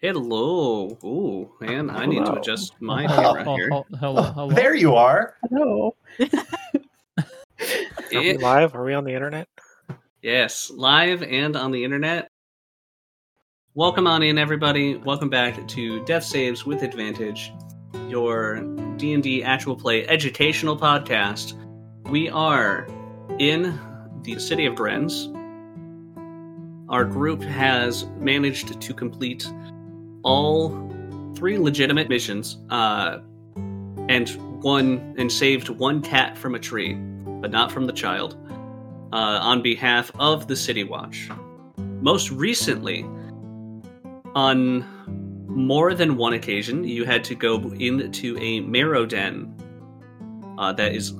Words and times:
Hello. 0.00 0.96
Ooh, 1.02 1.50
man, 1.60 1.90
I 1.90 2.06
need 2.06 2.24
to 2.24 2.34
adjust 2.34 2.80
my 2.80 3.04
Hello. 3.06 3.34
camera 3.34 3.56
here. 3.56 3.68
Oh, 3.72 3.84
hello, 3.98 4.22
hello. 4.22 4.50
There 4.54 4.76
you 4.76 4.94
are. 4.94 5.34
Hello. 5.50 5.96
Are 6.20 7.24
we 8.12 8.38
live? 8.38 8.76
Are 8.76 8.84
we 8.84 8.94
on 8.94 9.02
the 9.02 9.12
internet? 9.12 9.48
yes, 10.22 10.70
live 10.70 11.24
and 11.24 11.56
on 11.56 11.72
the 11.72 11.82
internet. 11.82 12.30
Welcome 13.74 14.06
on 14.06 14.22
in, 14.22 14.38
everybody. 14.38 14.94
Welcome 14.96 15.30
back 15.30 15.66
to 15.66 16.04
Death 16.04 16.22
Saves 16.22 16.64
with 16.64 16.84
Advantage, 16.84 17.52
your 18.06 18.60
D 18.98 19.14
and 19.14 19.22
D 19.22 19.42
actual 19.42 19.74
play 19.74 20.06
educational 20.06 20.76
podcast. 20.76 21.54
We 22.08 22.30
are 22.30 22.86
in 23.40 23.76
the 24.22 24.38
city 24.38 24.64
of 24.66 24.76
Brenz. 24.76 25.34
Our 26.88 27.04
group 27.04 27.42
has 27.42 28.06
managed 28.20 28.80
to 28.80 28.94
complete 28.94 29.52
all 30.22 30.70
three 31.36 31.58
legitimate 31.58 32.08
missions, 32.08 32.58
uh, 32.70 33.18
and 34.08 34.28
one 34.62 35.14
and 35.18 35.30
saved 35.30 35.68
one 35.68 36.02
cat 36.02 36.36
from 36.36 36.54
a 36.54 36.58
tree, 36.58 36.94
but 36.94 37.50
not 37.50 37.70
from 37.70 37.86
the 37.86 37.92
child, 37.92 38.36
uh, 39.12 39.38
on 39.40 39.62
behalf 39.62 40.10
of 40.18 40.48
the 40.48 40.56
City 40.56 40.84
Watch. 40.84 41.28
Most 42.00 42.30
recently, 42.30 43.04
on 44.34 44.84
more 45.48 45.94
than 45.94 46.16
one 46.16 46.34
occasion, 46.34 46.84
you 46.84 47.04
had 47.04 47.24
to 47.24 47.34
go 47.34 47.56
into 47.78 48.36
a 48.38 48.60
merrow 48.60 49.06
den 49.06 49.54
uh, 50.58 50.72
that 50.72 50.94
is 50.94 51.14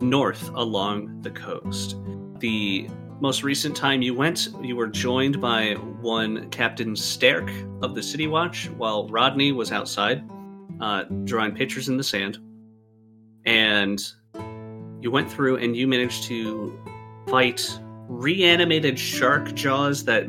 north 0.00 0.50
along 0.54 1.20
the 1.22 1.30
coast. 1.30 1.96
The 2.38 2.88
most 3.20 3.42
recent 3.42 3.76
time 3.76 4.02
you 4.02 4.14
went, 4.14 4.48
you 4.62 4.76
were 4.76 4.86
joined 4.86 5.40
by 5.40 5.74
one 5.74 6.50
Captain 6.50 6.94
Sterk 6.94 7.50
of 7.82 7.94
the 7.94 8.02
City 8.02 8.26
Watch, 8.26 8.68
while 8.70 9.08
Rodney 9.08 9.52
was 9.52 9.72
outside, 9.72 10.22
uh, 10.80 11.04
drawing 11.24 11.54
pictures 11.54 11.88
in 11.88 11.96
the 11.96 12.04
sand. 12.04 12.38
And 13.46 14.02
you 15.00 15.10
went 15.10 15.30
through 15.30 15.56
and 15.56 15.76
you 15.76 15.86
managed 15.86 16.24
to 16.24 16.78
fight 17.28 17.78
reanimated 18.08 18.98
shark 18.98 19.54
jaws 19.54 20.04
that 20.04 20.26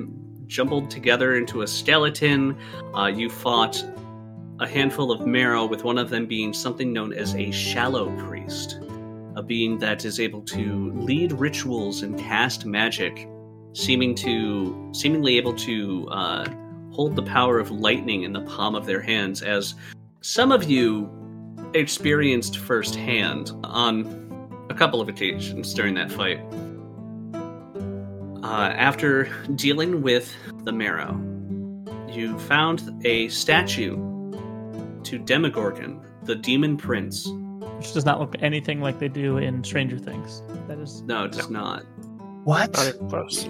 jumbled 0.47 0.89
together 0.89 1.36
into 1.36 1.61
a 1.61 1.67
skeleton. 1.67 2.58
Uh, 2.94 3.08
you 3.08 3.30
fought 3.30 3.83
a 4.59 4.67
handful 4.67 5.11
of 5.11 5.25
merrow, 5.25 5.66
with 5.66 5.83
one 5.83 5.97
of 5.97 6.09
them 6.09 6.25
being 6.25 6.53
something 6.53 6.94
known 6.94 7.11
as 7.11 7.36
a 7.36 7.52
shallow 7.52 8.09
priest, 8.25 8.80
a 9.36 9.44
being 9.44 9.80
that 9.80 10.05
is 10.05 10.19
able 10.19 10.41
to 10.41 10.91
lead 10.94 11.31
rituals 11.33 12.02
and 12.02 12.17
cast 12.17 12.66
magic, 12.66 13.28
seeming 13.73 14.16
to 14.16 14.91
seemingly 14.94 15.38
able 15.38 15.53
to 15.53 16.08
uh, 16.09 16.45
hold 16.91 17.16
the 17.16 17.23
power 17.23 17.59
of 17.59 17.72
lightning 17.72 18.23
in 18.23 18.33
the 18.33 18.41
palm 18.41 18.75
of 18.75 18.86
their 18.86 19.02
hands. 19.02 19.41
As 19.41 19.75
some 20.22 20.52
of 20.52 20.63
you 20.63 21.09
experienced 21.73 22.58
firsthand 22.58 23.52
on 23.63 24.25
a 24.69 24.73
couple 24.73 25.02
of 25.02 25.09
occasions 25.09 25.73
during 25.73 25.94
that 25.95 26.11
fight. 26.11 26.39
Uh, 28.44 28.69
after 28.75 29.30
dealing 29.56 30.02
with 30.02 30.33
the 30.63 30.72
merrow, 30.72 31.19
you 32.09 32.38
found 32.39 32.81
a 33.03 33.28
statue 33.28 33.95
to 35.03 35.19
Demogorgon, 35.19 36.02
the 36.23 36.36
demon 36.36 36.78
prince. 36.78 37.28
Which 37.86 37.94
does 37.94 38.05
not 38.05 38.19
look 38.19 38.36
anything 38.39 38.81
like 38.81 38.97
they 38.97 39.08
do 39.08 39.38
in 39.38 39.64
Stranger 39.64 40.00
Things. 40.00 40.41
That 40.67 40.80
is 40.80 41.03
No, 41.03 41.25
it 41.25 41.33
does 41.33 41.52
not. 41.52 41.83
What? 42.44 42.73
Not 42.73 43.09
close. 43.09 43.47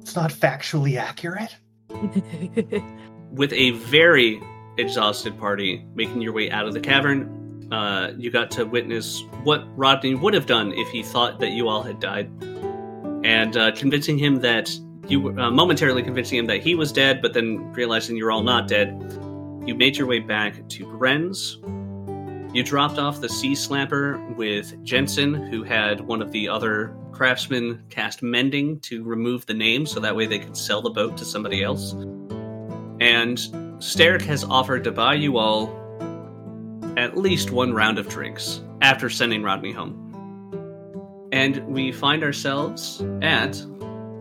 It's 0.00 0.14
not 0.14 0.30
factually 0.30 0.96
accurate. 0.96 1.56
With 3.32 3.52
a 3.52 3.72
very 3.72 4.40
exhausted 4.78 5.36
party 5.36 5.84
making 5.96 6.20
your 6.20 6.32
way 6.32 6.48
out 6.48 6.68
of 6.68 6.74
the 6.74 6.80
cavern, 6.80 7.68
uh, 7.72 8.12
you 8.16 8.30
got 8.30 8.52
to 8.52 8.64
witness 8.64 9.24
what 9.42 9.64
Rodney 9.76 10.14
would 10.14 10.34
have 10.34 10.46
done 10.46 10.72
if 10.74 10.88
he 10.90 11.02
thought 11.02 11.40
that 11.40 11.50
you 11.50 11.66
all 11.66 11.82
had 11.82 11.98
died, 11.98 12.30
and 13.24 13.56
uh, 13.56 13.72
convincing 13.72 14.16
him 14.16 14.36
that 14.42 14.70
you 15.08 15.20
were 15.20 15.40
uh, 15.40 15.50
momentarily 15.50 16.04
convincing 16.04 16.38
him 16.38 16.46
that 16.46 16.62
he 16.62 16.76
was 16.76 16.92
dead, 16.92 17.20
but 17.20 17.32
then 17.32 17.72
realizing 17.72 18.16
you're 18.16 18.30
all 18.30 18.44
not 18.44 18.68
dead. 18.68 18.90
You 19.66 19.74
made 19.74 19.96
your 19.96 20.06
way 20.06 20.20
back 20.20 20.68
to 20.68 20.86
Brenz. 20.86 21.56
You 22.52 22.64
dropped 22.64 22.98
off 22.98 23.20
the 23.20 23.28
Sea 23.28 23.52
Slapper 23.52 24.34
with 24.34 24.82
Jensen, 24.82 25.34
who 25.34 25.62
had 25.62 26.00
one 26.00 26.20
of 26.20 26.32
the 26.32 26.48
other 26.48 26.96
craftsmen 27.12 27.80
cast 27.90 28.24
mending 28.24 28.80
to 28.80 29.04
remove 29.04 29.46
the 29.46 29.54
name 29.54 29.86
so 29.86 30.00
that 30.00 30.16
way 30.16 30.26
they 30.26 30.40
could 30.40 30.56
sell 30.56 30.82
the 30.82 30.90
boat 30.90 31.16
to 31.18 31.24
somebody 31.24 31.62
else. 31.62 31.92
And 33.00 33.38
Sterrick 33.78 34.22
has 34.22 34.42
offered 34.42 34.82
to 34.82 34.90
buy 34.90 35.14
you 35.14 35.38
all 35.38 35.68
at 36.96 37.16
least 37.16 37.52
one 37.52 37.72
round 37.72 38.00
of 38.00 38.08
drinks 38.08 38.62
after 38.82 39.08
sending 39.08 39.44
Rodney 39.44 39.70
home. 39.70 41.28
And 41.30 41.64
we 41.68 41.92
find 41.92 42.24
ourselves 42.24 43.00
at 43.22 43.52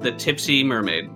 the 0.02 0.14
Tipsy 0.20 0.64
Mermaid. 0.64 1.10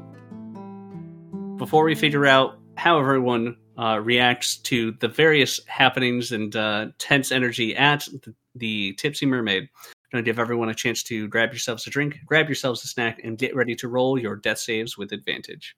Before 1.57 1.83
we 1.83 1.93
figure 1.93 2.25
out 2.25 2.57
how 2.75 2.99
everyone 2.99 3.55
uh, 3.77 3.99
reacts 4.01 4.57
to 4.57 4.91
the 4.99 5.07
various 5.07 5.59
happenings 5.67 6.31
and 6.31 6.55
uh, 6.55 6.87
tense 6.97 7.31
energy 7.31 7.75
at 7.75 8.07
the, 8.23 8.33
the 8.55 8.93
Tipsy 8.93 9.25
Mermaid, 9.25 9.63
I'm 9.63 9.93
going 10.11 10.23
to 10.23 10.29
give 10.29 10.39
everyone 10.39 10.69
a 10.69 10.75
chance 10.75 11.01
to 11.03 11.27
grab 11.27 11.51
yourselves 11.51 11.87
a 11.87 11.89
drink, 11.89 12.19
grab 12.25 12.47
yourselves 12.47 12.83
a 12.83 12.87
snack, 12.87 13.21
and 13.23 13.37
get 13.37 13.55
ready 13.55 13.75
to 13.75 13.87
roll 13.87 14.19
your 14.19 14.35
death 14.35 14.59
saves 14.59 14.97
with 14.97 15.11
advantage. 15.11 15.75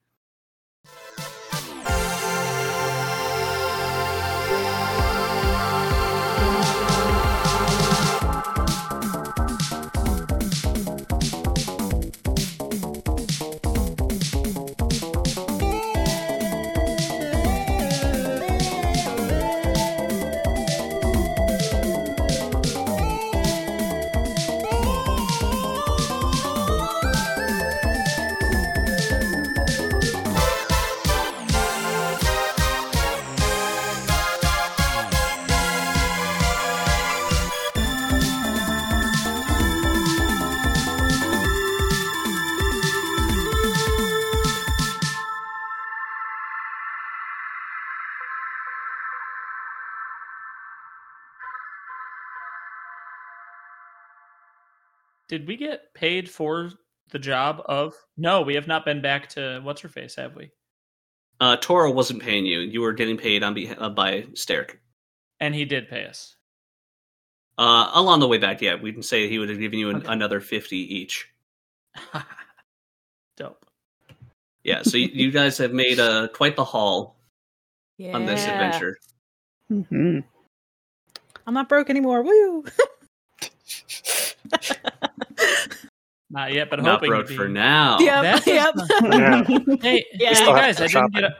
Did 55.36 55.50
we 55.50 55.58
get 55.58 55.94
paid 55.94 56.30
for 56.30 56.72
the 57.12 57.20
job 57.20 57.62
of? 57.66 57.94
No, 58.16 58.42
we 58.42 58.56
have 58.56 58.68
not 58.68 58.86
been 58.86 59.02
back 59.02 59.28
to 59.32 59.60
what's 59.64 59.82
her 59.82 59.90
face, 59.90 60.16
have 60.16 60.34
we? 60.34 60.50
Uh, 61.42 61.58
Toro 61.58 61.92
wasn't 61.92 62.22
paying 62.22 62.46
you. 62.46 62.60
You 62.60 62.80
were 62.80 62.94
getting 62.94 63.18
paid 63.18 63.44
on 63.44 63.54
be- 63.54 63.70
uh, 63.70 63.90
by 63.90 64.22
Sterrick. 64.32 64.78
And 65.42 65.54
he 65.54 65.66
did 65.66 65.90
pay 65.90 66.06
us. 66.06 66.38
Uh, 67.58 67.92
along 67.96 68.22
the 68.22 68.30
way 68.30 68.38
back, 68.38 68.62
yeah, 68.62 68.76
we 68.76 68.94
can 68.94 69.04
say 69.04 69.28
he 69.28 69.38
would 69.38 69.50
have 69.50 69.60
given 69.60 69.78
you 69.78 69.90
an, 69.90 69.98
Okay. 69.98 70.08
another 70.08 70.40
50 70.40 70.78
each. 70.78 71.28
Dope. 73.36 73.66
Yeah, 74.64 74.84
so 74.84 74.96
you, 74.96 75.10
you 75.12 75.32
guys 75.32 75.58
have 75.58 75.74
made 75.74 76.00
uh, 76.00 76.30
quite 76.30 76.56
the 76.56 76.64
haul 76.64 77.18
yeah. 77.98 78.16
on 78.16 78.26
this 78.26 78.48
adventure. 78.48 78.96
Mm-hmm. 79.70 80.20
I'm 81.46 81.54
not 81.54 81.68
broke 81.68 81.90
anymore. 81.90 82.24
Woo! 82.24 82.64
Not 86.30 86.54
yet, 86.54 86.70
but 86.70 86.82
Not 86.82 86.96
hoping 86.96 87.10
broke 87.10 87.26
to 87.28 87.30
be. 87.30 87.38
for 87.38 87.48
now. 87.48 88.00
yep. 88.00 88.46
Yep. 88.46 88.76
Yeah. 89.04 89.44
Hey, 89.82 90.06
Yeah. 90.14 90.34
hey 90.34 90.46
guys, 90.46 90.82
I 90.82 90.88
didn't 90.88 91.14
get 91.14 91.24
a, 91.24 91.36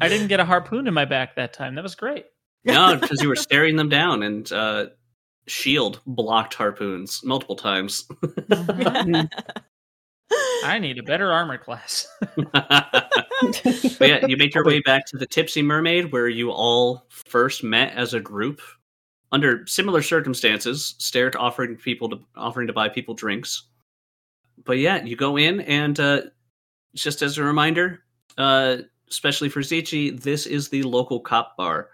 I 0.00 0.08
didn't 0.08 0.28
get 0.28 0.40
a 0.40 0.44
harpoon 0.44 0.86
in 0.86 0.94
my 0.94 1.04
back 1.04 1.36
that 1.36 1.52
time. 1.52 1.74
That 1.74 1.82
was 1.82 1.94
great. 1.94 2.24
No, 2.64 2.96
because 2.96 3.22
you 3.22 3.28
were 3.28 3.36
staring 3.36 3.76
them 3.76 3.88
down 3.88 4.22
and 4.22 4.50
uh, 4.52 4.86
shield 5.46 6.00
blocked 6.06 6.54
harpoons 6.54 7.20
multiple 7.24 7.56
times. 7.56 8.06
I 10.64 10.78
need 10.80 10.98
a 10.98 11.02
better 11.02 11.32
armor 11.32 11.56
class. 11.58 12.06
but 12.52 14.00
yeah, 14.00 14.26
you 14.26 14.36
make 14.36 14.54
your 14.54 14.64
way 14.64 14.80
back 14.80 15.06
to 15.06 15.16
the 15.16 15.26
Tipsy 15.26 15.62
Mermaid, 15.62 16.12
where 16.12 16.28
you 16.28 16.50
all 16.50 17.06
first 17.10 17.62
met 17.64 17.92
as 17.94 18.12
a 18.14 18.20
group 18.20 18.60
under 19.32 19.66
similar 19.66 20.02
circumstances. 20.02 20.94
Sterrick 20.98 21.36
offering 21.38 21.76
people 21.76 22.08
to 22.10 22.18
offering 22.36 22.66
to 22.66 22.72
buy 22.72 22.88
people 22.88 23.14
drinks. 23.14 23.64
But 24.68 24.76
yeah, 24.76 25.02
you 25.02 25.16
go 25.16 25.38
in, 25.38 25.62
and 25.62 25.98
uh, 25.98 26.20
just 26.94 27.22
as 27.22 27.38
a 27.38 27.42
reminder, 27.42 28.04
uh, 28.36 28.76
especially 29.08 29.48
for 29.48 29.60
Zichi, 29.60 30.20
this 30.20 30.44
is 30.44 30.68
the 30.68 30.82
local 30.82 31.20
cop 31.20 31.56
bar. 31.56 31.88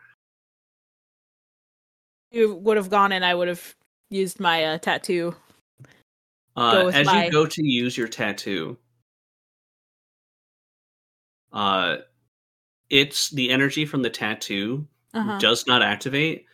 You 2.33 2.57
would 2.57 2.77
have 2.77 2.91
gone 2.91 3.13
and 3.13 3.25
I 3.25 3.33
would 3.33 3.47
have 3.47 3.77
used 4.11 4.41
my 4.41 4.65
uh, 4.65 4.79
tattoo. 4.79 5.37
Uh, 6.57 6.91
as 6.93 7.07
my- 7.07 7.27
you 7.27 7.31
go 7.31 7.47
to 7.47 7.65
use 7.65 7.97
your 7.97 8.09
tattoo, 8.09 8.77
uh, 11.53 11.99
it's 12.91 13.31
the 13.31 13.51
energy 13.51 13.87
from 13.87 14.03
the 14.03 14.11
tattoo 14.11 14.85
Uh-huh. 15.13 15.39
does 15.39 15.69
not 15.69 15.81
activate, 15.81 16.47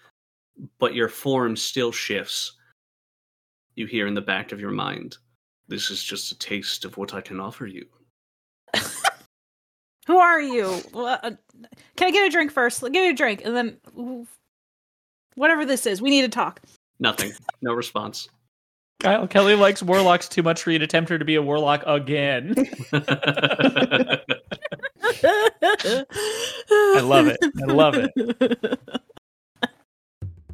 but 0.78 0.94
your 0.94 1.08
form 1.08 1.56
still 1.56 1.92
shifts. 1.92 2.58
You 3.74 3.86
hear 3.86 4.06
in 4.06 4.12
the 4.12 4.20
back 4.20 4.52
of 4.52 4.60
your 4.60 4.70
mind, 4.70 5.16
"This 5.70 5.90
is 5.90 6.04
just 6.04 6.30
a 6.32 6.38
taste 6.38 6.84
of 6.84 6.98
what 6.98 7.14
I 7.14 7.22
can 7.22 7.40
offer 7.40 7.66
you." 7.66 7.86
Who 10.06 10.18
are 10.18 10.40
you? 10.40 10.82
Uh, 10.92 11.30
Can 11.96 12.08
I 12.08 12.10
get 12.10 12.26
a 12.26 12.30
drink 12.30 12.50
first? 12.50 12.82
Give 12.82 12.92
me 12.92 13.10
a 13.10 13.14
drink, 13.14 13.42
and 13.44 13.56
then 13.56 14.26
whatever 15.36 15.64
this 15.64 15.86
is, 15.86 16.02
we 16.02 16.10
need 16.10 16.22
to 16.22 16.28
talk. 16.28 16.60
Nothing. 16.98 17.32
No 17.62 17.74
response. 17.74 18.30
Kyle 19.00 19.28
Kelly 19.28 19.54
likes 19.54 19.82
warlocks 19.82 20.28
too 20.28 20.42
much 20.42 20.62
for 20.62 20.70
you 20.70 20.78
to 20.78 20.86
tempt 20.86 21.10
her 21.10 21.18
to 21.18 21.24
be 21.26 21.34
a 21.34 21.42
warlock 21.42 21.82
again. 21.86 22.54
I 22.92 24.20
love 27.02 27.26
it. 27.26 27.38
I 27.42 27.64
love 27.66 27.94
it. 27.96 28.80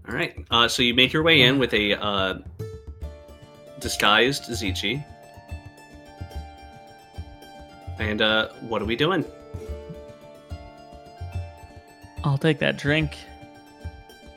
All 0.08 0.14
right. 0.14 0.36
Uh, 0.50 0.66
so 0.66 0.82
you 0.82 0.94
make 0.94 1.12
your 1.12 1.22
way 1.22 1.42
in 1.42 1.60
with 1.60 1.72
a 1.74 1.94
uh, 1.94 2.38
disguised 3.80 4.44
Zichi. 4.44 5.04
And 7.98 8.20
uh, 8.20 8.48
what 8.60 8.82
are 8.82 8.84
we 8.84 8.96
doing? 8.96 9.24
I'll 12.24 12.38
take 12.38 12.58
that 12.58 12.76
drink. 12.76 13.16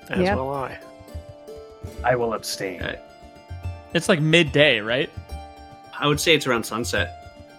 As 0.10 0.20
Yep. 0.20 0.38
will 0.38 0.54
I. 0.54 0.80
I 2.04 2.16
will 2.16 2.34
abstain. 2.34 2.82
Okay. 2.82 3.00
It's 3.94 4.08
like 4.08 4.22
midday, 4.22 4.80
right? 4.80 5.10
I 6.00 6.08
would 6.08 6.20
say 6.20 6.36
it's 6.36 6.48
around 6.48 6.64
sunset 6.64 7.16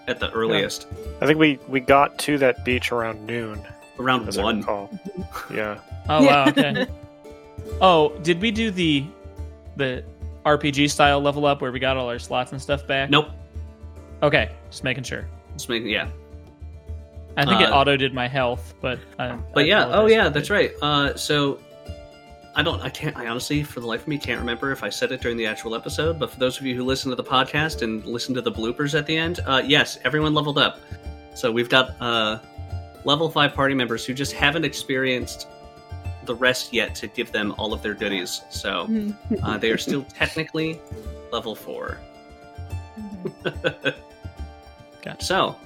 at 0.08 0.20
the 0.20 0.30
earliest. 0.30 0.86
I 1.20 1.26
think 1.26 1.38
we, 1.38 1.58
we 1.68 1.80
got 1.80 2.18
to 2.20 2.38
that 2.38 2.64
beach 2.64 2.92
around 2.92 3.26
noon, 3.26 3.60
Around 3.98 4.28
as 4.28 4.38
one. 4.38 4.62
Yeah. 5.52 5.78
Oh 6.08 6.24
wow. 6.24 6.48
Okay. 6.48 6.86
oh, 7.82 8.16
did 8.22 8.40
we 8.40 8.50
do 8.50 8.70
the 8.70 9.04
the 9.76 10.02
RPG 10.44 10.90
style 10.90 11.20
level 11.20 11.46
up 11.46 11.60
where 11.60 11.72
we 11.72 11.78
got 11.78 11.96
all 11.96 12.08
our 12.08 12.18
slots 12.18 12.52
and 12.52 12.60
stuff 12.60 12.86
back? 12.86 13.10
Nope. 13.10 13.28
Okay, 14.22 14.50
just 14.70 14.84
making 14.84 15.04
sure. 15.04 15.26
Just 15.54 15.68
make, 15.68 15.84
yeah. 15.84 16.08
I 17.36 17.44
think 17.44 17.60
it 17.60 17.70
Uh, 17.70 17.74
auto 17.76 17.96
did 17.96 18.12
my 18.12 18.26
health, 18.28 18.74
but 18.80 18.98
I, 19.18 19.36
But 19.54 19.64
I 19.64 19.66
yeah, 19.66 19.86
oh 19.86 20.06
yeah, 20.06 20.28
that's 20.28 20.50
it. 20.50 20.52
right. 20.52 20.72
Uh, 20.82 21.14
so 21.16 21.58
I 22.56 22.62
don't, 22.62 22.80
I 22.82 22.90
can't, 22.90 23.16
I 23.16 23.28
honestly, 23.28 23.62
for 23.62 23.80
the 23.80 23.86
life 23.86 24.02
of 24.02 24.08
me, 24.08 24.18
can't 24.18 24.40
remember 24.40 24.72
if 24.72 24.82
I 24.82 24.88
said 24.88 25.12
it 25.12 25.20
during 25.20 25.36
the 25.36 25.46
actual 25.46 25.74
episode. 25.74 26.18
But 26.18 26.30
for 26.30 26.40
those 26.40 26.58
of 26.58 26.66
you 26.66 26.74
who 26.74 26.84
listen 26.84 27.08
to 27.10 27.16
the 27.16 27.24
podcast 27.24 27.82
and 27.82 28.04
listen 28.04 28.34
to 28.34 28.42
the 28.42 28.50
bloopers 28.52 28.98
at 28.98 29.06
the 29.06 29.16
end, 29.16 29.40
uh, 29.46 29.62
yes, 29.64 29.98
everyone 30.04 30.34
leveled 30.34 30.58
up. 30.58 30.80
So 31.34 31.52
we've 31.52 31.68
got 31.68 31.94
uh, 32.00 32.40
level 33.04 33.30
five 33.30 33.54
party 33.54 33.74
members 33.74 34.04
who 34.04 34.12
just 34.12 34.32
haven't 34.32 34.64
experienced 34.64 35.46
the 36.24 36.34
rest 36.34 36.72
yet 36.72 36.94
to 36.96 37.06
give 37.06 37.32
them 37.32 37.54
all 37.58 37.72
of 37.72 37.82
their 37.82 37.94
goodies. 37.94 38.42
So 38.50 38.88
uh, 39.42 39.58
they 39.58 39.70
are 39.70 39.78
still 39.78 40.02
technically 40.04 40.80
level 41.32 41.54
four. 41.54 41.98
Gotcha. 45.02 45.24
So, 45.24 45.56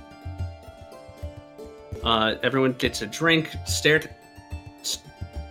uh, 2.04 2.34
everyone 2.42 2.72
gets 2.74 3.02
a 3.02 3.06
drink. 3.06 3.50
Stare 3.66 4.02
s- 4.80 4.98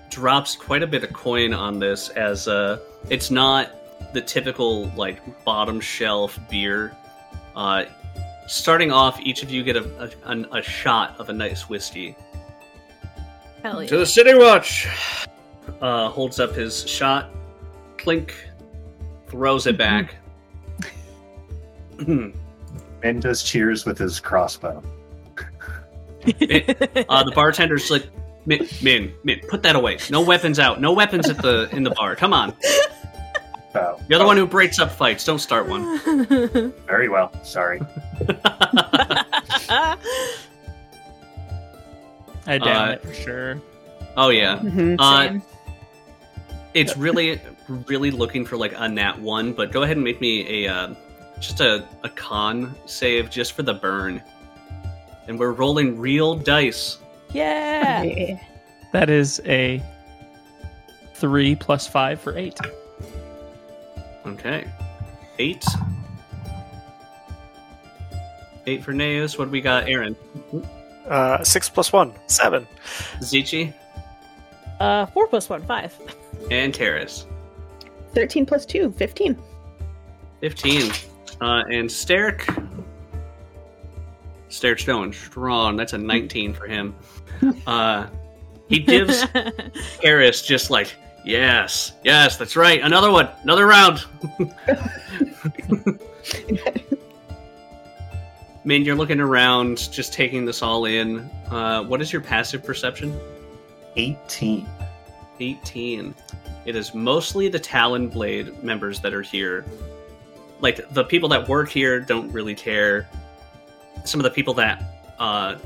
drops 0.10 0.56
quite 0.56 0.84
a 0.84 0.88
bit 0.88 1.04
of 1.04 1.12
coin 1.14 1.54
on 1.54 1.80
this, 1.80 2.10
as 2.10 2.48
uh, 2.48 2.80
it's 3.10 3.30
not 3.32 3.72
the 4.14 4.22
typical 4.22 4.88
like 4.96 5.44
bottom 5.44 5.80
shelf 5.82 6.40
beer. 6.50 6.96
Uh, 7.56 7.86
starting 8.48 8.92
off, 8.92 9.20
each 9.22 9.44
of 9.44 9.52
you 9.52 9.64
get 9.64 9.76
a, 9.76 9.84
a, 10.04 10.30
an- 10.30 10.48
a 10.54 10.62
shot 10.62 11.16
of 11.20 11.30
a 11.30 11.34
nice 11.34 11.68
whiskey. 11.68 12.16
Hell 13.64 13.82
yeah. 13.82 13.90
To 13.90 13.98
the 13.98 14.06
City 14.06 14.36
Watch! 14.36 14.88
Uh, 15.82 16.10
holds 16.10 16.40
up 16.40 16.54
his 16.54 16.88
shot, 16.88 17.32
clink, 17.98 18.36
throws 19.28 19.66
it 19.68 19.78
back. 19.78 20.16
and 23.04 23.22
does 23.22 23.42
cheers 23.42 23.86
with 23.86 23.98
his 23.98 24.20
crossbow. 24.20 24.84
uh, 26.26 26.32
the 27.24 27.32
bartender's 27.34 27.90
like, 27.90 28.08
Min, 28.46 28.68
Min, 28.82 29.14
Min, 29.24 29.40
put 29.48 29.64
that 29.64 29.78
away. 29.78 29.98
No 30.10 30.22
weapons 30.22 30.60
out. 30.60 30.82
No 30.82 30.92
weapons 30.92 31.30
at 31.30 31.38
the 31.38 31.70
in 31.72 31.84
the 31.84 31.92
bar. 31.92 32.16
Come 32.16 32.34
on. 32.34 32.54
Oh, 33.76 34.00
You're 34.10 34.20
the 34.20 34.26
one 34.26 34.38
who 34.38 34.46
breaks 34.46 34.80
up 34.80 34.92
fights. 34.92 35.24
Don't 35.24 35.40
start 35.40 35.68
one. 35.68 35.98
Very 36.86 37.08
well. 37.10 37.32
Sorry. 37.44 37.80
I 42.48 42.58
down 42.58 42.90
Uh, 42.90 42.92
it 42.94 43.02
for 43.04 43.14
sure. 43.14 43.62
oh 44.18 44.30
yeah. 44.30 44.58
Mhm, 44.60 44.96
Uh, 45.00 45.28
same. 45.28 45.42
It's 46.74 46.98
really, 46.98 47.40
really 47.68 48.10
looking 48.12 48.46
for 48.46 48.58
like 48.58 48.74
a 48.76 48.88
nat 48.90 49.20
one, 49.20 49.54
but 49.54 49.72
go 49.72 49.84
ahead 49.84 49.96
and 49.98 50.04
make 50.04 50.20
me 50.20 50.66
a 50.66 50.74
uh, 50.74 50.94
just 51.40 51.62
a, 51.62 51.88
a 52.04 52.10
con 52.10 52.74
save 52.88 53.30
just 53.30 53.54
for 53.54 53.62
the 53.64 53.74
burn. 53.74 54.22
And 55.28 55.38
we're 55.40 55.52
rolling 55.52 56.00
real 56.00 56.36
dice. 56.36 56.98
yeah. 57.32 58.02
Yeah. 58.04 58.40
That 58.92 59.10
is 59.10 59.42
a 59.46 59.82
three 61.16 61.56
plus 61.56 61.88
five 61.88 62.20
for 62.20 62.38
eight. 62.38 62.60
Okay. 64.26 64.66
Eight. 65.40 65.64
Eight 68.66 68.84
for 68.84 68.94
Neus. 68.94 69.38
What 69.38 69.46
do 69.46 69.52
we 69.52 69.62
got, 69.62 69.88
Aaron? 69.90 70.16
Uh, 71.08 71.44
six 71.44 71.70
plus 71.70 71.92
one, 71.94 72.14
seven. 72.28 72.66
Zichi 73.20 73.74
Uh, 74.80 75.06
four 75.08 75.28
plus 75.28 75.50
one, 75.50 75.62
five. 75.66 75.94
and 76.52 76.74
Karis. 76.74 77.26
13 78.14 78.46
plus 78.46 78.66
2, 78.68 78.92
15. 78.92 79.36
15. 80.42 80.92
Uh, 81.42 81.64
and 81.72 81.90
Sterk. 81.90 82.46
Sterk's 84.50 84.86
going 84.86 85.12
strong. 85.12 85.76
That's 85.76 85.94
a 85.94 85.98
19 85.98 86.54
for 86.54 86.68
him. 86.68 86.96
Uh, 87.68 88.08
he 88.70 88.80
gives 88.80 89.24
Karis 90.02 90.46
just 90.46 90.70
like, 90.70 90.94
yes, 91.26 91.92
yes, 92.06 92.38
that's 92.38 92.56
right. 92.56 92.82
Another 92.82 93.12
one. 93.12 93.28
Another 93.44 93.66
round. 93.66 94.06
I 98.64 98.68
mean, 98.68 98.86
you're 98.86 98.96
looking 98.96 99.20
around, 99.20 99.92
just 99.92 100.14
taking 100.14 100.46
this 100.46 100.62
all 100.62 100.86
in. 100.86 101.30
Uh, 101.52 101.84
what 101.84 102.02
is 102.02 102.14
your 102.14 102.22
passive 102.22 102.64
perception? 102.64 103.20
18. 103.98 104.66
18. 105.42 106.16
It 106.66 106.76
is 106.78 106.94
mostly 106.94 107.50
the 107.50 107.60
Talon 107.60 108.08
Blade 108.08 108.64
members 108.64 109.02
that 109.02 109.14
are 109.14 109.22
here. 109.22 109.66
Like, 110.62 110.88
the 110.94 111.04
people 111.04 111.28
that 111.30 111.50
work 111.50 111.68
here 111.68 112.00
don't 112.00 112.32
really 112.32 112.56
care. 112.56 113.10
Some 114.06 114.22
of 114.22 114.24
the 114.24 114.30
people 114.30 114.54
that 114.54 114.82
uh, 115.20 115.58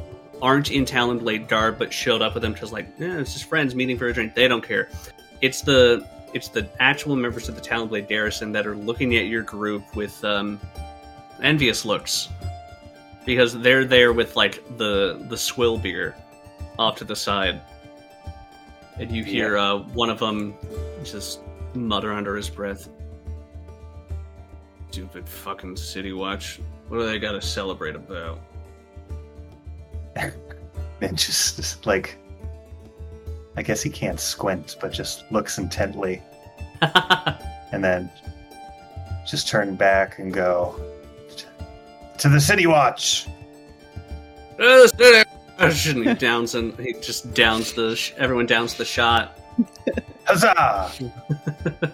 aren't 0.41 0.71
in 0.71 0.83
Talon 0.83 1.19
Blade 1.19 1.47
garb 1.47 1.77
but 1.77 1.93
showed 1.93 2.23
up 2.23 2.33
with 2.33 2.41
them 2.41 2.53
because, 2.53 2.71
like, 2.71 2.87
eh, 2.99 3.19
it's 3.19 3.33
just 3.33 3.45
friends 3.45 3.75
meeting 3.75 3.99
for 3.99 4.07
a 4.07 4.13
drink. 4.13 4.33
They 4.33 4.47
don't 4.47 4.65
care. 4.65 4.89
It's 5.41 5.61
the 5.61 6.07
it's 6.33 6.49
the 6.49 6.67
actual 6.79 7.15
members 7.15 7.47
of 7.47 7.53
the 7.53 7.61
Talon 7.61 7.89
Blade 7.89 8.07
garrison 8.07 8.51
that 8.53 8.65
are 8.65 8.75
looking 8.75 9.15
at 9.17 9.27
your 9.27 9.43
group 9.43 9.95
with 9.95 10.23
um, 10.25 10.59
envious 11.41 11.85
looks 11.85 12.29
because 13.27 13.59
they're 13.59 13.85
there 13.85 14.13
with 14.13 14.35
like 14.35 14.63
the 14.77 15.23
the 15.29 15.37
swill 15.37 15.77
beer 15.77 16.15
off 16.79 16.95
to 16.95 17.03
the 17.03 17.15
side 17.15 17.61
and 18.99 19.11
you 19.11 19.23
hear 19.23 19.57
uh, 19.57 19.77
one 19.77 20.09
of 20.09 20.17
them 20.17 20.55
just 21.03 21.41
mutter 21.75 22.11
under 22.13 22.35
his 22.35 22.49
breath. 22.49 22.89
Stupid 24.89 25.27
fucking 25.29 25.75
City 25.75 26.13
Watch. 26.13 26.59
What 26.87 26.99
do 26.99 27.05
they 27.05 27.19
got 27.19 27.33
to 27.33 27.41
celebrate 27.41 27.95
about? 27.95 28.39
and 30.15 31.17
just, 31.17 31.57
just 31.57 31.85
like, 31.85 32.17
I 33.55 33.61
guess 33.61 33.83
he 33.83 33.89
can't 33.89 34.19
squint, 34.19 34.77
but 34.81 34.91
just 34.91 35.31
looks 35.31 35.57
intently 35.59 36.23
and 36.81 37.83
then 37.83 38.09
just 39.27 39.47
turn 39.47 39.75
back 39.75 40.17
and 40.17 40.33
go 40.33 40.79
to 42.19 42.29
the 42.29 42.39
City 42.39 42.67
Watch. 42.67 43.27
Uh, 44.59 44.87
City 44.87 45.29
Watch! 45.59 45.87
And 45.87 46.05
he 46.07 46.13
downs 46.13 46.55
and 46.55 46.77
he 46.79 46.93
just 46.93 47.33
downs 47.33 47.73
the 47.73 47.95
sh- 47.95 48.13
everyone 48.17 48.45
downs 48.45 48.75
the 48.75 48.85
shot. 48.85 49.39
Huzzah! 50.25 50.91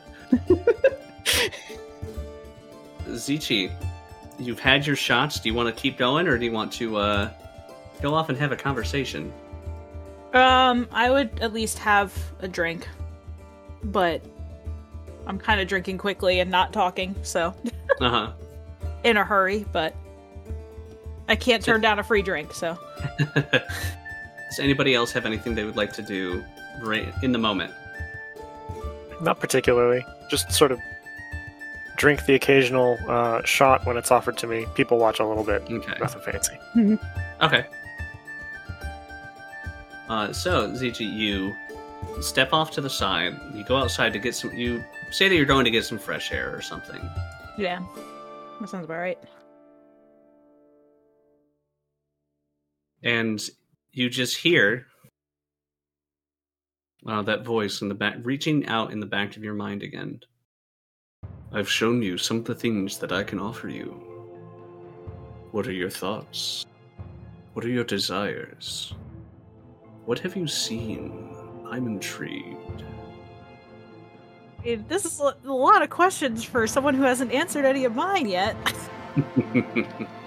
Zichi, 3.08 3.72
you've 4.40 4.60
had 4.60 4.86
your 4.88 4.96
shots. 4.96 5.40
Do 5.40 5.50
you 5.50 5.56
want 5.56 5.74
to 5.74 5.82
keep 5.82 5.98
going, 5.98 6.28
or 6.28 6.38
do 6.38 6.46
you 6.46 6.52
want 6.52 6.72
to 6.74 6.98
uh, 6.98 7.30
go 8.04 8.14
off 8.14 8.30
and 8.30 8.38
have 8.38 8.52
a 8.52 8.56
conversation. 8.56 9.34
Um, 10.34 10.88
I 10.92 11.10
would 11.10 11.40
at 11.40 11.54
least 11.54 11.80
have 11.80 12.14
a 12.40 12.48
drink, 12.48 12.88
but 13.86 14.22
I'm 15.26 15.38
kind 15.40 15.62
of 15.62 15.68
drinking 15.68 15.98
quickly 16.00 16.40
and 16.42 16.52
not 16.52 16.74
talking, 16.74 17.16
so 17.24 17.56
Uh 18.02 18.10
huh. 18.10 18.32
in 19.04 19.18
a 19.18 19.24
hurry. 19.24 19.66
But 19.72 19.96
I 21.34 21.36
can't 21.36 21.64
turn 21.66 21.82
down 21.82 21.98
a 21.98 22.04
free 22.04 22.22
drink, 22.22 22.54
so 22.54 22.78
Does 23.34 24.60
anybody 24.60 24.94
else 24.94 25.12
have 25.14 25.26
anything 25.26 25.56
they 25.56 25.64
would 25.64 25.76
like 25.76 25.92
to 25.94 26.04
do 26.04 26.46
right 26.80 27.12
in 27.24 27.32
the 27.32 27.40
moment? 27.40 27.74
Not 29.20 29.40
particularly. 29.40 30.06
Just 30.30 30.52
sort 30.52 30.72
of 30.72 30.80
drink 31.96 32.28
the 32.28 32.36
occasional 32.36 33.00
uh, 33.08 33.42
shot 33.46 33.84
when 33.88 33.98
it's 33.98 34.12
offered 34.12 34.38
to 34.38 34.46
me. 34.46 34.68
People 34.76 35.00
watch 35.00 35.20
a 35.20 35.26
little 35.26 35.44
bit. 35.44 35.64
Okay. 35.72 35.98
Nothing 36.00 36.22
fancy. 36.22 36.60
Okay. 37.42 37.66
Uh, 40.08 40.32
so, 40.32 40.70
ZG, 40.70 41.00
you 41.00 41.56
step 42.22 42.54
off 42.54 42.70
to 42.74 42.82
the 42.82 42.92
side. 42.92 43.36
You 43.56 43.64
go 43.64 43.78
outside 43.78 44.14
to 44.14 44.20
get 44.20 44.36
some. 44.36 44.54
You 44.54 44.84
say 45.10 45.30
that 45.30 45.36
you're 45.36 45.46
going 45.46 45.66
to 45.66 45.72
get 45.72 45.84
some 45.84 45.98
fresh 45.98 46.32
air 46.32 46.56
or 46.56 46.62
something. 46.62 47.02
yeah, 47.58 47.82
that 48.60 48.70
sounds 48.70 48.86
about 48.86 49.00
right. 49.00 49.18
And 53.04 53.42
you 53.92 54.10
just 54.10 54.38
hear 54.38 54.88
uh, 57.08 57.22
that 57.24 57.44
voice 57.44 57.82
in 57.82 57.90
the 57.90 57.96
back, 57.96 58.16
reaching 58.24 58.66
out 58.68 58.92
in 58.92 59.00
the 59.00 59.06
back 59.06 59.36
of 59.36 59.44
your 59.44 59.54
mind 59.54 59.84
again. 59.84 60.22
I've 61.52 61.70
shown 61.70 62.02
you 62.02 62.18
some 62.18 62.38
of 62.38 62.46
the 62.46 62.56
things 62.56 62.98
that 63.00 63.12
I 63.12 63.24
can 63.24 63.40
offer 63.40 63.68
you. 63.68 63.92
What 65.52 65.68
are 65.68 65.74
your 65.74 65.90
thoughts? 65.90 66.66
What 67.54 67.66
are 67.66 67.70
your 67.70 67.84
desires? 67.84 68.94
What 70.06 70.18
have 70.20 70.36
you 70.36 70.48
seen? 70.48 71.36
I'm 71.70 71.86
intrigued. 71.86 72.84
This 74.64 75.06
is 75.06 75.20
a 75.20 75.36
a 75.46 75.52
lot 75.52 75.84
of 75.84 75.90
questions 75.90 76.44
for 76.44 76.66
someone 76.68 76.96
who 76.96 77.04
hasn't 77.04 77.32
answered 77.32 77.66
any 77.66 77.86
of 77.86 77.94
mine 77.94 78.28
yet. 78.28 78.56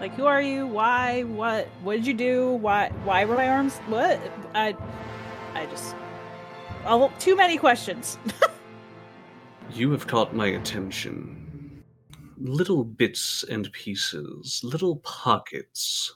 like, 0.00 0.14
who 0.14 0.26
are 0.26 0.42
you? 0.42 0.66
Why? 0.66 1.22
What? 1.22 1.68
What 1.82 1.96
did 1.96 2.06
you 2.06 2.14
do? 2.14 2.52
Why? 2.52 2.90
Why 3.04 3.24
were 3.24 3.36
my 3.36 3.48
arms? 3.48 3.76
What? 3.86 4.20
I, 4.54 4.74
I 5.54 5.66
just, 5.66 5.94
oh, 6.86 7.12
too 7.18 7.36
many 7.36 7.56
questions. 7.58 8.18
You 9.72 9.92
have 9.92 10.08
caught 10.08 10.34
my 10.34 10.48
attention. 10.48 11.84
Little 12.38 12.82
bits 12.82 13.44
and 13.44 13.70
pieces, 13.72 14.62
little 14.64 14.96
pockets 14.96 16.12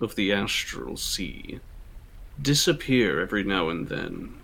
of 0.00 0.14
the 0.14 0.32
astral 0.32 0.96
sea 0.96 1.60
disappear 2.42 3.20
every 3.20 3.44
now 3.44 3.70
and 3.70 3.88
then. 3.88 4.34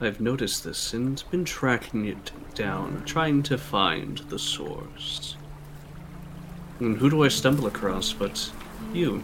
I've 0.00 0.20
noticed 0.20 0.64
this 0.64 0.94
and 0.94 1.22
been 1.30 1.44
tracking 1.44 2.06
it 2.06 2.32
down, 2.54 3.04
trying 3.04 3.42
to 3.44 3.58
find 3.58 4.18
the 4.30 4.38
source. 4.38 5.36
And 6.82 6.98
who 6.98 7.08
do 7.08 7.22
I 7.22 7.28
stumble 7.28 7.68
across 7.68 8.12
but 8.12 8.50
you? 8.92 9.22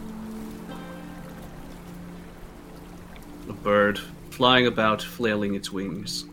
A 3.48 3.52
bird 3.52 3.98
flying 4.30 4.68
about, 4.68 5.02
flailing 5.02 5.56
its 5.56 5.72
wings. 5.72 6.26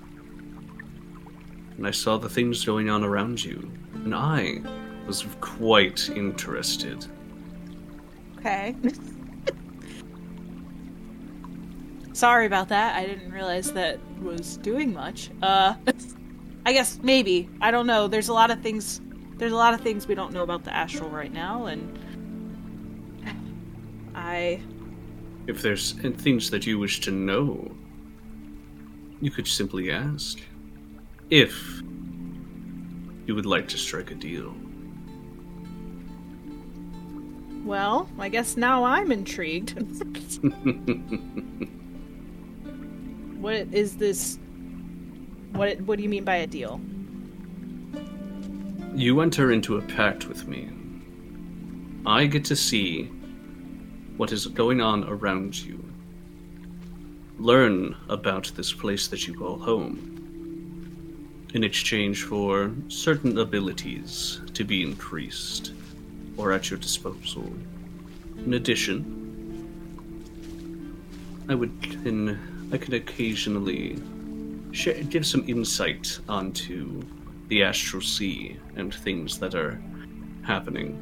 And 1.77 1.88
I 1.88 1.89
saw 1.89 2.17
the 2.20 2.29
things 2.29 2.63
going 2.63 2.91
on 2.91 3.03
around 3.03 3.44
you, 3.44 3.72
and 3.96 4.13
I 4.13 4.62
was 5.08 5.25
quite 5.41 6.10
interested. 6.10 7.03
okay. 8.38 8.75
Sorry 12.13 12.46
about 12.46 12.70
that. 12.70 12.96
I 12.96 13.03
didn't 13.08 13.32
realize 13.32 13.72
that 13.72 13.98
was 14.22 14.58
doing 14.58 14.94
much. 14.94 15.32
Uh, 15.41 15.74
I 16.67 16.72
guess 16.72 17.00
maybe. 17.01 17.50
I 17.62 17.72
don't 17.72 17.88
know. 17.88 18.08
There's 18.08 18.29
a 18.29 18.34
lot 18.34 18.51
of 18.51 18.62
things. 18.62 19.01
There's 19.38 19.51
a 19.51 19.56
lot 19.56 19.74
of 19.74 19.82
things 19.82 20.08
we 20.08 20.15
don't 20.15 20.32
know 20.32 20.44
about 20.44 20.63
the 20.63 20.74
astral 20.74 21.10
right 21.10 21.32
now, 21.32 21.65
and 21.65 22.00
I 24.15 24.62
If 25.48 25.62
there's 25.62 25.92
things 25.92 26.50
that 26.51 26.65
you 26.65 26.80
wish 26.80 27.01
to 27.01 27.12
know, 27.12 27.72
you 29.22 29.32
could 29.32 29.48
simply 29.48 29.92
ask. 29.92 30.39
If 31.30 31.82
you 33.25 33.36
would 33.36 33.46
like 33.46 33.68
to 33.70 33.77
strike 33.77 34.12
a 34.12 34.15
deal. 34.15 34.56
Well, 37.65 38.08
I 38.20 38.30
guess 38.30 38.56
now 38.56 38.84
I'm 38.84 39.12
intrigued. 39.12 39.72
what 43.42 43.68
is 43.72 43.98
this? 43.98 44.38
What 45.54 45.82
What 45.82 45.98
do 45.98 46.04
you 46.04 46.10
mean 46.10 46.24
by 46.24 46.38
a 46.38 46.48
deal? 46.48 46.80
You 48.96 49.20
enter 49.20 49.52
into 49.52 49.75
a 49.75 49.82
pact 49.82 50.25
with 50.25 50.48
me. 50.48 50.70
I 52.06 52.28
get 52.28 52.46
to 52.46 52.56
see 52.56 53.08
what 54.16 54.32
is 54.32 54.48
going 54.48 54.80
on 54.80 55.04
around 55.04 55.62
you. 55.62 55.84
Learn 57.38 57.98
about 58.08 58.54
this 58.56 58.72
place 58.72 59.10
that 59.10 59.28
you 59.28 59.34
call 59.34 59.60
home. 59.60 61.44
In 61.54 61.66
exchange 61.66 62.24
for 62.24 62.72
certain 62.88 63.38
abilities 63.38 64.40
to 64.54 64.64
be 64.64 64.82
increased 64.82 65.74
or 66.38 66.54
at 66.54 66.70
your 66.70 66.80
disposal. 66.80 67.52
In 68.46 68.54
addition, 68.54 69.04
I 71.50 71.56
would 71.56 71.82
can 71.82 72.70
I 72.72 72.78
could 72.78 72.94
occasionally 72.94 74.02
sh- 74.72 75.04
give 75.10 75.28
some 75.28 75.44
insight 75.50 76.18
onto 76.30 77.04
the 77.48 77.64
astral 77.64 78.02
sea 78.02 78.60
and 78.75 78.94
things 78.94 79.40
that 79.40 79.56
are 79.56 79.82
happening. 80.44 81.02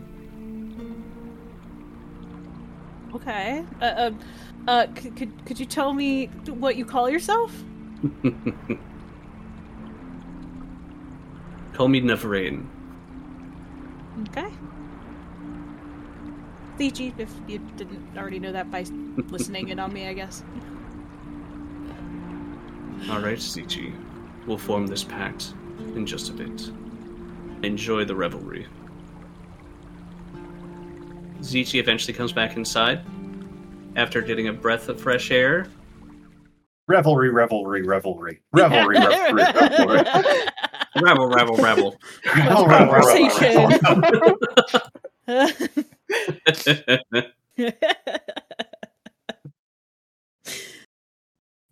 Okay. 3.15 3.63
Uh, 3.81 3.85
uh, 3.85 4.11
uh 4.67 4.87
c- 4.99 5.11
could 5.11 5.45
could 5.45 5.59
you 5.59 5.65
tell 5.65 5.93
me 5.93 6.27
what 6.47 6.75
you 6.75 6.85
call 6.85 7.09
yourself? 7.09 7.51
Call 11.73 11.87
me 11.87 12.01
Nevrain. 12.01 12.67
Okay. 14.29 14.49
CG, 16.77 17.13
if 17.17 17.33
you 17.47 17.59
didn't 17.77 18.15
already 18.17 18.39
know 18.39 18.51
that 18.51 18.69
by 18.69 18.85
listening 19.29 19.69
in 19.69 19.79
on 19.79 19.91
me, 19.91 20.07
I 20.07 20.13
guess. 20.13 20.43
Alright, 23.09 23.39
CG. 23.39 23.93
We'll 24.45 24.57
form 24.57 24.85
this 24.87 25.03
pact 25.03 25.53
in 25.79 26.05
just 26.05 26.29
a 26.29 26.33
bit. 26.33 26.69
Enjoy 27.63 28.05
the 28.05 28.15
revelry. 28.15 28.67
Zichi 31.39 31.79
eventually 31.79 32.13
comes 32.13 32.31
back 32.31 32.55
inside 32.55 33.01
after 33.95 34.21
getting 34.21 34.47
a 34.47 34.53
breath 34.53 34.89
of 34.89 34.99
fresh 34.99 35.31
air. 35.31 35.67
Revelry, 36.87 37.29
revelry, 37.29 37.83
revelry. 37.83 38.41
Revelry, 38.51 38.97
revelry, 38.97 39.33
revelry. 39.33 40.03
Revel, 41.01 41.27
revel, 41.27 41.55
revel. 41.55 41.95
Revel, 42.35 42.67
revel, 42.67 42.69
revel, 42.93 42.93
Conversation. 42.93 43.79
revel. 45.25 45.25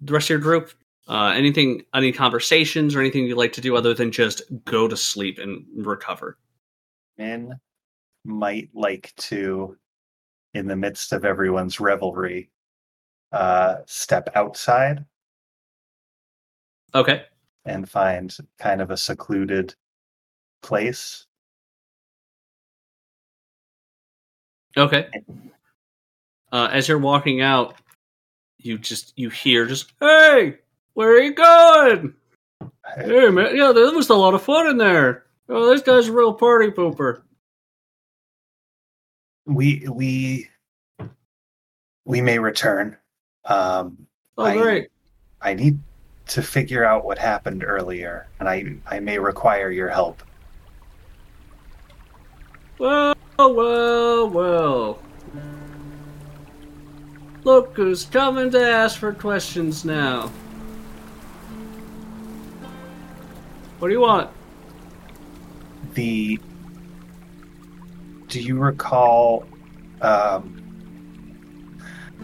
the 0.02 0.14
rest 0.14 0.26
of 0.26 0.30
your 0.30 0.40
group, 0.40 0.72
uh, 1.12 1.34
anything, 1.36 1.84
any 1.94 2.12
conversations 2.14 2.96
or 2.96 3.02
anything 3.02 3.26
you'd 3.28 3.38
like 3.38 3.52
to 3.54 3.62
do 3.62 3.76
other 3.76 3.94
than 3.94 4.12
just 4.12 4.42
go 4.64 4.88
to 4.88 4.96
sleep 4.96 5.40
and 5.40 5.66
recover? 5.76 6.38
Men 7.18 7.60
might 8.24 8.70
like 8.74 9.14
to, 9.18 9.78
in 10.54 10.68
the 10.68 10.76
midst 10.76 11.12
of 11.12 11.26
everyone's 11.26 11.82
revelry, 11.82 12.50
uh, 13.34 13.80
step 13.86 14.30
outside 14.36 15.06
Okay. 16.96 17.26
and 17.66 17.90
find 17.90 18.36
kind 18.58 18.82
of 18.82 18.90
a 18.90 18.98
secluded 18.98 19.76
place. 20.64 21.26
Okay. 24.78 25.10
Uh, 26.54 26.70
as 26.72 26.88
you're 26.88 26.98
walking 27.00 27.42
out, 27.42 27.76
you 28.58 28.78
just 28.78 29.14
you 29.18 29.30
hear 29.30 29.66
just 29.66 29.92
hey, 30.00 30.60
where 30.94 31.12
are 31.16 31.20
you 31.22 31.34
going? 31.34 32.14
Hey 32.96 33.30
man, 33.30 33.56
yeah, 33.56 33.72
there 33.72 33.92
was 33.94 34.10
a 34.10 34.16
lot 34.16 34.34
of 34.34 34.42
fun 34.44 34.68
in 34.68 34.78
there. 34.78 35.26
Oh, 35.50 35.70
this 35.70 35.82
guy's 35.82 36.08
a 36.08 36.12
real 36.12 36.34
party 36.34 36.70
pooper. 36.72 37.22
We 39.46 39.88
we 39.92 40.50
we 42.06 42.22
may 42.22 42.40
return. 42.40 42.98
Um, 43.46 44.08
Oh, 44.38 44.46
I- 44.46 44.58
great. 44.58 44.88
I 45.42 45.54
need 45.54 45.80
to 46.28 46.42
figure 46.42 46.84
out 46.86 47.04
what 47.04 47.18
happened 47.18 47.64
earlier, 47.66 48.28
and 48.40 48.48
I 48.48 48.76
I 48.88 49.00
may 49.00 49.18
require 49.20 49.70
your 49.72 49.90
help. 49.90 50.22
Well, 52.78 53.16
well, 53.38 54.30
well. 54.30 55.00
Look 57.44 57.76
who's 57.76 58.06
coming 58.06 58.52
to 58.52 58.62
ask 58.64 59.00
for 59.00 59.14
questions 59.14 59.84
now. 59.84 60.32
What 63.82 63.88
do 63.88 63.96
you 63.96 64.02
want? 64.02 64.30
The. 65.96 66.40
Do 68.28 68.40
you 68.40 68.60
recall 68.60 69.44
um, 70.02 71.52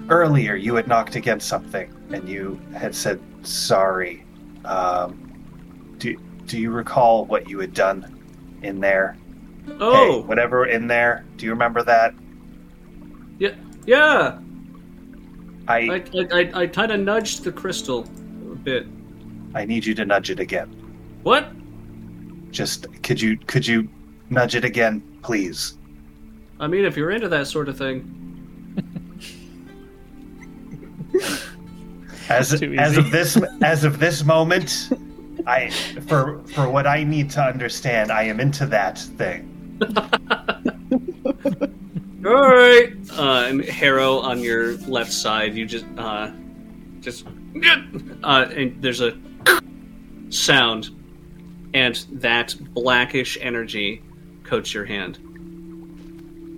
earlier 0.08 0.54
you 0.56 0.76
had 0.76 0.88
knocked 0.88 1.16
against 1.16 1.48
something 1.48 1.92
and 2.12 2.30
you 2.30 2.62
had 2.76 2.94
said 2.94 3.20
sorry? 3.42 4.24
Um, 4.66 5.34
do 5.98 6.16
Do 6.46 6.60
you 6.60 6.70
recall 6.70 7.26
what 7.26 7.50
you 7.50 7.58
had 7.58 7.74
done 7.74 8.60
in 8.62 8.80
there? 8.80 9.18
Hey, 9.66 9.74
Oh, 9.80 10.22
whatever 10.28 10.68
in 10.68 10.86
there. 10.86 11.26
Do 11.38 11.48
you 11.48 11.52
remember 11.54 11.82
that? 11.82 12.14
yeah, 13.40 13.56
yeah. 13.88 14.38
I 15.68 15.78
I, 15.78 16.04
I, 16.14 16.28
I, 16.32 16.62
I 16.62 16.68
kind 16.68 16.92
of 16.92 17.00
nudged 17.00 17.44
the 17.44 17.52
crystal 17.52 18.02
a 18.52 18.56
bit. 18.56 18.86
I 19.56 19.66
need 19.66 19.88
you 19.88 19.96
to 19.96 20.06
nudge 20.06 20.30
it 20.30 20.40
again. 20.40 20.77
What? 21.28 21.52
Just 22.52 22.88
could 23.04 23.20
you 23.20 23.36
could 23.48 23.68
you 23.68 23.90
nudge 24.30 24.56
it 24.56 24.64
again, 24.64 25.04
please? 25.24 25.78
I 26.58 26.68
mean, 26.68 26.86
if 26.86 26.96
you're 26.96 27.12
into 27.12 27.28
that 27.28 27.48
sort 27.48 27.68
of 27.68 27.78
thing. 27.78 28.14
As 32.30 32.62
as 32.62 32.98
of 32.98 33.12
this 33.12 33.38
as 33.62 33.84
of 33.84 34.00
this 34.00 34.24
moment, 34.24 34.90
I 35.46 35.70
for 36.08 36.42
for 36.46 36.70
what 36.70 36.88
I 36.88 37.04
need 37.04 37.30
to 37.32 37.42
understand, 37.42 38.10
I 38.10 38.24
am 38.24 38.40
into 38.40 38.66
that 38.68 38.98
thing. 38.98 39.80
All 42.26 42.52
right. 42.56 42.94
Uh, 43.12 43.48
and 43.48 43.66
Harrow 43.66 44.20
on 44.20 44.40
your 44.40 44.78
left 44.88 45.12
side, 45.12 45.56
you 45.56 45.66
just, 45.66 45.86
uh, 45.98 46.32
just, 47.00 47.26
uh, 48.24 48.46
and 48.56 48.82
there's 48.82 49.02
a 49.02 49.18
sound, 50.30 50.97
and 51.78 51.96
that 52.12 52.56
blackish 52.74 53.38
energy 53.40 54.02
coats 54.44 54.74
your 54.74 54.86
hand. 54.86 55.20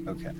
Okay. 0.07 0.31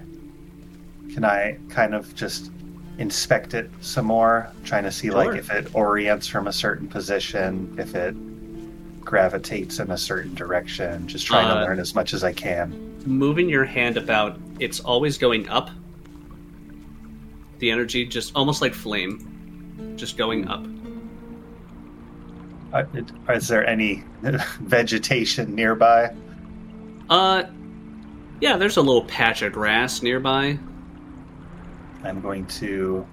Can 1.14 1.26
I 1.26 1.58
kind 1.68 1.94
of 1.94 2.16
just 2.16 2.50
inspect 2.98 3.54
it 3.54 3.70
some 3.82 4.06
more, 4.06 4.50
trying 4.64 4.84
to 4.84 4.92
see 4.92 5.08
Sure. 5.08 5.18
like 5.18 5.38
if 5.38 5.52
it 5.52 5.76
orients 5.76 6.28
from 6.28 6.48
a 6.48 6.54
certain 6.54 6.88
position, 6.88 7.76
if 7.78 7.94
it 7.94 8.16
gravitates 9.04 9.80
in 9.80 9.92
a 9.92 9.98
certain 9.98 10.34
direction, 10.34 11.08
just 11.08 11.26
trying 11.26 11.48
Uh, 11.48 11.56
to 11.60 11.66
learn 11.66 11.80
as 11.80 11.94
much 11.94 12.14
as 12.14 12.24
I 12.24 12.32
can. 12.32 12.74
Moving 13.06 13.50
your 13.50 13.66
hand 13.66 13.98
about, 13.98 14.40
it's 14.60 14.80
always 14.80 15.18
going 15.18 15.50
up. 15.50 15.70
The 17.60 17.70
energy 17.72 18.06
just 18.06 18.32
almost 18.34 18.62
like 18.62 18.74
flame, 18.74 19.94
just 19.98 20.16
going 20.18 20.48
up. 20.48 20.66
Uh, 22.74 22.84
is 23.30 23.48
there 23.48 23.66
any 23.66 24.04
vegetation 24.62 25.56
nearby? 25.56 26.14
Uh, 27.10 27.44
yeah, 28.42 28.58
there's 28.58 28.78
a 28.78 28.82
little 28.82 29.04
patch 29.06 29.42
of 29.42 29.54
grass 29.54 30.02
nearby. 30.02 30.58
I'm 32.04 32.22
going 32.22 32.46
to 32.48 33.06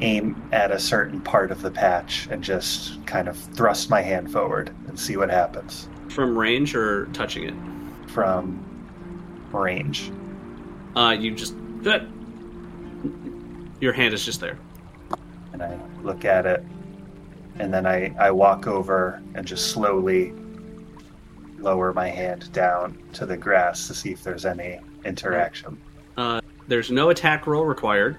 aim 0.00 0.40
at 0.52 0.70
a 0.70 0.78
certain 0.78 1.20
part 1.20 1.50
of 1.50 1.60
the 1.60 1.70
patch 1.70 2.28
and 2.30 2.42
just 2.42 3.04
kind 3.06 3.28
of 3.28 3.36
thrust 3.36 3.90
my 3.90 4.00
hand 4.00 4.32
forward 4.32 4.70
and 4.86 4.98
see 4.98 5.16
what 5.16 5.28
happens 5.28 5.88
From 6.08 6.38
range 6.38 6.74
or 6.76 7.06
touching 7.06 7.44
it? 7.48 7.54
from 8.10 8.64
range. 9.52 10.10
Uh, 10.96 11.10
you 11.18 11.34
just. 11.34 11.54
Your 13.80 13.92
hand 13.92 14.14
is 14.14 14.24
just 14.24 14.40
there. 14.40 14.58
And 15.52 15.62
I 15.62 15.78
look 16.02 16.24
at 16.24 16.46
it, 16.46 16.64
and 17.58 17.72
then 17.72 17.86
I, 17.86 18.14
I 18.18 18.30
walk 18.30 18.66
over 18.66 19.22
and 19.34 19.46
just 19.46 19.70
slowly 19.70 20.32
lower 21.58 21.92
my 21.92 22.08
hand 22.08 22.52
down 22.52 22.98
to 23.14 23.26
the 23.26 23.36
grass 23.36 23.86
to 23.88 23.94
see 23.94 24.12
if 24.12 24.22
there's 24.22 24.44
any 24.46 24.80
interaction. 25.04 25.80
There's 26.68 26.90
no 26.90 27.10
attack 27.10 27.46
roll 27.46 27.64
required 27.64 28.16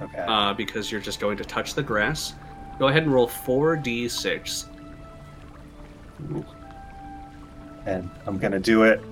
Okay. 0.00 0.24
uh, 0.26 0.54
because 0.54 0.90
you're 0.90 1.00
just 1.00 1.20
going 1.20 1.36
to 1.36 1.44
touch 1.44 1.74
the 1.74 1.82
grass. 1.82 2.32
Go 2.78 2.88
ahead 2.88 3.02
and 3.02 3.12
roll 3.12 3.28
4d6. 3.28 4.66
Ooh. 6.32 6.44
And 7.84 8.08
I'm 8.26 8.38
going 8.38 8.52
to 8.52 8.60
do 8.60 8.84
it 8.84 9.02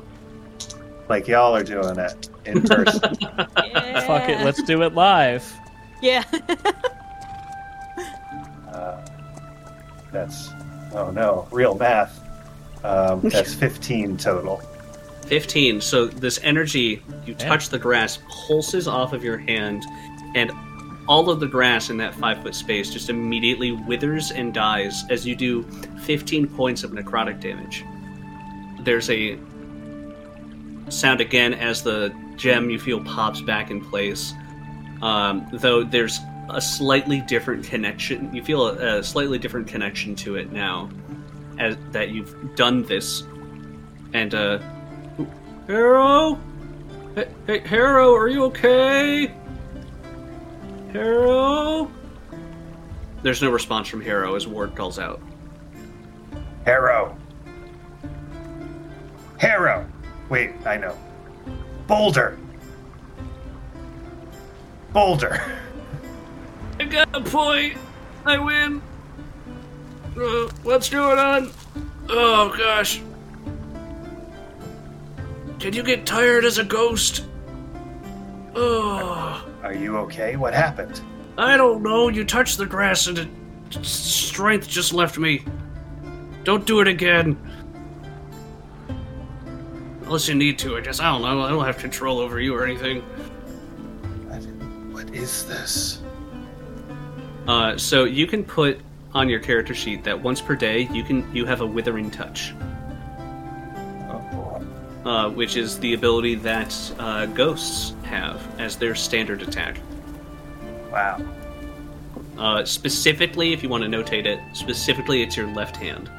like 1.08 1.28
y'all 1.28 1.54
are 1.54 1.62
doing 1.64 1.98
it 1.98 2.28
in 2.46 2.62
person. 2.66 3.16
Yeah. 3.20 4.00
Fuck 4.06 4.28
it, 4.30 4.42
let's 4.44 4.62
do 4.62 4.82
it 4.82 4.94
live. 4.94 5.50
Yeah. 6.00 6.24
that's 10.12 10.50
oh 10.92 11.10
no, 11.14 11.46
real 11.50 11.74
math. 11.74 12.20
Um, 12.84 13.20
that's 13.24 13.54
15 13.54 14.16
total. 14.16 14.62
15. 15.26 15.80
So 15.80 16.06
this 16.06 16.40
energy, 16.42 17.02
you 17.26 17.34
Yeah. 17.38 17.48
touch 17.48 17.68
the 17.68 17.78
grass, 17.78 18.18
pulses 18.28 18.88
off 18.88 19.12
of 19.12 19.22
your 19.22 19.36
hand, 19.36 19.84
and 20.34 20.50
all 21.06 21.28
of 21.30 21.40
the 21.40 21.46
grass 21.46 21.90
in 21.90 21.96
that 21.98 22.14
five 22.14 22.42
foot 22.42 22.54
space 22.54 22.90
just 22.90 23.10
immediately 23.10 23.72
withers 23.72 24.30
and 24.30 24.52
dies 24.54 25.04
as 25.10 25.26
you 25.26 25.34
do 25.34 25.62
15 26.04 26.46
points 26.48 26.82
of 26.84 26.92
necrotic 26.92 27.40
damage. 27.40 27.84
There's 28.80 29.10
a 29.10 29.38
sound 30.88 31.20
again 31.20 31.52
as 31.54 31.82
the 31.82 32.14
gem 32.36 32.70
you 32.70 32.78
feel 32.78 33.02
pops 33.04 33.40
back 33.40 33.70
in 33.70 33.80
place. 33.82 34.32
Um, 35.02 35.46
though 35.52 35.84
there's 35.84 36.18
a 36.50 36.60
slightly 36.60 37.20
different 37.20 37.64
connection. 37.64 38.34
You 38.34 38.42
feel 38.42 38.66
a, 38.66 38.98
a 38.98 39.02
slightly 39.02 39.38
different 39.38 39.68
connection 39.68 40.14
to 40.16 40.36
it 40.36 40.52
now, 40.52 40.88
as 41.58 41.76
that 41.92 42.10
you've 42.10 42.54
done 42.56 42.82
this. 42.84 43.24
And 44.14 44.34
uh, 44.34 44.58
Harrow, 45.66 46.40
hey, 47.14 47.28
hey, 47.46 47.58
Harrow, 47.60 48.14
are 48.14 48.28
you 48.28 48.44
okay? 48.44 49.34
Harrow. 50.92 51.90
There's 53.22 53.42
no 53.42 53.50
response 53.50 53.88
from 53.88 54.00
Harrow 54.00 54.34
as 54.34 54.46
Ward 54.46 54.74
calls 54.74 54.98
out. 54.98 55.20
Harrow. 56.64 57.16
Harrow. 59.38 59.86
Wait, 60.28 60.52
I 60.66 60.76
know. 60.76 60.96
Boulder. 61.86 62.38
Boulder. 64.92 65.42
I 66.80 66.84
got 66.84 67.08
a 67.14 67.20
point. 67.20 67.76
I 68.24 68.38
win. 68.38 68.82
Uh, 70.16 70.48
what's 70.62 70.88
going 70.90 71.18
on? 71.18 71.50
Oh 72.08 72.54
gosh. 72.56 73.00
Did 75.58 75.74
you 75.74 75.82
get 75.82 76.06
tired 76.06 76.44
as 76.44 76.58
a 76.58 76.64
ghost? 76.64 77.24
Oh, 78.54 79.46
Are 79.62 79.74
you 79.74 79.96
okay? 79.98 80.36
What 80.36 80.54
happened? 80.54 81.00
I 81.36 81.56
don't 81.56 81.82
know. 81.82 82.08
You 82.08 82.24
touched 82.24 82.58
the 82.58 82.66
grass 82.66 83.06
and 83.06 83.18
it, 83.18 83.28
strength 83.84 84.68
just 84.68 84.92
left 84.92 85.18
me. 85.18 85.44
Don't 86.44 86.66
do 86.66 86.80
it 86.80 86.88
again. 86.88 87.36
Unless 90.02 90.28
you 90.28 90.34
need 90.34 90.58
to, 90.60 90.76
I 90.76 90.80
guess. 90.80 91.00
I 91.00 91.10
don't 91.12 91.22
know. 91.22 91.42
I 91.42 91.50
don't 91.50 91.64
have 91.64 91.78
control 91.78 92.18
over 92.18 92.40
you 92.40 92.54
or 92.54 92.64
anything. 92.64 93.02
What, 94.28 94.42
what 94.94 95.14
is 95.14 95.46
this? 95.46 96.00
Uh, 97.48 97.78
so 97.78 98.04
you 98.04 98.26
can 98.26 98.44
put 98.44 98.78
on 99.14 99.28
your 99.28 99.40
character 99.40 99.74
sheet 99.74 100.04
that 100.04 100.22
once 100.22 100.38
per 100.40 100.54
day 100.54 100.86
you 100.92 101.02
can 101.02 101.34
you 101.34 101.46
have 101.46 101.62
a 101.62 101.66
withering 101.66 102.10
touch. 102.10 102.52
Oh, 104.10 104.62
uh, 105.06 105.30
which 105.30 105.56
is 105.56 105.78
the 105.78 105.94
ability 105.94 106.34
that 106.36 106.92
uh, 106.98 107.24
ghosts 107.24 107.94
have 108.02 108.46
as 108.60 108.76
their 108.76 108.94
standard 108.94 109.40
attack. 109.40 109.80
Wow. 110.92 111.22
Uh, 112.36 112.64
specifically, 112.66 113.54
if 113.54 113.62
you 113.62 113.70
want 113.70 113.82
to 113.82 113.88
notate 113.88 114.26
it, 114.26 114.38
specifically 114.52 115.22
it's 115.22 115.34
your 115.34 115.46
left 115.48 115.76
hand. 115.76 116.10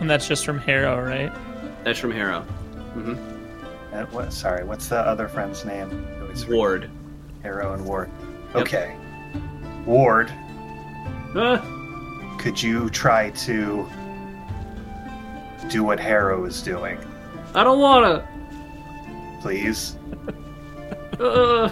And 0.00 0.10
that's 0.10 0.26
just 0.26 0.44
from 0.44 0.58
Harrow, 0.58 1.00
right? 1.00 1.32
That's 1.84 1.98
from 2.00 2.10
Harrow. 2.10 2.40
hmm 2.40 3.14
And 3.92 4.10
what, 4.12 4.32
sorry, 4.32 4.64
what's 4.64 4.88
the 4.88 4.98
other 4.98 5.28
friend's 5.28 5.64
name? 5.64 6.06
I 6.16 6.22
always 6.22 6.42
forget. 6.42 6.56
Ward. 6.56 6.90
Harrow 7.42 7.72
and 7.74 7.84
Ward. 7.84 8.10
Yep. 8.54 8.62
Okay. 8.62 8.96
Ward, 9.86 10.30
Ah, 11.34 11.64
could 12.38 12.60
you 12.62 12.90
try 12.90 13.30
to 13.30 13.88
do 15.68 15.84
what 15.84 15.98
Harrow 16.00 16.44
is 16.44 16.60
doing, 16.62 16.98
I 17.54 17.62
don't 17.64 17.78
wanna. 17.80 18.26
please? 19.40 19.96
Uh, 21.20 21.68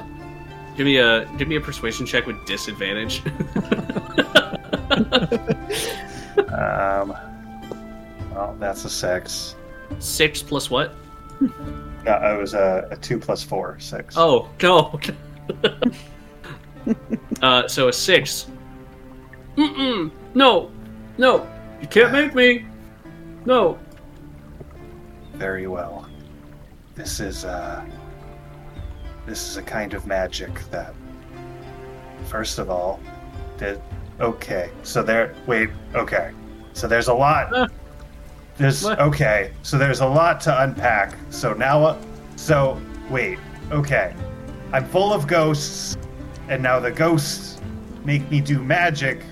give 0.76 0.84
me 0.84 0.98
a 0.98 1.24
give 1.38 1.48
me 1.48 1.56
a 1.56 1.60
persuasion 1.60 2.04
check 2.04 2.26
with 2.26 2.36
disadvantage. 2.46 3.22
Um, 6.48 7.14
well, 8.32 8.56
that's 8.58 8.84
a 8.84 8.90
six. 8.90 9.54
Six 9.98 10.42
plus 10.42 10.70
what? 10.70 10.94
No, 11.40 12.34
it 12.34 12.38
was 12.38 12.54
a, 12.54 12.88
a 12.90 12.96
two 12.96 13.18
plus 13.18 13.42
four, 13.42 13.78
six. 13.80 14.14
Oh, 14.16 14.48
no. 14.62 14.98
uh, 17.42 17.68
so 17.68 17.88
a 17.88 17.92
six. 17.92 18.46
Mm-mm. 19.56 20.10
No. 20.34 20.70
No. 21.18 21.48
You 21.80 21.88
can't 21.88 22.12
make 22.12 22.34
me. 22.34 22.64
No. 23.44 23.78
Very 25.34 25.66
well. 25.66 26.08
This 26.94 27.20
is 27.20 27.44
uh 27.44 27.84
this 29.26 29.48
is 29.48 29.56
a 29.56 29.62
kind 29.62 29.94
of 29.94 30.06
magic 30.06 30.52
that 30.70 30.94
first 32.26 32.58
of 32.58 32.70
all 32.70 32.98
that 33.58 33.80
okay. 34.20 34.70
So 34.82 35.02
there 35.02 35.34
wait, 35.46 35.70
okay. 35.94 36.32
So 36.72 36.88
there's 36.88 37.08
a 37.08 37.14
lot 37.14 37.52
Uh, 37.52 37.68
there's 38.56 38.84
okay. 38.84 39.52
So 39.62 39.78
there's 39.78 40.00
a 40.00 40.06
lot 40.06 40.40
to 40.42 40.62
unpack. 40.62 41.14
So 41.30 41.52
now 41.52 41.84
uh, 41.84 42.02
so 42.36 42.80
wait, 43.10 43.38
okay. 43.70 44.14
I'm 44.72 44.84
full 44.86 45.12
of 45.12 45.26
ghosts 45.26 45.96
and 46.48 46.62
now 46.62 46.80
the 46.80 46.90
ghosts 46.90 47.60
make 48.04 48.28
me 48.30 48.40
do 48.40 48.62
magic 48.62 49.22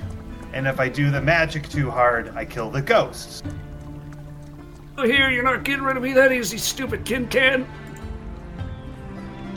and 0.56 0.66
if 0.66 0.80
I 0.80 0.88
do 0.88 1.10
the 1.10 1.20
magic 1.20 1.68
too 1.68 1.90
hard, 1.90 2.34
I 2.34 2.46
kill 2.46 2.70
the 2.70 2.80
ghosts. 2.80 3.42
Oh, 4.96 5.04
Here, 5.04 5.28
you're 5.28 5.44
not 5.44 5.64
getting 5.64 5.84
rid 5.84 5.98
of 5.98 6.02
me 6.02 6.14
that 6.14 6.32
easy, 6.32 6.56
stupid 6.56 7.04
tin 7.04 7.28
can. 7.28 7.68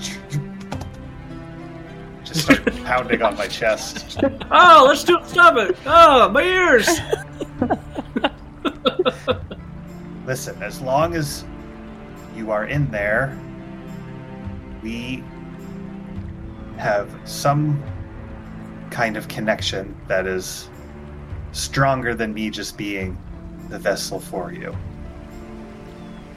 Just 2.25 2.41
start 2.41 2.65
pounding 2.83 3.21
on 3.21 3.37
my 3.37 3.47
chest. 3.47 4.19
Oh, 4.51 4.83
let's 4.89 5.05
do 5.05 5.17
it. 5.19 5.25
Stop 5.25 5.55
it. 5.55 5.77
Oh, 5.85 6.27
my 6.27 6.43
ears. 6.43 6.89
Listen, 10.25 10.61
as 10.61 10.81
long 10.81 11.15
as 11.15 11.45
you 12.35 12.51
are 12.51 12.65
in 12.65 12.91
there, 12.91 13.39
we 14.83 15.23
have 16.79 17.13
some 17.25 17.83
kind 18.89 19.17
of 19.17 19.27
connection 19.27 19.95
that 20.07 20.25
is 20.25 20.69
stronger 21.51 22.15
than 22.15 22.33
me 22.33 22.49
just 22.49 22.77
being 22.77 23.17
the 23.67 23.77
vessel 23.77 24.19
for 24.19 24.53
you. 24.53 24.75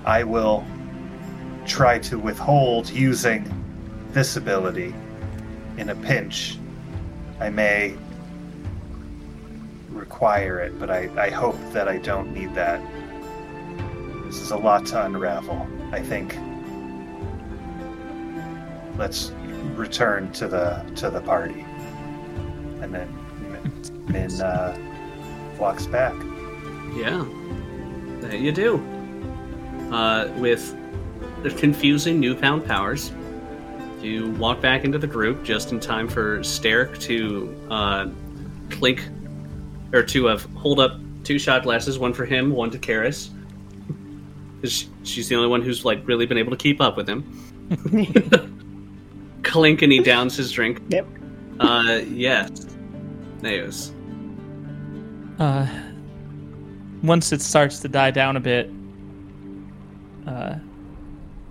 I 0.04 0.24
will 0.24 0.66
try 1.64 2.00
to 2.00 2.18
withhold 2.18 2.90
using 2.90 3.48
this 4.10 4.36
ability 4.36 4.92
in 5.78 5.90
a 5.90 5.94
pinch. 5.94 6.58
I 7.38 7.48
may 7.48 7.94
require 9.90 10.58
it, 10.58 10.78
but 10.78 10.90
I, 10.90 11.08
I 11.16 11.30
hope 11.30 11.56
that 11.72 11.88
I 11.88 11.98
don't 11.98 12.34
need 12.34 12.52
that. 12.54 12.82
This 14.24 14.40
is 14.40 14.50
a 14.50 14.56
lot 14.56 14.86
to 14.86 15.04
unravel. 15.04 15.68
I 15.92 16.00
think. 16.00 16.36
Let's 18.98 19.32
return 19.76 20.32
to 20.32 20.48
the 20.48 20.84
to 20.96 21.10
the 21.10 21.20
party, 21.20 21.64
and 22.80 22.94
then 22.94 23.08
Min, 23.50 24.12
Min 24.12 24.40
uh, 24.40 24.76
walks 25.58 25.86
back. 25.86 26.14
Yeah, 26.94 27.24
that 28.20 28.40
you 28.40 28.52
do. 28.52 28.76
Uh, 29.90 30.32
with 30.38 30.76
the 31.42 31.50
confusing 31.50 32.20
newfound 32.20 32.64
powers, 32.64 33.12
you 34.00 34.30
walk 34.32 34.60
back 34.60 34.84
into 34.84 34.98
the 34.98 35.06
group 35.06 35.42
just 35.42 35.72
in 35.72 35.80
time 35.80 36.08
for 36.08 36.40
Sterk 36.40 36.98
to 37.02 37.54
uh, 37.70 38.08
clink, 38.70 39.06
or 39.92 40.02
to 40.02 40.26
have 40.26 40.44
hold 40.54 40.80
up 40.80 40.98
two 41.24 41.38
shot 41.38 41.62
glasses, 41.62 41.98
one 41.98 42.12
for 42.12 42.24
him, 42.24 42.50
one 42.50 42.70
to 42.70 42.78
Karis. 42.78 43.30
Because 44.56 44.88
she's 45.02 45.28
the 45.28 45.36
only 45.36 45.48
one 45.48 45.62
who's 45.62 45.84
like 45.84 46.06
really 46.06 46.26
been 46.26 46.38
able 46.38 46.50
to 46.50 46.56
keep 46.56 46.80
up 46.80 46.96
with 46.96 47.08
him. 47.08 47.22
Clink 49.52 49.82
and 49.82 49.92
he 49.92 50.00
downs 50.00 50.34
his 50.36 50.50
drink. 50.50 50.80
Yep. 50.88 51.06
Uh, 51.60 52.00
yes. 52.08 52.50
Neus. 53.42 53.92
Uh, 55.38 55.66
once 57.02 57.32
it 57.32 57.42
starts 57.42 57.78
to 57.80 57.88
die 57.88 58.10
down 58.10 58.36
a 58.36 58.40
bit, 58.40 58.70
uh, 60.26 60.54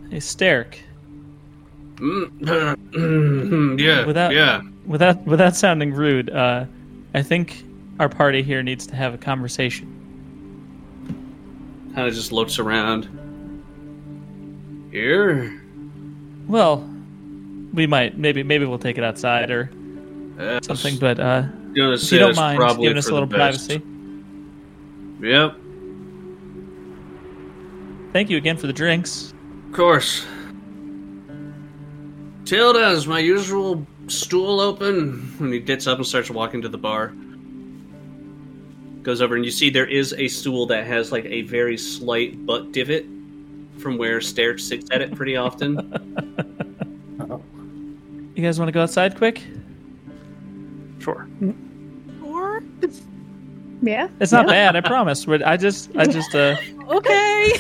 hey, 0.10 0.18
Sterk, 0.18 0.76
Mm, 1.98 3.78
yeah, 3.80 4.06
Without- 4.08 4.34
yeah. 4.34 4.62
without 4.88 5.24
without 5.26 5.56
sounding 5.56 5.94
rude, 5.94 6.32
uh, 6.32 6.66
I 7.14 7.22
think 7.22 7.64
our 8.00 8.10
party 8.10 8.42
here 8.42 8.64
needs 8.64 8.88
to 8.88 8.96
have 8.96 9.14
a 9.14 9.20
conversation. 9.20 9.88
Kind 11.94 12.08
of 12.08 12.14
just 12.16 12.32
looks 12.32 12.58
around. 12.58 13.08
Here? 14.92 15.62
Well, 16.48 16.90
we 17.74 17.88
might 17.88 18.18
maybe 18.18 18.44
maybe 18.44 18.66
we'll 18.66 18.80
take 18.80 18.98
it 18.98 19.04
outside 19.04 19.52
or 19.52 19.70
Yes. 20.40 20.66
something, 20.66 20.98
but 20.98 21.20
uh, 21.20 21.44
You 21.74 21.84
know, 21.84 21.92
if 21.94 22.12
you 22.12 22.18
don't 22.18 22.36
mind 22.36 22.60
giving 22.80 22.98
us 22.98 23.08
a 23.08 23.14
little 23.14 23.28
privacy. 23.28 23.82
Yep, 25.22 25.56
Thank 28.12 28.30
you 28.30 28.38
again 28.38 28.58
for 28.58 28.68
the 28.68 28.74
drinks. 28.74 29.34
of 29.68 29.74
course. 29.74 30.26
Tilda, 32.46 32.90
is 32.90 33.08
my 33.08 33.20
usual 33.20 33.86
stool 34.08 34.60
open? 34.60 35.34
And 35.40 35.54
he 35.54 35.60
gets 35.60 35.88
up 35.88 35.98
and 36.00 36.06
starts 36.08 36.30
walking 36.30 36.62
to 36.64 36.70
the 36.70 36.78
bar. 36.78 37.14
Goes 39.04 39.22
over 39.22 39.36
and 39.36 39.46
you 39.46 39.52
see 39.52 39.70
there 39.70 39.88
is 39.88 40.14
a 40.18 40.28
stool 40.28 40.66
that 40.68 40.86
has 40.88 41.12
like 41.12 41.26
a 41.26 41.44
very 41.44 41.78
slight 41.78 42.46
butt 42.46 42.72
divot 42.72 43.06
from 43.78 43.98
where 43.98 44.20
Stair 44.22 44.58
sits 44.58 44.90
at 44.92 45.02
it 45.02 45.16
pretty 45.16 45.38
often. 45.38 45.78
You 48.42 48.48
guys 48.48 48.58
want 48.58 48.70
to 48.70 48.72
go 48.72 48.82
outside 48.82 49.16
quick? 49.18 49.44
Sure. 50.98 51.28
Or 52.24 52.64
Yeah. 53.84 54.08
It's 54.20 54.32
not 54.32 54.48
yeah. 54.48 54.72
bad, 54.72 54.76
I 54.76 54.82
promise. 54.82 55.28
We're, 55.28 55.46
I 55.46 55.58
just 55.58 55.96
I 55.96 56.08
just 56.08 56.34
uh 56.34 56.56
okay. 56.90 57.54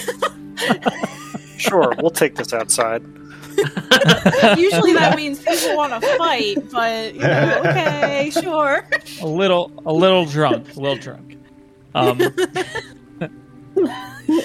Sure, 1.60 1.94
we'll 2.00 2.10
take 2.10 2.34
this 2.34 2.52
outside. 2.52 3.04
Usually 4.58 4.94
that 4.94 5.14
means 5.16 5.38
people 5.44 5.78
want 5.78 5.94
to 6.02 6.18
fight, 6.18 6.58
but 6.72 7.14
you 7.14 7.20
know, 7.22 7.62
okay, 7.64 8.32
sure. 8.34 8.84
a 9.22 9.28
little 9.28 9.72
a 9.86 9.94
little 9.94 10.26
drunk, 10.26 10.76
a 10.76 10.80
little 10.80 10.98
drunk. 10.98 11.38
Um, 11.94 12.18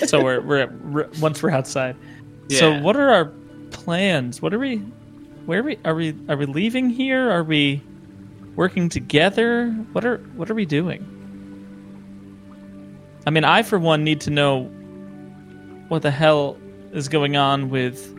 so 0.06 0.22
we're 0.22 0.42
we're 0.42 0.66
we're- 0.66 1.08
once 1.18 1.42
we're 1.42 1.52
outside. 1.52 1.96
So 2.50 2.78
what 2.82 2.94
are 2.96 3.08
our 3.08 3.32
plans? 3.70 4.42
What 4.42 4.52
are 4.52 4.58
we? 4.58 4.82
Where 5.46 5.60
are 5.60 5.62
we? 5.62 5.78
Are 5.84 5.94
we 5.94 6.12
are 6.28 6.36
we 6.36 6.46
leaving 6.46 6.90
here? 6.90 7.30
Are 7.30 7.44
we 7.44 7.80
working 8.56 8.88
together? 8.88 9.70
What 9.92 10.04
are 10.04 10.18
what 10.34 10.50
are 10.50 10.54
we 10.54 10.66
doing? 10.66 11.12
I 13.26 13.30
mean, 13.30 13.44
I 13.44 13.62
for 13.62 13.78
one 13.78 14.02
need 14.02 14.20
to 14.22 14.30
know 14.30 14.64
what 15.86 16.02
the 16.02 16.10
hell 16.10 16.56
is 16.92 17.06
going 17.06 17.36
on 17.36 17.70
with 17.70 18.12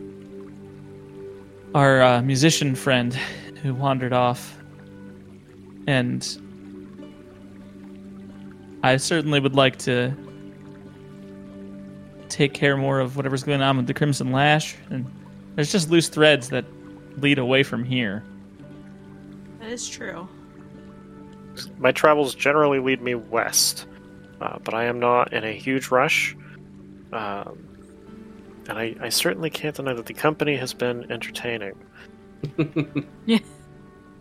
our 1.74 2.00
uh, 2.00 2.22
musician 2.22 2.74
friend 2.74 3.12
who 3.62 3.74
wandered 3.74 4.14
off, 4.14 4.56
and 5.86 6.26
I 8.82 8.96
certainly 8.96 9.38
would 9.38 9.54
like 9.54 9.76
to 9.80 10.16
take 12.30 12.54
care 12.54 12.78
more 12.78 13.00
of 13.00 13.16
whatever's 13.16 13.42
going 13.42 13.60
on 13.60 13.76
with 13.76 13.86
the 13.86 13.92
Crimson 13.92 14.32
Lash. 14.32 14.76
And 14.88 15.04
there's 15.56 15.70
just 15.70 15.90
loose 15.90 16.08
threads 16.08 16.48
that 16.48 16.64
lead 17.20 17.38
away 17.38 17.62
from 17.62 17.84
here. 17.84 18.22
That 19.60 19.70
is 19.70 19.88
true. 19.88 20.28
My 21.78 21.92
travels 21.92 22.34
generally 22.34 22.78
lead 22.78 23.02
me 23.02 23.14
west, 23.14 23.86
uh, 24.40 24.58
but 24.62 24.74
I 24.74 24.84
am 24.84 25.00
not 25.00 25.32
in 25.32 25.44
a 25.44 25.52
huge 25.52 25.88
rush. 25.88 26.36
Um, 27.12 27.64
and 28.68 28.78
I, 28.78 28.94
I 29.00 29.08
certainly 29.08 29.50
can't 29.50 29.74
deny 29.74 29.94
that 29.94 30.06
the 30.06 30.14
company 30.14 30.56
has 30.56 30.74
been 30.74 31.10
entertaining. 31.10 31.74
Yeah. 33.26 33.40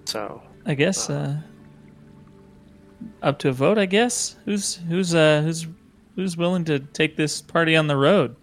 So, 0.06 0.42
I 0.66 0.74
guess 0.74 1.10
uh, 1.10 1.38
up 3.22 3.40
to 3.40 3.50
a 3.50 3.52
vote. 3.52 3.78
I 3.78 3.86
guess 3.86 4.38
who's 4.46 4.76
who's 4.76 5.14
uh, 5.14 5.42
who's 5.42 5.68
who's 6.16 6.38
willing 6.38 6.64
to 6.66 6.80
take 6.80 7.16
this 7.18 7.42
party 7.42 7.76
on 7.76 7.88
the 7.88 7.98
road? 7.98 8.36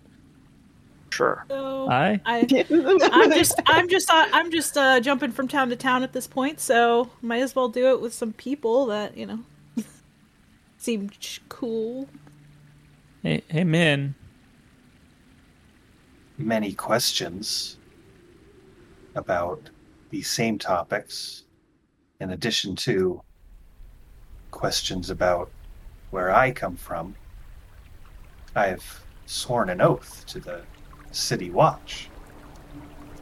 Sure. 1.15 1.47
So 1.49 1.89
I. 1.91 2.21
I, 2.25 2.47
I'm 3.13 3.33
just, 3.33 3.61
I'm 3.67 3.89
just, 3.89 4.11
uh, 4.11 4.27
I'm 4.33 4.51
just 4.51 4.77
uh, 4.77 5.01
jumping 5.01 5.33
from 5.33 5.49
town 5.49 5.71
to 5.71 5.77
town 5.77 6.03
at 6.03 6.13
this 6.13 6.27
point. 6.27 6.61
So 6.61 7.11
might 7.23 7.43
as 7.43 7.55
well 7.55 7.69
do 7.69 7.89
it 7.91 8.01
with 8.01 8.13
some 8.13 8.33
people 8.33 8.87
that 8.87 9.17
you 9.17 9.27
know 9.27 9.39
seem 10.79 11.11
cool. 11.49 12.09
Hey, 13.23 13.43
hey, 13.49 13.65
Min. 13.65 14.15
Many 16.37 16.73
questions 16.73 17.79
about 19.15 19.71
these 20.11 20.29
same 20.29 20.59
topics, 20.59 21.45
in 22.21 22.31
addition 22.31 22.75
to 22.77 23.23
questions 24.51 25.11
about 25.11 25.51
where 26.11 26.35
I 26.35 26.51
come 26.51 26.77
from. 26.77 27.15
I've 28.57 29.05
sworn 29.27 29.71
an 29.71 29.81
oath 29.81 30.25
to 30.27 30.41
the 30.41 30.63
city 31.15 31.51
watch. 31.51 32.09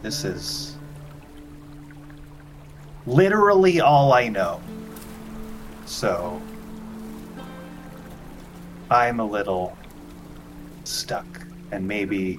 This 0.03 0.25
is 0.25 0.77
literally 3.07 3.81
all 3.81 4.13
I 4.13 4.29
know. 4.29 4.61
So 5.87 6.41
I'm 8.91 9.21
a 9.21 9.25
little 9.25 9.77
stuck, 10.85 11.27
and 11.71 11.87
maybe 11.87 12.39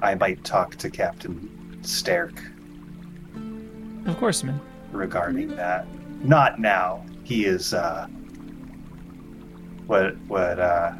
I 0.00 0.14
might 0.14 0.42
talk 0.44 0.76
to 0.76 0.90
Captain 0.90 1.48
Sterk 1.82 2.38
Of 4.06 4.18
course, 4.18 4.42
man. 4.42 4.60
regarding 4.90 5.48
that. 5.56 5.86
Not 6.24 6.60
now. 6.60 7.04
He 7.24 7.44
is 7.44 7.74
uh, 7.74 8.06
what 9.86 10.16
what 10.28 10.58
uh, 10.58 10.92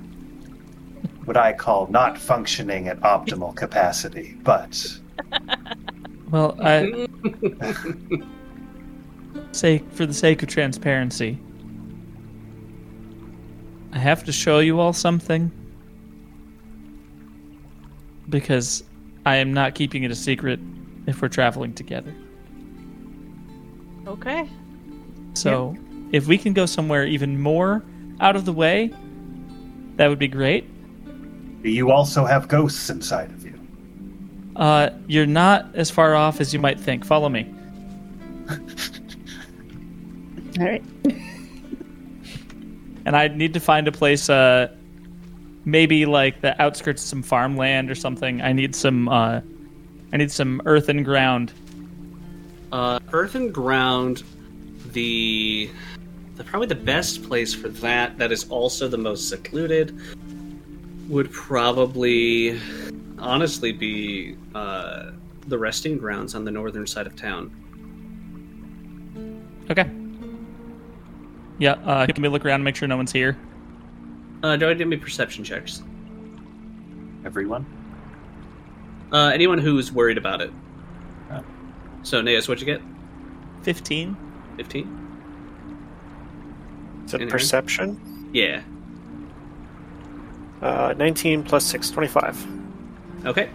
what 1.25 1.37
I 1.37 1.53
call 1.53 1.87
not 1.89 2.19
functioning 2.19 2.89
at 2.89 3.01
optimal 3.01 3.55
capacity. 3.55 4.37
But 4.43 4.99
Well, 6.31 6.57
I 6.61 7.09
say 9.53 9.79
for 9.93 10.07
the 10.07 10.15
sake 10.15 10.43
of 10.43 10.49
transparency, 10.49 11.39
I 13.93 13.99
have 13.99 14.25
to 14.25 14.33
show 14.33 14.61
you 14.61 14.81
all 14.81 14.93
something 14.93 15.51
because 18.29 18.83
I 19.27 19.37
am 19.37 19.53
not 19.53 19.75
keeping 19.75 20.03
it 20.03 20.11
a 20.11 20.17
secret 20.17 20.59
if 21.07 21.21
we're 21.21 21.29
traveling 21.29 21.75
together. 21.75 22.15
Okay. 24.07 24.49
So, 25.35 25.77
if 26.13 26.27
we 26.27 26.37
can 26.37 26.53
go 26.53 26.67
somewhere 26.67 27.07
even 27.07 27.41
more 27.41 27.83
out 28.21 28.37
of 28.37 28.45
the 28.45 28.53
way, 28.53 28.93
that 29.97 30.09
would 30.09 30.19
be 30.19 30.29
great. 30.29 30.69
You 31.63 31.91
also 31.91 32.25
have 32.25 32.49
ghosts 32.49 32.91
inside 32.91 33.31
of 33.31 33.45
you. 33.45 33.59
Uh, 34.57 34.91
you're 35.07 35.27
not 35.27 35.75
as 35.75 35.91
far 35.91 36.15
off 36.15 36.41
as 36.41 36.53
you 36.53 36.61
might 36.61 36.79
think. 36.79 37.05
Follow 37.05 37.29
me. 37.29 37.53
All 40.61 40.67
right. 40.67 40.85
and 43.07 43.17
I 43.17 43.29
need 43.29 43.55
to 43.55 43.61
find 43.61 43.89
a 43.89 43.93
place, 43.93 44.29
uh, 44.29 44.69
maybe 45.65 46.05
like 46.05 46.41
the 46.43 46.61
outskirts 46.61 47.03
of 47.03 47.09
some 47.09 47.23
farmland 47.23 47.91
or 47.91 47.95
something. 47.95 48.43
I 48.43 48.53
need 48.53 48.75
some, 48.75 49.09
uh, 49.09 49.41
I 50.13 50.17
need 50.17 50.31
some 50.31 50.61
earth 50.67 50.89
and 50.89 51.05
ground. 51.05 51.53
Uh, 52.73 52.99
Earth 53.13 53.35
and 53.35 53.53
Ground, 53.53 54.23
the, 54.93 55.71
the 56.37 56.45
probably 56.45 56.69
the 56.69 56.75
best 56.75 57.23
place 57.23 57.55
for 57.55 57.69
that. 57.69 58.17
That 58.17 58.33
is 58.33 58.49
also 58.49 58.89
the 58.89 58.97
most 58.97 59.29
secluded. 59.29 59.99
Would 61.13 61.31
probably, 61.31 62.59
honestly, 63.19 63.71
be 63.71 64.35
uh, 64.55 65.11
the 65.47 65.59
resting 65.59 65.99
grounds 65.99 66.35
on 66.35 66.47
the 66.47 66.51
northern 66.51 66.87
side 66.87 67.07
of 67.07 67.15
town. 67.17 67.51
Okay. 69.71 69.91
Yeah. 71.59 71.73
Uh, 71.73 72.07
can 72.07 72.23
we 72.23 72.31
look 72.31 72.47
around 72.47 72.55
and 72.57 72.65
make 72.65 72.77
sure 72.77 72.89
no 72.89 72.97
one's 72.97 73.13
here? 73.13 73.37
Uh, 74.43 74.57
do 74.57 74.71
I 74.71 74.73
give 74.73 74.89
me 74.89 74.97
perception 74.97 75.45
checks? 75.45 75.83
Everyone. 77.27 77.67
Uh, 79.13 79.33
anyone 79.35 79.59
who's 79.59 79.93
worried 79.93 80.17
about 80.17 80.41
it. 80.41 80.51
Oh. 81.31 81.45
So, 82.05 82.23
Naas, 82.23 82.49
what'd 82.49 82.67
you 82.67 82.73
get? 82.75 82.81
Fifteen. 83.61 84.17
15? 84.57 84.99
Is 87.05 87.13
it 87.13 87.17
Anything? 87.17 87.31
perception? 87.31 88.31
Yeah. 88.33 88.63
Uh, 90.63 90.95
19 90.97 91.43
plus 91.43 91.65
6, 91.67 91.91
25. 91.91 92.47
Okay. 93.27 93.51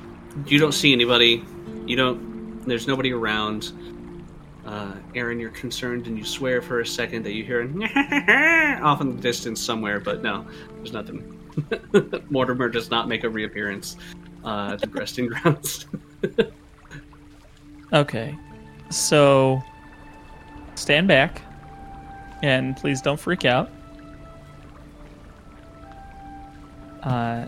You 0.46 0.60
don't 0.60 0.74
see 0.74 0.92
anybody. 0.92 1.44
You 1.86 1.96
don't. 1.96 2.62
There's 2.68 2.86
nobody 2.86 3.14
around. 3.14 3.72
Uh, 4.66 4.94
Aaron, 5.16 5.40
you're 5.40 5.50
concerned 5.52 6.08
and 6.08 6.18
you 6.18 6.26
swear 6.26 6.62
for 6.62 6.82
a 6.82 6.86
second 6.86 7.24
that 7.24 7.32
you 7.32 7.46
hear 7.46 7.62
an 7.62 7.82
off 8.84 9.00
in 9.00 9.16
the 9.16 9.22
distance 9.22 9.62
somewhere, 9.62 10.02
but 10.02 10.22
no, 10.22 10.46
there's 10.76 10.92
nothing. 10.92 11.40
Mortimer 12.30 12.68
does 12.68 12.92
not 12.92 13.08
make 13.08 13.24
a 13.24 13.30
reappearance 13.30 13.96
uh, 14.44 14.72
at 14.74 14.82
the 14.82 14.90
resting 14.90 15.28
grounds. 15.30 15.86
Okay. 17.94 18.38
So, 18.90 19.64
stand 20.76 21.08
back, 21.08 21.42
and 22.44 22.76
please 22.76 23.02
don't 23.02 23.20
freak 23.20 23.46
out. 23.46 23.72
Uh, 27.04 27.48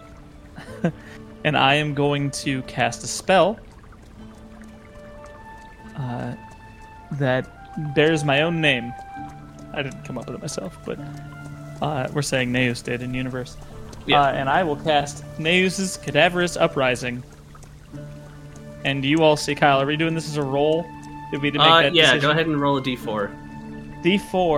and 1.43 1.57
I 1.57 1.75
am 1.75 1.93
going 1.93 2.31
to 2.31 2.61
cast 2.63 3.03
a 3.03 3.07
spell 3.07 3.59
uh, 5.97 6.33
that 7.13 7.93
bears 7.95 8.23
my 8.23 8.41
own 8.41 8.61
name. 8.61 8.93
I 9.73 9.81
didn't 9.81 10.03
come 10.03 10.17
up 10.17 10.25
with 10.27 10.35
it 10.35 10.41
myself, 10.41 10.77
but 10.85 10.97
uh, 11.81 12.07
we're 12.13 12.21
saying 12.21 12.51
Neus 12.51 12.81
did 12.81 13.01
in 13.01 13.13
universe. 13.13 13.57
Yeah. 14.05 14.21
Uh, 14.21 14.31
and 14.31 14.49
I 14.49 14.63
will 14.63 14.77
cast 14.77 15.23
Neus's 15.37 15.97
Cadaverous 15.97 16.57
Uprising. 16.57 17.23
And 18.85 19.03
you 19.03 19.23
all 19.23 19.35
see 19.37 19.55
Kyle. 19.55 19.81
Are 19.81 19.85
we 19.85 19.97
doing 19.97 20.13
this 20.15 20.27
as 20.27 20.37
a 20.37 20.43
roll? 20.43 20.85
Did 21.31 21.41
we 21.41 21.51
to 21.51 21.59
make 21.59 21.67
Uh, 21.67 21.81
that 21.83 21.93
yeah, 21.93 22.03
decision? 22.05 22.21
go 22.21 22.31
ahead 22.31 22.47
and 22.47 22.59
roll 22.59 22.77
a 22.77 22.81
d4. 22.81 23.29
D4. 24.03 24.33
All 24.33 24.57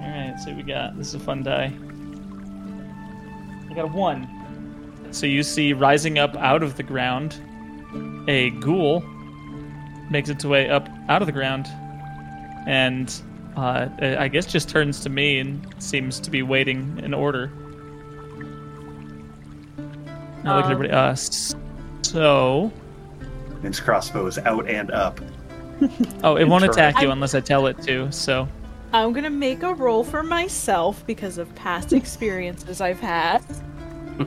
right, 0.00 0.36
so 0.44 0.52
we 0.54 0.62
got. 0.62 0.96
This 0.96 1.08
is 1.08 1.14
a 1.14 1.18
fun 1.20 1.42
die. 1.42 1.72
I 3.70 3.74
got 3.74 3.84
a 3.84 3.88
one. 3.88 4.28
So 5.12 5.26
you 5.26 5.42
see 5.42 5.72
rising 5.72 6.18
up 6.18 6.36
out 6.36 6.62
of 6.62 6.76
the 6.76 6.82
ground, 6.82 7.36
a 8.28 8.50
ghoul 8.50 9.02
makes 10.10 10.28
its 10.28 10.44
way 10.44 10.68
up 10.68 10.88
out 11.08 11.22
of 11.22 11.26
the 11.26 11.32
ground, 11.32 11.66
and 12.66 13.12
uh, 13.56 13.88
I 14.00 14.28
guess 14.28 14.46
just 14.46 14.68
turns 14.68 15.00
to 15.00 15.08
me 15.08 15.38
and 15.38 15.66
seems 15.82 16.20
to 16.20 16.30
be 16.30 16.42
waiting 16.42 17.00
in 17.02 17.12
order. 17.14 17.50
Now 20.44 20.56
look 20.56 20.64
at 20.64 20.66
Um, 20.66 20.72
everybody. 20.72 20.90
Uh, 20.90 21.14
so, 21.14 22.72
Its 23.62 23.78
crossbow 23.80 24.26
is 24.26 24.38
out 24.38 24.68
and 24.68 24.90
up. 24.90 25.20
oh, 26.22 26.36
it 26.36 26.44
won't 26.48 26.64
attack 26.64 27.00
you 27.02 27.10
unless 27.10 27.34
I 27.34 27.40
tell 27.40 27.66
it 27.66 27.80
to. 27.82 28.10
So, 28.12 28.48
I'm 28.92 29.12
gonna 29.12 29.30
make 29.30 29.62
a 29.62 29.74
roll 29.74 30.02
for 30.04 30.22
myself 30.22 31.06
because 31.06 31.38
of 31.38 31.54
past 31.54 31.92
experiences 31.92 32.80
I've 32.80 33.00
had. 33.00 33.42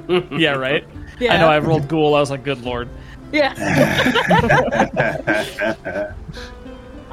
yeah, 0.31 0.51
right. 0.53 0.85
Yeah. 1.19 1.33
I 1.33 1.37
know. 1.37 1.49
I 1.49 1.59
rolled 1.59 1.87
ghoul. 1.87 2.15
I 2.15 2.19
was 2.19 2.31
like, 2.31 2.43
good 2.43 2.61
lord. 2.61 2.89
Yeah. 3.31 3.53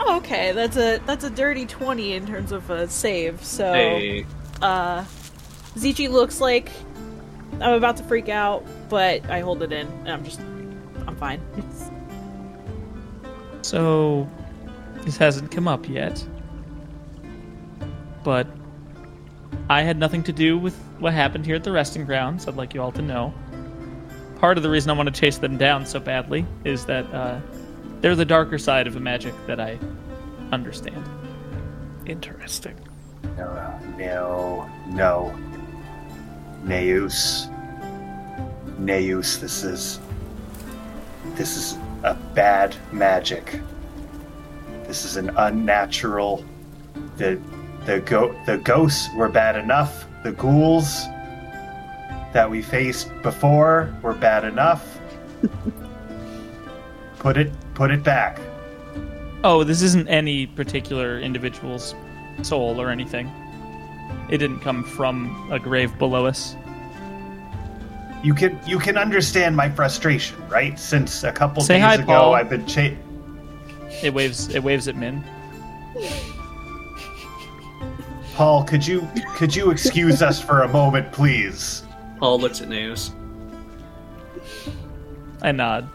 Oh, 0.03 0.17
okay, 0.17 0.53
that's 0.53 0.79
a 0.79 0.99
that's 1.05 1.25
a 1.25 1.31
dirty 1.31 1.67
twenty 1.67 2.15
in 2.15 2.27
terms 2.27 2.53
of 2.53 2.71
a 2.71 2.89
save. 2.89 3.45
So, 3.45 3.71
Hey, 3.71 4.25
uh, 4.63 5.05
Zichi 5.75 6.09
looks 6.09 6.41
like 6.41 6.71
I'm 7.61 7.75
about 7.75 7.99
to 7.99 8.03
freak 8.05 8.31
out, 8.31 8.65
but 8.89 9.29
I 9.29 9.41
hold 9.41 9.63
it 9.63 9.73
in, 9.73 9.87
and 9.87 10.09
I'm 10.09 10.25
just 10.25 10.41
I'm 11.07 11.17
fine. 11.17 11.41
So, 13.61 14.27
this 15.03 15.19
hasn't 15.19 15.51
come 15.51 15.69
up 15.69 15.87
yet. 15.87 16.27
But 18.23 18.47
I 19.69 19.83
had 19.83 19.99
nothing 19.99 20.23
to 20.25 20.33
do 20.33 20.59
with 20.59 20.77
what 20.99 21.13
happened 21.13 21.47
here 21.47 21.57
at 21.57 21.65
the 21.65 21.73
resting 21.73 22.05
grounds. 22.05 22.47
I'd 22.47 22.57
like 22.57 22.75
you 22.75 22.83
all 22.83 22.93
to 22.93 23.03
know. 23.03 23.33
Part 24.39 24.57
of 24.57 24.63
the 24.63 24.71
reason 24.71 24.91
I 24.91 24.95
want 24.95 25.15
to 25.15 25.21
chase 25.21 25.39
them 25.39 25.57
down 25.57 25.85
so 25.87 26.01
badly 26.01 26.47
is 26.65 26.87
that 26.87 27.05
uh, 27.13 27.41
they're 28.01 28.17
the 28.17 28.25
darker 28.25 28.59
side 28.59 28.87
of 28.87 28.97
a 28.97 29.01
magic 29.01 29.35
that 29.47 29.61
I 29.61 29.79
understand. 30.53 31.05
Interesting. 32.07 32.75
no, 33.37 33.79
no, 33.97 34.71
no. 34.89 35.39
Neus. 36.65 37.49
Neus, 38.79 39.39
this 39.39 39.63
is. 39.63 40.01
This 41.35 41.57
is 41.57 41.79
a 42.03 42.15
bad 42.15 42.75
magic. 42.93 43.61
This 44.87 45.05
is 45.05 45.17
an 45.17 45.31
unnatural. 45.37 46.45
The 47.17 47.41
the 47.87 48.01
go 48.01 48.35
the 48.47 48.59
ghosts 48.59 49.09
were 49.15 49.29
bad 49.29 49.57
enough. 49.57 50.07
The 50.23 50.33
ghouls 50.33 51.05
that 52.33 52.49
we 52.51 52.63
faced 52.63 53.11
before 53.23 53.95
were 54.03 54.15
bad 54.15 54.45
enough. 54.45 54.99
put 57.19 57.37
it 57.37 57.53
put 57.75 57.91
it 57.91 58.03
back. 58.03 58.41
Oh, 59.43 59.65
this 59.65 59.81
isn't 59.83 60.09
any 60.09 60.47
particular 60.47 61.19
individual's 61.19 61.95
soul 62.43 62.81
or 62.81 62.91
anything. 62.91 63.31
It 64.29 64.39
didn't 64.39 64.61
come 64.61 64.85
from 64.85 65.51
a 65.51 65.59
grave 65.59 65.97
below 65.99 66.27
us. 66.27 66.57
You 68.23 68.35
can 68.35 68.61
you 68.67 68.79
can 68.79 68.99
understand 68.99 69.57
my 69.57 69.71
frustration, 69.71 70.37
right? 70.49 70.79
Since 70.79 71.25
a 71.25 71.33
couple 71.33 71.63
Say 71.63 71.75
days 71.75 71.83
hi, 71.83 71.95
ago, 71.95 72.05
Paul. 72.05 72.35
I've 72.35 72.51
been 72.51 72.67
cha- 72.67 72.95
It 74.03 74.13
waves. 74.13 74.49
It 74.55 74.63
waves 74.63 74.89
at 74.89 74.97
Min. 74.97 75.25
Paul, 78.41 78.65
could 78.65 78.87
you 78.87 79.07
could 79.35 79.55
you 79.55 79.71
excuse 79.71 80.23
us 80.23 80.41
for 80.41 80.63
a 80.63 80.69
moment, 80.69 81.13
please? 81.13 81.83
Paul 82.19 82.41
looks 82.41 82.63
at 82.63 82.71
Naos. 82.71 83.13
I 85.43 85.53
nod. 85.53 85.87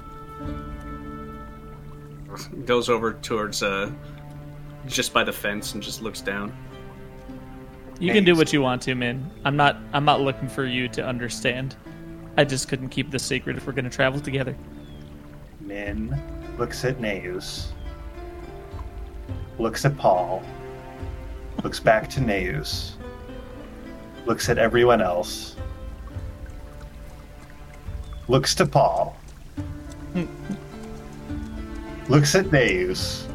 Goes 2.65 2.88
over 2.88 3.13
towards 3.13 3.63
uh, 3.63 3.89
just 4.86 5.12
by 5.12 5.23
the 5.23 5.34
fence 5.34 5.73
and 5.73 5.81
just 5.81 6.03
looks 6.03 6.21
down. 6.21 6.55
You 7.99 8.13
can 8.13 8.23
do 8.23 8.36
what 8.36 8.53
you 8.53 8.62
want 8.62 8.84
to, 8.84 8.93
Min. 8.93 9.27
I'm 9.43 9.58
not. 9.58 9.77
I'm 9.91 10.05
not 10.05 10.21
looking 10.21 10.47
for 10.47 10.65
you 10.65 10.88
to 10.89 11.03
understand. 11.03 11.75
I 12.38 12.43
just 12.43 12.67
couldn't 12.67 12.89
keep 12.89 13.10
this 13.10 13.23
secret 13.23 13.58
if 13.58 13.65
we're 13.65 13.73
going 13.73 13.86
to 13.86 13.89
travel 13.89 14.19
together. 14.19 14.55
Min 15.62 16.15
looks 16.60 16.86
at 16.86 17.01
Neus, 17.01 17.69
looks 19.58 19.84
at 19.84 19.97
Paul, 19.97 20.43
looks 21.63 21.79
back 21.79 22.09
to 22.11 22.19
Neus, 22.19 22.93
looks 24.25 24.49
at 24.49 24.57
everyone 24.57 25.01
else, 25.01 25.55
looks 28.27 28.55
to 28.55 28.65
Paul, 28.65 29.17
looks 32.09 32.35
at 32.35 32.51
Neus, 32.51 33.27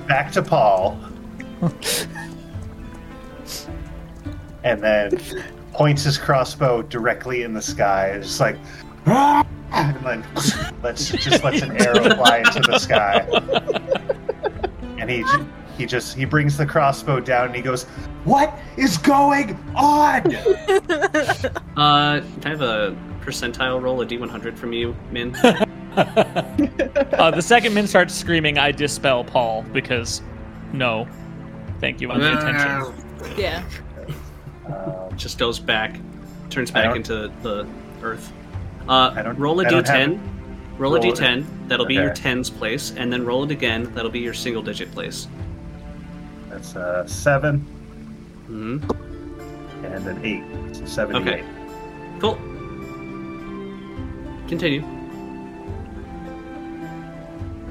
back 0.08 0.32
to 0.32 0.42
Paul, 0.42 0.98
and 4.62 4.82
then 4.82 5.10
points 5.72 6.04
his 6.04 6.18
crossbow 6.18 6.82
directly 6.82 7.42
in 7.42 7.52
the 7.52 7.62
sky. 7.62 8.08
It's 8.08 8.28
just 8.28 8.40
like, 8.40 8.56
"Ah!" 9.06 9.44
and 9.72 9.96
then 10.04 10.24
lets 10.82 11.08
just 11.08 11.42
lets 11.42 11.62
an 11.62 11.76
arrow 11.80 12.14
fly 12.14 12.38
into 12.38 12.60
the 12.60 12.78
sky. 12.78 13.26
And 14.98 15.10
he 15.10 15.24
he 15.76 15.86
just 15.86 16.16
he 16.16 16.24
brings 16.24 16.56
the 16.56 16.66
crossbow 16.66 17.20
down 17.20 17.46
and 17.46 17.54
he 17.56 17.62
goes, 17.62 17.84
"What 18.24 18.58
is 18.76 18.98
going 18.98 19.56
on?" 19.74 20.22
Uh, 21.76 22.20
can 22.20 22.44
I 22.44 22.48
have 22.50 22.60
a 22.60 22.96
percentile 23.20 23.82
roll, 23.82 24.00
a 24.00 24.06
d100 24.06 24.56
from 24.56 24.72
you, 24.72 24.94
Min? 25.10 25.34
Uh, 25.96 27.30
the 27.30 27.40
second 27.42 27.72
Min 27.74 27.86
starts 27.86 28.12
screaming, 28.14 28.58
I 28.58 28.72
dispel 28.72 29.22
Paul 29.24 29.62
because 29.72 30.22
no, 30.72 31.06
thank 31.80 32.00
you 32.00 32.10
on 32.10 32.18
the 32.20 32.36
attention. 32.36 33.38
Yeah. 33.38 33.62
Um, 34.66 35.16
just 35.16 35.38
goes 35.38 35.58
back, 35.60 35.96
turns 36.50 36.70
back 36.72 36.96
into 36.96 37.32
the 37.42 37.66
earth. 38.02 38.32
Uh, 38.88 39.34
roll 39.36 39.60
a 39.60 39.66
I 39.66 39.70
don't 39.70 39.86
have 39.86 40.10
d10. 40.10 40.20
Roll 40.78 40.96
a 40.96 41.00
Roll 41.00 41.12
it. 41.12 41.16
d10. 41.16 41.68
That'll 41.68 41.86
be 41.86 41.94
your 41.94 42.12
tens 42.12 42.50
place, 42.50 42.92
and 42.96 43.12
then 43.12 43.24
roll 43.24 43.44
it 43.44 43.50
again. 43.52 43.84
That'll 43.94 44.10
be 44.10 44.20
your 44.20 44.34
single 44.34 44.62
digit 44.62 44.90
place. 44.90 45.28
That's 46.54 46.76
a 46.76 47.04
seven 47.08 47.58
hmm 48.46 48.78
and 49.84 50.06
an 50.06 50.24
eight. 50.24 50.44
So 50.74 50.86
seventy-eight. 50.86 51.42
Okay. 51.42 52.18
Cool. 52.20 52.36
Continue. 54.48 54.82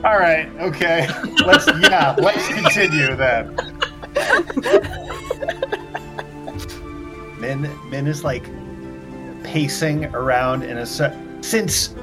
All 0.04 0.20
right. 0.20 0.50
Okay. 0.60 1.08
Let's 1.46 1.66
yeah. 1.80 2.14
Let's 2.20 2.48
continue 2.50 3.16
then. 3.16 3.56
Min 7.40 7.90
Min 7.90 8.06
is 8.08 8.26
like 8.26 8.44
pacing 9.44 10.06
around 10.14 10.64
in 10.64 10.78
a 10.80 10.86
se- 10.86 11.18
since 11.42 11.96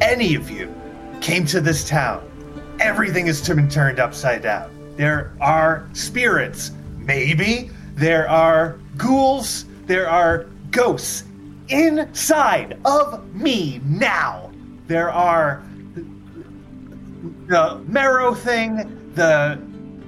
any 0.00 0.36
of 0.36 0.48
you 0.50 0.72
came 1.20 1.44
to 1.46 1.60
this 1.60 1.86
town, 1.86 2.22
everything 2.80 3.26
has 3.26 3.46
been 3.46 3.68
turned 3.68 3.98
upside 3.98 4.42
down. 4.42 4.70
There 4.96 5.32
are 5.40 5.88
spirits, 5.92 6.72
maybe 6.98 7.70
there 7.94 8.28
are 8.28 8.78
ghouls, 8.96 9.64
there 9.86 10.08
are 10.08 10.46
ghosts 10.70 11.24
inside 11.68 12.78
of 12.84 13.34
me 13.34 13.80
now. 13.84 14.50
There 14.86 15.10
are 15.10 15.62
the 17.46 17.80
merrow 17.86 18.34
thing, 18.34 19.10
the 19.14 19.58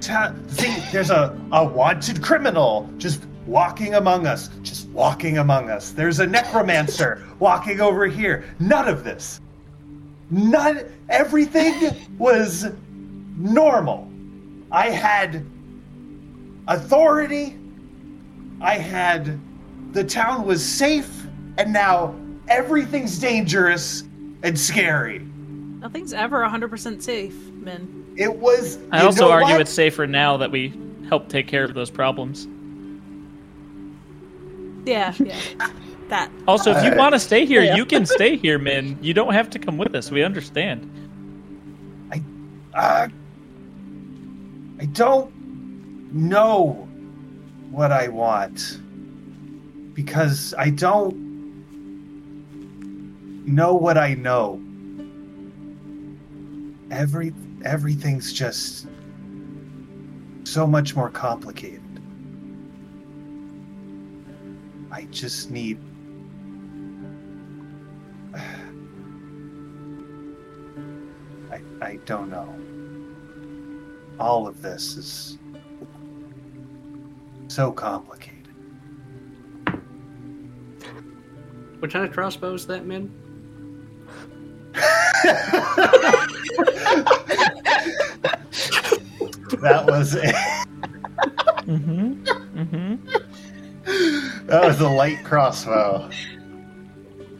ta- 0.00 0.34
thing. 0.48 0.82
There's 0.92 1.10
a, 1.10 1.38
a 1.52 1.64
wanted 1.64 2.22
criminal 2.22 2.88
just 2.98 3.24
walking 3.46 3.94
among 3.94 4.26
us, 4.26 4.48
just 4.62 4.88
walking 4.88 5.38
among 5.38 5.70
us. 5.70 5.90
There's 5.90 6.20
a 6.20 6.26
necromancer 6.26 7.22
walking 7.38 7.80
over 7.80 8.06
here. 8.06 8.44
None 8.58 8.88
of 8.88 9.04
this. 9.04 9.40
None. 10.30 10.80
Everything 11.08 11.94
was 12.18 12.66
normal. 13.36 14.10
I 14.74 14.90
had 14.90 15.46
authority. 16.66 17.56
I 18.60 18.74
had. 18.74 19.38
The 19.92 20.02
town 20.02 20.44
was 20.44 20.64
safe, 20.64 21.26
and 21.58 21.72
now 21.72 22.12
everything's 22.48 23.18
dangerous 23.20 24.02
and 24.42 24.58
scary. 24.58 25.20
Nothing's 25.20 26.12
ever 26.12 26.40
100% 26.44 27.00
safe, 27.00 27.34
Min. 27.52 28.14
It 28.16 28.34
was. 28.34 28.78
I 28.90 29.00
you 29.00 29.06
also 29.06 29.30
argue 29.30 29.52
what? 29.52 29.60
it's 29.60 29.72
safer 29.72 30.08
now 30.08 30.36
that 30.38 30.50
we 30.50 30.76
help 31.08 31.28
take 31.28 31.46
care 31.46 31.62
of 31.62 31.74
those 31.74 31.90
problems. 31.90 32.48
Yeah, 34.86 35.14
yeah. 35.20 35.38
that. 36.08 36.32
Also, 36.48 36.72
if 36.72 36.82
you 36.82 36.90
Uh, 36.90 36.96
want 36.96 37.12
to 37.14 37.20
stay 37.20 37.46
here, 37.46 37.62
yeah. 37.62 37.76
you 37.76 37.86
can 37.86 38.06
stay 38.06 38.36
here, 38.36 38.58
Min. 38.58 38.98
You 39.00 39.14
don't 39.14 39.34
have 39.34 39.50
to 39.50 39.58
come 39.60 39.78
with 39.78 39.94
us. 39.94 40.10
We 40.10 40.24
understand. 40.24 40.90
I. 42.10 42.22
Uh, 42.74 43.08
I 44.80 44.86
don't 44.86 45.32
know 46.12 46.88
what 47.70 47.92
I 47.92 48.08
want 48.08 48.80
because 49.94 50.52
I 50.58 50.70
don't 50.70 51.14
know 53.46 53.74
what 53.74 53.96
I 53.98 54.14
know. 54.14 54.60
Every 56.90 57.32
everything's 57.64 58.32
just 58.32 58.88
so 60.44 60.66
much 60.66 60.96
more 60.96 61.10
complicated. 61.10 61.80
I 64.90 65.04
just 65.04 65.50
need 65.50 65.78
I 71.50 71.60
I 71.80 71.96
don't 72.06 72.28
know 72.30 72.73
all 74.18 74.46
of 74.46 74.62
this 74.62 74.96
is 74.96 75.38
so 77.48 77.72
complicated. 77.72 78.48
What 81.78 81.92
kind 81.92 82.04
of 82.06 82.12
crossbow 82.12 82.54
is 82.54 82.66
that, 82.66 82.86
Min? 82.86 83.12
That 89.62 89.84
was 89.86 90.14
a, 90.14 90.32
Mm-hmm. 91.64 92.24
Mm-hmm. 92.58 94.46
that 94.46 94.62
was 94.62 94.80
a 94.80 94.88
light 94.88 95.24
crossbow. 95.24 96.10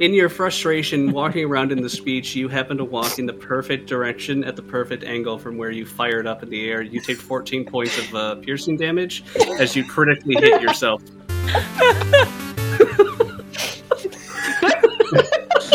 In 0.01 0.13
your 0.13 0.29
frustration, 0.29 1.13
walking 1.13 1.45
around 1.45 1.71
in 1.71 1.81
the 1.81 1.89
speech, 1.89 2.35
you 2.35 2.49
happen 2.49 2.77
to 2.79 2.85
walk 2.85 3.21
in 3.21 3.27
the 3.27 3.33
perfect 3.33 3.89
direction 3.89 4.43
at 4.43 4.57
the 4.57 4.63
perfect 4.63 5.05
angle 5.05 5.39
from 5.39 5.57
where 5.57 5.71
you 5.71 5.87
fired 5.87 6.27
up 6.27 6.43
in 6.43 6.51
the 6.51 6.69
air. 6.69 6.83
You 6.83 7.01
take 7.01 7.19
14 7.19 7.65
points 7.65 7.97
of 7.99 8.15
uh, 8.15 8.35
piercing 8.37 8.77
damage 8.77 9.23
as 9.61 9.77
you 9.77 9.85
critically 9.85 10.35
hit 10.35 10.61
yourself. 10.61 11.01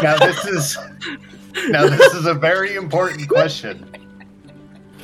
Now 0.02 0.18
this 0.18 0.46
is 0.46 0.78
now 1.68 1.88
this 1.90 2.14
is 2.14 2.26
a 2.26 2.34
very 2.34 2.76
important 2.76 3.28
question. 3.28 3.86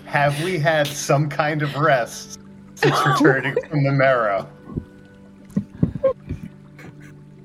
Have 0.06 0.42
we 0.42 0.58
had 0.58 0.88
some 0.88 1.28
kind 1.28 1.62
of 1.62 1.76
rest 1.76 2.40
since 2.76 2.96
returning 3.06 3.56
from 3.70 3.84
the 3.84 3.92
merrow? 3.92 4.50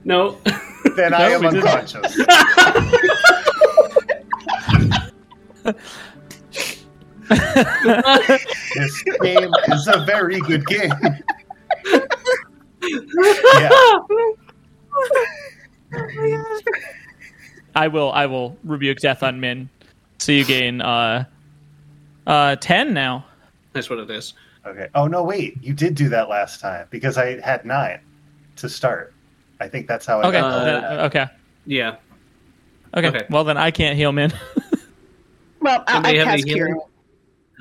No. 0.05 0.39
Then 0.97 1.15
I 1.15 1.31
am 1.31 1.47
unconscious. 1.47 2.17
this 8.75 9.03
game 9.23 9.51
is 9.69 9.89
a 9.89 10.05
very 10.05 10.41
good 10.41 10.67
game. 10.67 10.91
yeah. 13.59 13.99
I 17.75 17.89
will. 17.89 18.11
I 18.13 18.27
will 18.27 18.57
rebuke 18.65 18.99
death 18.99 19.23
on 19.23 19.41
Min. 19.41 19.69
So 20.19 20.33
you 20.33 20.45
gain 20.45 20.81
uh, 20.81 21.25
uh, 22.27 22.57
ten 22.57 22.93
now. 22.93 23.25
That's 23.73 23.89
what 23.89 24.01
it 24.01 24.11
is. 24.11 24.35
Okay. 24.67 24.89
Oh 24.95 25.07
no, 25.07 25.23
wait. 25.23 25.57
You 25.63 25.73
did 25.73 25.95
do 25.95 26.09
that 26.11 26.29
last 26.29 26.61
time 26.61 26.87
because 26.91 27.17
I 27.17 27.41
had 27.41 27.65
nine 27.65 28.01
to 28.57 28.69
start. 28.69 29.15
I 29.61 29.69
think 29.69 29.87
that's 29.87 30.07
how 30.07 30.21
I 30.21 30.29
Okay. 30.29 30.41
got 30.41 30.53
Uh, 30.53 30.65
then- 30.65 31.01
okay. 31.07 31.27
Yeah. 31.67 31.97
Okay. 32.97 33.09
okay. 33.09 33.27
Well, 33.31 33.45
then 33.45 33.57
I 33.57 33.71
can't 33.71 33.97
heal 33.97 34.11
man. 34.13 34.33
Well, 35.61 35.85
I, 35.87 35.97
Anybody 35.97 36.17
I 36.17 36.19
have 36.25 36.29
any 36.33 36.43
cast 36.43 36.49
healing? 36.49 36.73
cure. 36.75 36.85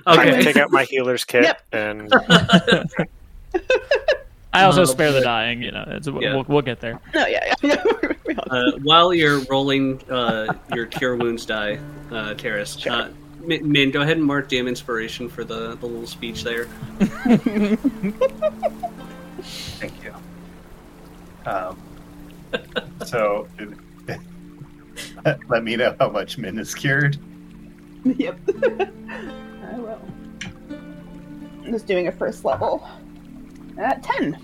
I 0.07 0.13
Okay. 0.29 0.41
take 0.43 0.57
out 0.57 0.71
my 0.71 0.85
healer's 0.85 1.25
kit 1.25 1.43
Yep. 1.43 1.61
and 1.73 2.13
I 2.13 2.83
I 4.53 4.63
also 4.63 4.85
spare 4.85 5.11
the 5.11 5.21
dying. 5.21 5.61
You 5.61 5.71
know, 5.71 5.83
it's, 5.87 6.07
Yeah. 6.07 6.33
we'll, 6.35 6.45
we'll 6.47 6.61
get 6.61 6.79
there. 6.79 6.99
No, 7.13 7.27
yeah, 7.27 7.53
yeah. 7.61 7.83
Uh, 8.49 8.71
while 8.83 9.13
you're 9.13 9.39
rolling 9.49 9.99
uh, 10.09 10.53
your 10.73 10.85
cure 10.85 11.15
wounds 11.17 11.45
die, 11.45 11.77
uh, 12.11 12.33
Terrace, 12.35 12.77
Sure. 12.77 12.91
uh, 12.93 13.09
Min, 13.41 13.69
Min, 13.71 13.91
go 13.91 14.01
ahead 14.01 14.17
and 14.17 14.25
mark 14.25 14.47
damn 14.49 14.67
inspiration 14.67 15.27
for 15.29 15.43
the, 15.43 15.75
the 15.75 15.85
little 15.85 16.07
speech 16.07 16.43
there. 16.43 16.65
Thank 19.41 20.03
you. 20.03 20.13
Um, 21.45 21.77
so, 23.05 23.47
uh, 25.25 25.35
let 25.47 25.63
me 25.63 25.75
know 25.75 25.95
how 25.99 26.09
much 26.09 26.37
Min 26.37 26.57
is 26.59 26.73
cured. 26.75 27.17
yep. 28.03 28.37
I 28.49 29.77
will. 29.77 30.01
I'm 30.71 31.71
just 31.71 31.85
doing 31.87 32.07
a 32.07 32.11
first 32.11 32.43
level. 32.45 32.87
At 33.77 34.03
10. 34.03 34.37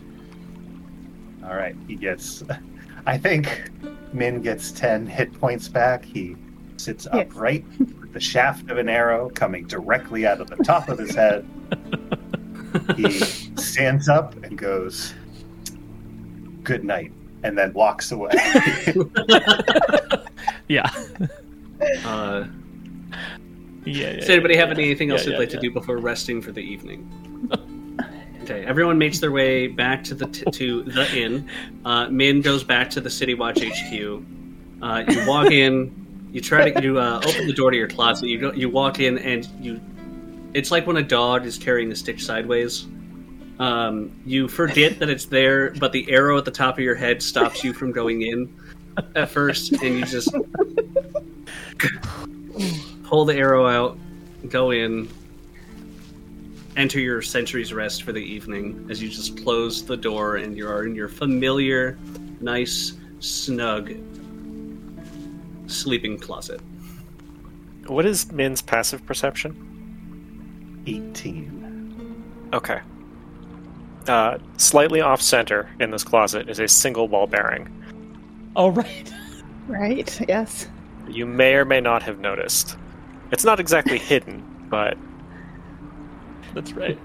All 1.45 1.55
right, 1.55 1.75
he 1.87 1.95
gets. 1.95 2.43
I 3.07 3.17
think 3.17 3.69
Min 4.13 4.41
gets 4.41 4.71
10 4.71 5.05
hit 5.07 5.33
points 5.39 5.67
back. 5.67 6.05
He 6.05 6.35
sits 6.77 7.07
Yes. 7.13 7.27
upright 7.27 7.65
with 7.79 8.13
the 8.13 8.19
shaft 8.19 8.69
of 8.71 8.77
an 8.77 8.89
arrow 8.89 9.29
coming 9.29 9.65
directly 9.67 10.25
out 10.25 10.41
of 10.41 10.49
the 10.49 10.57
top 10.57 10.89
of 10.89 10.97
his 10.97 11.13
head. 11.15 11.45
He 12.95 13.11
stands 13.55 14.09
up 14.09 14.35
and 14.43 14.57
goes, 14.57 15.13
Good 16.63 16.83
night, 16.83 17.11
and 17.45 17.57
then 17.57 17.71
walks 17.73 18.11
away. 18.11 18.31
Yeah. 20.67 20.89
Uh, 22.03 22.45
Yeah. 23.85 24.09
yeah 24.09 24.13
does 24.15 24.29
anybody 24.29 24.55
have 24.57 24.69
yeah. 24.69 24.83
anything 24.83 25.11
else 25.11 25.21
Yeah, 25.21 25.25
they'd 25.25 25.31
yeah, 25.33 25.39
like 25.39 25.49
yeah. 25.53 25.55
to 25.59 25.61
do 25.61 25.71
before 25.71 25.97
resting 25.97 26.41
for 26.41 26.51
the 26.51 26.61
evening? 26.61 27.07
Okay, 28.43 28.65
everyone 28.65 28.97
makes 28.97 29.19
their 29.19 29.31
way 29.31 29.67
back 29.67 30.03
to 30.05 30.15
the 30.15 30.25
t- 30.27 30.45
to 30.51 30.83
the 30.83 31.15
inn. 31.17 31.49
Uh, 31.83 32.07
Min 32.09 32.41
goes 32.41 32.63
back 32.63 32.89
to 32.91 33.01
the 33.01 33.09
City 33.09 33.33
Watch 33.35 33.59
HQ. 33.59 34.23
Uh, 34.81 35.03
you 35.07 35.27
walk 35.27 35.51
in. 35.51 36.29
You 36.31 36.41
try 36.41 36.69
to 36.71 36.81
you 36.83 36.99
uh, 36.99 37.21
open 37.25 37.47
the 37.47 37.53
door 37.53 37.71
to 37.71 37.77
your 37.77 37.87
closet. 37.87 38.27
You 38.27 38.39
go, 38.39 38.51
you 38.53 38.69
walk 38.69 38.99
in 38.99 39.17
and 39.19 39.47
you. 39.59 39.79
It's 40.53 40.69
like 40.71 40.85
when 40.87 40.97
a 40.97 41.03
dog 41.03 41.45
is 41.45 41.57
carrying 41.57 41.91
a 41.91 41.95
stick 41.95 42.19
sideways. 42.19 42.85
Um, 43.59 44.11
you 44.25 44.47
forget 44.47 44.99
that 44.99 45.09
it's 45.09 45.25
there, 45.25 45.71
but 45.71 45.91
the 45.91 46.09
arrow 46.11 46.37
at 46.37 46.45
the 46.45 46.51
top 46.51 46.75
of 46.77 46.83
your 46.83 46.95
head 46.95 47.21
stops 47.23 47.63
you 47.63 47.73
from 47.73 47.91
going 47.91 48.21
in 48.21 48.53
at 49.15 49.29
first, 49.29 49.71
and 49.71 49.99
you 49.99 50.05
just 50.05 50.33
pull 53.03 53.25
the 53.25 53.35
arrow 53.35 53.67
out, 53.67 53.97
go 54.49 54.71
in, 54.71 55.09
enter 56.75 56.99
your 56.99 57.21
sentry's 57.21 57.73
rest 57.73 58.03
for 58.03 58.11
the 58.11 58.19
evening 58.19 58.87
as 58.89 59.01
you 59.01 59.09
just 59.09 59.41
close 59.43 59.85
the 59.85 59.95
door 59.95 60.35
and 60.37 60.57
you 60.57 60.67
are 60.67 60.85
in 60.85 60.95
your 60.95 61.07
familiar, 61.07 61.97
nice, 62.41 62.93
snug 63.19 63.93
sleeping 65.67 66.17
closet. 66.17 66.61
What 67.87 68.05
is 68.05 68.31
Min's 68.31 68.61
passive 68.61 69.05
perception? 69.05 70.83
18. 70.87 72.49
Okay. 72.53 72.79
Uh, 74.07 74.37
slightly 74.57 75.01
off 75.01 75.21
center 75.21 75.69
in 75.79 75.89
this 75.91 76.03
closet 76.03 76.47
is 76.47 76.59
a 76.59 76.67
single 76.67 77.07
ball 77.07 77.27
bearing. 77.27 77.67
Oh 78.55 78.69
right. 78.69 79.11
Right, 79.67 80.21
yes. 80.29 80.67
You 81.09 81.25
may 81.25 81.55
or 81.55 81.65
may 81.65 81.81
not 81.81 82.03
have 82.03 82.19
noticed. 82.19 82.77
It's 83.31 83.43
not 83.43 83.59
exactly 83.59 83.97
hidden, 84.11 84.43
but 84.69 84.95
That's 86.53 86.73
right. 86.73 86.99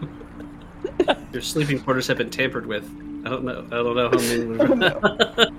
Your 1.33 1.41
sleeping 1.41 1.81
quarters 1.81 2.07
have 2.09 2.19
been 2.19 2.29
tampered 2.29 2.67
with. 2.67 2.85
I 3.25 3.31
don't 3.31 3.45
know. 3.45 3.65
I 3.67 3.77
don't 3.77 3.97
know 3.97 4.11
how 4.11 4.19
many. 4.19 5.51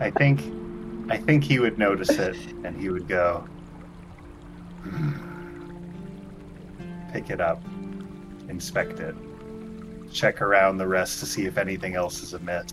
I 0.00 0.10
think 0.10 0.40
I 1.10 1.18
think 1.18 1.44
he 1.44 1.58
would 1.58 1.78
notice 1.78 2.08
it 2.10 2.36
and 2.64 2.80
he 2.80 2.88
would 2.88 3.06
go 3.06 3.46
pick 7.14 7.30
it 7.30 7.40
up, 7.40 7.62
inspect 8.48 8.98
it, 8.98 9.14
check 10.12 10.42
around 10.42 10.78
the 10.78 10.86
rest 10.86 11.20
to 11.20 11.26
see 11.26 11.46
if 11.46 11.58
anything 11.58 11.94
else 11.94 12.24
is 12.24 12.34
amiss. 12.34 12.72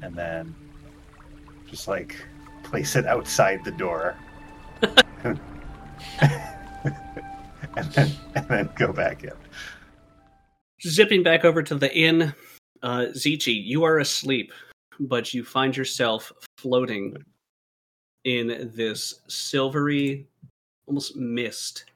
And 0.00 0.14
then 0.14 0.54
just 1.68 1.88
like 1.88 2.14
place 2.62 2.94
it 2.94 3.04
outside 3.04 3.64
the 3.64 3.72
door. 3.72 4.14
and 5.24 5.40
then 7.94 8.12
and 8.36 8.48
then 8.48 8.70
go 8.76 8.92
back 8.92 9.24
in. 9.24 9.32
Zipping 10.86 11.24
back 11.24 11.44
over 11.44 11.64
to 11.64 11.74
the 11.74 11.92
inn, 11.92 12.32
uh, 12.84 13.06
Zichi, 13.10 13.60
you 13.60 13.82
are 13.82 13.98
asleep, 13.98 14.52
but 15.00 15.34
you 15.34 15.42
find 15.42 15.76
yourself 15.76 16.30
floating 16.58 17.16
in 18.22 18.70
this 18.72 19.22
silvery, 19.26 20.28
almost 20.86 21.16
mist. 21.16 21.86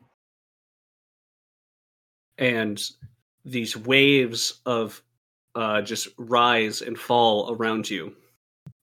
And 2.38 2.82
these 3.44 3.76
waves 3.76 4.60
of 4.66 5.02
uh, 5.54 5.82
just 5.82 6.08
rise 6.16 6.82
and 6.82 6.98
fall 6.98 7.54
around 7.54 7.88
you, 7.88 8.14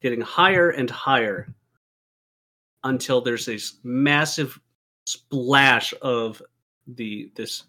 getting 0.02 0.22
higher 0.22 0.70
and 0.70 0.90
higher 0.90 1.48
until 2.84 3.22
there's 3.22 3.46
this 3.46 3.78
massive 3.84 4.60
splash 5.06 5.94
of 6.02 6.42
the 6.88 7.32
this 7.36 7.64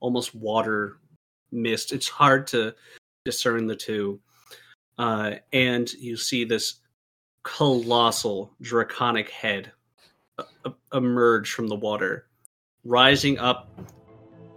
almost 0.00 0.34
water 0.34 0.98
mist. 1.50 1.92
It's 1.92 2.08
hard 2.08 2.46
to 2.48 2.74
discern 3.24 3.66
the 3.66 3.76
two. 3.76 4.20
Uh, 4.98 5.36
and 5.52 5.92
you 5.94 6.16
see 6.16 6.44
this 6.44 6.80
colossal 7.42 8.52
draconic 8.60 9.30
head 9.30 9.72
uh, 10.38 10.70
emerge 10.92 11.52
from 11.52 11.68
the 11.68 11.74
water, 11.74 12.26
rising 12.84 13.38
up 13.38 13.70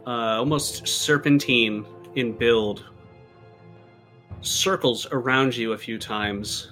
uh, 0.08 0.38
almost 0.40 0.88
serpentine 0.88 1.86
in 2.16 2.32
build, 2.32 2.86
circles 4.42 5.06
around 5.12 5.56
you 5.56 5.74
a 5.74 5.78
few 5.78 6.00
times. 6.00 6.72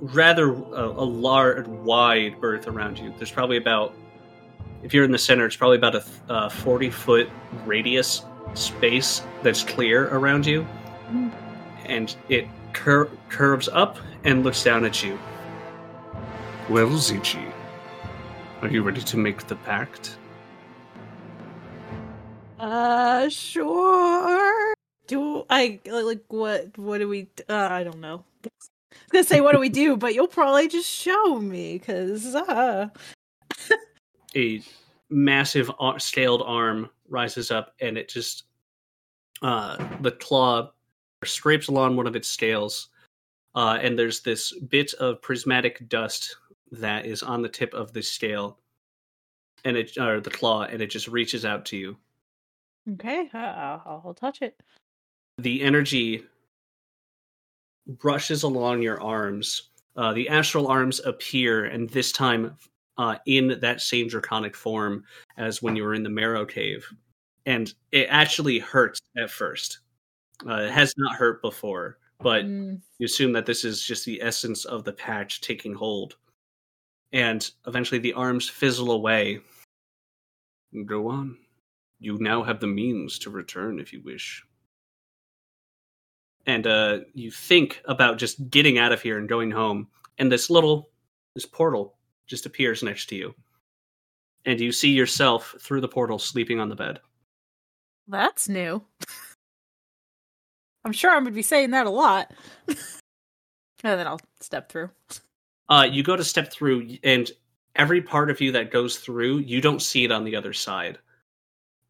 Rather 0.00 0.52
a, 0.52 0.84
a 0.84 1.04
large, 1.04 1.66
wide 1.66 2.38
berth 2.38 2.68
around 2.68 2.98
you. 2.98 3.14
There's 3.16 3.30
probably 3.30 3.56
about, 3.56 3.94
if 4.82 4.92
you're 4.92 5.04
in 5.04 5.10
the 5.10 5.18
center, 5.18 5.46
it's 5.46 5.56
probably 5.56 5.78
about 5.78 5.94
a 5.94 6.00
th- 6.00 6.20
uh, 6.28 6.48
40 6.50 6.90
foot 6.90 7.30
radius 7.64 8.22
space 8.52 9.22
that's 9.42 9.62
clear 9.62 10.08
around 10.08 10.44
you, 10.44 10.66
and 11.86 12.14
it 12.28 12.46
cur- 12.74 13.10
curves 13.30 13.68
up 13.68 13.96
and 14.24 14.44
looks 14.44 14.62
down 14.62 14.84
at 14.84 15.02
you. 15.02 15.18
Well, 16.68 16.88
Zichi, 16.88 17.50
are 18.60 18.68
you 18.68 18.82
ready 18.82 19.00
to 19.00 19.16
make 19.16 19.46
the 19.46 19.56
pact? 19.56 20.18
Uh, 22.58 23.28
sure. 23.28 24.74
Do 25.06 25.44
I 25.50 25.78
like 25.86 26.24
what? 26.28 26.76
What 26.78 26.98
do 26.98 27.08
we? 27.08 27.28
Uh, 27.48 27.68
I 27.70 27.84
don't 27.84 28.00
know. 28.00 28.24
I 28.44 28.48
was 28.52 28.70
gonna 29.10 29.24
say 29.24 29.40
what 29.40 29.52
do 29.52 29.58
we 29.58 29.68
do, 29.68 29.96
but 29.96 30.14
you'll 30.14 30.26
probably 30.26 30.68
just 30.68 30.88
show 30.88 31.38
me 31.38 31.78
because 31.78 32.34
uh, 32.34 32.88
a 34.36 34.62
massive 35.10 35.70
scaled 35.98 36.42
arm 36.42 36.90
rises 37.08 37.50
up 37.50 37.74
and 37.80 37.96
it 37.96 38.08
just 38.08 38.44
uh 39.42 39.76
the 40.00 40.10
claw 40.10 40.70
scrapes 41.24 41.68
along 41.68 41.96
one 41.96 42.06
of 42.06 42.16
its 42.16 42.26
scales 42.28 42.88
uh 43.54 43.78
and 43.80 43.98
there's 43.98 44.20
this 44.20 44.52
bit 44.68 44.92
of 44.94 45.22
prismatic 45.22 45.88
dust 45.88 46.36
that 46.72 47.06
is 47.06 47.22
on 47.22 47.42
the 47.42 47.48
tip 47.48 47.72
of 47.74 47.92
the 47.92 48.02
scale 48.02 48.58
and 49.64 49.76
it 49.76 49.96
or 49.98 50.20
the 50.20 50.30
claw 50.30 50.62
and 50.62 50.82
it 50.82 50.90
just 50.90 51.06
reaches 51.06 51.44
out 51.44 51.64
to 51.64 51.76
you 51.76 51.96
okay, 52.94 53.28
uh, 53.34 53.38
I'll, 53.38 54.02
I'll 54.04 54.14
touch 54.14 54.42
it. 54.42 54.60
the 55.38 55.62
energy 55.62 56.24
rushes 58.02 58.42
along 58.42 58.82
your 58.82 59.00
arms. 59.02 59.70
Uh, 59.96 60.12
the 60.12 60.28
astral 60.28 60.66
arms 60.68 61.00
appear, 61.00 61.66
and 61.66 61.88
this 61.90 62.12
time 62.12 62.56
uh, 62.98 63.16
in 63.26 63.58
that 63.60 63.80
same 63.80 64.08
draconic 64.08 64.56
form 64.56 65.04
as 65.36 65.62
when 65.62 65.76
you 65.76 65.84
were 65.84 65.94
in 65.94 66.02
the 66.02 66.08
Merrow 66.08 66.44
Cave. 66.44 66.86
And 67.46 67.72
it 67.92 68.06
actually 68.10 68.58
hurts 68.58 69.00
at 69.16 69.30
first. 69.30 69.80
Uh, 70.46 70.62
it 70.62 70.70
has 70.70 70.92
not 70.96 71.14
hurt 71.16 71.40
before, 71.42 71.98
but 72.20 72.44
Mm, 72.44 72.80
you 72.98 73.04
assume 73.04 73.32
that 73.32 73.46
this 73.46 73.64
is 73.64 73.82
just 73.82 74.04
the 74.04 74.20
essence 74.20 74.64
of 74.64 74.84
the 74.84 74.92
patch 74.92 75.40
taking 75.40 75.74
hold. 75.74 76.16
And 77.12 77.48
eventually 77.66 78.00
the 78.00 78.12
arms 78.14 78.48
fizzle 78.48 78.90
away. 78.90 79.40
Go 80.84 81.08
on. 81.08 81.38
You 81.98 82.18
now 82.20 82.42
have 82.42 82.60
the 82.60 82.66
means 82.66 83.18
to 83.20 83.30
return 83.30 83.78
if 83.78 83.92
you 83.92 84.02
wish. 84.02 84.44
And 86.46 86.66
uh, 86.66 87.00
you 87.14 87.30
think 87.30 87.82
about 87.86 88.18
just 88.18 88.50
getting 88.50 88.78
out 88.78 88.92
of 88.92 89.02
here 89.02 89.18
and 89.18 89.28
going 89.28 89.50
home, 89.50 89.88
and 90.18 90.30
this 90.30 90.48
little 90.50 90.90
this 91.34 91.46
portal 91.46 91.96
just 92.26 92.46
appears 92.46 92.82
next 92.82 93.06
to 93.06 93.16
you. 93.16 93.34
And 94.44 94.60
you 94.60 94.70
see 94.70 94.90
yourself 94.90 95.54
through 95.60 95.80
the 95.80 95.88
portal 95.88 96.18
sleeping 96.18 96.60
on 96.60 96.68
the 96.68 96.76
bed. 96.76 97.00
That's 98.06 98.48
new. 98.48 98.82
I'm 100.84 100.92
sure 100.92 101.10
I'm 101.10 101.24
gonna 101.24 101.34
be 101.34 101.42
saying 101.42 101.72
that 101.72 101.86
a 101.86 101.90
lot. 101.90 102.32
and 102.68 102.78
then 103.82 104.06
I'll 104.06 104.20
step 104.40 104.70
through. 104.70 104.90
Uh, 105.68 105.88
you 105.90 106.04
go 106.04 106.14
to 106.14 106.22
step 106.22 106.52
through, 106.52 106.96
and 107.02 107.30
every 107.74 108.00
part 108.00 108.30
of 108.30 108.40
you 108.40 108.52
that 108.52 108.70
goes 108.70 108.98
through, 108.98 109.38
you 109.38 109.60
don't 109.60 109.82
see 109.82 110.04
it 110.04 110.12
on 110.12 110.22
the 110.22 110.36
other 110.36 110.52
side. 110.52 110.98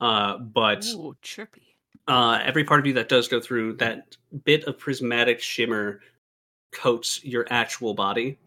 Uh, 0.00 0.38
but 0.38 0.84
Ooh, 0.86 1.16
trippy. 1.22 1.62
uh, 2.08 2.40
every 2.44 2.64
part 2.64 2.80
of 2.80 2.86
you 2.86 2.92
that 2.94 3.08
does 3.08 3.28
go 3.28 3.40
through, 3.40 3.74
that 3.74 4.16
bit 4.44 4.64
of 4.64 4.78
prismatic 4.78 5.40
shimmer 5.40 6.00
coats 6.72 7.24
your 7.24 7.46
actual 7.50 7.94
body 7.94 8.38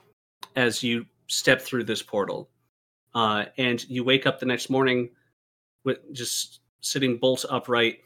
as 0.56 0.84
you 0.84 1.06
step 1.28 1.62
through 1.62 1.84
this 1.84 2.02
portal. 2.02 2.50
Uh, 3.16 3.46
and 3.58 3.90
you 3.90 4.04
wake 4.04 4.28
up 4.28 4.40
the 4.40 4.46
next 4.46 4.70
morning 4.70 5.10
with 5.84 5.98
just 6.14 6.60
sitting 6.82 7.18
bolt 7.18 7.46
upright. 7.50 8.00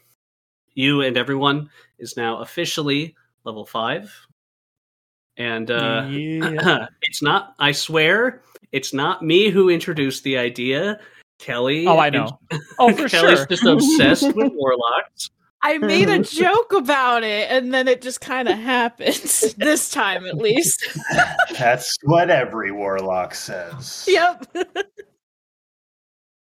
You 0.74 1.02
and 1.02 1.16
everyone 1.16 1.70
is 1.98 2.16
now 2.16 2.38
officially 2.38 3.14
level 3.44 3.64
five. 3.64 4.12
And 5.36 5.70
uh, 5.70 6.06
yeah. 6.08 6.86
it's 7.02 7.22
not, 7.22 7.54
I 7.58 7.72
swear, 7.72 8.42
it's 8.72 8.94
not 8.94 9.22
me 9.22 9.50
who 9.50 9.68
introduced 9.68 10.24
the 10.24 10.38
idea. 10.38 11.00
Kelly. 11.38 11.86
Oh, 11.86 11.96
I 11.96 12.06
and- 12.08 12.16
know. 12.16 12.38
Oh, 12.78 12.92
for 12.94 13.08
Kelly's 13.08 13.38
sure. 13.38 13.46
just 13.46 13.64
obsessed 13.64 14.34
with 14.34 14.52
warlocks. 14.54 15.30
I 15.62 15.78
made 15.78 16.10
a 16.10 16.18
joke 16.22 16.72
about 16.74 17.24
it, 17.24 17.50
and 17.50 17.72
then 17.72 17.88
it 17.88 18.02
just 18.02 18.20
kind 18.20 18.48
of 18.48 18.58
happened. 18.58 19.14
this 19.56 19.90
time, 19.90 20.26
at 20.26 20.36
least. 20.36 20.86
That's 21.58 21.96
what 22.02 22.28
every 22.30 22.70
warlock 22.70 23.34
says. 23.34 24.04
yep. 24.06 24.44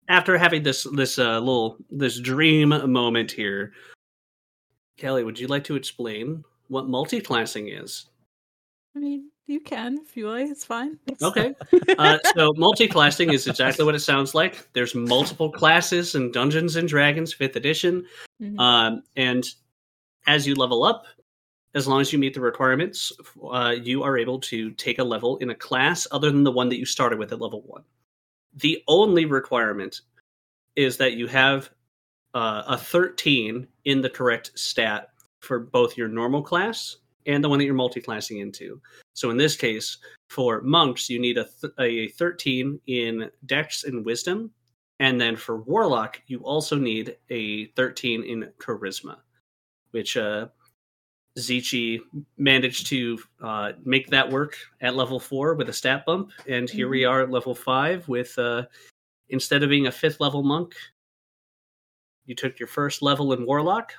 after 0.08 0.38
having 0.38 0.62
this 0.62 0.86
this 0.92 1.18
uh, 1.18 1.38
little 1.40 1.78
this 1.90 2.18
dream 2.20 2.68
moment 2.90 3.32
here, 3.32 3.72
Kelly, 4.98 5.24
would 5.24 5.38
you 5.38 5.48
like 5.48 5.64
to 5.64 5.74
explain 5.76 6.44
what 6.68 6.86
multiclassing 6.86 7.82
is? 7.82 8.06
I 8.96 9.00
mean, 9.00 9.30
you 9.48 9.60
can 9.60 9.98
if 9.98 10.16
you 10.16 10.28
like. 10.28 10.48
It's 10.48 10.64
fine. 10.64 10.98
Okay, 11.22 11.54
uh, 11.98 12.18
so 12.34 12.52
multiclassing 12.52 13.32
is 13.32 13.46
exactly 13.46 13.84
what 13.84 13.94
it 13.94 14.00
sounds 14.00 14.34
like. 14.34 14.68
There's 14.72 14.94
multiple 14.94 15.50
classes 15.50 16.14
in 16.14 16.30
Dungeons 16.32 16.76
and 16.76 16.88
Dragons 16.88 17.32
Fifth 17.32 17.56
Edition, 17.56 18.06
Mhm. 18.40 18.58
um, 18.60 19.02
and 19.16 19.44
as 20.26 20.46
you 20.46 20.54
level 20.54 20.84
up, 20.84 21.06
as 21.74 21.86
long 21.88 22.00
as 22.00 22.12
you 22.12 22.18
meet 22.18 22.34
the 22.34 22.40
requirements, 22.40 23.12
uh, 23.50 23.74
you 23.80 24.02
are 24.02 24.16
able 24.18 24.40
to 24.40 24.70
take 24.72 24.98
a 24.98 25.04
level 25.04 25.36
in 25.38 25.50
a 25.50 25.54
class 25.54 26.06
other 26.10 26.30
than 26.30 26.44
the 26.44 26.52
one 26.52 26.68
that 26.68 26.78
you 26.78 26.84
started 26.84 27.18
with 27.18 27.32
at 27.32 27.40
level 27.40 27.62
one. 27.62 27.84
The 28.54 28.82
only 28.88 29.24
requirement 29.24 30.00
is 30.76 30.96
that 30.98 31.14
you 31.14 31.26
have 31.26 31.70
uh, 32.34 32.62
a 32.68 32.76
13 32.76 33.66
in 33.84 34.00
the 34.00 34.10
correct 34.10 34.52
stat 34.54 35.10
for 35.40 35.58
both 35.58 35.96
your 35.96 36.08
normal 36.08 36.42
class 36.42 36.96
and 37.28 37.44
the 37.44 37.48
one 37.48 37.58
that 37.58 37.66
you're 37.66 37.74
multiclassing 37.74 38.40
into. 38.40 38.80
So 39.14 39.30
in 39.30 39.36
this 39.36 39.54
case, 39.54 39.98
for 40.30 40.62
monks, 40.62 41.08
you 41.08 41.20
need 41.20 41.38
a, 41.38 41.44
th- 41.44 41.72
a 41.78 42.08
13 42.08 42.80
in 42.86 43.30
dex 43.46 43.84
and 43.84 44.04
wisdom. 44.04 44.50
And 44.98 45.20
then 45.20 45.36
for 45.36 45.58
warlock, 45.58 46.20
you 46.26 46.40
also 46.40 46.76
need 46.76 47.16
a 47.30 47.66
13 47.66 48.24
in 48.24 48.50
charisma, 48.58 49.18
which 49.92 50.16
uh, 50.16 50.48
Zichi 51.38 52.00
managed 52.38 52.88
to 52.88 53.18
uh, 53.42 53.72
make 53.84 54.08
that 54.08 54.28
work 54.28 54.56
at 54.80 54.96
level 54.96 55.20
four 55.20 55.54
with 55.54 55.68
a 55.68 55.72
stat 55.72 56.04
bump. 56.06 56.32
And 56.48 56.68
here 56.68 56.88
we 56.88 57.04
are 57.04 57.22
at 57.22 57.30
level 57.30 57.54
five 57.54 58.08
with, 58.08 58.36
uh, 58.38 58.64
instead 59.28 59.62
of 59.62 59.68
being 59.68 59.86
a 59.86 59.92
fifth 59.92 60.18
level 60.18 60.42
monk, 60.42 60.74
you 62.24 62.34
took 62.34 62.58
your 62.58 62.68
first 62.68 63.02
level 63.02 63.32
in 63.34 63.46
warlock. 63.46 63.92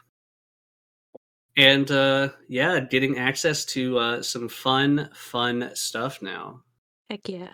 And 1.59 1.91
uh, 1.91 2.29
yeah, 2.47 2.79
getting 2.79 3.17
access 3.17 3.65
to 3.65 3.97
uh, 3.99 4.21
some 4.21 4.47
fun, 4.47 5.09
fun 5.13 5.71
stuff 5.73 6.21
now. 6.21 6.61
Heck 7.09 7.27
yeah. 7.27 7.49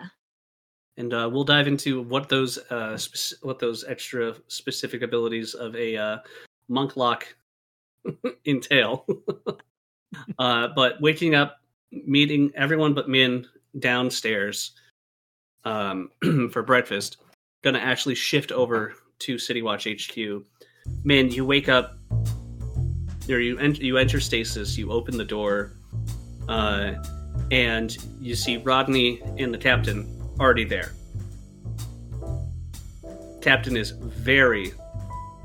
and 0.96 1.12
uh, 1.12 1.28
we'll 1.32 1.42
dive 1.42 1.66
into 1.66 2.02
what 2.02 2.28
those 2.28 2.56
uh, 2.70 2.96
spec- 2.96 3.42
what 3.42 3.58
those 3.58 3.82
extra 3.82 4.36
specific 4.46 5.02
abilities 5.02 5.54
of 5.54 5.74
a 5.74 5.96
uh, 5.96 6.18
monk 6.68 6.96
lock 6.96 7.26
entail. 8.46 9.04
uh, 10.38 10.68
but 10.76 11.00
waking 11.00 11.34
up, 11.34 11.56
meeting 11.90 12.52
everyone 12.54 12.94
but 12.94 13.08
Min 13.08 13.44
downstairs 13.80 14.70
um, 15.64 16.10
for 16.52 16.62
breakfast, 16.62 17.16
gonna 17.64 17.80
actually 17.80 18.14
shift 18.14 18.52
over 18.52 18.94
to 19.18 19.36
City 19.36 19.62
Watch 19.62 19.88
HQ. 19.88 20.44
Min, 21.02 21.32
you 21.32 21.44
wake 21.44 21.68
up. 21.68 21.98
There, 23.26 23.40
you 23.40 23.58
enter, 23.58 23.82
you 23.82 23.98
enter 23.98 24.20
stasis. 24.20 24.78
You 24.78 24.92
open 24.92 25.16
the 25.16 25.24
door, 25.24 25.72
uh, 26.48 26.94
and 27.50 27.96
you 28.20 28.36
see 28.36 28.58
Rodney 28.58 29.20
and 29.38 29.52
the 29.52 29.58
captain 29.58 30.06
already 30.38 30.64
there. 30.64 30.92
Captain 33.40 33.76
is 33.76 33.90
very 33.90 34.72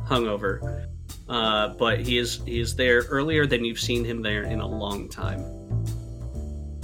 hungover, 0.05 0.87
uh, 1.27 1.69
but 1.69 1.99
he 1.99 2.17
is 2.17 2.41
he 2.45 2.59
is 2.59 2.75
there 2.75 3.01
earlier 3.09 3.47
than 3.47 3.65
you've 3.65 3.79
seen 3.79 4.05
him 4.05 4.21
there 4.21 4.43
in 4.43 4.59
a 4.59 4.67
long 4.67 5.09
time. 5.09 5.43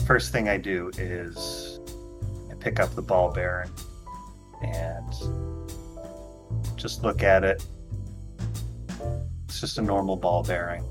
First 0.08 0.32
thing 0.32 0.50
I 0.50 0.58
do 0.58 0.90
is 0.98 1.80
I 2.50 2.56
pick 2.56 2.80
up 2.80 2.96
the 2.96 3.02
ball 3.02 3.32
bearing 3.32 3.70
and 4.64 5.14
just 6.76 7.04
look 7.04 7.22
at 7.22 7.44
it. 7.44 7.64
It's 9.58 9.62
just 9.62 9.80
a 9.80 9.82
normal 9.82 10.16
ball 10.16 10.44
bearing. 10.44 10.84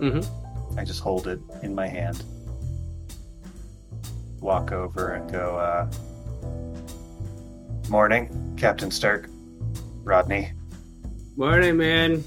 Mm-hmm. 0.00 0.78
I 0.78 0.82
just 0.82 1.00
hold 1.00 1.28
it 1.28 1.38
in 1.62 1.74
my 1.74 1.86
hand. 1.86 2.24
Walk 4.40 4.72
over 4.72 5.12
and 5.12 5.30
go, 5.30 5.58
uh, 5.58 5.90
Morning, 7.90 8.54
Captain 8.56 8.90
Stark. 8.90 9.28
Rodney. 10.04 10.52
Morning, 11.36 11.76
man. 11.76 12.24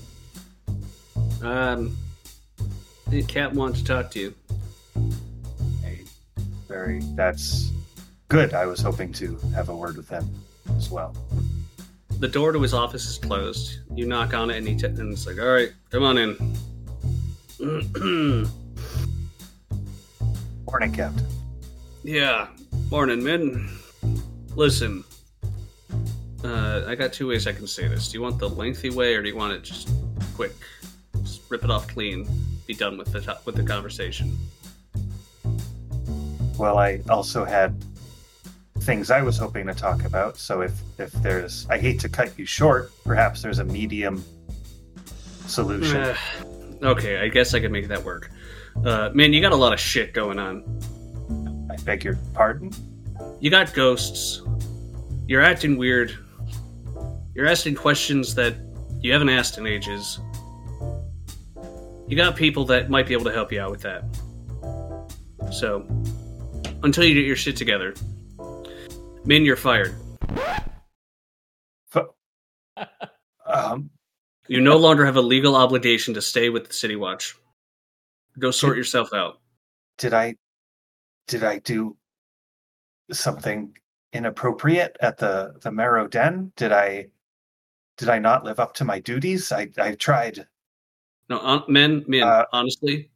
Um, 1.42 1.98
the 3.08 3.24
cat 3.24 3.52
wants 3.54 3.80
to 3.80 3.86
talk 3.86 4.12
to 4.12 4.20
you. 4.20 4.36
Hey, 5.82 6.02
very, 6.68 7.00
that's 7.16 7.72
good. 8.28 8.54
I 8.54 8.68
was 8.68 8.82
hoping 8.82 9.12
to 9.14 9.36
have 9.56 9.70
a 9.70 9.76
word 9.76 9.98
with 9.98 10.10
him 10.10 10.30
as 10.78 10.92
well. 10.92 11.16
The 12.20 12.28
door 12.28 12.52
to 12.52 12.60
his 12.60 12.74
office 12.74 13.06
is 13.08 13.20
closed. 13.20 13.80
You 13.94 14.08
knock 14.08 14.34
on 14.34 14.50
it, 14.50 14.58
and 14.58 14.68
he 14.68 14.76
t- 14.76 14.88
and 14.88 15.14
it's 15.14 15.28
like, 15.28 15.40
"All 15.40 15.46
right, 15.46 15.72
come 15.92 16.04
on 16.04 16.18
in." 16.18 16.36
Morning, 20.66 20.92
Captain. 20.92 21.28
Yeah. 22.04 22.48
Morning, 22.90 23.24
men. 23.24 23.70
Listen. 24.56 25.04
Uh, 26.44 26.86
I 26.88 26.96
got 26.96 27.14
two 27.14 27.28
ways 27.28 27.46
I 27.46 27.54
can 27.54 27.68
say 27.68 27.88
this. 27.88 28.10
Do 28.12 28.18
you 28.18 28.24
want 28.24 28.40
the 28.40 28.50
lengthy 28.50 28.90
way, 28.90 29.14
or 29.14 29.22
do 29.22 29.30
you 29.30 29.36
want 29.36 29.54
it 29.54 29.62
just 29.64 29.90
quick? 30.36 30.56
Just 31.22 31.42
rip 31.50 31.64
it 31.64 31.70
off 31.70 31.88
clean. 31.88 32.28
Be 32.66 32.74
done 32.74 32.98
with 32.98 33.12
the 33.12 33.38
with 33.46 33.56
the 33.56 33.64
conversation. 33.64 34.36
Well, 36.58 36.80
I 36.80 37.02
also 37.10 37.46
had 37.46 37.76
things 38.88 39.12
I 39.12 39.22
was 39.22 39.38
hoping 39.38 39.68
to 39.68 39.74
talk 39.74 40.06
about. 40.06 40.38
So 40.38 40.62
if 40.62 40.72
if 40.98 41.12
there's, 41.22 41.68
I 41.70 41.78
hate 41.78 42.00
to 42.00 42.10
cut 42.10 42.40
you 42.40 42.46
short. 42.46 42.90
Perhaps 43.04 43.42
there's 43.42 43.60
a 43.60 43.66
medium 43.66 44.24
solution. 45.46 45.98
Uh, 45.98 46.16
okay, 46.82 47.20
I 47.20 47.28
guess 47.28 47.54
I 47.54 47.60
could 47.60 47.72
make 47.72 47.90
that 47.90 48.04
work. 48.04 48.32
Uh, 48.86 49.12
man, 49.14 49.34
you 49.34 49.42
got 49.42 49.52
a 49.52 49.58
lot 49.58 49.74
of 49.74 49.80
shit 49.80 50.14
going 50.14 50.40
on. 50.40 50.64
I 51.70 51.76
beg 51.84 52.06
your 52.06 52.18
pardon. 52.34 52.72
You 53.42 53.50
got 53.52 53.74
ghosts. 53.74 54.42
You're 55.28 55.42
acting 55.42 55.78
weird. 55.78 56.18
You're 57.36 57.48
asking 57.48 57.76
questions 57.76 58.36
that 58.36 58.56
you 59.02 59.12
haven't 59.12 59.30
asked 59.30 59.58
in 59.58 59.68
ages. 59.68 60.20
You 62.08 62.16
got 62.16 62.38
people 62.38 62.64
that 62.68 62.90
might 62.90 63.06
be 63.06 63.14
able 63.14 63.26
to 63.26 63.34
help 63.34 63.52
you 63.52 63.60
out 63.60 63.70
with 63.70 63.82
that. 63.82 64.06
So, 65.52 65.86
until 66.84 67.04
you 67.04 67.14
get 67.16 67.26
your 67.26 67.36
shit 67.36 67.58
together, 67.58 67.94
Min, 69.28 69.44
you're 69.44 69.58
fired. 69.58 69.94
Um, 73.46 73.90
You 74.48 74.62
no 74.62 74.78
longer 74.78 75.06
have 75.06 75.18
a 75.18 75.22
legal 75.22 75.56
obligation 75.56 76.14
to 76.14 76.22
stay 76.22 76.48
with 76.50 76.68
the 76.68 76.74
City 76.74 76.96
Watch. 76.96 77.36
Go 78.40 78.52
sort 78.52 78.78
yourself 78.78 79.14
out. 79.14 79.42
did 79.98 80.14
I 80.14 80.36
did 81.28 81.44
I 81.44 81.60
do 81.60 81.98
something 83.12 83.76
inappropriate 84.14 84.96
at 85.02 85.18
the 85.18 85.56
the 85.62 85.72
Merrow 85.72 86.08
Den? 86.08 86.54
Did 86.56 86.72
I 86.72 87.08
did 87.98 88.08
I 88.08 88.20
not 88.20 88.46
live 88.46 88.62
up 88.62 88.74
to 88.76 88.86
my 88.86 89.00
duties? 89.00 89.52
I 89.52 89.70
I 89.78 89.96
tried. 89.96 90.48
No, 91.30 91.40
on, 91.40 91.64
men, 91.68 92.06
men. 92.08 92.24
Uh, 92.24 92.46
honestly, 92.54 93.10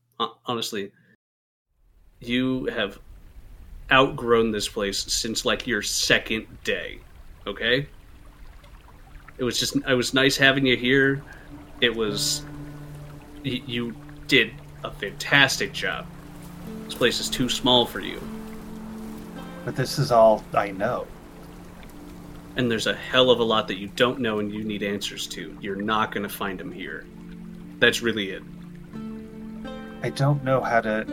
honestly, 0.45 0.91
you 2.19 2.65
have 2.65 2.99
outgrown 3.91 4.51
this 4.51 4.67
place 4.67 4.99
since 4.99 5.45
like 5.45 5.67
your 5.67 5.81
second 5.81 6.47
day. 6.63 6.99
Okay. 7.47 7.87
It 9.37 9.43
was 9.43 9.59
just, 9.59 9.75
it 9.75 9.93
was 9.93 10.13
nice 10.13 10.37
having 10.37 10.65
you 10.65 10.77
here. 10.77 11.23
It 11.81 11.95
was 11.95 12.43
you 13.43 13.95
did 14.27 14.51
a 14.83 14.91
fantastic 14.91 15.73
job. 15.73 16.05
This 16.85 16.95
place 16.95 17.19
is 17.19 17.29
too 17.29 17.49
small 17.49 17.85
for 17.85 17.99
you. 17.99 18.21
But 19.65 19.75
this 19.75 19.99
is 19.99 20.11
all 20.11 20.43
I 20.53 20.71
know. 20.71 21.07
And 22.55 22.69
there's 22.69 22.87
a 22.87 22.95
hell 22.95 23.29
of 23.29 23.39
a 23.39 23.43
lot 23.43 23.67
that 23.67 23.77
you 23.77 23.87
don't 23.95 24.19
know 24.19 24.39
and 24.39 24.51
you 24.51 24.63
need 24.63 24.83
answers 24.83 25.25
to. 25.27 25.57
You're 25.61 25.81
not 25.81 26.11
going 26.11 26.23
to 26.23 26.29
find 26.29 26.59
them 26.59 26.71
here. 26.71 27.05
That's 27.79 28.01
really 28.01 28.31
it. 28.31 28.43
I 30.03 30.09
don't 30.09 30.43
know 30.43 30.61
how 30.61 30.81
to 30.81 31.05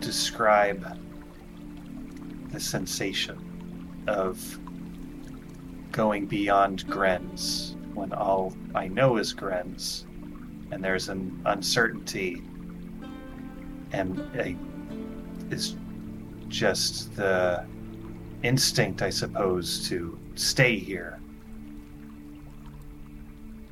describe 0.00 0.98
the 2.54 2.60
sensation 2.60 4.04
of 4.06 4.58
going 5.90 6.26
beyond 6.26 6.86
Brenz 6.86 7.74
when 7.94 8.12
all 8.12 8.54
I 8.76 8.86
know 8.86 9.16
is 9.16 9.34
Brenz, 9.34 10.04
and 10.70 10.82
there's 10.82 11.08
an 11.08 11.42
uncertainty, 11.46 12.42
and 13.92 14.20
a, 14.36 14.56
is 15.50 15.76
just 16.48 17.14
the 17.16 17.66
instinct, 18.44 19.02
I 19.02 19.10
suppose, 19.10 19.88
to 19.88 20.16
stay 20.36 20.78
here. 20.78 21.18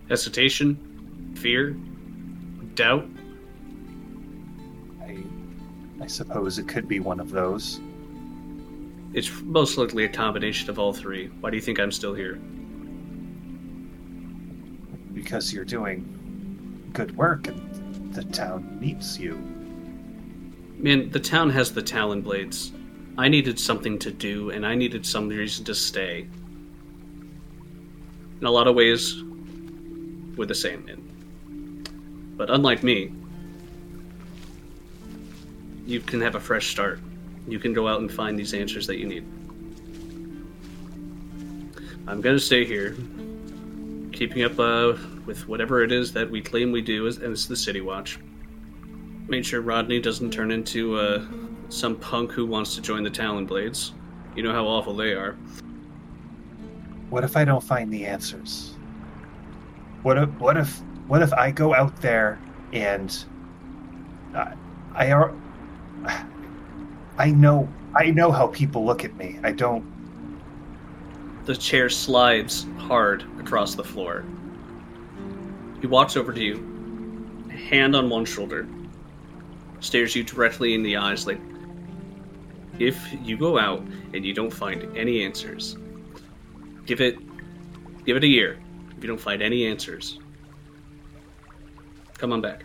Hesitation, 0.08 1.34
fear, 1.36 1.70
doubt. 2.74 3.08
I, 5.00 5.18
I 6.00 6.06
suppose 6.08 6.58
it 6.58 6.66
could 6.66 6.88
be 6.88 6.98
one 6.98 7.20
of 7.20 7.30
those. 7.30 7.80
It's 9.14 9.30
most 9.42 9.76
likely 9.76 10.04
a 10.04 10.08
combination 10.08 10.70
of 10.70 10.78
all 10.78 10.92
three. 10.92 11.28
Why 11.40 11.50
do 11.50 11.56
you 11.56 11.62
think 11.62 11.78
I'm 11.78 11.92
still 11.92 12.14
here? 12.14 12.40
because 15.22 15.52
you're 15.52 15.64
doing 15.64 16.90
good 16.92 17.16
work 17.16 17.46
and 17.46 18.14
the 18.14 18.24
town 18.24 18.78
needs 18.80 19.18
you. 19.18 19.36
Man, 20.76 21.10
the 21.10 21.20
town 21.20 21.50
has 21.50 21.72
the 21.72 21.82
Talon 21.82 22.22
Blades. 22.22 22.72
I 23.16 23.28
needed 23.28 23.58
something 23.58 23.98
to 24.00 24.10
do, 24.10 24.50
and 24.50 24.66
I 24.66 24.74
needed 24.74 25.06
some 25.06 25.28
reason 25.28 25.64
to 25.66 25.74
stay. 25.74 26.26
In 28.40 28.46
a 28.46 28.50
lot 28.50 28.66
of 28.66 28.74
ways, 28.74 29.22
we're 30.36 30.46
the 30.46 30.54
same, 30.54 30.84
man. 30.86 32.34
But 32.36 32.50
unlike 32.50 32.82
me, 32.82 33.12
you 35.86 36.00
can 36.00 36.20
have 36.20 36.34
a 36.34 36.40
fresh 36.40 36.70
start. 36.70 37.00
You 37.46 37.58
can 37.58 37.72
go 37.72 37.88
out 37.88 38.00
and 38.00 38.12
find 38.12 38.38
these 38.38 38.54
answers 38.54 38.86
that 38.86 38.98
you 38.98 39.06
need. 39.06 39.26
I'm 42.06 42.20
gonna 42.20 42.38
stay 42.38 42.64
here, 42.64 42.96
keeping 44.12 44.42
up 44.44 44.58
uh, 44.58 44.96
with 45.26 45.46
whatever 45.48 45.82
it 45.82 45.92
is 45.92 46.12
that 46.12 46.30
we 46.30 46.40
claim 46.40 46.72
we 46.72 46.82
do, 46.82 47.06
and 47.06 47.22
it's 47.22 47.46
the 47.46 47.56
City 47.56 47.80
Watch. 47.80 48.18
Make 49.28 49.44
sure 49.44 49.60
Rodney 49.60 50.00
doesn't 50.00 50.32
turn 50.32 50.50
into 50.50 50.96
uh, 50.96 51.24
some 51.68 51.96
punk 51.96 52.32
who 52.32 52.44
wants 52.44 52.74
to 52.74 52.80
join 52.80 53.02
the 53.02 53.10
Talon 53.10 53.46
Blades. 53.46 53.92
You 54.34 54.42
know 54.42 54.52
how 54.52 54.66
awful 54.66 54.94
they 54.94 55.12
are. 55.12 55.36
What 57.10 57.24
if 57.24 57.36
I 57.36 57.44
don't 57.44 57.62
find 57.62 57.92
the 57.92 58.06
answers? 58.06 58.74
What 60.02 60.18
if 60.18 60.28
what 60.38 60.56
if 60.56 60.80
what 61.06 61.22
if 61.22 61.32
I 61.32 61.50
go 61.50 61.74
out 61.74 61.94
there 62.00 62.40
and 62.72 63.24
I 64.34 64.54
I 64.94 65.12
are 65.12 65.34
I 67.18 67.30
know 67.30 67.68
I 67.94 68.10
know 68.10 68.32
how 68.32 68.46
people 68.46 68.84
look 68.84 69.04
at 69.04 69.14
me. 69.16 69.38
I 69.42 69.52
don't 69.52 69.84
The 71.44 71.56
chair 71.56 71.88
slides 71.88 72.66
hard 72.78 73.24
across 73.38 73.74
the 73.74 73.84
floor. 73.84 74.24
He 75.80 75.86
walks 75.88 76.16
over 76.16 76.32
to 76.32 76.40
you, 76.40 76.56
hand 77.48 77.96
on 77.96 78.08
one 78.08 78.24
shoulder, 78.24 78.66
stares 79.80 80.14
you 80.14 80.22
directly 80.22 80.74
in 80.74 80.82
the 80.82 80.96
eyes 80.96 81.26
like, 81.26 81.40
if 82.78 82.96
you 83.22 83.36
go 83.36 83.58
out 83.58 83.80
and 84.14 84.24
you 84.24 84.32
don't 84.32 84.52
find 84.52 84.96
any 84.96 85.24
answers, 85.24 85.76
give 86.86 87.00
it, 87.00 87.18
give 88.04 88.16
it 88.16 88.24
a 88.24 88.28
year. 88.28 88.58
If 88.96 89.02
you 89.02 89.08
don't 89.08 89.20
find 89.20 89.42
any 89.42 89.66
answers, 89.66 90.20
come 92.16 92.32
on 92.32 92.40
back. 92.40 92.64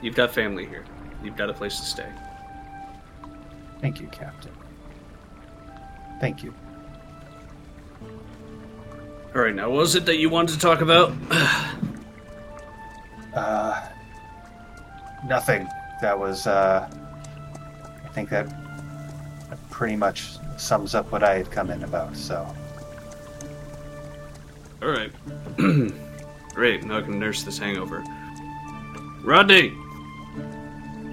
You've 0.00 0.14
got 0.14 0.32
family 0.32 0.66
here. 0.66 0.84
You've 1.22 1.36
got 1.36 1.50
a 1.50 1.52
place 1.54 1.78
to 1.78 1.84
stay. 1.86 2.08
thank 3.80 4.00
you, 4.00 4.06
Captain. 4.08 4.52
Thank 6.20 6.42
you. 6.42 6.54
All 9.34 9.40
right, 9.40 9.54
now 9.54 9.70
what 9.70 9.78
was 9.78 9.94
it 9.94 10.04
that 10.06 10.18
you 10.18 10.28
wanted 10.28 10.52
to 10.54 10.58
talk 10.58 10.80
about? 10.80 11.12
Uh 13.34 13.88
nothing. 15.26 15.66
That 16.02 16.18
was 16.18 16.46
uh 16.46 16.86
I 18.04 18.08
think 18.08 18.28
that 18.28 18.46
pretty 19.70 19.96
much 19.96 20.32
sums 20.58 20.94
up 20.94 21.10
what 21.10 21.22
I 21.22 21.38
had 21.38 21.50
come 21.50 21.70
in 21.70 21.82
about, 21.82 22.14
so 22.14 22.46
All 24.82 24.90
right. 24.90 25.10
Great. 26.54 26.84
Now 26.84 26.98
I 26.98 27.00
can 27.00 27.18
nurse 27.18 27.42
this 27.42 27.58
hangover. 27.58 28.04
Rodney, 29.22 29.72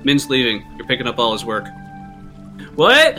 Min's 0.04 0.30
leaving. 0.30 0.66
You're 0.78 0.88
picking 0.88 1.08
up 1.08 1.20
all 1.20 1.34
his 1.34 1.46
work. 1.46 1.68
What? 2.76 3.18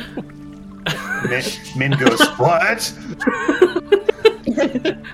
Min, 1.29 1.43
Min 1.77 1.91
goes, 1.93 2.21
What? 2.39 2.93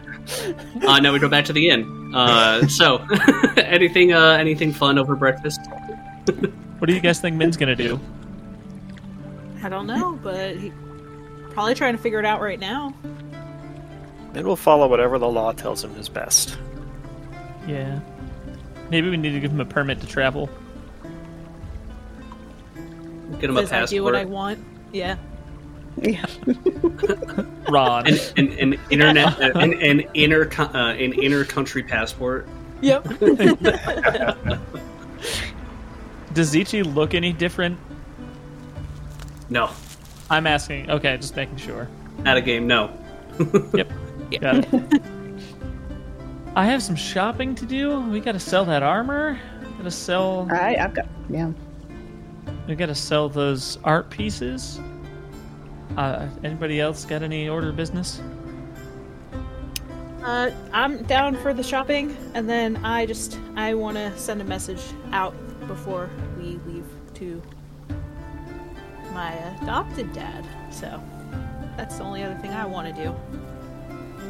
Uh, 0.87 0.99
now 0.99 1.13
we 1.13 1.19
go 1.19 1.29
back 1.29 1.45
to 1.45 1.53
the 1.53 1.69
inn. 1.69 2.13
Uh, 2.15 2.67
so, 2.67 2.97
anything, 3.57 4.13
uh, 4.13 4.31
anything 4.33 4.73
fun 4.73 4.99
over 4.99 5.15
breakfast? 5.15 5.61
What 6.79 6.87
do 6.89 6.95
you 6.95 7.01
guys 7.01 7.21
think 7.21 7.37
Min's 7.37 7.57
gonna 7.57 7.77
do? 7.77 7.99
I 9.63 9.69
don't 9.69 9.87
know, 9.87 10.19
but 10.23 10.57
he 10.57 10.73
probably 11.51 11.75
trying 11.75 11.97
to 11.97 12.03
figure 12.03 12.19
it 12.19 12.25
out 12.25 12.41
right 12.41 12.59
now. 12.59 12.95
Min 14.35 14.47
will 14.47 14.57
follow 14.57 14.89
whatever 14.89 15.19
the 15.19 15.29
law 15.29 15.53
tells 15.53 15.83
him 15.83 15.95
is 15.97 16.09
best. 16.09 16.59
Yeah. 17.67 18.01
Maybe 18.91 19.09
we 19.09 19.17
need 19.17 19.33
to 19.33 19.41
give 19.41 19.51
him 19.51 19.61
a 19.61 19.65
permit 19.65 20.01
to 20.01 20.07
travel. 20.07 20.51
Get 23.41 23.51
him 23.51 23.57
a 23.57 23.67
Says 23.67 23.73
I 23.73 23.87
do 23.97 24.05
what 24.05 24.15
I 24.15 24.21
passport, 24.21 24.35
want. 24.35 24.65
Yeah. 24.93 25.17
Yeah. 26.01 26.25
Ron. 27.69 28.07
an, 28.07 28.19
an, 28.37 28.53
an 28.59 28.81
internet, 28.91 29.41
uh, 29.41 29.59
an, 29.59 29.73
an 29.83 30.01
inner, 30.15 30.49
uh, 30.59 30.93
an 30.93 31.13
inner 31.15 31.45
country 31.45 31.83
passport. 31.83 32.47
Yep. 32.83 33.07
Does 36.35 36.55
Ichi 36.55 36.83
look 36.83 37.15
any 37.15 37.33
different? 37.33 37.79
No, 39.49 39.71
I'm 40.29 40.47
asking. 40.47 40.91
Okay, 40.91 41.17
just 41.17 41.35
making 41.35 41.57
sure. 41.57 41.89
not 42.19 42.37
a 42.37 42.43
game. 42.43 42.67
No. 42.67 42.91
Yep. 43.75 43.93
Got 44.41 44.73
it. 44.73 45.03
I 46.55 46.65
have 46.67 46.83
some 46.83 46.97
shopping 46.97 47.55
to 47.55 47.65
do. 47.67 48.01
We 48.01 48.21
gotta 48.21 48.41
sell 48.41 48.65
that 48.67 48.83
armor. 48.83 49.39
Gotta 49.79 49.91
sell. 49.91 50.23
All 50.25 50.47
right, 50.47 50.79
I've 50.79 50.95
got. 50.95 51.07
Yeah. 51.31 51.53
We 52.67 52.75
gotta 52.75 52.95
sell 52.95 53.29
those 53.29 53.79
art 53.85 54.11
pieces. 54.11 54.81
Uh, 55.97 56.27
anybody 56.43 56.81
else 56.81 57.05
got 57.05 57.23
any 57.23 57.49
order 57.49 57.73
business? 57.73 58.21
Uh, 60.23 60.51
I'm 60.73 61.05
down 61.05 61.37
for 61.37 61.55
the 61.55 61.63
shopping, 61.63 62.17
and 62.35 62.49
then 62.49 62.85
I 62.85 63.07
just 63.07 63.39
I 63.55 63.75
want 63.75 63.97
to 63.97 64.17
send 64.19 64.41
a 64.41 64.45
message 64.45 64.83
out 65.13 65.35
before 65.69 66.11
we 66.37 66.59
leave 66.67 66.85
to 67.15 67.41
my 69.13 69.33
adopted 69.63 70.13
dad. 70.13 70.45
So 70.71 71.01
that's 71.77 71.99
the 71.99 72.03
only 72.05 72.25
other 72.25 72.39
thing 72.41 72.51
I 72.51 72.67
want 72.67 72.95
to 72.95 73.03
do. 73.05 73.15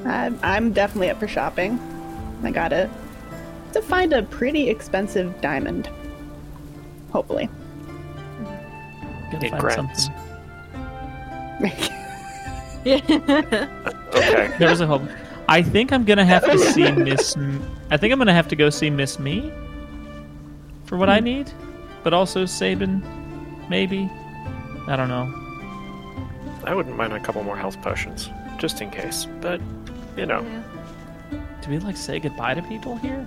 I'm, 0.04 0.38
I'm 0.42 0.72
definitely 0.72 1.08
up 1.10 1.18
for 1.18 1.26
shopping. 1.26 1.80
I 2.44 2.50
got 2.50 2.72
it. 2.72 2.90
To 3.72 3.80
find 3.80 4.12
a 4.12 4.22
pretty 4.22 4.68
expensive 4.68 5.40
diamond. 5.40 5.88
Hopefully. 7.10 7.48
Gotta 9.32 9.46
It 9.46 9.50
find 9.50 9.60
grants. 9.60 10.04
something. 10.06 10.22
Okay. 12.86 14.46
There 14.58 14.70
was 14.70 14.80
a 14.80 14.86
hope. 14.86 15.02
I 15.48 15.60
think 15.62 15.92
I'm 15.92 16.04
gonna 16.04 16.24
have 16.24 16.44
to 16.44 16.58
see 16.58 16.90
Miss. 17.06 17.36
M- 17.36 17.60
I 17.90 17.96
think 17.96 18.12
I'm 18.12 18.18
gonna 18.18 18.32
have 18.32 18.48
to 18.48 18.56
go 18.56 18.70
see 18.70 18.90
Miss 18.90 19.18
Me 19.18 19.50
for 20.84 20.96
what 20.96 21.08
I 21.08 21.18
hmm. 21.18 21.24
need, 21.24 21.52
but 22.04 22.12
also 22.14 22.46
Sabin, 22.46 23.02
maybe. 23.68 24.08
I 24.86 24.94
don't 24.96 25.08
know. 25.08 25.32
I 26.64 26.74
wouldn't 26.74 26.96
mind 26.96 27.12
a 27.12 27.20
couple 27.20 27.42
more 27.42 27.56
health 27.56 27.80
potions, 27.82 28.30
just 28.58 28.80
in 28.80 28.90
case. 28.90 29.26
But, 29.40 29.60
you 30.16 30.26
know, 30.26 30.44
Do 31.62 31.70
we 31.70 31.78
like 31.78 31.96
say 31.96 32.20
goodbye 32.20 32.54
to 32.54 32.62
people 32.62 32.96
here? 32.96 33.26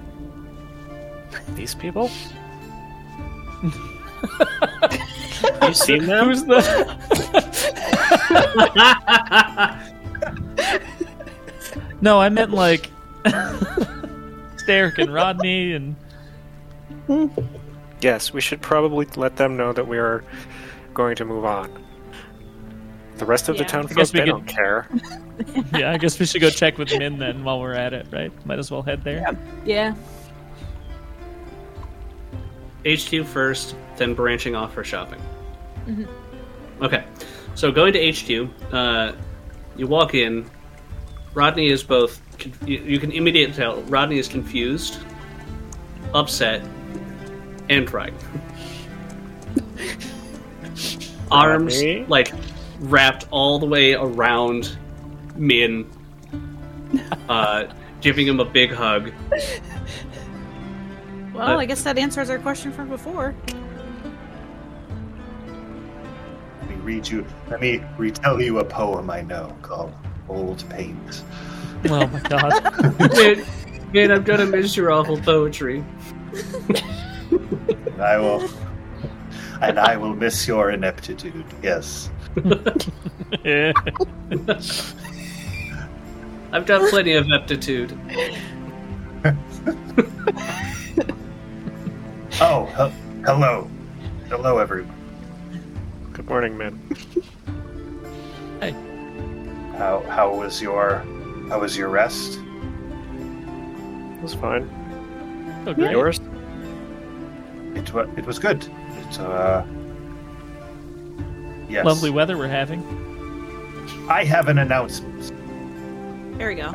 these 1.55 1.75
people? 1.75 2.09
You 5.63 5.73
seen 5.73 6.05
them? 6.05 6.27
Who's 6.29 6.43
the? 6.45 6.59
no, 12.01 12.19
I 12.19 12.29
meant 12.29 12.51
like. 12.51 12.89
Derek 14.67 14.99
and 14.99 15.11
Rodney 15.13 15.73
and 15.73 15.95
Yes, 18.01 18.31
we 18.31 18.39
should 18.39 18.61
probably 18.61 19.07
let 19.15 19.35
them 19.35 19.57
know 19.57 19.73
that 19.73 19.87
we 19.87 19.97
are 19.97 20.23
going 20.93 21.15
to 21.15 21.25
move 21.25 21.43
on. 21.43 21.85
The 23.17 23.25
rest 23.25 23.49
of 23.49 23.57
the 23.57 23.63
Yeah. 23.63 23.67
town 23.67 23.85
I 23.85 23.87
folk, 23.87 23.97
guess 23.97 24.11
they 24.11 24.19
could- 24.19 24.25
don't 24.27 24.45
care. 24.47 24.87
yeah, 25.75 25.91
I 25.91 25.97
guess 25.97 26.19
we 26.19 26.25
should 26.27 26.41
go 26.41 26.49
check 26.51 26.77
with 26.77 26.95
Min 26.97 27.17
then 27.17 27.43
while 27.43 27.59
we're 27.59 27.73
at 27.73 27.93
it, 27.93 28.07
right? 28.11 28.31
Might 28.45 28.59
as 28.59 28.69
well 28.71 28.81
head 28.83 29.03
there. 29.03 29.35
Yeah. 29.65 29.95
HQ 32.85 33.25
first, 33.25 33.75
then 33.97 34.13
branching 34.13 34.55
off 34.55 34.73
for 34.73 34.83
shopping. 34.83 35.21
Okay, 36.81 37.03
so 37.55 37.71
going 37.71 37.93
to 37.93 38.11
HQ, 38.11 38.49
uh, 38.73 39.13
you 39.75 39.87
walk 39.87 40.13
in. 40.13 40.49
Rodney 41.33 41.69
is 41.69 41.83
both. 41.83 42.21
You, 42.65 42.79
you 42.79 42.99
can 42.99 43.11
immediately 43.11 43.53
tell 43.53 43.81
Rodney 43.83 44.17
is 44.17 44.27
confused, 44.27 44.99
upset, 46.13 46.65
and 47.69 47.91
right. 47.91 48.13
Arms 51.31 51.75
Rodney? 51.75 52.05
like 52.05 52.33
wrapped 52.79 53.27
all 53.29 53.59
the 53.59 53.65
way 53.65 53.93
around 53.93 54.77
Min, 55.35 55.89
uh, 57.27 57.65
giving 58.01 58.27
him 58.27 58.39
a 58.39 58.45
big 58.45 58.71
hug. 58.71 59.11
Well, 61.39 61.55
Uh, 61.55 61.57
I 61.61 61.65
guess 61.65 61.83
that 61.83 61.97
answers 61.97 62.29
our 62.29 62.37
question 62.37 62.71
from 62.73 62.89
before. 62.89 63.33
Let 66.59 66.69
me 66.69 66.75
read 66.83 67.07
you. 67.07 67.25
Let 67.49 67.61
me 67.61 67.81
retell 67.97 68.41
you 68.41 68.59
a 68.59 68.63
poem 68.65 69.09
I 69.09 69.21
know 69.21 69.55
called 69.61 69.93
"Old 70.27 70.65
Paint." 70.69 71.23
Oh 71.85 72.05
my 72.07 72.19
god. 72.29 72.61
man, 73.15 73.45
man, 73.93 74.11
I'm 74.11 74.23
gonna 74.25 74.45
miss 74.47 74.75
your 74.75 74.91
awful 74.91 75.17
poetry. 75.17 75.81
And 77.21 78.01
I 78.01 78.17
will. 78.17 78.49
And 79.61 79.79
I 79.79 79.95
will 79.95 80.15
miss 80.15 80.45
your 80.45 80.71
ineptitude. 80.71 81.45
Yes. 81.63 82.09
Yeah. 83.45 83.71
I've 86.51 86.65
got 86.65 86.89
plenty 86.89 87.13
of 87.13 87.27
aptitude. 87.31 87.97
hello, 93.29 93.69
hello, 94.27 94.57
everyone. 94.57 94.91
Good 96.13 96.27
morning, 96.27 96.57
man. 96.57 96.81
Hey. 98.59 98.71
How 99.77 100.01
how 100.09 100.33
was 100.35 100.59
your 100.59 101.05
how 101.47 101.59
was 101.59 101.77
your 101.77 101.89
rest? 101.89 102.39
It 102.39 104.21
was 104.23 104.33
fine. 104.33 104.67
Oh, 105.67 105.73
great. 105.75 105.91
Yours? 105.91 106.19
It 107.75 107.93
was 107.93 108.09
it 108.17 108.25
was 108.25 108.39
good. 108.39 108.67
It 108.97 109.19
uh. 109.19 109.63
Yes. 111.69 111.85
Lovely 111.85 112.09
weather 112.09 112.35
we're 112.35 112.47
having. 112.47 112.81
I 114.09 114.23
have 114.23 114.47
an 114.47 114.57
announcement. 114.57 115.31
There 116.39 116.49
we 116.49 116.55
go. 116.55 116.71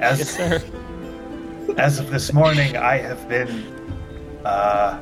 As 0.00 0.18
Yes, 0.18 0.36
sir. 0.36 0.62
as 1.78 2.00
of 2.00 2.10
this 2.10 2.32
morning, 2.32 2.76
I 2.76 2.98
have 2.98 3.26
been 3.28 3.64
uh, 4.44 5.00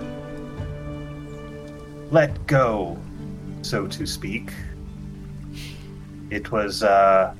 let 2.10 2.46
go, 2.46 2.98
so 3.62 3.86
to 3.86 4.06
speak. 4.06 4.52
It 6.30 6.50
was 6.50 6.82
uh, 6.82 7.34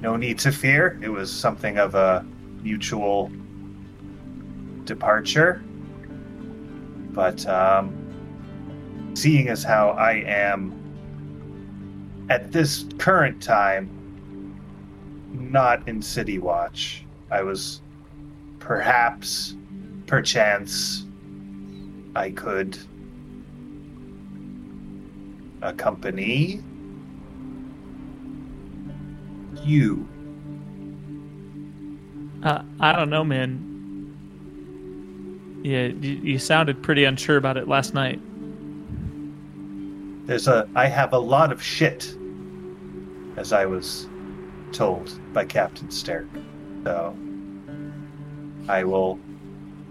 no 0.00 0.16
need 0.16 0.38
to 0.40 0.52
fear. 0.52 0.98
It 1.02 1.08
was 1.08 1.30
something 1.32 1.78
of 1.78 1.94
a 1.94 2.24
mutual 2.62 3.30
departure. 4.84 5.62
But 7.12 7.46
um, 7.46 9.12
seeing 9.14 9.48
as 9.48 9.62
how 9.62 9.90
I 9.90 10.22
am 10.26 10.74
at 12.28 12.52
this 12.52 12.84
current 12.98 13.42
time 13.42 13.90
not 15.32 15.86
in 15.88 16.02
City 16.02 16.38
Watch. 16.38 17.04
I 17.30 17.42
was 17.42 17.80
perhaps, 18.58 19.54
perchance, 20.06 21.05
I 22.16 22.30
could 22.30 22.78
accompany 25.60 26.62
you. 29.62 30.08
Uh, 32.42 32.62
I 32.80 32.92
don't 32.94 33.10
know, 33.10 33.22
man. 33.22 33.62
Yeah, 35.62 35.88
you, 35.88 36.14
you 36.22 36.38
sounded 36.38 36.82
pretty 36.82 37.04
unsure 37.04 37.36
about 37.36 37.58
it 37.58 37.68
last 37.68 37.92
night. 37.92 38.18
There's 40.26 40.48
a 40.48 40.66
I 40.74 40.86
have 40.86 41.12
a 41.12 41.18
lot 41.18 41.52
of 41.52 41.62
shit, 41.62 42.16
as 43.36 43.52
I 43.52 43.66
was 43.66 44.08
told 44.72 45.20
by 45.34 45.44
Captain 45.44 45.88
Sterk. 45.88 46.28
So 46.82 47.14
I 48.68 48.84
will 48.84 49.20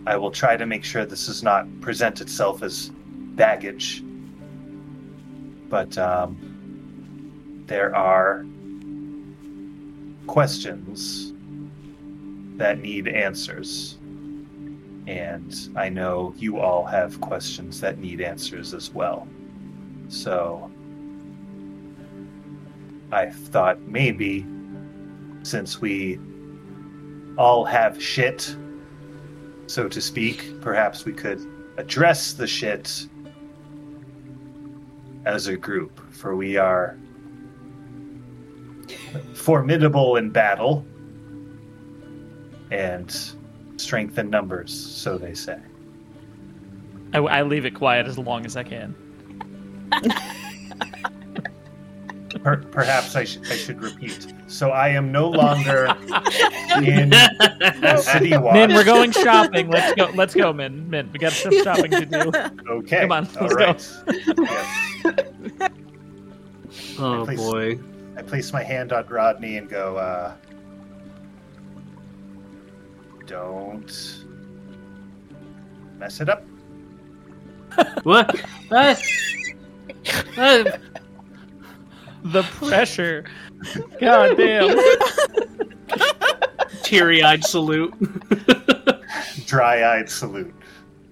I 0.08 0.16
will 0.18 0.32
try 0.32 0.56
to 0.56 0.66
make 0.66 0.84
sure 0.84 1.06
this 1.06 1.26
does 1.26 1.42
not 1.42 1.68
present 1.82 2.22
itself 2.22 2.62
as 2.62 2.92
baggage. 3.36 4.04
But 5.70 5.98
um, 5.98 7.64
there 7.66 7.96
are 7.96 8.46
questions 10.28 11.34
that 12.58 12.80
need 12.80 13.08
answers. 13.08 13.98
And 15.08 15.54
I 15.76 15.90
know 15.90 16.34
you 16.38 16.60
all 16.60 16.86
have 16.86 17.20
questions 17.22 17.80
that 17.82 18.00
need 18.00 18.22
answers 18.22 18.74
as 18.74 18.92
well. 18.92 19.28
So 20.08 20.72
I 23.12 23.28
thought 23.28 23.82
maybe 23.82 24.46
since 25.44 25.80
we 25.80 26.20
all 27.38 27.66
have 27.66 28.02
shit, 28.02 28.56
so 29.68 29.88
to 29.88 30.02
speak, 30.02 30.62
perhaps 30.62 31.06
we 31.06 31.14
could 31.14 31.42
address 31.78 32.34
the 32.34 32.48
shit 32.48 33.08
as 35.26 35.48
a 35.48 35.58
group, 35.58 36.00
for 36.14 36.36
we 36.36 36.58
are 36.58 36.98
formidable 39.34 40.18
in 40.18 40.30
battle 40.30 40.86
and 42.72 43.36
strength 43.78 44.18
in 44.18 44.30
numbers, 44.30 44.74
so 44.74 45.18
they 45.18 45.34
say. 45.34 45.60
I, 47.14 47.20
I 47.20 47.42
leave 47.44 47.66
it 47.66 47.76
quiet 47.76 48.08
as 48.08 48.18
long 48.18 48.46
as 48.46 48.56
I 48.56 48.64
can. 48.64 48.96
Per- 52.46 52.58
perhaps 52.58 53.16
I, 53.16 53.24
sh- 53.24 53.40
I 53.50 53.56
should 53.56 53.82
repeat. 53.82 54.32
So 54.46 54.70
I 54.70 54.90
am 54.90 55.12
no 55.12 55.28
longer 55.32 55.86
in 56.78 57.10
the 57.10 57.98
city 58.06 58.38
watch. 58.38 58.54
Min, 58.54 58.72
we're 58.72 58.84
going 58.84 59.10
shopping. 59.10 59.72
Let's 59.72 59.96
go. 59.96 60.12
Let's 60.14 60.36
go, 60.36 60.54
Min. 60.54 60.88
Min, 60.88 61.10
we 61.12 61.18
got 61.18 61.32
some 61.32 61.52
shopping 61.64 61.90
to 61.90 62.06
do. 62.06 62.32
Okay. 62.70 63.02
Come 63.02 63.12
on, 63.14 63.28
All 63.42 63.48
let's 63.48 63.98
go. 63.98 64.44
right. 64.44 65.34
Yes. 65.58 65.70
Oh 67.00 67.26
Please. 67.26 67.40
boy. 67.40 67.80
I 68.16 68.22
place 68.22 68.54
my 68.54 68.62
hand 68.62 68.94
on 68.94 69.08
Rodney 69.08 69.58
and 69.58 69.68
go, 69.68 69.98
uh, 69.98 70.36
don't 73.26 74.24
mess 75.98 76.22
it 76.22 76.30
up. 76.30 76.44
What? 78.04 78.40
Uh, 78.72 78.96
uh, 80.38 80.64
The 82.26 82.44
pressure. 82.44 83.26
God 84.00 84.36
damn. 84.36 84.78
teary-eyed 86.84 87.44
salute. 87.44 87.94
Dry 89.46 89.98
eyed 89.98 90.10
salute. 90.10 90.54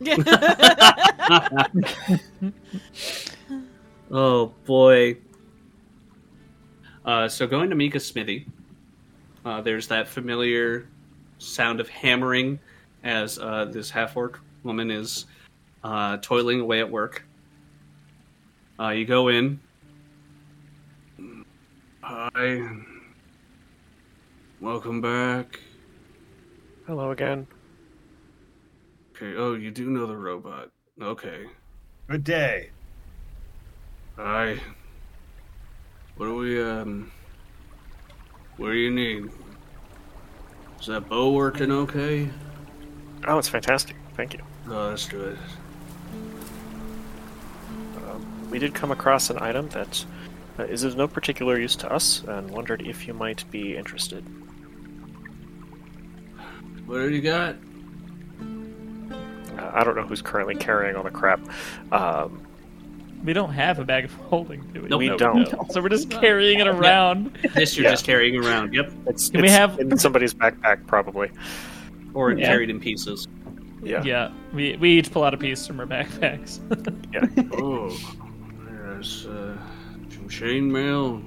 oh 4.11 4.53
boy. 4.66 5.18
Uh, 7.05 7.28
so 7.28 7.47
going 7.47 7.70
to 7.70 7.76
Mika's 7.76 8.05
smithy, 8.05 8.45
uh, 9.45 9.61
there's 9.61 9.88
that 9.88 10.07
familiar 10.07 10.88
sound 11.39 11.80
of 11.80 11.89
hammering 11.89 12.59
as 13.03 13.39
uh, 13.39 13.66
this 13.66 13.89
half-orc 13.89 14.39
woman 14.64 14.89
is 14.89 15.26
uh, 15.84 16.18
toiling 16.22 16.61
away 16.61 16.80
at 16.80 16.89
work. 16.89 17.26
Uh, 18.80 18.89
you 18.89 19.05
go 19.05 19.28
in. 19.28 19.59
Hi. 22.06 22.62
Welcome 24.60 24.99
back. 24.99 25.58
Hello 26.86 27.12
again. 27.12 27.47
Okay. 29.16 29.38
Oh, 29.38 29.54
you 29.54 29.72
do 29.72 29.89
know 29.89 30.06
the 30.06 30.18
robot. 30.18 30.70
Okay. 31.01 31.45
Good 32.10 32.26
day. 32.26 32.72
Hi. 34.18 34.60
What 36.18 36.26
do 36.26 36.36
we 36.36 36.62
um? 36.62 37.10
What 38.58 38.72
do 38.72 38.74
you 38.74 38.91
need? 38.91 39.32
Is 40.82 40.88
that 40.88 41.08
bow 41.08 41.32
working 41.32 41.72
okay? 41.72 42.30
Oh, 43.26 43.38
it's 43.38 43.47
fantastic. 43.47 43.95
Thank 44.18 44.34
you. 44.34 44.41
Oh, 44.68 44.89
that's 44.89 45.08
good. 45.08 45.39
We 48.51 48.60
did 48.60 48.76
come 48.76 48.91
across 48.91 49.30
an 49.30 49.41
item 49.41 49.70
that 49.70 50.06
uh, 50.60 50.64
is 50.64 50.84
of 50.84 50.95
no 50.95 51.08
particular 51.08 51.60
use 51.60 51.76
to 51.78 51.91
us 51.91 52.24
and 52.28 52.49
wondered 52.51 52.82
if 52.86 53.08
you 53.08 53.14
might 53.14 53.43
be 53.51 53.76
interested. 53.76 54.24
What 56.86 56.97
do 56.99 57.10
you 57.10 57.22
got? 57.22 57.56
Uh, 59.58 59.72
I 59.74 59.84
don't 59.84 59.95
know 59.95 60.04
who's 60.04 60.22
currently 60.22 60.56
carrying 60.56 60.95
all 60.95 61.04
the 61.04 61.12
crap. 61.12 61.39
Um, 61.91 62.45
We 63.24 63.32
don't 63.32 63.54
have 63.54 63.80
a 63.80 63.86
bag 63.86 64.04
of 64.06 64.14
holding, 64.14 64.62
do 64.74 64.82
we? 64.82 64.89
Nope. 64.89 64.99
we 64.99 65.08
Nope. 65.08 65.18
don't. 65.20 65.72
So 65.72 65.82
we're 65.82 65.88
just 65.89 66.10
carrying 66.10 66.60
it 66.60 66.68
around. 66.68 67.38
This 67.56 67.78
you're 67.78 67.86
Yeah. 67.86 67.91
just 67.91 68.06
carrying 68.06 68.36
around. 68.43 68.74
Yep. 68.74 68.91
It's, 69.08 69.30
Can 69.30 69.41
we 69.41 69.49
have- 69.49 69.80
in 69.80 69.97
somebody's 69.97 70.34
backpack, 70.34 70.86
probably. 70.88 71.32
Or 72.14 72.32
Yeah. 72.34 72.45
carried 72.47 72.70
in 72.70 72.80
pieces. 72.82 73.28
Yeah. 73.82 74.04
Yeah, 74.04 74.32
we, 74.54 74.76
we 74.78 74.91
each 74.99 75.10
pull 75.12 75.24
out 75.24 75.34
a 75.34 75.38
piece 75.38 75.66
from 75.66 75.80
our 75.80 75.86
backpacks. 75.88 76.60
Yeah. 77.14 77.28
Oh, 77.54 77.95
there's 78.68 79.26
uh, 79.28 79.56
some 79.56 79.62
chainmail. 80.34 81.23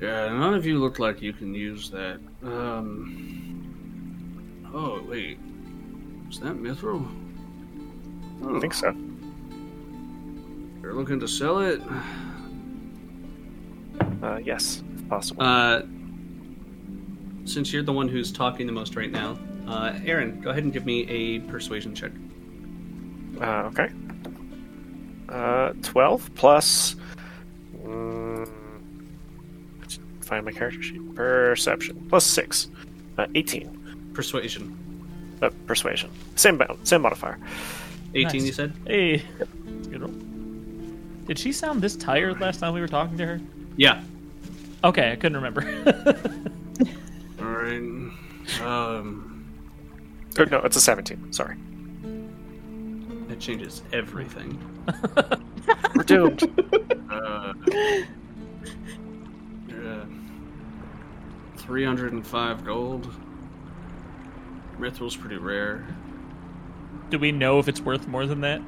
Yeah, 0.00 0.28
none 0.28 0.54
of 0.54 0.66
you 0.66 0.78
look 0.78 0.98
like 0.98 1.22
you 1.22 1.32
can 1.32 1.54
use 1.54 1.88
that. 1.90 2.20
Um. 2.42 3.52
Oh 4.74 5.02
wait, 5.08 5.38
is 6.28 6.40
that 6.40 6.56
mithril? 6.56 7.08
Oh, 8.42 8.56
I 8.56 8.60
think 8.60 8.74
so. 8.74 8.94
You're 10.82 10.92
looking 10.92 11.18
to 11.20 11.26
sell 11.26 11.60
it? 11.60 11.80
Uh, 14.22 14.36
yes, 14.44 14.82
if 14.94 15.08
possible. 15.08 15.42
Uh, 15.42 15.82
since 17.44 17.72
you're 17.72 17.82
the 17.82 17.92
one 17.92 18.08
who's 18.08 18.30
talking 18.30 18.66
the 18.66 18.72
most 18.72 18.94
right 18.94 19.10
now, 19.10 19.38
uh, 19.66 19.98
Aaron, 20.04 20.40
go 20.42 20.50
ahead 20.50 20.64
and 20.64 20.72
give 20.72 20.84
me 20.84 21.08
a 21.08 21.40
persuasion 21.50 21.94
check. 21.94 22.12
Uh, 23.40 23.70
okay. 23.72 23.88
Uh, 25.28 25.72
12 25.82 26.34
plus. 26.34 26.96
Mm, 27.86 28.48
find 30.22 30.44
my 30.44 30.52
character 30.52 30.82
sheet. 30.82 31.14
Perception. 31.14 32.04
Plus 32.08 32.24
6. 32.26 32.68
Uh, 33.18 33.26
18. 33.34 34.10
Persuasion. 34.12 34.76
Uh, 35.42 35.50
persuasion. 35.66 36.10
Same, 36.34 36.58
bo- 36.58 36.78
same 36.84 37.02
modifier. 37.02 37.38
18, 38.14 38.24
Nice. 38.24 38.46
you 38.46 38.52
said? 38.52 38.72
hey, 38.86 39.18
that's 39.38 39.86
a 39.86 39.90
good 39.90 40.00
roll. 40.00 40.12
Did 41.26 41.38
she 41.38 41.52
sound 41.52 41.82
this 41.82 41.96
tired 41.96 42.40
last 42.40 42.60
time 42.60 42.72
we 42.72 42.80
were 42.80 42.88
talking 42.88 43.16
to 43.18 43.26
her? 43.26 43.40
Yeah. 43.76 44.02
Okay, 44.84 45.10
I 45.12 45.16
couldn't 45.16 45.36
remember. 45.36 45.62
All 47.40 47.46
right. 47.46 47.78
Um, 48.62 49.32
Oh, 50.38 50.44
no, 50.44 50.58
it's 50.60 50.76
a 50.76 50.80
17. 50.82 51.32
Sorry. 51.32 51.56
That 53.36 53.42
changes 53.42 53.82
everything. 53.92 54.58
We're 55.94 56.04
doomed. 56.04 56.42
Uh, 57.08 57.54
uh, 59.72 60.04
305 61.56 62.64
gold. 62.64 63.10
Mithril's 64.78 65.16
pretty 65.16 65.38
rare. 65.38 65.86
Do 67.08 67.18
we 67.18 67.32
know 67.32 67.58
if 67.58 67.68
it's 67.68 67.80
worth 67.80 68.06
more 68.06 68.26
than 68.26 68.42
that? 68.42 68.60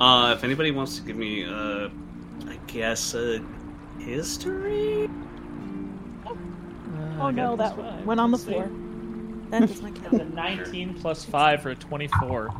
Uh, 0.00 0.34
if 0.36 0.42
anybody 0.42 0.72
wants 0.72 0.96
to 0.96 1.02
give 1.02 1.16
me, 1.16 1.44
uh, 1.44 1.90
I 2.48 2.58
guess, 2.66 3.14
a 3.14 3.40
history? 4.00 5.08
Oh 7.20 7.30
no, 7.30 7.54
that 7.56 8.04
went 8.04 8.20
on 8.20 8.30
the 8.30 8.38
floor. 8.38 8.68
That 9.50 9.68
doesn't 9.68 10.02
count. 10.02 10.34
19 10.34 10.94
plus 10.94 11.24
5 11.24 11.62
for 11.62 11.70
a 11.70 11.76
24. 11.76 12.50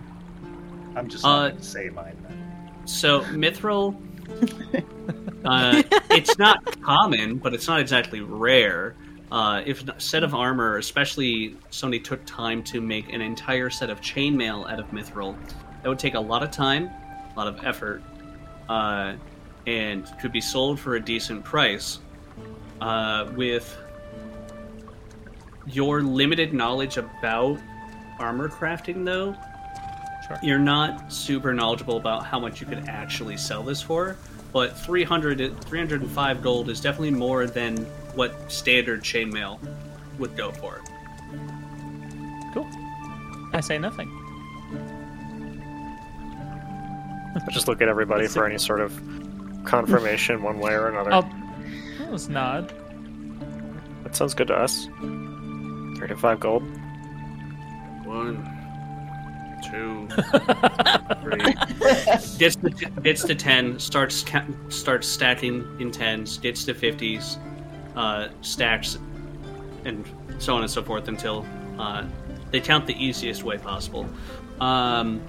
I'm 0.97 1.09
just 1.09 1.25
Uh, 1.25 1.49
going 1.49 1.57
to 1.57 1.63
say 1.63 1.89
mine 1.91 2.17
then. 2.29 2.71
So, 2.87 3.21
Mithril, 3.23 3.95
uh, 5.45 5.83
it's 6.11 6.39
not 6.39 6.81
common, 6.83 7.39
but 7.39 7.55
it's 7.55 7.67
not 7.67 7.81
exactly 7.81 8.21
rare. 8.21 8.95
Uh, 9.33 9.63
if 9.67 9.87
a 9.89 10.01
set 10.01 10.23
of 10.23 10.35
armor, 10.35 10.77
especially 10.77 11.57
somebody 11.71 11.99
took 12.01 12.25
time 12.27 12.63
to 12.65 12.81
make 12.81 13.13
an 13.13 13.21
entire 13.21 13.71
set 13.71 13.91
of 13.91 14.01
chainmail 14.01 14.71
out 14.71 14.79
of 14.79 14.87
Mithril, 14.91 15.35
that 15.83 15.89
would 15.89 15.99
take 15.99 16.15
a 16.15 16.21
lot 16.21 16.43
of 16.43 16.51
time, 16.51 16.91
a 17.35 17.39
lot 17.39 17.47
of 17.49 17.65
effort, 17.65 18.03
uh, 18.69 19.15
and 19.67 20.07
could 20.21 20.31
be 20.33 20.41
sold 20.41 20.79
for 20.79 20.97
a 20.97 21.01
decent 21.01 21.43
price. 21.45 21.99
Uh, 22.81 23.31
with 23.35 23.77
your 25.67 26.03
limited 26.03 26.53
knowledge 26.53 26.99
about 26.99 27.59
armor 28.19 28.49
crafting, 28.49 29.05
though, 29.05 29.35
Sure. 30.27 30.39
you're 30.43 30.59
not 30.59 31.13
super 31.13 31.53
knowledgeable 31.53 31.97
about 31.97 32.25
how 32.25 32.39
much 32.41 32.61
you 32.61 32.67
could 32.67 32.89
actually 32.89 33.37
sell 33.37 33.63
this 33.63 33.83
for, 33.83 34.17
but 34.53 34.79
300, 34.79 35.61
305 35.65 36.43
gold 36.43 36.71
is 36.71 36.81
definitely 36.81 37.11
more 37.11 37.47
than 37.47 37.79
what 38.15 38.51
standard 38.51 39.03
chainmail 39.03 39.59
would 40.19 40.37
go 40.37 40.53
for. 40.53 40.81
Cool. 42.55 42.69
I 43.53 43.61
say 43.61 43.79
nothing. 43.79 44.09
I 47.37 47.51
just 47.51 47.69
look 47.69 47.83
at 47.83 47.89
everybody 47.89 48.29
for 48.29 48.47
any 48.47 48.59
sort 48.59 48.81
of 48.81 48.93
confirmation 49.65 50.43
one 50.43 50.61
way 50.61 50.73
or 50.73 50.89
another. 50.89 51.13
I'll 51.13 51.31
that 51.99 52.11
was 52.11 52.29
nod. 52.29 52.73
That 54.05 54.15
sounds 54.15 54.35
good 54.35 54.49
to 54.49 54.55
us. 54.55 54.87
35 55.99 56.41
gold. 56.41 56.63
One, 58.05 58.45
two, 59.71 60.09
three. 61.23 61.55
Gets 62.39 62.57
to 62.57 62.71
gets 63.03 63.25
to 63.25 63.35
ten. 63.35 63.79
Starts 63.79 64.23
ca- 64.23 64.47
starts 64.69 65.07
stacking 65.09 65.65
in 65.81 65.91
tens. 65.91 66.39
Gets 66.39 66.65
to 66.65 66.75
fifties. 66.75 67.39
Uh, 67.97 68.29
stacks, 68.41 68.99
and 69.85 70.05
so 70.39 70.55
on 70.57 70.63
and 70.63 70.71
so 70.71 70.83
forth 70.83 71.07
until 71.09 71.47
uh, 71.79 72.05
they 72.51 72.59
count 72.61 72.87
the 72.87 72.97
easiest 73.05 73.45
way 73.45 73.57
possible. 73.57 74.09
Um, 74.61 75.21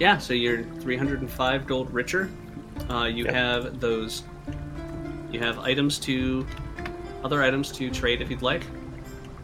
yeah, 0.00 0.16
so 0.18 0.32
you're 0.32 0.64
305 0.80 1.66
gold 1.66 1.92
richer. 1.92 2.30
Uh, 2.90 3.04
you 3.04 3.26
Yeah. 3.26 3.32
have 3.32 3.80
those. 3.80 4.22
You 5.30 5.40
have 5.40 5.58
items 5.58 5.98
to, 6.00 6.46
other 7.22 7.42
items 7.42 7.70
to 7.72 7.90
trade 7.90 8.22
if 8.22 8.30
you'd 8.30 8.40
like, 8.42 8.64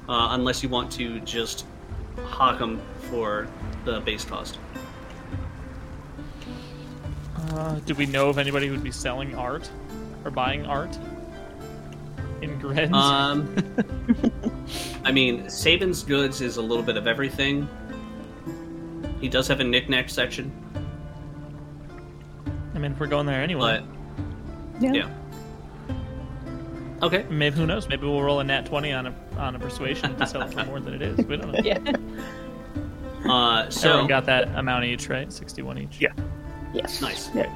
uh, 0.09 0.29
unless 0.31 0.63
you 0.63 0.69
want 0.71 0.91
to 0.93 1.21
just 1.21 1.67
hawk 2.25 2.59
them 2.59 2.81
for 3.11 3.49
the 3.85 4.01
base 4.01 4.24
cost. 4.24 4.59
Uh, 7.53 7.74
do 7.87 7.95
we 7.95 8.07
know 8.07 8.31
if 8.31 8.39
anybody 8.39 8.68
who'd 8.68 8.83
be 8.85 8.91
selling 8.93 9.35
art 9.35 9.68
or 10.24 10.31
buying 10.31 10.64
art 10.66 10.97
in 12.43 12.59
Brenz? 12.61 12.93
Um, 12.95 13.55
I 15.05 15.11
mean, 15.12 15.45
Saban's 15.45 16.03
goods 16.03 16.41
is 16.41 16.59
a 16.59 16.62
little 16.62 16.85
bit 16.85 16.97
of 16.97 17.07
everything. 17.07 17.68
He 19.20 19.28
does 19.28 19.49
have 19.49 19.61
a 19.61 19.64
knickknack 19.64 20.09
section, 20.09 20.51
I 22.74 22.78
mean, 22.78 22.93
if 22.93 23.01
we're 23.01 23.07
going 23.09 23.26
there 23.26 23.43
anyway. 23.43 23.83
but 23.83 24.83
Yeah. 24.83 24.93
yeah. 24.93 25.09
Okay. 27.03 27.26
Maybe 27.28 27.57
who 27.57 27.66
knows? 27.66 27.89
Maybe 27.89 28.07
we'll 28.07 28.22
roll 28.22 28.41
a 28.41 28.45
nat 28.45 28.64
twenty 28.66 28.93
on 28.93 29.07
a 29.09 29.14
on 29.37 29.57
a 29.57 29.59
persuasion 29.59 30.16
to 30.16 30.26
sell 30.26 30.43
it 30.43 30.53
for 30.55 30.64
more 30.66 30.81
than 30.81 30.95
it 30.95 31.03
is. 31.03 31.18
We 31.26 31.37
don't 31.37 31.53
know. 31.53 31.61
Yeah. 31.64 31.78
Uh, 33.29 33.68
so 33.71 33.89
Everyone 33.89 34.09
got 34.09 34.27
that 34.27 34.49
amount 34.57 34.85
each, 34.85 35.09
right? 35.09 35.33
Sixty-one 35.33 35.79
each. 35.79 36.01
Yeah. 36.01 36.12
Yes. 36.73 37.01
Nice. 37.01 37.31
Yeah. 37.35 37.51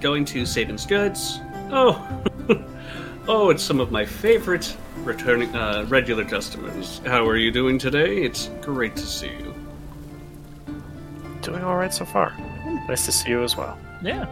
going 0.00 0.24
to 0.26 0.42
Saban's 0.42 0.86
goods. 0.86 1.40
Oh, 1.70 2.22
oh, 3.28 3.50
it's 3.50 3.62
some 3.62 3.80
of 3.80 3.90
my 3.90 4.04
favorite 4.06 4.76
returning 4.98 5.54
uh, 5.56 5.84
regular 5.88 6.24
customers. 6.24 7.00
How 7.06 7.26
are 7.26 7.36
you 7.36 7.50
doing 7.50 7.78
today? 7.78 8.22
It's 8.22 8.50
great 8.60 8.94
to 8.96 9.06
see 9.06 9.28
you. 9.28 9.54
Doing 11.42 11.62
alright 11.64 11.92
so 11.94 12.04
far. 12.04 12.36
Nice 12.88 13.04
to 13.06 13.12
see 13.12 13.30
you 13.30 13.42
as 13.42 13.56
well. 13.56 13.78
Yeah. 14.02 14.26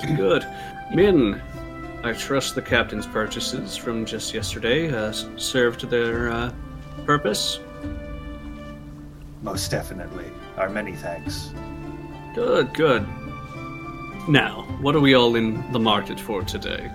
Good, 0.00 0.16
good. 0.16 0.46
Min, 0.94 1.40
I 2.02 2.12
trust 2.12 2.54
the 2.54 2.62
captain's 2.62 3.06
purchases 3.06 3.76
from 3.76 4.04
just 4.04 4.32
yesterday 4.34 4.90
uh, 4.92 5.08
s- 5.08 5.26
served 5.36 5.88
their 5.90 6.30
uh, 6.30 6.52
purpose. 7.04 7.60
Most 9.44 9.70
definitely. 9.70 10.24
Our 10.56 10.70
many 10.70 10.96
thanks. 10.96 11.52
Good, 12.34 12.72
good. 12.72 13.06
Now, 14.26 14.62
what 14.80 14.96
are 14.96 15.00
we 15.00 15.12
all 15.14 15.36
in 15.36 15.70
the 15.70 15.78
market 15.78 16.18
for 16.18 16.42
today? 16.42 16.90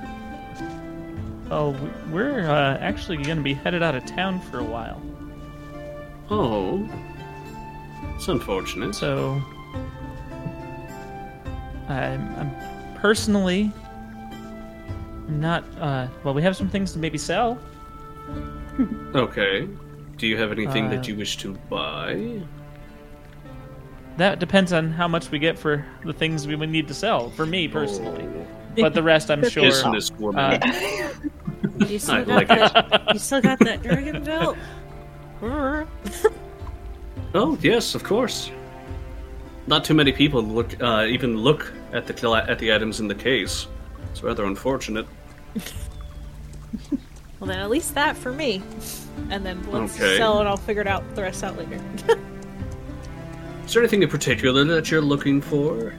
Oh, 1.51 1.69
we- 1.69 2.11
we're 2.11 2.49
uh, 2.49 2.77
actually 2.79 3.17
going 3.17 3.37
to 3.37 3.43
be 3.43 3.53
headed 3.53 3.83
out 3.83 3.93
of 3.93 4.03
town 4.07 4.41
for 4.41 4.57
a 4.59 4.63
while. 4.63 4.99
Oh, 6.31 6.89
it's 8.15 8.27
unfortunate. 8.27 8.95
So, 8.95 9.39
I'm, 11.87 12.35
I'm 12.35 12.95
personally 12.95 13.71
not. 15.27 15.63
Uh, 15.79 16.07
well, 16.23 16.33
we 16.33 16.41
have 16.41 16.55
some 16.55 16.67
things 16.69 16.93
to 16.93 16.99
maybe 16.99 17.17
sell. 17.19 17.59
Okay. 19.13 19.67
Do 20.20 20.28
you 20.28 20.38
have 20.38 20.51
anything 20.51 20.86
Uh, 20.88 20.89
that 20.91 21.07
you 21.07 21.15
wish 21.15 21.38
to 21.38 21.53
buy? 21.70 22.41
That 24.17 24.39
depends 24.39 24.74
on 24.74 24.91
how 24.91 25.07
much 25.07 25.32
we 25.32 25.39
get 25.39 25.57
for 25.57 25.86
the 26.03 26.11
things 26.13 26.45
we 26.45 26.55
would 26.55 26.70
need 26.70 26.88
to 26.89 26.93
sell. 26.93 27.30
For 27.32 27.45
me 27.45 27.67
personally, 27.70 28.28
but 28.78 28.93
the 28.93 29.01
rest, 29.01 29.32
I'm 29.32 29.47
sure. 29.49 29.63
Business 29.63 30.11
woman. 30.11 30.61
Uh, 30.61 31.13
You 31.88 31.97
still 31.99 32.15
I 32.15 32.24
got 32.26 32.36
like 32.36 32.49
it. 32.51 32.74
that? 32.74 33.13
You 33.13 33.20
still 33.20 33.41
got 33.41 33.59
that 33.59 33.82
dragon 33.82 34.24
belt? 34.24 34.57
Oh 37.34 37.57
yes, 37.61 37.95
of 37.95 38.03
course. 38.03 38.51
Not 39.67 39.84
too 39.86 39.93
many 39.93 40.11
people 40.11 40.41
look 40.41 40.82
uh, 40.82 41.05
even 41.07 41.38
look 41.38 41.72
at 41.93 42.07
the 42.07 42.32
at 42.49 42.57
the 42.59 42.74
items 42.74 42.99
in 42.99 43.07
the 43.07 43.15
case. 43.15 43.67
It's 44.11 44.24
rather 44.24 44.45
unfortunate. 44.45 45.05
Well, 47.39 47.47
then 47.47 47.59
at 47.59 47.70
least 47.70 47.93
that 47.95 48.17
for 48.17 48.34
me. 48.34 48.61
And 49.30 49.45
then 49.45 49.66
once 49.72 49.95
Okay. 49.95 50.18
sell 50.18 50.39
it, 50.41 50.45
I'll 50.45 50.57
figure 50.57 50.82
it 50.82 50.88
out 50.88 51.03
the 51.16 51.22
rest 51.22 51.43
out 51.43 51.57
later. 51.57 51.80
Is 53.66 53.74
there 53.74 53.84
anything 53.84 54.01
in 54.01 54.10
particular 54.10 54.64
that 54.66 54.89
you're 54.89 55.01
looking 55.01 55.41
for? 55.41 55.93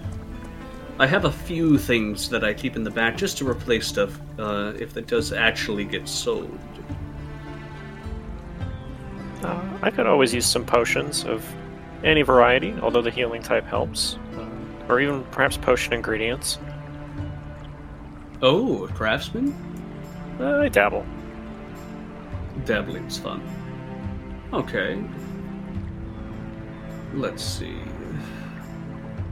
I 0.99 1.07
have 1.07 1.25
a 1.25 1.33
few 1.33 1.79
things 1.79 2.29
that 2.29 2.45
I 2.45 2.53
keep 2.53 2.77
in 2.77 2.83
the 2.85 2.91
back 2.91 3.17
just 3.17 3.39
to 3.39 3.49
replace 3.49 3.87
stuff 3.87 4.19
uh, 4.39 4.73
if 4.79 4.97
it 4.97 5.07
does 5.07 5.33
actually 5.33 5.85
get 5.85 6.09
sold. 6.09 6.59
Uh, 9.43 9.63
I 9.83 9.91
could 9.91 10.07
always 10.07 10.35
use 10.35 10.45
some 10.45 10.67
potions 10.67 11.25
of 11.25 11.47
any 12.05 12.23
variety, 12.23 12.75
although 12.83 13.01
the 13.03 13.11
healing 13.11 13.43
type 13.43 13.65
helps. 13.67 14.17
Uh, 14.37 14.47
or 14.93 15.01
even 15.01 15.25
perhaps 15.31 15.57
potion 15.57 15.93
ingredients. 15.95 16.59
Oh, 18.43 18.85
a 18.85 18.89
craftsman? 18.89 19.55
Uh, 20.41 20.59
I 20.59 20.69
dabble. 20.69 21.07
Dabbling's 22.65 23.19
fun. 23.19 23.43
Okay. 24.53 25.03
Let's 27.15 27.43
see. 27.43 27.77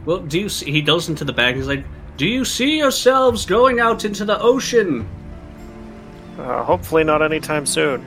Well, 0.05 0.18
do 0.20 0.39
you 0.41 0.49
see? 0.49 0.70
He 0.70 0.83
goes 0.83 1.09
into 1.09 1.24
the 1.24 1.33
bag. 1.33 1.57
He's 1.57 1.66
like, 1.66 1.85
"Do 2.16 2.26
you 2.26 2.45
see 2.45 2.79
yourselves 2.79 3.45
going 3.47 3.81
out 3.81 4.05
into 4.05 4.24
the 4.24 4.41
ocean?" 4.41 5.09
Uh, 6.39 6.62
hopefully 6.62 7.05
not 7.05 7.20
anytime 7.22 7.66
soon. 7.66 8.03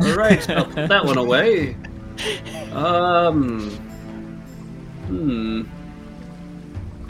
All 0.00 0.14
right, 0.14 0.48
I'll 0.50 0.64
put 0.64 0.88
that 0.88 1.04
one 1.04 1.18
away. 1.26 1.76
Um. 2.72 3.70
Hmm. 5.06 5.62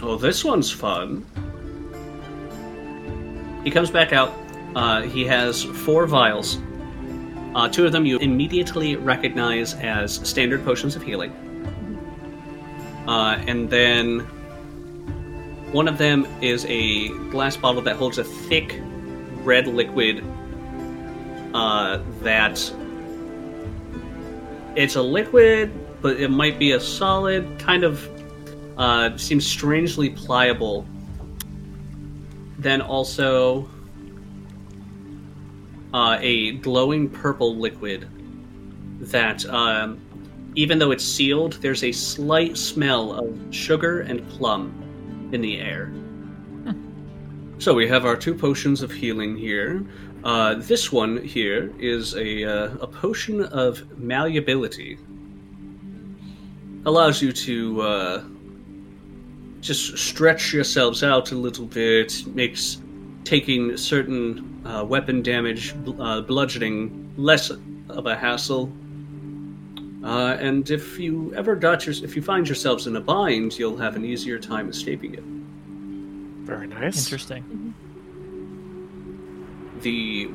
Oh, 0.03 0.17
this 0.17 0.45
one's 0.45 0.71
fun. 0.71 1.25
He 3.65 3.71
comes 3.71 3.91
back 3.91 4.13
out. 4.13 4.33
Uh, 4.77 5.03
he 5.03 5.25
has 5.25 5.63
four 5.65 6.07
vials. 6.07 6.59
Uh, 7.55 7.69
two 7.69 7.87
of 7.87 7.93
them 7.93 8.05
you 8.05 8.19
immediately 8.19 8.97
recognize 8.97 9.75
as 9.75 10.15
standard 10.29 10.65
potions 10.65 10.97
of 10.97 11.03
healing. 11.03 11.33
Uh, 13.07 13.43
and 13.47 13.71
then 13.71 14.21
one 15.73 15.87
of 15.89 15.99
them 15.99 16.27
is 16.41 16.65
a 16.69 17.09
glass 17.31 17.57
bottle 17.57 17.83
that 17.83 17.97
holds 17.97 18.19
a 18.19 18.25
thick 18.25 18.81
red 19.43 19.67
liquid 19.67 20.25
uh, 21.53 22.01
that 22.23 22.59
it's 24.75 24.97
a 24.97 25.03
liquid, 25.03 25.73
but 26.03 26.19
it 26.19 26.29
might 26.31 26.59
be 26.59 26.73
a 26.73 26.81
solid, 26.81 27.59
kind 27.59 27.85
of 27.85 28.09
uh, 28.77 29.17
seems 29.17 29.47
strangely 29.47 30.11
pliable. 30.11 30.85
Then 32.59 32.81
also 32.81 33.69
uh, 35.95 36.19
a 36.21 36.53
glowing 36.57 37.09
purple 37.09 37.57
liquid 37.57 38.09
that, 39.01 39.47
um, 39.47 40.01
even 40.57 40.79
though 40.79 40.91
it's 40.91 41.05
sealed, 41.05 41.55
there's 41.63 41.85
a 41.85 41.93
slight 41.93 42.59
smell 42.59 43.13
of 43.13 43.39
sugar 43.55 44.01
and 44.01 44.29
plum 44.29 45.31
in 45.33 45.41
the 45.41 45.61
air. 45.61 45.93
So 47.59 47.73
we 47.73 47.87
have 47.89 48.05
our 48.05 48.17
two 48.17 48.35
potions 48.35 48.83
of 48.83 48.91
healing 48.91 49.37
here. 49.37 49.87
Uh, 50.25 50.57
this 50.57 50.91
one 50.91 51.23
here 51.23 51.73
is 51.79 52.15
a, 52.17 52.45
uh, 52.45 52.77
a 52.81 52.87
potion 52.87 53.45
of 53.45 53.99
malleability. 53.99 54.99
Allows 56.85 57.23
you 57.23 57.33
to 57.33 57.81
uh, 57.81 58.25
just 59.61 59.97
stretch 59.97 60.53
yourselves 60.53 61.05
out 61.05 61.31
a 61.31 61.37
little 61.37 61.67
bit, 61.67 62.27
makes 62.27 62.83
taking 63.23 63.77
certain 63.77 64.54
uh, 64.65 64.85
weapon 64.85 65.23
damage, 65.23 65.75
uh, 65.99 66.21
bludgeoning, 66.23 67.13
less 67.17 67.51
of 67.51 68.07
a 68.07 68.17
hassle. 68.17 68.73
Uh, 70.03 70.37
and 70.39 70.71
if 70.71 70.99
you 70.99 71.33
ever 71.35 71.57
got 71.57 71.87
your, 71.87 71.95
if 72.05 72.15
you 72.15 72.23
find 72.23 72.47
yourselves 72.47 72.87
in 72.87 72.97
a 72.97 73.01
bind, 73.01 73.59
you'll 73.59 73.77
have 73.77 73.97
an 73.97 74.05
easier 74.05 74.39
time 74.39 74.69
escaping 74.69 75.15
it. 75.15 75.25
Very 76.47 76.67
nice. 76.67 76.99
Interesting. 76.99 77.75
The 79.81 80.31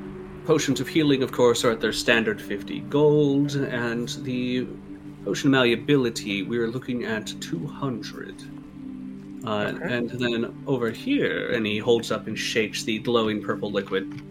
potions 0.46 0.80
of 0.80 0.88
healing, 0.88 1.22
of 1.22 1.32
course, 1.32 1.64
are 1.64 1.72
at 1.72 1.82
their 1.82 1.94
standard 1.94 2.42
50 2.42 2.80
gold, 2.82 3.56
and 3.56 4.10
the 4.24 4.68
potion 5.24 5.50
of 5.50 5.52
malleability, 5.52 6.44
we 6.44 6.58
are 6.58 6.68
looking 6.68 7.06
at 7.06 7.28
200. 7.40 8.59
Uh, 9.46 9.72
Okay. 9.76 9.94
And 9.94 10.10
then 10.10 10.64
over 10.68 10.90
here, 10.92 11.52
and 11.52 11.66
he 11.66 11.78
holds 11.78 12.12
up 12.12 12.28
and 12.28 12.38
shakes 12.38 12.84
the 12.84 13.00
glowing 13.00 13.42
purple 13.42 13.72
liquid. 13.72 14.22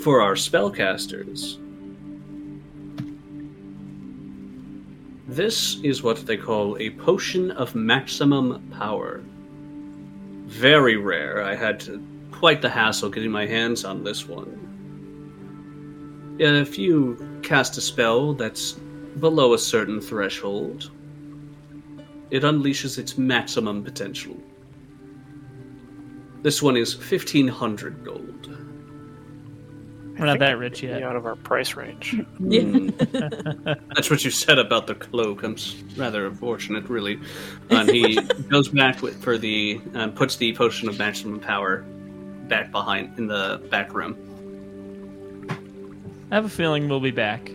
For 0.00 0.20
our 0.20 0.34
spellcasters, 0.34 1.58
this 5.26 5.80
is 5.82 6.02
what 6.02 6.26
they 6.26 6.36
call 6.36 6.76
a 6.78 6.90
potion 6.90 7.50
of 7.52 7.74
maximum 7.74 8.68
power 8.70 9.22
very 10.46 10.96
rare. 10.96 11.42
I 11.42 11.54
had 11.54 11.80
to, 11.80 12.02
quite 12.30 12.62
the 12.62 12.68
hassle 12.68 13.10
getting 13.10 13.30
my 13.30 13.46
hands 13.46 13.84
on 13.84 14.04
this 14.04 14.28
one. 14.28 14.60
If 16.38 16.78
you 16.78 17.40
cast 17.42 17.76
a 17.76 17.80
spell 17.80 18.34
that's 18.34 18.72
below 19.18 19.54
a 19.54 19.58
certain 19.58 20.00
threshold, 20.00 20.90
it 22.30 22.42
unleashes 22.42 22.98
its 22.98 23.16
maximum 23.18 23.82
potential. 23.82 24.36
This 26.42 26.62
one 26.62 26.76
is 26.76 26.96
1500 26.96 28.04
gold. 28.04 28.44
We're 30.18 30.26
not 30.26 30.38
that 30.38 30.58
rich 30.58 30.82
yet. 30.82 31.02
out 31.02 31.16
of 31.16 31.26
our 31.26 31.36
price 31.36 31.74
range. 31.74 32.14
Hmm. 32.38 32.88
That's 33.94 34.10
what 34.10 34.24
you 34.24 34.30
said 34.30 34.58
about 34.58 34.86
the 34.86 34.94
cloak. 34.94 35.42
I'm 35.42 35.56
rather 35.96 36.26
unfortunate, 36.26 36.88
really. 36.88 37.18
And 37.70 37.88
he 37.88 38.20
goes 38.50 38.68
back 38.68 39.00
with, 39.02 39.20
for 39.22 39.38
the 39.38 39.80
and 39.94 40.14
puts 40.14 40.36
the 40.36 40.54
potion 40.54 40.88
of 40.88 40.98
maximum 40.98 41.40
power 41.40 41.78
back 42.48 42.70
behind 42.70 43.18
in 43.18 43.26
the 43.26 43.62
back 43.70 43.94
room. 43.94 44.16
I 46.30 46.34
have 46.34 46.44
a 46.44 46.50
feeling 46.50 46.88
we'll 46.88 47.00
be 47.00 47.10
back. 47.10 47.50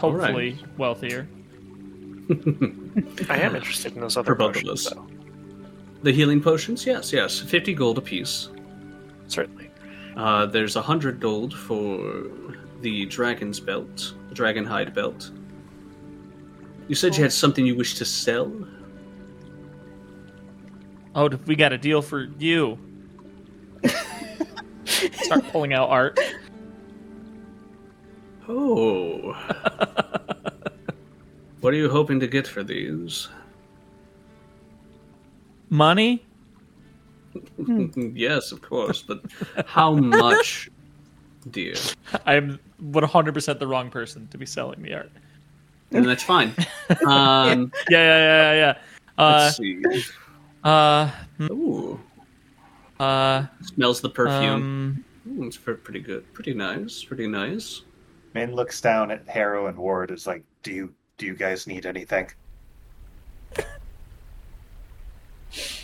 All 0.00 0.12
right. 0.12 0.24
Hopefully, 0.24 0.58
wealthier. 0.78 1.28
I 3.28 3.36
am 3.38 3.54
interested 3.56 3.94
in 3.94 4.00
those 4.00 4.16
other 4.16 4.26
For 4.32 4.34
both 4.34 4.56
of 4.56 4.62
potions, 4.62 4.86
us. 4.86 4.92
though. 4.94 5.06
The 6.02 6.12
healing 6.12 6.40
potions, 6.42 6.84
yes, 6.86 7.12
yes, 7.12 7.40
fifty 7.40 7.74
gold 7.74 7.98
apiece. 7.98 8.48
Certainly. 9.28 9.70
Uh, 10.16 10.46
there's 10.46 10.76
a 10.76 10.82
hundred 10.82 11.18
gold 11.20 11.54
for 11.54 12.56
the 12.80 13.06
dragon's 13.06 13.58
belt, 13.60 14.14
the 14.28 14.34
dragon 14.34 14.64
hide 14.64 14.94
belt. 14.94 15.30
You 16.88 16.94
said 16.94 17.16
you 17.16 17.22
had 17.22 17.32
something 17.32 17.64
you 17.66 17.74
wish 17.74 17.94
to 17.94 18.04
sell. 18.04 18.52
Oh, 21.14 21.28
we 21.46 21.56
got 21.56 21.72
a 21.72 21.78
deal 21.78 22.02
for 22.02 22.28
you. 22.38 22.78
Start 24.84 25.44
pulling 25.50 25.72
out 25.72 25.88
art. 25.90 26.18
Oh. 28.46 29.32
What 31.64 31.72
are 31.72 31.78
you 31.78 31.88
hoping 31.88 32.20
to 32.20 32.26
get 32.26 32.46
for 32.46 32.62
these? 32.62 33.26
Money? 35.70 36.22
yes, 37.96 38.52
of 38.52 38.60
course, 38.60 39.00
but 39.00 39.22
how 39.64 39.94
much, 39.94 40.68
dear? 41.50 41.74
I'm 42.26 42.60
100% 42.82 43.58
the 43.58 43.66
wrong 43.66 43.90
person 43.90 44.28
to 44.28 44.36
be 44.36 44.44
selling 44.44 44.82
the 44.82 44.92
art. 44.92 45.10
And 45.90 46.04
that's 46.04 46.22
fine. 46.22 46.52
Um, 47.06 47.72
Yeah, 47.88 47.98
yeah, 47.98 48.18
yeah, 48.18 48.52
yeah. 48.54 48.78
Uh, 49.16 49.40
let's 49.44 49.56
see. 49.56 49.82
uh, 50.64 51.10
Ooh, 51.44 51.98
uh, 53.00 53.46
smells 53.62 54.02
the 54.02 54.10
perfume. 54.10 55.02
um, 55.26 55.38
Ooh, 55.38 55.46
it's 55.46 55.56
pretty 55.56 56.00
good. 56.00 56.30
Pretty 56.34 56.52
nice. 56.52 57.02
Pretty 57.02 57.26
nice. 57.26 57.84
Min 58.34 58.54
looks 58.54 58.82
down 58.82 59.10
at 59.10 59.26
Harrow 59.26 59.68
and 59.68 59.78
Ward. 59.78 60.10
Is 60.10 60.26
like, 60.26 60.44
do 60.62 60.70
you 60.70 60.94
do 61.18 61.26
you 61.26 61.34
guys 61.34 61.66
need 61.66 61.86
anything? 61.86 62.28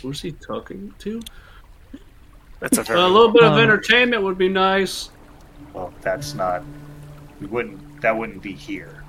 Who's 0.01 0.21
he 0.21 0.31
talking 0.33 0.93
to? 0.99 1.21
That's 2.59 2.77
a 2.77 2.83
very 2.83 2.99
a 2.99 3.07
little 3.07 3.31
bit 3.31 3.43
of 3.43 3.53
Um, 3.53 3.59
entertainment 3.59 4.21
would 4.23 4.37
be 4.37 4.49
nice. 4.49 5.09
Well, 5.73 5.93
that's 6.01 6.33
not. 6.33 6.63
We 7.39 7.47
wouldn't. 7.47 8.01
That 8.01 8.17
wouldn't 8.17 8.41
be 8.41 8.51
here. 8.53 9.03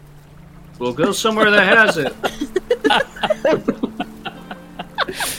We'll 0.79 0.93
go 0.93 1.13
somewhere 1.13 1.51
that 1.51 1.67
has 1.77 1.97
it. 1.99 2.15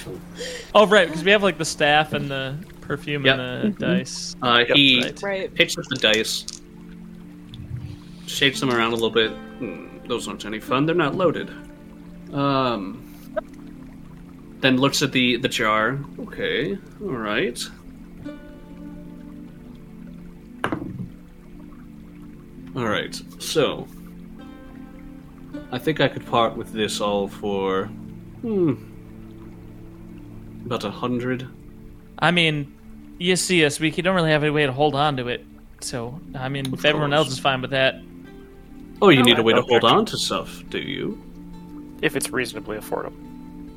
Oh, 0.76 0.88
right, 0.88 1.08
because 1.08 1.24
we 1.24 1.30
have 1.30 1.44
like 1.44 1.60
the 1.60 1.66
staff 1.66 2.14
and 2.14 2.30
the 2.32 2.58
perfume 2.82 3.24
Yep. 3.28 3.38
and 3.40 3.76
the 3.76 3.80
dice. 3.80 4.36
Uh, 4.42 4.64
he 4.74 5.04
right. 5.04 5.22
Right. 5.22 5.54
picks 5.54 5.78
up 5.78 5.84
the 5.86 5.98
dice, 5.98 6.46
shakes 8.26 8.60
them 8.60 8.72
around 8.72 8.92
a 8.92 8.96
little 8.96 9.12
bit. 9.12 9.30
Hmm, 9.32 9.93
those 10.08 10.28
aren't 10.28 10.46
any 10.46 10.60
fun. 10.60 10.86
They're 10.86 10.96
not 10.96 11.16
loaded. 11.16 11.50
Um. 12.34 13.00
Then 14.60 14.78
looks 14.78 15.02
at 15.02 15.12
the 15.12 15.38
the 15.38 15.50
jar. 15.50 16.00
Okay, 16.20 16.78
all 17.02 17.10
right. 17.10 17.60
All 22.76 22.86
right. 22.88 23.22
So, 23.40 23.88
I 25.72 25.78
think 25.78 26.02
I 26.02 26.08
could 26.08 26.26
part 26.26 26.56
with 26.56 26.72
this 26.72 27.02
all 27.02 27.28
for 27.28 27.86
hmm 28.42 28.74
about 30.66 30.84
a 30.86 30.92
hundred. 30.92 31.48
I 32.20 32.32
mean, 32.32 32.74
you 33.20 33.36
see 33.36 33.66
us, 33.66 33.80
we 33.80 33.92
don't 33.92 34.16
really 34.16 34.32
have 34.32 34.44
any 34.44 34.52
way 34.52 34.66
to 34.66 34.72
hold 34.72 34.96
on 34.96 35.18
to 35.18 35.28
it. 35.28 35.46
So, 35.82 36.20
I 36.34 36.48
mean, 36.48 36.74
if 36.74 36.86
everyone 36.86 37.14
else 37.14 37.28
is 37.28 37.38
fine 37.38 37.62
with 37.62 37.72
that. 37.72 37.96
Oh, 39.04 39.10
you 39.10 39.22
need 39.22 39.38
a 39.38 39.44
way 39.44 39.52
to 39.52 39.62
hold 39.62 39.84
on 39.84 40.06
to 40.06 40.18
stuff, 40.18 40.64
do 40.70 40.80
you? 40.80 41.22
If 42.02 42.16
it's 42.16 42.30
reasonably 42.30 42.78
affordable. 42.78 43.14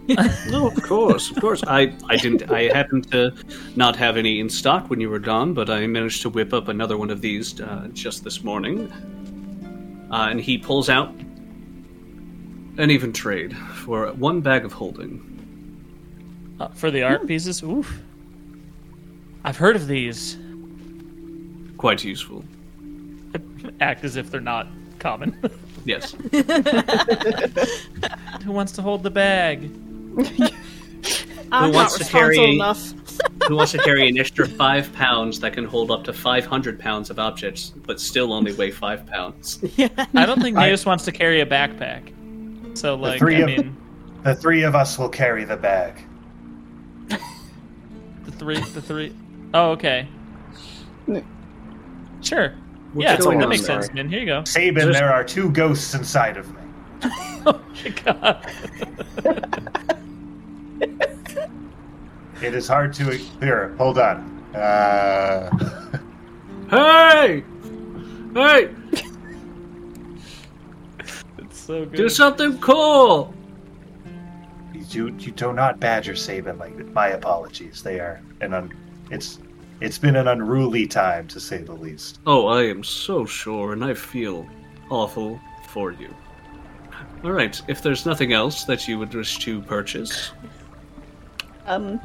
No, 0.52 0.68
of 0.68 0.80
course, 0.84 1.32
of 1.32 1.40
course. 1.40 1.64
I, 1.66 1.92
I 2.08 2.16
didn't. 2.16 2.48
I 2.48 2.72
happened 2.72 3.10
to 3.10 3.34
not 3.74 3.96
have 3.96 4.16
any 4.16 4.38
in 4.38 4.48
stock 4.48 4.88
when 4.88 5.00
you 5.00 5.10
were 5.10 5.18
gone, 5.18 5.52
but 5.52 5.68
I 5.68 5.84
managed 5.88 6.22
to 6.22 6.28
whip 6.28 6.52
up 6.54 6.68
another 6.68 6.96
one 6.96 7.10
of 7.10 7.20
these 7.22 7.60
uh, 7.60 7.88
just 7.92 8.22
this 8.22 8.44
morning. 8.44 8.88
Uh, 10.12 10.28
and 10.30 10.40
he 10.40 10.58
pulls 10.58 10.88
out 10.88 11.08
an 12.78 12.88
even 12.92 13.12
trade 13.12 13.56
for 13.56 14.12
one 14.12 14.40
bag 14.40 14.64
of 14.64 14.72
holding. 14.72 15.20
Uh, 16.60 16.68
for 16.68 16.92
the 16.92 17.02
art 17.02 17.26
pieces, 17.26 17.64
oof. 17.64 18.00
I've 19.42 19.56
heard 19.56 19.74
of 19.74 19.88
these. 19.88 20.36
Quite 21.78 22.04
useful. 22.04 22.44
Act 23.80 24.04
as 24.04 24.14
if 24.14 24.30
they're 24.30 24.40
not 24.40 24.68
common. 25.06 25.38
Yes. 25.86 26.12
Who 28.44 28.50
wants 28.50 28.72
to 28.72 28.82
hold 28.82 29.04
the 29.04 29.10
bag? 29.10 29.70
I'm 31.52 31.72
wants 31.72 31.96
not 31.96 32.04
to 32.04 32.10
carry- 32.10 32.56
enough. 32.56 32.92
Who 33.46 33.54
wants 33.54 33.70
to 33.70 33.78
carry 33.78 34.08
an 34.08 34.18
extra 34.18 34.48
five 34.48 34.92
pounds 34.94 35.38
that 35.38 35.52
can 35.52 35.64
hold 35.64 35.92
up 35.92 36.02
to 36.04 36.12
five 36.12 36.44
hundred 36.44 36.80
pounds 36.80 37.08
of 37.08 37.20
objects, 37.20 37.72
but 37.86 38.00
still 38.00 38.32
only 38.32 38.52
weigh 38.52 38.72
five 38.72 39.06
pounds? 39.06 39.60
Yeah. 39.76 39.86
I 40.12 40.26
don't 40.26 40.42
think 40.42 40.56
I- 40.56 40.70
Neus 40.70 40.84
wants 40.84 41.04
to 41.04 41.12
carry 41.12 41.40
a 41.40 41.46
backpack. 41.46 42.12
So, 42.76 42.96
like, 42.96 43.20
three 43.20 43.36
I 43.36 43.40
of- 43.42 43.46
mean, 43.46 43.76
The 44.24 44.34
three 44.34 44.64
of 44.64 44.74
us 44.74 44.98
will 44.98 45.08
carry 45.08 45.44
the 45.44 45.56
bag. 45.56 46.02
the 47.10 48.32
three, 48.32 48.58
the 48.58 48.82
three. 48.82 49.14
Oh, 49.54 49.70
okay. 49.70 50.08
Sure. 52.22 52.54
What's 52.96 53.04
yeah, 53.04 53.16
going 53.18 53.38
that 53.40 53.48
makes 53.48 53.66
sense, 53.66 53.92
man. 53.92 54.08
Here 54.08 54.20
you 54.20 54.26
go. 54.26 54.40
Saban, 54.42 54.86
Just- 54.86 54.98
there 54.98 55.12
are 55.12 55.22
two 55.22 55.50
ghosts 55.50 55.94
inside 55.94 56.36
of 56.36 56.48
me. 56.52 56.60
Oh 57.48 57.60
my 57.84 57.90
god. 57.90 58.50
It 62.42 62.54
is 62.54 62.66
hard 62.66 62.92
to. 62.94 63.16
Here, 63.38 63.74
hold 63.78 63.98
on. 63.98 64.44
Uh, 64.52 65.50
Hey! 66.70 67.44
Hey! 68.34 68.70
It's 71.38 71.60
so 71.60 71.84
good. 71.84 71.96
Do 71.96 72.08
something 72.08 72.58
cool! 72.58 73.32
you 74.90 75.14
you 75.18 75.30
do 75.32 75.52
not 75.52 75.78
badger 75.78 76.14
Saban 76.14 76.58
like 76.58 76.76
that. 76.76 76.92
My 76.92 77.08
apologies. 77.08 77.82
They 77.82 78.00
are 78.00 78.20
an 78.40 78.54
un. 78.54 78.72
It's 79.10 79.38
it's 79.80 79.98
been 79.98 80.16
an 80.16 80.28
unruly 80.28 80.86
time 80.86 81.26
to 81.28 81.40
say 81.40 81.58
the 81.62 81.72
least. 81.74 82.18
Oh, 82.26 82.46
I 82.46 82.62
am 82.64 82.82
so 82.84 83.24
sure, 83.26 83.72
and 83.72 83.84
I 83.84 83.94
feel 83.94 84.46
awful 84.90 85.40
for 85.68 85.92
you. 85.92 86.14
Alright, 87.24 87.60
if 87.68 87.82
there's 87.82 88.06
nothing 88.06 88.32
else 88.32 88.64
that 88.64 88.86
you 88.88 88.98
would 88.98 89.12
wish 89.14 89.38
to 89.40 89.60
purchase, 89.62 90.32
Um, 91.66 92.00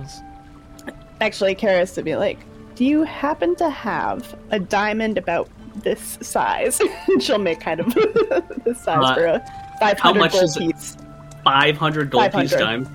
actually, 1.19 1.55
Karis 1.55 1.93
to 1.95 2.01
be 2.01 2.15
like, 2.15 2.39
do 2.75 2.85
you 2.85 3.03
happen 3.03 3.55
to 3.57 3.69
have 3.69 4.35
a 4.49 4.59
diamond 4.59 5.17
about 5.17 5.49
this 5.83 6.17
size? 6.21 6.81
And 7.07 7.21
She'll 7.21 7.37
make 7.37 7.59
kind 7.59 7.79
of 7.81 7.93
this 8.65 8.81
size 8.81 9.03
Uh, 9.03 9.13
for 9.15 9.25
a 9.25 9.45
500 9.79 10.19
much 10.19 10.31
gold 10.31 10.43
is 10.45 10.57
piece. 10.57 10.97
500 11.43 12.09
gold 12.09 12.31
piece 12.31 12.51
500. 12.53 12.57
dime. 12.59 12.87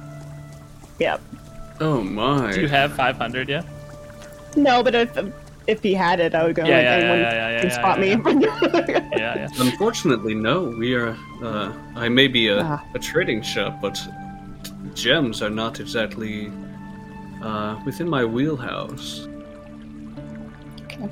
Yep. 0.99 1.21
Oh 1.81 2.03
my. 2.03 2.53
Do 2.53 2.63
you 2.63 2.69
have 2.69 2.93
500, 2.95 3.49
yeah? 3.49 3.63
No, 4.57 4.83
but 4.83 4.95
if 4.95 5.17
if 5.67 5.83
he 5.83 5.95
had 5.95 6.21
it, 6.21 6.35
I 6.35 6.45
would 6.45 6.55
go 6.55 6.65
Yeah, 6.65 6.77
like 6.77 6.85
yeah, 6.85 6.93
anyone 6.93 7.19
yeah, 7.19 7.33
yeah, 7.33 7.51
yeah, 7.51 7.61
can 7.61 7.69
yeah, 7.71 7.75
spot 7.75 7.99
yeah, 7.99 8.17
me. 8.17 9.17
Yeah, 9.19 9.37
yeah. 9.37 9.49
Unfortunately, 9.59 10.35
no. 10.35 10.65
We 10.79 10.95
are. 10.95 11.17
Uh, 11.43 11.73
I 11.97 12.09
may 12.09 12.29
be 12.29 12.49
a, 12.49 12.63
Ah. 12.63 12.85
a 12.95 12.99
trading 12.99 13.43
shop, 13.43 13.81
but 13.83 13.99
gems 14.95 15.43
are 15.43 15.51
not 15.51 15.81
exactly 15.81 16.53
uh, 17.43 17.81
within 17.85 18.09
my 18.09 18.25
wheelhouse. 18.25 19.29
Okay. 20.85 21.09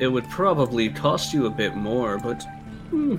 It 0.00 0.08
would 0.08 0.28
probably 0.28 0.90
cost 0.90 1.32
you 1.32 1.46
a 1.46 1.50
bit 1.50 1.74
more, 1.76 2.18
but 2.18 2.42
hmm, 2.90 3.16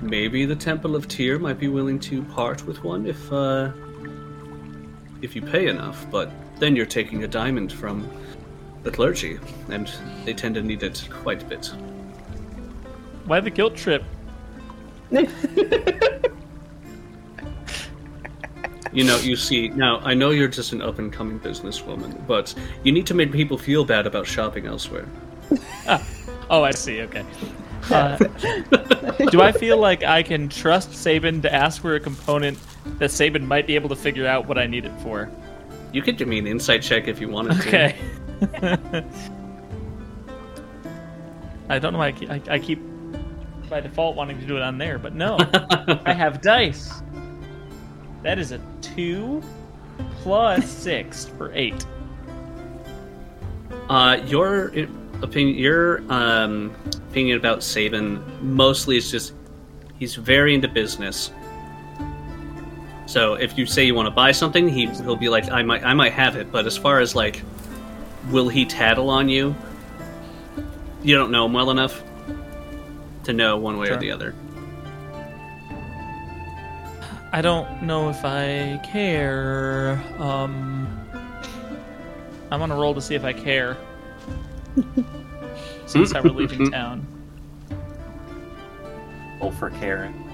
maybe 0.00 0.44
the 0.44 0.56
Temple 0.56 0.94
of 0.96 1.08
Tyr 1.08 1.38
might 1.38 1.58
be 1.58 1.68
willing 1.68 1.98
to 2.00 2.22
part 2.24 2.66
with 2.66 2.82
one 2.84 3.06
if 3.06 3.32
uh, 3.32 3.70
if 5.22 5.34
you 5.36 5.42
pay 5.42 5.68
enough. 5.68 6.06
But 6.10 6.30
then 6.58 6.76
you're 6.76 6.86
taking 6.86 7.24
a 7.24 7.28
diamond 7.28 7.72
from 7.72 8.08
the 8.82 8.90
clergy, 8.90 9.38
and 9.70 9.90
they 10.24 10.34
tend 10.34 10.54
to 10.54 10.62
need 10.62 10.82
it 10.82 11.08
quite 11.10 11.42
a 11.42 11.46
bit. 11.46 11.66
Why 13.24 13.40
the 13.40 13.50
guilt 13.50 13.76
trip? 13.76 14.04
You 18.92 19.04
know, 19.04 19.18
you 19.18 19.36
see, 19.36 19.68
now 19.68 19.98
I 19.98 20.14
know 20.14 20.30
you're 20.30 20.48
just 20.48 20.72
an 20.72 20.80
up 20.80 20.98
and 20.98 21.12
coming 21.12 21.38
businesswoman, 21.38 22.26
but 22.26 22.54
you 22.82 22.92
need 22.92 23.06
to 23.08 23.14
make 23.14 23.30
people 23.30 23.58
feel 23.58 23.84
bad 23.84 24.06
about 24.06 24.26
shopping 24.26 24.64
elsewhere. 24.66 25.06
Oh, 26.48 26.62
I 26.62 26.70
see. 26.70 27.02
Okay. 27.02 27.24
Uh, 27.90 28.16
do 29.30 29.42
I 29.42 29.52
feel 29.52 29.76
like 29.76 30.02
I 30.02 30.22
can 30.22 30.48
trust 30.48 30.92
Saban 30.92 31.42
to 31.42 31.54
ask 31.54 31.82
for 31.82 31.94
a 31.94 32.00
component 32.00 32.58
that 32.98 33.10
Saban 33.10 33.46
might 33.46 33.66
be 33.66 33.74
able 33.74 33.88
to 33.88 33.96
figure 33.96 34.26
out 34.26 34.46
what 34.46 34.58
I 34.58 34.66
need 34.66 34.84
it 34.84 34.92
for? 35.00 35.30
You 35.92 36.02
could 36.02 36.16
give 36.18 36.28
me 36.28 36.38
an 36.38 36.46
insight 36.46 36.82
check 36.82 37.08
if 37.08 37.20
you 37.20 37.28
wanted 37.28 37.60
to. 37.60 37.68
Okay. 37.68 37.96
I 41.68 41.78
don't 41.78 41.92
know 41.92 41.98
why 41.98 42.08
I 42.08 42.12
keep, 42.12 42.30
I, 42.30 42.40
I 42.48 42.58
keep 42.58 42.80
by 43.68 43.80
default 43.80 44.16
wanting 44.16 44.38
to 44.40 44.46
do 44.46 44.56
it 44.56 44.62
on 44.62 44.78
there, 44.78 44.98
but 44.98 45.14
no. 45.14 45.36
I 46.04 46.12
have 46.12 46.40
dice. 46.40 47.02
That 48.22 48.38
is 48.38 48.52
a 48.52 48.60
two 48.80 49.42
plus 50.22 50.68
six 50.68 51.26
for 51.26 51.52
eight. 51.54 51.86
Uh, 53.88 54.20
your 54.26 54.72
opinion, 55.22 55.56
your 55.56 56.02
um, 56.12 56.74
opinion 57.10 57.38
about 57.38 57.60
Saban 57.60 58.40
mostly 58.42 58.96
is 58.96 59.10
just 59.10 59.32
he's 59.98 60.14
very 60.14 60.54
into 60.54 60.68
business. 60.68 61.30
So 63.06 63.34
if 63.34 63.56
you 63.56 63.66
say 63.66 63.84
you 63.84 63.94
want 63.94 64.06
to 64.06 64.10
buy 64.10 64.32
something, 64.32 64.68
he 64.68 64.86
he'll 64.86 65.16
be 65.16 65.28
like, 65.28 65.50
I 65.50 65.62
might 65.62 65.84
I 65.84 65.94
might 65.94 66.12
have 66.12 66.36
it, 66.36 66.50
but 66.50 66.66
as 66.66 66.76
far 66.76 67.00
as 67.00 67.14
like, 67.14 67.42
will 68.30 68.48
he 68.48 68.64
tattle 68.64 69.10
on 69.10 69.28
you? 69.28 69.54
You 71.02 71.16
don't 71.16 71.30
know 71.30 71.46
him 71.46 71.52
well 71.52 71.70
enough 71.70 72.02
to 73.24 73.32
know 73.32 73.56
one 73.58 73.78
way 73.78 73.90
or 73.90 73.96
the 73.96 74.10
other. 74.10 74.34
I 77.32 77.42
don't 77.42 77.82
know 77.82 78.08
if 78.08 78.24
I 78.24 78.80
care. 78.84 80.02
Um, 80.18 80.88
I'm 82.50 82.62
on 82.62 82.70
a 82.70 82.76
roll 82.76 82.94
to 82.94 83.00
see 83.00 83.14
if 83.14 83.24
I 83.24 83.32
care. 83.32 83.76
Since 85.86 86.14
I 86.14 86.20
were 86.20 86.30
leaving 86.30 86.70
town. 86.70 87.06
Roll 89.40 89.52
for 89.52 89.70
Karen. 89.70 90.25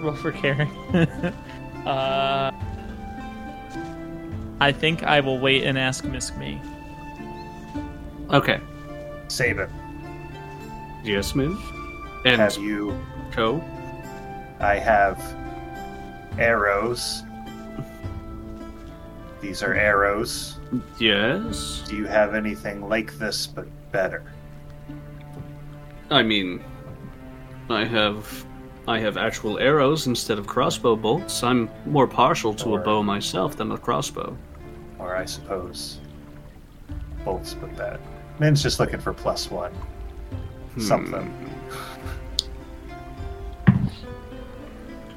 Roll 0.00 0.14
for 0.14 0.32
caring. 0.32 0.70
uh, 1.86 2.50
I 4.60 4.72
think 4.72 5.02
I 5.02 5.20
will 5.20 5.38
wait 5.38 5.64
and 5.64 5.78
ask 5.78 6.04
Miss 6.04 6.34
Me. 6.36 6.60
Okay. 8.30 8.60
Saban, 9.28 9.70
Yes, 11.04 11.34
ma'am. 11.34 11.58
And 12.24 12.40
have 12.40 12.56
you? 12.56 12.98
Co. 13.32 13.62
I 14.60 14.76
have 14.76 15.18
arrows 16.38 17.22
These 19.40 19.62
are 19.62 19.74
arrows. 19.74 20.58
Yes. 20.98 21.82
Do 21.88 21.96
you 21.96 22.06
have 22.06 22.34
anything 22.34 22.86
like 22.88 23.18
this 23.18 23.46
but 23.46 23.66
better? 23.90 24.22
I 26.10 26.22
mean, 26.22 26.62
I 27.70 27.84
have 27.84 28.44
I 28.90 28.98
have 28.98 29.16
actual 29.16 29.60
arrows 29.60 30.08
instead 30.08 30.36
of 30.36 30.48
crossbow 30.48 30.96
bolts. 30.96 31.44
I'm 31.44 31.70
more 31.86 32.08
partial 32.08 32.52
to 32.54 32.70
Or- 32.70 32.80
a 32.80 32.82
bow 32.82 33.04
myself 33.04 33.56
than 33.56 33.70
a 33.70 33.78
crossbow. 33.78 34.36
Or 34.98 35.14
I 35.16 35.24
suppose 35.26 36.00
bolts 37.24 37.54
but 37.54 37.76
that. 37.76 38.00
Min's 38.40 38.64
just 38.64 38.80
looking 38.80 38.98
for 38.98 39.12
plus 39.12 39.48
one. 39.48 39.70
Hmm. 40.74 40.80
Something. 40.80 41.34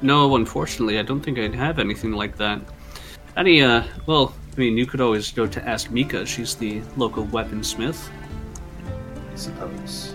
No, 0.02 0.36
unfortunately, 0.36 1.00
I 1.00 1.02
don't 1.02 1.20
think 1.20 1.40
I'd 1.40 1.54
have 1.56 1.80
anything 1.80 2.12
like 2.12 2.36
that. 2.36 2.60
Any, 3.36 3.60
uh, 3.60 3.82
well, 4.06 4.32
I 4.56 4.60
mean, 4.60 4.78
you 4.78 4.86
could 4.86 5.00
always 5.00 5.32
go 5.32 5.48
to 5.48 5.68
ask 5.68 5.90
Mika. 5.90 6.24
She's 6.24 6.54
the 6.54 6.80
local 6.96 7.26
weaponsmith. 7.26 8.08
I 9.32 9.34
suppose. 9.34 10.14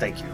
Thank 0.00 0.18
you. 0.20 0.26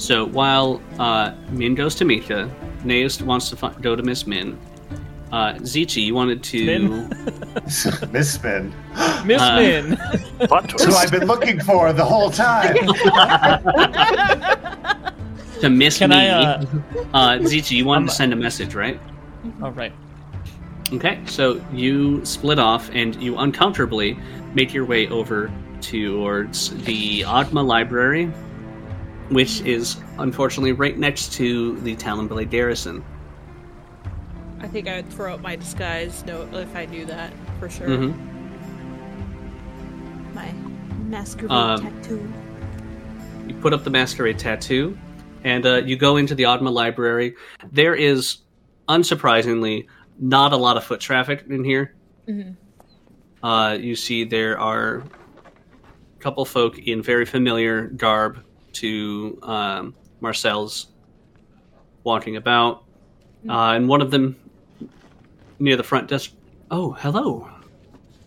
So 0.00 0.24
while 0.24 0.80
uh, 0.98 1.34
Min 1.50 1.74
goes 1.74 1.94
to 1.96 2.06
Mika, 2.06 2.50
Naist 2.84 3.20
wants 3.20 3.50
to 3.50 3.56
fi- 3.56 3.74
go 3.82 3.94
to 3.94 4.02
Miss 4.02 4.26
Min. 4.26 4.58
Uh, 5.30 5.52
Zichi, 5.56 6.02
you 6.06 6.14
wanted 6.14 6.42
to 6.42 6.64
Min? 6.64 7.10
Miss 8.10 8.42
Min, 8.42 8.72
Miss 9.26 9.42
Uh, 9.42 9.56
Min. 9.56 9.96
Plot 10.48 10.70
who 10.72 10.78
twist. 10.78 10.98
I've 10.98 11.10
been 11.12 11.26
looking 11.28 11.60
for 11.60 11.92
the 11.92 12.02
whole 12.04 12.30
time. 12.30 12.74
to 15.60 15.68
Miss 15.68 15.98
Can 15.98 16.08
Me. 16.10 16.16
I, 16.16 16.28
uh, 16.30 16.64
uh, 17.12 17.38
Zichi, 17.40 17.72
you 17.76 17.84
wanted 17.84 18.04
I'm- 18.04 18.08
to 18.08 18.14
send 18.14 18.32
a 18.32 18.36
message, 18.36 18.74
right? 18.74 18.98
All 19.62 19.72
right. 19.72 19.92
Okay, 20.94 21.20
so 21.26 21.62
you 21.74 22.24
split 22.24 22.58
off 22.58 22.88
and 22.94 23.14
you 23.22 23.36
uncomfortably 23.38 24.18
make 24.54 24.72
your 24.74 24.84
way 24.86 25.06
over 25.08 25.52
towards 25.82 26.70
the 26.84 27.20
Agma 27.20 27.64
Library, 27.64 28.32
which 29.30 29.60
is 29.62 29.96
unfortunately 30.18 30.72
right 30.72 30.98
next 30.98 31.32
to 31.34 31.76
the 31.80 31.96
Talonblade 31.96 32.50
Garrison. 32.50 33.02
I 34.60 34.68
think 34.68 34.88
I'd 34.88 35.08
throw 35.10 35.34
up 35.34 35.40
my 35.40 35.56
disguise 35.56 36.24
note 36.26 36.52
if 36.54 36.74
I 36.76 36.84
knew 36.86 37.06
that 37.06 37.32
for 37.58 37.68
sure. 37.70 37.86
hmm 37.86 38.12
My 40.34 40.52
masquerade 41.08 41.50
Um, 41.50 41.80
tattoo. 41.80 42.32
You 43.48 43.54
put 43.56 43.72
up 43.72 43.82
the 43.84 43.90
Masquerade 43.90 44.38
tattoo, 44.38 44.96
and 45.42 45.66
uh, 45.66 45.76
you 45.84 45.96
go 45.96 46.16
into 46.18 46.34
the 46.34 46.44
Agma 46.44 46.70
Library. 46.72 47.34
There 47.72 47.94
is, 47.96 48.38
unsurprisingly, 48.88 49.86
not 50.20 50.52
a 50.52 50.56
lot 50.56 50.76
of 50.76 50.84
foot 50.84 51.00
traffic 51.00 51.44
in 51.48 51.64
here. 51.64 51.94
Mhm. 52.28 52.56
Uh, 53.42 53.76
you 53.80 53.96
see 53.96 54.24
there 54.24 54.60
are 54.60 54.98
a 54.98 56.20
couple 56.20 56.44
folk 56.44 56.78
in 56.78 57.02
very 57.02 57.24
familiar 57.24 57.86
garb 57.88 58.44
to 58.74 59.38
um, 59.42 59.94
Marcel's 60.20 60.88
walking 62.04 62.36
about, 62.36 62.84
uh, 63.48 63.72
and 63.72 63.88
one 63.88 64.00
of 64.00 64.10
them 64.10 64.36
near 65.58 65.76
the 65.76 65.82
front 65.82 66.08
desk. 66.08 66.32
Oh, 66.70 66.92
hello. 66.92 67.48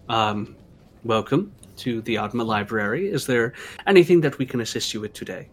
Um, 0.10 0.56
welcome 1.04 1.54
to 1.78 2.02
the 2.02 2.16
Agma 2.16 2.46
Library. 2.46 3.08
Is 3.08 3.26
there 3.26 3.54
anything 3.88 4.22
that 4.22 4.38
we 4.38 4.46
can 4.46 4.62
assist 4.62 4.94
you 4.94 5.02
with 5.02 5.14
today? 5.14 5.50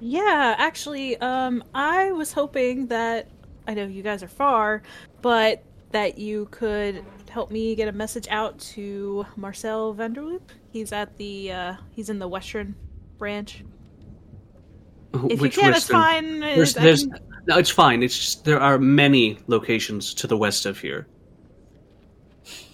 Yeah, 0.00 0.54
actually, 0.58 1.16
um, 1.18 1.64
I 1.74 2.12
was 2.12 2.32
hoping 2.32 2.86
that 2.88 3.28
I 3.66 3.74
know 3.74 3.86
you 3.86 4.02
guys 4.02 4.22
are 4.22 4.28
far, 4.28 4.82
but 5.22 5.64
that 5.92 6.18
you 6.18 6.48
could 6.50 7.02
help 7.30 7.50
me 7.50 7.74
get 7.74 7.88
a 7.88 7.92
message 7.92 8.28
out 8.28 8.58
to 8.58 9.24
Marcel 9.36 9.94
Vanderloop. 9.94 10.42
He's 10.70 10.92
at 10.92 11.16
the 11.16 11.52
uh, 11.52 11.74
he's 11.92 12.10
in 12.10 12.18
the 12.18 12.28
western 12.28 12.74
branch. 13.18 13.64
If 15.30 15.40
Which 15.40 15.56
you 15.56 15.62
can, 15.62 15.74
it's 15.74 15.88
fine. 15.88 16.40
There's, 16.40 16.74
there's, 16.74 17.06
no, 17.06 17.58
it's 17.58 17.70
fine. 17.70 18.02
It's 18.02 18.16
just 18.16 18.44
there 18.44 18.60
are 18.60 18.78
many 18.78 19.38
locations 19.46 20.14
to 20.14 20.26
the 20.26 20.36
west 20.36 20.66
of 20.66 20.78
here. 20.80 21.06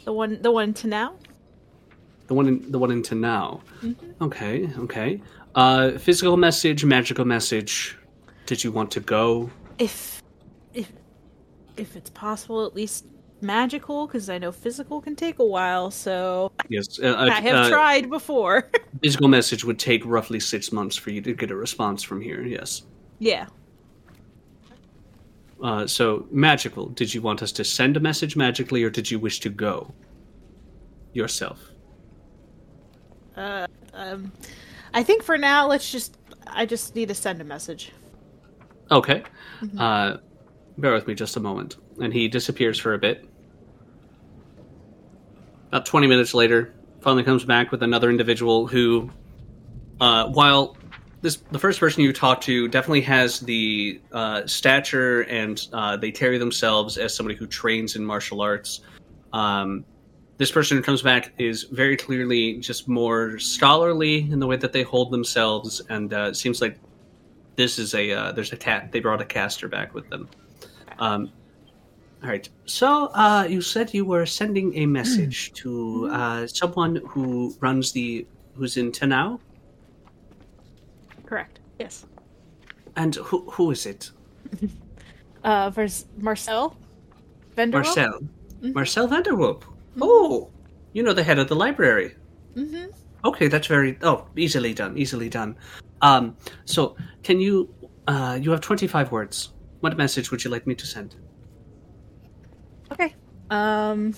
the 0.04 0.12
one 0.12 0.40
the 0.42 0.50
one 0.50 0.74
to 0.74 0.86
now. 0.86 1.14
The 2.26 2.34
one 2.34 2.48
in 2.48 2.70
the 2.70 2.78
one 2.78 2.90
into 2.90 3.14
now. 3.14 3.60
Mm-hmm. 3.82 4.24
Okay, 4.24 4.70
okay. 4.78 5.20
Uh, 5.54 5.92
physical 5.98 6.36
message, 6.36 6.84
magical 6.84 7.24
message. 7.24 7.98
Did 8.46 8.64
you 8.64 8.72
want 8.72 8.90
to 8.92 9.00
go? 9.00 9.50
If 9.78 10.22
if 10.72 10.90
if 11.76 11.96
it's 11.96 12.10
possible, 12.10 12.64
at 12.66 12.74
least 12.74 13.04
magical, 13.42 14.06
because 14.06 14.30
I 14.30 14.38
know 14.38 14.52
physical 14.52 15.00
can 15.00 15.16
take 15.16 15.38
a 15.38 15.44
while. 15.44 15.90
So 15.90 16.52
Yes. 16.68 16.98
Uh, 16.98 17.14
I 17.16 17.40
have 17.40 17.66
uh, 17.66 17.68
tried 17.68 18.08
before. 18.08 18.70
Physical 19.02 19.28
message 19.28 19.64
would 19.64 19.78
take 19.78 20.04
roughly 20.06 20.40
six 20.40 20.72
months 20.72 20.96
for 20.96 21.10
you 21.10 21.20
to 21.22 21.34
get 21.34 21.50
a 21.50 21.56
response 21.56 22.02
from 22.02 22.20
here. 22.20 22.42
Yes. 22.42 22.82
yeah. 23.18 23.46
Uh, 25.62 25.86
so 25.86 26.26
magical. 26.32 26.86
Did 26.86 27.14
you 27.14 27.22
want 27.22 27.40
us 27.42 27.52
to 27.52 27.64
send 27.64 27.96
a 27.96 28.00
message 28.00 28.34
magically, 28.34 28.82
or 28.82 28.90
did 28.90 29.10
you 29.10 29.20
wish 29.20 29.38
to 29.40 29.48
go 29.48 29.94
yourself? 31.12 31.70
Uh, 33.36 33.66
um, 33.94 34.32
I 34.92 35.02
think 35.04 35.22
for 35.22 35.38
now, 35.38 35.68
let's 35.68 35.90
just. 35.90 36.18
I 36.48 36.66
just 36.66 36.96
need 36.96 37.08
to 37.08 37.14
send 37.14 37.40
a 37.40 37.44
message. 37.44 37.92
Okay. 38.90 39.22
Uh, 39.78 40.16
bear 40.78 40.92
with 40.92 41.06
me 41.06 41.14
just 41.14 41.36
a 41.36 41.40
moment. 41.40 41.76
And 42.00 42.12
he 42.12 42.28
disappears 42.28 42.78
for 42.78 42.94
a 42.94 42.98
bit. 42.98 43.24
About 45.72 45.86
20 45.86 46.06
minutes 46.06 46.34
later, 46.34 46.74
finally 47.00 47.24
comes 47.24 47.46
back 47.46 47.72
with 47.72 47.82
another 47.82 48.10
individual 48.10 48.66
who, 48.66 49.10
uh, 50.02 50.28
while 50.28 50.76
this 51.22 51.36
the 51.50 51.58
first 51.58 51.80
person 51.80 52.02
you 52.02 52.12
talk 52.12 52.42
to 52.42 52.68
definitely 52.68 53.00
has 53.00 53.40
the 53.40 53.98
uh, 54.12 54.46
stature 54.46 55.22
and 55.22 55.66
uh, 55.72 55.96
they 55.96 56.10
carry 56.10 56.36
themselves 56.36 56.98
as 56.98 57.14
somebody 57.14 57.36
who 57.38 57.46
trains 57.46 57.96
in 57.96 58.04
martial 58.04 58.42
arts. 58.42 58.82
Um, 59.32 59.86
this 60.36 60.50
person 60.50 60.76
who 60.76 60.82
comes 60.82 61.00
back 61.00 61.32
is 61.38 61.62
very 61.62 61.96
clearly 61.96 62.58
just 62.58 62.86
more 62.86 63.38
scholarly 63.38 64.30
in 64.30 64.40
the 64.40 64.46
way 64.46 64.56
that 64.56 64.74
they 64.74 64.82
hold 64.82 65.10
themselves, 65.10 65.80
and 65.88 66.12
uh, 66.12 66.28
it 66.28 66.36
seems 66.36 66.60
like 66.60 66.78
this 67.56 67.78
is 67.78 67.94
a 67.94 68.12
uh, 68.12 68.32
there's 68.32 68.52
a 68.52 68.88
they 68.92 69.00
brought 69.00 69.22
a 69.22 69.24
caster 69.24 69.68
back 69.68 69.94
with 69.94 70.06
them 70.10 70.28
um 70.98 71.32
all 72.22 72.28
right 72.28 72.48
so 72.66 73.06
uh 73.14 73.44
you 73.48 73.60
said 73.60 73.92
you 73.94 74.04
were 74.04 74.24
sending 74.26 74.76
a 74.78 74.86
message 74.86 75.52
to 75.54 76.08
uh 76.12 76.46
someone 76.46 76.96
who 77.08 77.54
runs 77.60 77.92
the 77.92 78.26
who's 78.54 78.76
in 78.76 78.92
Tanao 78.92 79.40
Correct. 81.26 81.60
Yes. 81.78 82.04
and 82.96 83.14
who 83.16 83.48
who 83.50 83.70
is 83.70 83.86
it 83.86 84.10
Uh, 85.44 85.70
vers- 85.70 86.06
Marcel. 86.18 86.76
Vanderwell? 87.56 87.72
Marcel 87.72 88.20
Marcel 88.62 89.08
Vanderwolp 89.08 89.62
oh 90.00 90.48
you 90.92 91.02
know 91.02 91.12
the 91.12 91.22
head 91.24 91.38
of 91.38 91.48
the 91.48 91.56
library 91.56 92.14
Mm-hmm. 92.54 92.86
okay 93.24 93.48
that's 93.48 93.66
very 93.66 93.98
oh 94.02 94.26
easily 94.36 94.74
done 94.74 94.96
easily 94.98 95.28
done 95.30 95.56
um 96.02 96.36
so 96.66 96.94
can 97.22 97.40
you 97.40 97.74
uh 98.06 98.38
you 98.40 98.50
have 98.50 98.60
25 98.60 99.10
words 99.10 99.54
what 99.80 99.96
message 99.96 100.30
would 100.30 100.44
you 100.44 100.50
like 100.50 100.66
me 100.66 100.74
to 100.74 100.86
send 100.86 101.14
Okay. 101.14 101.31
Um. 103.52 104.14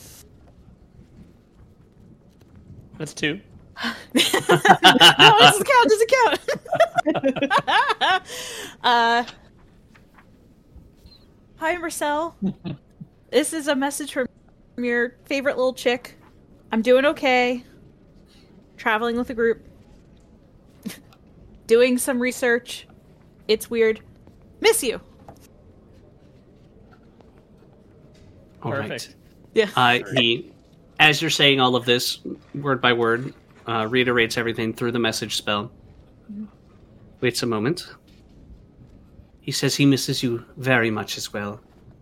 That's 2.99 3.13
two. 3.13 3.41
no, 3.85 3.91
it 4.15 4.39
doesn't 5.41 5.67
count. 5.67 5.91
Doesn't 5.91 6.11
count. 6.13 6.41
uh. 8.85 9.25
Hi, 11.57 11.77
Marcel. 11.79 12.37
this 13.33 13.53
is 13.53 13.67
a 13.67 13.75
message 13.75 14.13
from 14.13 14.29
your 14.77 15.17
favorite 15.25 15.57
little 15.57 15.75
chick. 15.75 16.17
I'm 16.71 16.83
doing 16.83 17.05
okay. 17.05 17.65
Traveling 18.77 19.17
with 19.17 19.31
a 19.31 19.35
group. 19.35 19.67
Doing 21.67 21.99
some 21.99 22.21
research. 22.21 22.87
It's 23.49 23.69
weird. 23.69 24.01
Miss 24.61 24.85
you. 24.85 25.01
All 28.63 28.73
right. 28.73 29.15
Yeah. 29.55 29.71
Uh, 29.77 30.01
he, 30.17 30.53
as 30.99 31.21
you're 31.23 31.31
saying 31.31 31.61
all 31.61 31.77
of 31.77 31.85
this, 31.85 32.21
word 32.55 32.81
by 32.81 32.93
word, 32.93 33.33
uh, 33.67 33.87
reiterates 33.89 34.37
everything 34.37 34.73
through 34.75 34.93
the 34.93 34.99
message 34.99 35.37
spell. 35.37 35.71
Waits 37.21 37.43
a 37.43 37.47
moment. 37.47 37.87
He 39.41 39.53
says 39.53 39.75
he 39.77 39.87
misses 39.87 40.23
you 40.23 40.45
very 40.57 40.91
much 40.91 41.17
as 41.17 41.33
well. 41.33 41.61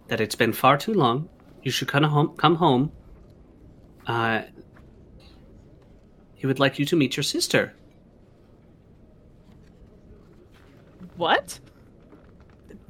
That 0.08 0.20
it's 0.20 0.34
been 0.34 0.52
far 0.52 0.76
too 0.78 0.94
long. 0.94 1.28
You 1.62 1.70
should 1.70 1.88
come 1.88 2.04
home. 2.04 2.36
Come 2.36 2.56
home. 2.56 2.92
Uh, 4.06 4.42
he 6.34 6.46
would 6.46 6.58
like 6.58 6.78
you 6.78 6.86
to 6.86 6.96
meet 6.96 7.16
your 7.16 7.22
sister. 7.24 7.72
What? 11.16 11.58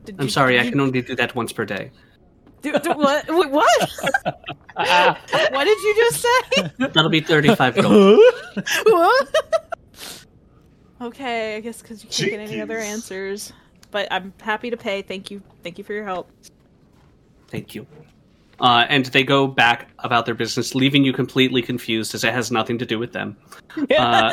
Did 0.04 0.16
I'm 0.18 0.24
you- 0.26 0.30
sorry, 0.30 0.58
I 0.58 0.62
you- 0.62 0.70
can 0.70 0.80
only 0.80 1.02
do 1.02 1.14
that 1.16 1.34
once 1.34 1.52
per 1.52 1.64
day. 1.64 1.90
Do, 2.62 2.78
do, 2.78 2.90
what? 2.92 3.28
Wait, 3.28 3.50
what? 3.50 3.90
what 4.74 5.64
did 5.64 5.78
you 5.82 5.94
just 5.96 6.22
say? 6.22 6.70
That'll 6.78 7.10
be 7.10 7.20
35 7.20 7.74
gold. 7.76 8.20
okay, 11.02 11.56
I 11.56 11.60
guess 11.60 11.82
because 11.82 12.04
you 12.04 12.10
can't 12.10 12.30
get 12.30 12.50
any 12.50 12.60
other 12.60 12.78
answers. 12.78 13.52
But 13.90 14.08
I'm 14.10 14.32
happy 14.40 14.70
to 14.70 14.76
pay. 14.76 15.02
Thank 15.02 15.30
you. 15.30 15.42
Thank 15.62 15.76
you 15.76 15.84
for 15.84 15.92
your 15.92 16.04
help. 16.04 16.30
Thank 17.48 17.74
you. 17.74 17.86
Uh, 18.60 18.86
and 18.88 19.06
they 19.06 19.24
go 19.24 19.46
back 19.46 19.90
about 19.98 20.24
their 20.24 20.34
business, 20.34 20.74
leaving 20.74 21.04
you 21.04 21.12
completely 21.12 21.62
confused 21.62 22.14
as 22.14 22.22
it 22.22 22.32
has 22.32 22.50
nothing 22.50 22.78
to 22.78 22.86
do 22.86 22.98
with 22.98 23.12
them. 23.12 23.36
Uh, 23.98 24.32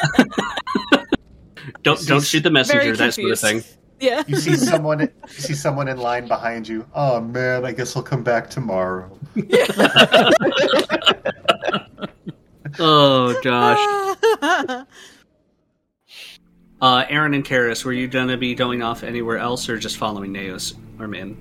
don't 1.84 2.06
don't 2.06 2.24
shoot 2.24 2.44
the 2.44 2.52
messenger, 2.52 2.80
Very 2.80 2.96
that 2.96 3.14
sort 3.16 3.32
of 3.32 3.40
thing. 3.40 3.64
Yeah. 4.00 4.24
You 4.28 4.36
see 4.38 4.56
someone. 4.56 5.00
You 5.02 5.10
see 5.28 5.54
someone 5.54 5.88
in 5.88 5.98
line 5.98 6.28
behind 6.28 6.68
you. 6.68 6.86
Oh 6.96 7.20
man, 7.22 7.66
I 7.66 7.72
guess 7.72 7.96
I'll 7.96 8.04
come 8.04 8.24
back 8.24 8.50
tomorrow. 8.50 9.10
Oh, 12.80 13.40
Josh. 13.42 14.86
Uh, 16.82 17.04
Aaron 17.10 17.34
and 17.34 17.44
Karis, 17.44 17.84
were 17.84 17.92
you 17.92 18.08
going 18.08 18.30
to 18.30 18.38
be 18.38 18.56
going 18.56 18.82
off 18.82 19.04
anywhere 19.04 19.38
else 19.38 19.68
or 19.68 19.78
just 19.78 19.98
following 19.98 20.32
Neus 20.32 20.76
or 20.98 21.10
Min? 21.10 21.36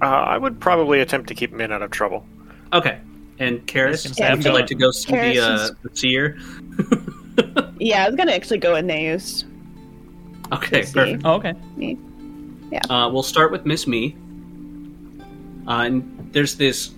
Uh, 0.00 0.06
I 0.06 0.38
would 0.38 0.58
probably 0.58 1.00
attempt 1.00 1.28
to 1.28 1.34
keep 1.34 1.52
Min 1.52 1.70
out 1.70 1.82
of 1.82 1.90
trouble. 1.90 2.24
Okay. 2.72 2.98
And 3.38 3.66
Karis, 3.66 4.04
Just 4.04 4.18
have 4.20 4.38
would 4.38 4.46
you 4.46 4.52
like 4.54 4.66
to 4.68 4.74
go 4.74 4.90
see 4.90 5.12
the, 5.12 5.38
uh, 5.38 5.54
is- 5.64 5.72
the 5.82 5.90
seer? 5.94 6.38
Yeah, 7.78 8.04
I 8.04 8.08
was 8.08 8.16
gonna 8.16 8.32
actually 8.32 8.58
go 8.58 8.72
with 8.72 8.86
Neus. 8.86 9.44
Okay, 10.52 10.84
See. 10.84 10.92
perfect. 10.92 11.22
Oh, 11.24 11.34
okay. 11.34 11.54
Uh, 12.90 13.08
we'll 13.12 13.22
start 13.22 13.52
with 13.52 13.64
Miss 13.66 13.86
Me. 13.86 14.16
Uh, 15.66 15.84
and 15.84 16.30
there's 16.32 16.56
this 16.56 16.92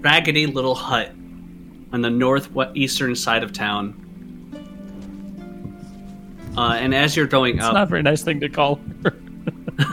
raggedy 0.00 0.46
little 0.46 0.74
hut 0.74 1.10
on 1.92 2.02
the 2.02 2.10
northeastern 2.10 3.16
side 3.16 3.42
of 3.42 3.52
town. 3.52 4.04
Uh, 6.56 6.72
and 6.74 6.94
as 6.94 7.16
you're 7.16 7.26
going 7.26 7.56
It's 7.56 7.64
up, 7.64 7.74
not 7.74 7.82
a 7.84 7.86
very 7.86 8.02
nice 8.02 8.22
thing 8.22 8.40
to 8.40 8.48
call 8.48 8.80
her. 9.04 9.16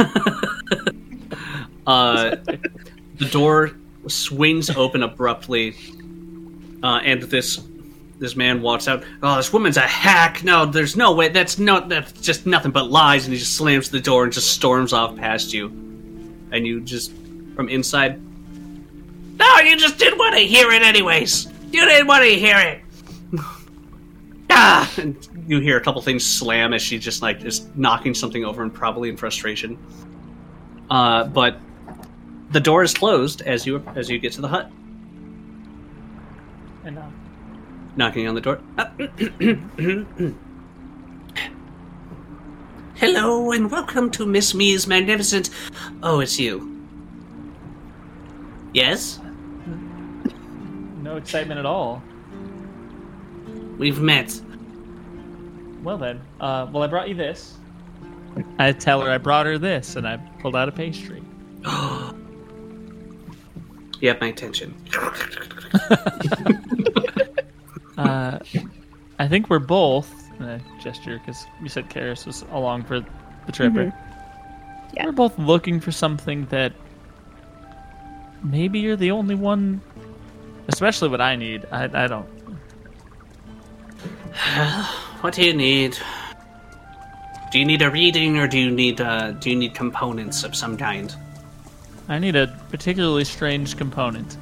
uh, 1.87 2.35
the 3.17 3.29
door 3.31 3.71
swings 4.07 4.69
open 4.71 5.03
abruptly, 5.03 5.75
uh, 6.83 7.01
and 7.03 7.21
this 7.23 7.59
this 8.19 8.35
man 8.35 8.61
walks 8.61 8.87
out. 8.87 9.03
Oh, 9.21 9.35
this 9.37 9.51
woman's 9.51 9.77
a 9.77 9.81
hack. 9.81 10.43
No, 10.43 10.65
there's 10.65 10.95
no 10.95 11.13
way. 11.13 11.29
That's 11.29 11.59
no. 11.59 11.81
That's 11.81 12.11
just 12.13 12.45
nothing 12.45 12.71
but 12.71 12.89
lies. 12.89 13.25
And 13.25 13.33
he 13.33 13.39
just 13.39 13.55
slams 13.55 13.89
the 13.89 13.99
door 13.99 14.23
and 14.23 14.31
just 14.31 14.53
storms 14.53 14.93
off 14.93 15.15
past 15.15 15.53
you. 15.53 15.67
And 16.51 16.65
you 16.65 16.81
just 16.81 17.11
from 17.55 17.69
inside. 17.69 18.21
No, 19.37 19.59
you 19.59 19.75
just 19.77 19.97
didn't 19.97 20.17
want 20.17 20.35
to 20.35 20.41
hear 20.41 20.71
it, 20.71 20.81
anyways. 20.81 21.47
You 21.71 21.83
didn't 21.85 22.07
want 22.07 22.23
to 22.23 22.29
hear 22.29 22.57
it. 22.57 22.81
ah! 24.49 24.93
And 24.97 25.27
you 25.47 25.59
hear 25.59 25.77
a 25.77 25.81
couple 25.81 26.01
things 26.01 26.25
slam 26.25 26.73
as 26.73 26.81
she 26.81 26.97
just 26.97 27.21
like 27.21 27.43
is 27.43 27.67
knocking 27.75 28.13
something 28.13 28.45
over 28.45 28.63
and 28.63 28.73
probably 28.73 29.09
in 29.09 29.17
frustration. 29.17 29.77
Uh, 30.89 31.25
but 31.25 31.59
the 32.51 32.59
door 32.61 32.83
is 32.83 32.93
closed 32.93 33.41
as 33.41 33.65
you 33.65 33.83
as 33.95 34.09
you 34.09 34.19
get 34.19 34.31
to 34.33 34.41
the 34.41 34.47
hut. 34.47 34.71
And, 36.85 36.99
uh, 36.99 37.09
Knocking 37.97 38.27
on 38.27 38.35
the 38.35 38.41
door. 38.41 38.59
Hello 42.95 43.51
and 43.51 43.71
welcome 43.71 44.11
to 44.11 44.25
Miss 44.25 44.53
Me's 44.53 44.85
magnificent. 44.85 45.49
Oh, 46.03 46.19
it's 46.19 46.37
you. 46.37 46.71
Yes, 48.73 49.19
no 51.01 51.15
excitement 51.15 51.57
at 51.59 51.65
all. 51.65 52.03
we've 53.77 54.01
met. 54.01 54.41
Well 55.81 55.97
then, 55.97 56.19
uh, 56.41 56.67
well 56.71 56.83
I 56.83 56.87
brought 56.87 57.07
you 57.07 57.15
this. 57.15 57.57
I 58.59 58.73
tell 58.73 58.99
her 59.01 59.09
I 59.09 59.17
brought 59.17 59.45
her 59.45 59.57
this, 59.57 59.95
and 59.95 60.05
I 60.05 60.17
pulled 60.41 60.57
out 60.57 60.67
a 60.67 60.71
pastry. 60.71 61.23
You 64.01 64.09
have 64.09 64.19
my 64.19 64.27
attention. 64.27 64.75
Uh, 67.97 68.39
I 69.19 69.27
think 69.27 69.49
we're 69.49 69.59
both. 69.59 70.11
And 70.39 70.49
I 70.49 70.61
gesture 70.81 71.17
because 71.17 71.45
you 71.61 71.69
said 71.69 71.89
Karis 71.89 72.25
was 72.25 72.43
along 72.51 72.83
for 72.83 73.05
the 73.45 73.51
trip. 73.51 73.73
right? 73.73 73.93
Yeah. 74.93 75.05
We're 75.05 75.11
both 75.13 75.37
looking 75.39 75.79
for 75.79 75.91
something 75.91 76.45
that 76.47 76.73
maybe 78.43 78.79
you're 78.79 78.95
the 78.97 79.11
only 79.11 79.35
one, 79.35 79.81
especially 80.67 81.09
what 81.09 81.21
I 81.21 81.35
need. 81.35 81.65
I, 81.71 81.85
I 82.05 82.07
don't. 82.07 82.27
What 85.21 85.33
do 85.33 85.43
you 85.43 85.55
need? 85.55 85.97
Do 87.51 87.57
you 87.57 87.65
need 87.65 87.81
a 87.81 87.89
reading, 87.89 88.37
or 88.37 88.47
do 88.47 88.59
you 88.59 88.69
need 88.69 89.01
uh, 89.01 89.31
do 89.31 89.49
you 89.49 89.55
need 89.55 89.73
components 89.73 90.43
of 90.43 90.55
some 90.55 90.77
kind? 90.77 91.15
I 92.07 92.19
need 92.19 92.35
a 92.35 92.47
particularly 92.69 93.23
strange 93.23 93.75
component. 93.75 94.37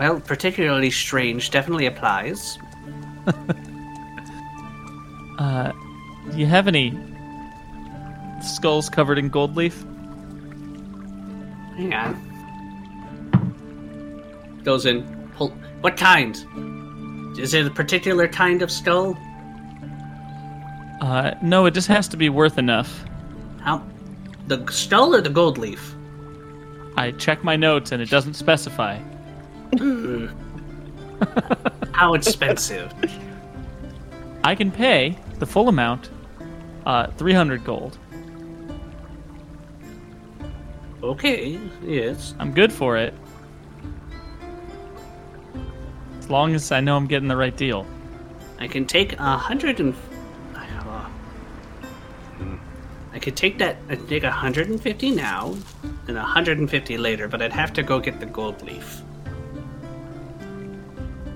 Well, 0.00 0.18
particularly 0.18 0.90
strange 0.90 1.50
definitely 1.50 1.86
applies. 1.86 2.58
Uh, 5.38 5.72
do 6.30 6.38
you 6.38 6.44
have 6.44 6.68
any 6.68 6.94
skulls 8.42 8.90
covered 8.90 9.16
in 9.16 9.30
gold 9.30 9.56
leaf? 9.56 9.82
Hang 11.78 11.94
on. 11.94 12.20
Goes 14.62 14.84
in. 14.84 15.02
Pull. 15.36 15.48
What 15.80 15.96
kind? 15.96 16.36
Is 17.38 17.54
it 17.54 17.66
a 17.66 17.70
particular 17.70 18.28
kind 18.28 18.60
of 18.60 18.70
skull? 18.70 19.16
Uh, 21.00 21.32
no, 21.40 21.64
it 21.64 21.70
just 21.70 21.88
has 21.88 22.06
to 22.08 22.18
be 22.18 22.28
worth 22.28 22.58
enough. 22.58 23.02
How? 23.62 23.82
The 24.46 24.70
skull 24.70 25.14
or 25.14 25.22
the 25.22 25.30
gold 25.30 25.56
leaf? 25.56 25.94
I 26.98 27.12
check 27.12 27.42
my 27.42 27.56
notes 27.56 27.92
and 27.92 28.02
it 28.02 28.10
doesn't 28.10 28.34
specify. 28.34 29.00
How 31.92 32.14
expensive? 32.14 32.92
I 34.42 34.54
can 34.54 34.70
pay 34.70 35.16
the 35.38 35.46
full 35.46 35.68
amount, 35.68 36.10
uh, 36.86 37.08
300 37.12 37.64
gold. 37.64 37.98
okay, 41.02 41.58
yes. 41.82 42.34
I'm 42.38 42.52
good 42.52 42.72
for 42.72 42.96
it. 42.96 43.14
As 46.18 46.30
long 46.30 46.54
as 46.54 46.72
I 46.72 46.80
know 46.80 46.96
I'm 46.96 47.06
getting 47.06 47.28
the 47.28 47.36
right 47.36 47.56
deal. 47.56 47.86
I 48.58 48.68
can 48.68 48.86
take 48.86 49.18
a 49.18 49.36
hundred 49.36 49.80
and. 49.80 49.94
uh. 50.54 51.08
I 53.12 53.18
could 53.18 53.36
take 53.36 53.58
that. 53.58 53.76
I 53.88 53.96
could 53.96 54.08
take 54.08 54.22
a 54.22 54.30
hundred 54.30 54.68
and 54.68 54.80
fifty 54.80 55.10
now, 55.10 55.56
and 56.08 56.16
a 56.16 56.22
hundred 56.22 56.58
and 56.58 56.70
fifty 56.70 56.96
later. 56.98 57.26
But 57.26 57.42
I'd 57.42 57.52
have 57.52 57.72
to 57.74 57.82
go 57.82 57.98
get 57.98 58.20
the 58.20 58.26
gold 58.26 58.62
leaf. 58.62 59.02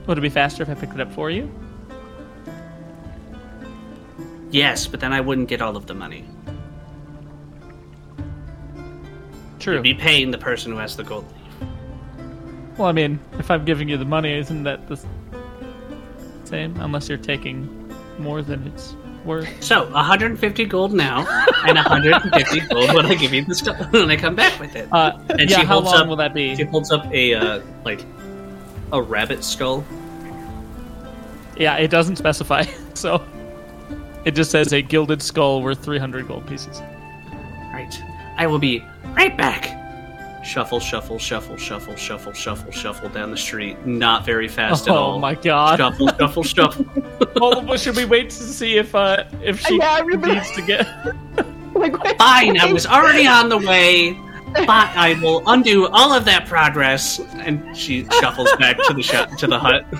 Would 0.06 0.18
it 0.18 0.20
be 0.20 0.28
faster 0.28 0.62
if 0.62 0.68
I 0.68 0.74
picked 0.74 0.94
it 0.94 1.00
up 1.00 1.12
for 1.12 1.30
you? 1.30 1.50
Yes, 4.50 4.86
but 4.86 5.00
then 5.00 5.12
I 5.12 5.20
wouldn't 5.20 5.48
get 5.48 5.60
all 5.62 5.76
of 5.76 5.86
the 5.86 5.94
money. 5.94 6.24
True. 9.58 9.78
I'd 9.78 9.82
be 9.82 9.94
paying 9.94 10.30
the 10.30 10.38
person 10.38 10.72
who 10.72 10.78
has 10.78 10.96
the 10.96 11.02
gold 11.04 11.24
leaf. 11.32 11.68
Well, 12.78 12.88
I 12.88 12.92
mean, 12.92 13.18
if 13.38 13.50
I'm 13.50 13.64
giving 13.64 13.88
you 13.88 13.96
the 13.96 14.04
money, 14.04 14.32
isn't 14.34 14.64
that 14.64 14.86
the 14.88 15.02
same? 16.44 16.78
Unless 16.80 17.08
you're 17.08 17.18
taking 17.18 17.90
more 18.18 18.42
than 18.42 18.66
it's 18.66 18.94
worth. 19.24 19.48
So, 19.62 19.90
150 19.90 20.64
gold 20.66 20.92
now, 20.92 21.20
and 21.66 21.76
150 21.76 22.60
gold 22.70 22.94
when 22.94 23.06
I 23.06 23.14
give 23.14 23.32
you 23.32 23.44
the 23.44 23.54
stuff 23.54 23.78
when 23.92 24.10
I 24.10 24.16
come 24.16 24.34
back 24.34 24.60
with 24.60 24.76
it. 24.76 24.86
Uh, 24.92 25.18
And 25.30 25.48
yeah, 25.50 25.60
she 25.60 25.64
how 25.64 25.80
holds 25.80 25.86
long 25.92 26.02
up- 26.02 26.08
will 26.08 26.16
that 26.16 26.34
be? 26.34 26.54
She 26.56 26.64
holds 26.64 26.92
up 26.92 27.06
a 27.12 27.34
uh, 27.34 27.60
like 27.84 28.04
a 28.92 29.00
rabbit 29.02 29.44
skull. 29.44 29.84
Yeah, 31.56 31.76
it 31.76 31.88
doesn't 31.88 32.16
specify, 32.16 32.64
so 32.94 33.24
it 34.24 34.32
just 34.32 34.50
says 34.50 34.72
a 34.72 34.82
gilded 34.82 35.22
skull 35.22 35.62
worth 35.62 35.84
300 35.84 36.26
gold 36.26 36.46
pieces. 36.46 36.80
Right, 37.72 37.94
I 38.36 38.46
will 38.46 38.58
be 38.58 38.82
right 39.14 39.36
back. 39.36 39.80
Shuffle, 40.44 40.78
shuffle, 40.78 41.18
shuffle, 41.18 41.56
shuffle, 41.56 41.96
shuffle, 41.96 42.32
shuffle, 42.34 42.70
shuffle 42.70 43.08
down 43.08 43.30
the 43.30 43.36
street. 43.36 43.86
Not 43.86 44.26
very 44.26 44.46
fast 44.46 44.86
at 44.86 44.94
all. 44.94 45.14
oh 45.14 45.18
my 45.18 45.34
god! 45.34 45.78
Shuffle, 45.78 46.08
shuffle, 46.18 46.42
shuffle. 46.42 46.84
well, 47.36 47.64
well, 47.64 47.78
should 47.78 47.96
we 47.96 48.04
wait 48.04 48.28
to 48.30 48.36
see 48.42 48.76
if 48.76 48.94
uh 48.94 49.24
if 49.42 49.60
she 49.60 49.78
Yeah, 49.78 50.00
needs 50.00 50.50
to 50.52 50.62
get? 50.62 50.86
Like, 51.74 52.00
wait, 52.04 52.16
Fine, 52.18 52.60
I 52.60 52.72
was 52.72 52.86
already 52.86 53.26
on 53.26 53.48
the 53.48 53.58
way. 53.58 54.16
But 54.54 54.96
I 54.96 55.18
will 55.20 55.42
undo 55.46 55.88
all 55.88 56.12
of 56.12 56.24
that 56.26 56.46
progress. 56.46 57.18
And 57.18 57.76
she 57.76 58.04
shuffles 58.20 58.52
back 58.58 58.76
to 58.84 58.94
the 58.94 59.02
sh- 59.02 59.38
to 59.38 59.46
the 59.46 59.58
hut. 59.58 59.84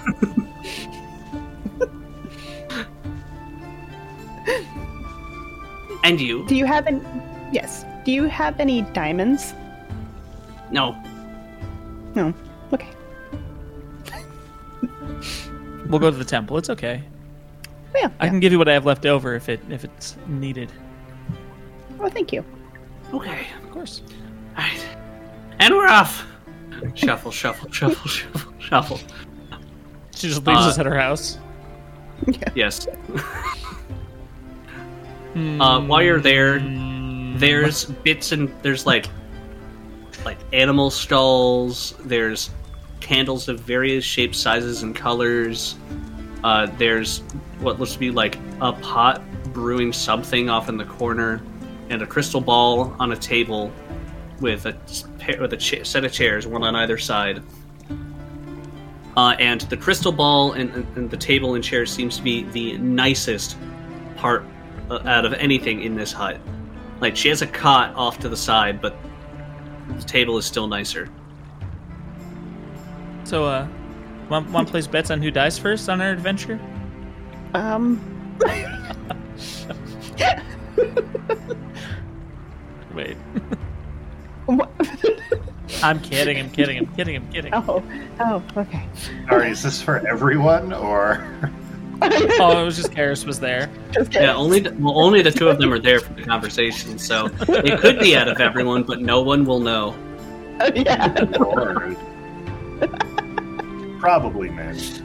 and 6.05 6.21
you? 6.21 6.47
Do 6.47 6.55
you 6.55 6.67
have 6.67 6.87
any? 6.87 7.01
Yes. 7.53 7.85
Do 8.05 8.13
you 8.13 8.25
have 8.25 8.61
any 8.61 8.83
diamonds? 8.93 9.55
No. 10.71 10.97
No. 12.15 12.33
Okay. 12.73 12.89
We'll 15.89 16.01
go 16.01 16.11
to 16.11 16.17
the 16.17 16.25
temple. 16.25 16.59
It's 16.59 16.71
okay. 16.71 17.03
Yeah. 17.95 18.11
I 18.19 18.25
yeah. 18.25 18.31
can 18.31 18.41
give 18.41 18.53
you 18.53 18.59
what 18.59 18.69
I 18.69 18.73
have 18.73 18.87
left 18.87 19.07
over 19.07 19.35
if 19.35 19.49
it 19.49 19.61
if 19.69 19.85
it's 19.85 20.17
needed. 20.27 20.73
Oh, 22.01 22.09
thank 22.09 22.33
you. 22.33 22.45
Okay. 23.13 23.47
Of 23.63 23.71
course. 23.71 24.03
All 24.57 24.63
right. 24.65 24.87
And 25.59 25.75
we're 25.75 25.87
off. 25.89 26.27
Shuffle, 26.95 27.31
shuffle, 27.31 27.71
shuffle, 27.71 28.09
shuffle, 28.09 28.53
shuffle. 28.59 29.01
She 30.15 30.29
just 30.29 30.47
leaves 30.47 30.61
Uh, 30.61 30.69
us 30.69 30.79
at 30.79 30.87
her 30.87 30.99
house. 30.99 31.39
Yes. 32.55 32.87
Uh, 35.37 35.81
while 35.81 36.03
you're 36.03 36.21
there, 36.21 36.61
there's 37.39 37.87
bits 37.87 38.31
and 38.33 38.53
there's 38.63 38.87
like 38.87 39.07
like 40.25 40.39
animal 40.53 40.91
skulls. 40.91 41.95
There's 42.05 42.51
candles 43.01 43.49
of 43.49 43.61
various 43.61 44.05
shapes, 44.05 44.39
sizes, 44.39 44.83
and 44.83 44.95
colors. 44.95 45.75
Uh, 46.45 46.67
there's 46.79 47.19
what 47.61 47.81
looks 47.81 47.95
to 47.95 47.99
be 47.99 48.11
like 48.11 48.39
a 48.61 48.73
pot 48.75 49.23
brewing 49.53 49.93
something 49.93 50.49
off 50.49 50.69
in 50.69 50.77
the 50.77 50.85
corner, 50.85 51.43
and 51.91 52.01
a 52.03 52.07
crystal 52.07 52.41
ball 52.41 52.95
on 53.01 53.11
a 53.13 53.17
table 53.17 53.73
with 54.45 54.67
a 54.67 54.77
with 55.41 55.55
a 55.55 55.57
cha- 55.57 55.83
set 55.83 56.05
of 56.05 56.13
chairs, 56.13 56.47
one 56.47 56.63
on 56.63 56.77
either 56.77 56.99
side. 56.99 57.43
Uh, 59.17 59.35
and 59.39 59.63
the 59.63 59.77
crystal 59.77 60.13
ball 60.13 60.53
and, 60.53 60.71
and, 60.73 60.99
and 60.99 61.11
the 61.11 61.17
table 61.17 61.55
and 61.55 61.65
chairs 61.65 61.91
seems 61.91 62.19
to 62.19 62.23
be 62.23 62.43
the 62.51 62.77
nicest 62.79 63.57
part 64.17 64.45
uh, 64.91 64.99
out 65.07 65.25
of 65.25 65.33
anything 65.35 65.83
in 65.83 65.95
this 65.95 66.13
hut. 66.13 66.39
Like 67.01 67.17
she 67.17 67.31
has 67.31 67.41
a 67.41 67.47
cot 67.47 67.95
off 67.95 68.19
to 68.19 68.29
the 68.29 68.37
side, 68.37 68.83
but 68.83 68.95
the 69.89 70.03
table 70.03 70.37
is 70.37 70.45
still 70.45 70.67
nicer. 70.67 71.09
So, 73.25 73.47
uh, 73.47 73.67
want, 74.29 74.51
want 74.51 74.69
to 74.69 74.71
place 74.71 74.87
bets 74.87 75.11
on 75.11 75.23
who 75.23 75.31
dies 75.31 75.59
first 75.59 75.89
on 75.89 76.03
our 76.03 76.11
adventure? 76.11 76.61
Um. 77.55 77.99
Wait. 82.95 83.17
what- 84.47 84.71
I'm 85.83 86.01
kidding. 86.01 86.39
I'm 86.39 86.51
kidding. 86.51 86.79
I'm 86.79 86.87
kidding. 86.95 87.17
I'm 87.17 87.29
kidding. 87.33 87.55
oh. 87.55 87.83
Oh. 88.21 88.43
Okay. 88.57 88.87
Sorry, 89.29 89.51
is 89.51 89.63
this 89.63 89.81
for 89.83 90.07
everyone 90.07 90.73
or? 90.73 91.27
Oh, 92.03 92.61
it 92.61 92.65
was 92.65 92.77
just 92.77 92.91
Karis 92.91 93.25
was 93.25 93.41
there. 93.41 93.71
Just. 93.93 94.13
Yeah, 94.13 94.35
only 94.35 94.61
the, 94.61 94.73
well, 94.75 94.99
only 94.99 95.23
the 95.23 95.31
two 95.31 95.49
of 95.49 95.59
them 95.59 95.73
are 95.73 95.79
there 95.79 96.01
for 96.01 96.13
the 96.13 96.23
conversation, 96.23 96.99
so 96.99 97.31
it 97.49 97.81
could 97.81 97.99
be 97.99 98.17
out 98.17 98.29
of 98.29 98.41
everyone, 98.41 98.83
but 98.83 99.01
no 99.01 99.23
one 99.23 99.45
will 99.45 99.61
know. 99.61 99.97
Oh, 100.61 100.71
yeah. 100.75 101.07
Lord. 101.39 101.97
Probably 104.01 104.51
missed. 104.51 105.03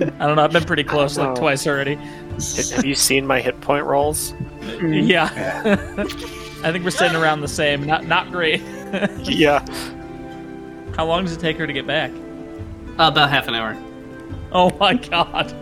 I 0.00 0.26
don't 0.26 0.36
know. 0.36 0.42
I've 0.44 0.52
been 0.52 0.64
pretty 0.64 0.84
close, 0.84 1.16
like 1.18 1.28
Oh. 1.30 1.34
twice 1.36 1.66
already. 1.66 1.94
Have 1.96 2.70
have 2.70 2.84
you 2.84 2.94
seen 2.94 3.26
my 3.26 3.40
hit 3.40 3.60
point 3.60 3.84
rolls? 3.84 4.34
Yeah, 4.62 5.32
Yeah. 5.64 5.76
I 6.62 6.72
think 6.72 6.84
we're 6.84 6.90
sitting 6.90 7.16
around 7.16 7.40
the 7.40 7.48
same. 7.48 7.86
Not 7.86 8.06
not 8.06 8.30
great. 8.30 8.62
Yeah. 9.22 9.64
How 10.96 11.06
long 11.06 11.24
does 11.24 11.32
it 11.36 11.40
take 11.40 11.56
her 11.58 11.66
to 11.66 11.72
get 11.72 11.86
back? 11.86 12.10
Uh, 12.98 13.06
about 13.06 13.30
half 13.30 13.46
an 13.46 13.54
hour. 13.54 13.76
Oh 14.50 14.76
my 14.80 14.94
god! 14.94 15.52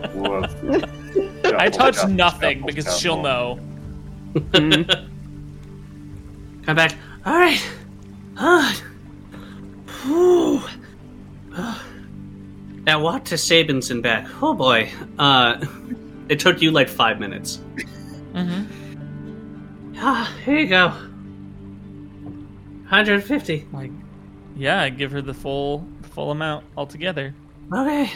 I 1.45 1.69
touch 1.69 1.97
Shuffle, 1.97 2.09
nothing 2.09 2.59
shuffle, 2.61 2.67
because 2.67 2.99
she'll 2.99 3.21
know. 3.21 3.61
Come 4.55 4.87
back. 6.75 6.95
All 7.27 7.35
right. 7.35 7.63
Ah. 8.39 8.83
Whew. 10.05 10.63
Ah. 11.53 11.85
Now 12.87 13.01
walk 13.03 13.25
to 13.27 13.35
Saban's 13.35 13.91
and 13.91 14.03
back. 14.03 14.27
Oh 14.43 14.55
boy. 14.55 14.91
Uh, 15.19 15.63
it 16.31 16.41
took 16.41 16.63
you 16.63 16.71
like 16.71 16.89
five 16.89 17.21
minutes. 17.21 17.61
Mm-hmm. 18.33 18.88
Ah, 20.01 20.33
here 20.45 20.59
you 20.59 20.69
go. 20.69 20.89
150. 22.89 23.67
Like, 23.73 23.91
yeah, 24.57 24.81
I 24.81 24.89
give 24.91 25.13
her 25.13 25.21
the 25.21 25.35
full 25.35 25.87
full 26.11 26.31
amount 26.31 26.65
altogether. 26.77 27.35
Okay. 27.73 28.11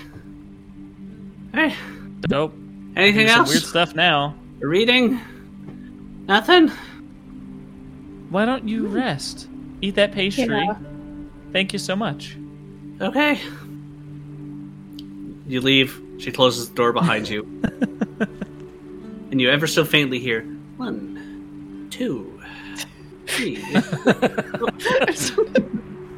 Hey, 1.52 1.74
Dope. 2.22 2.54
anything 2.96 3.28
else? 3.28 3.50
weird 3.50 3.62
stuff 3.62 3.94
now. 3.94 4.34
Reading? 4.60 5.20
Nothing? 6.26 6.68
Why 8.30 8.46
don't 8.46 8.66
you 8.66 8.86
rest? 8.86 9.48
Eat 9.82 9.96
that 9.96 10.12
pastry. 10.12 10.46
Yeah. 10.46 10.76
Thank 11.52 11.72
you 11.72 11.78
so 11.78 11.94
much. 11.94 12.36
Okay. 13.00 13.40
You 15.46 15.60
leave. 15.60 16.00
She 16.18 16.30
closes 16.30 16.70
the 16.70 16.74
door 16.74 16.92
behind 16.92 17.28
you. 17.28 17.42
and 19.30 19.40
you 19.40 19.50
ever 19.50 19.66
so 19.66 19.84
faintly 19.84 20.18
hear 20.18 20.42
one, 20.76 21.31
two, 22.03 22.41
three. 23.29 23.62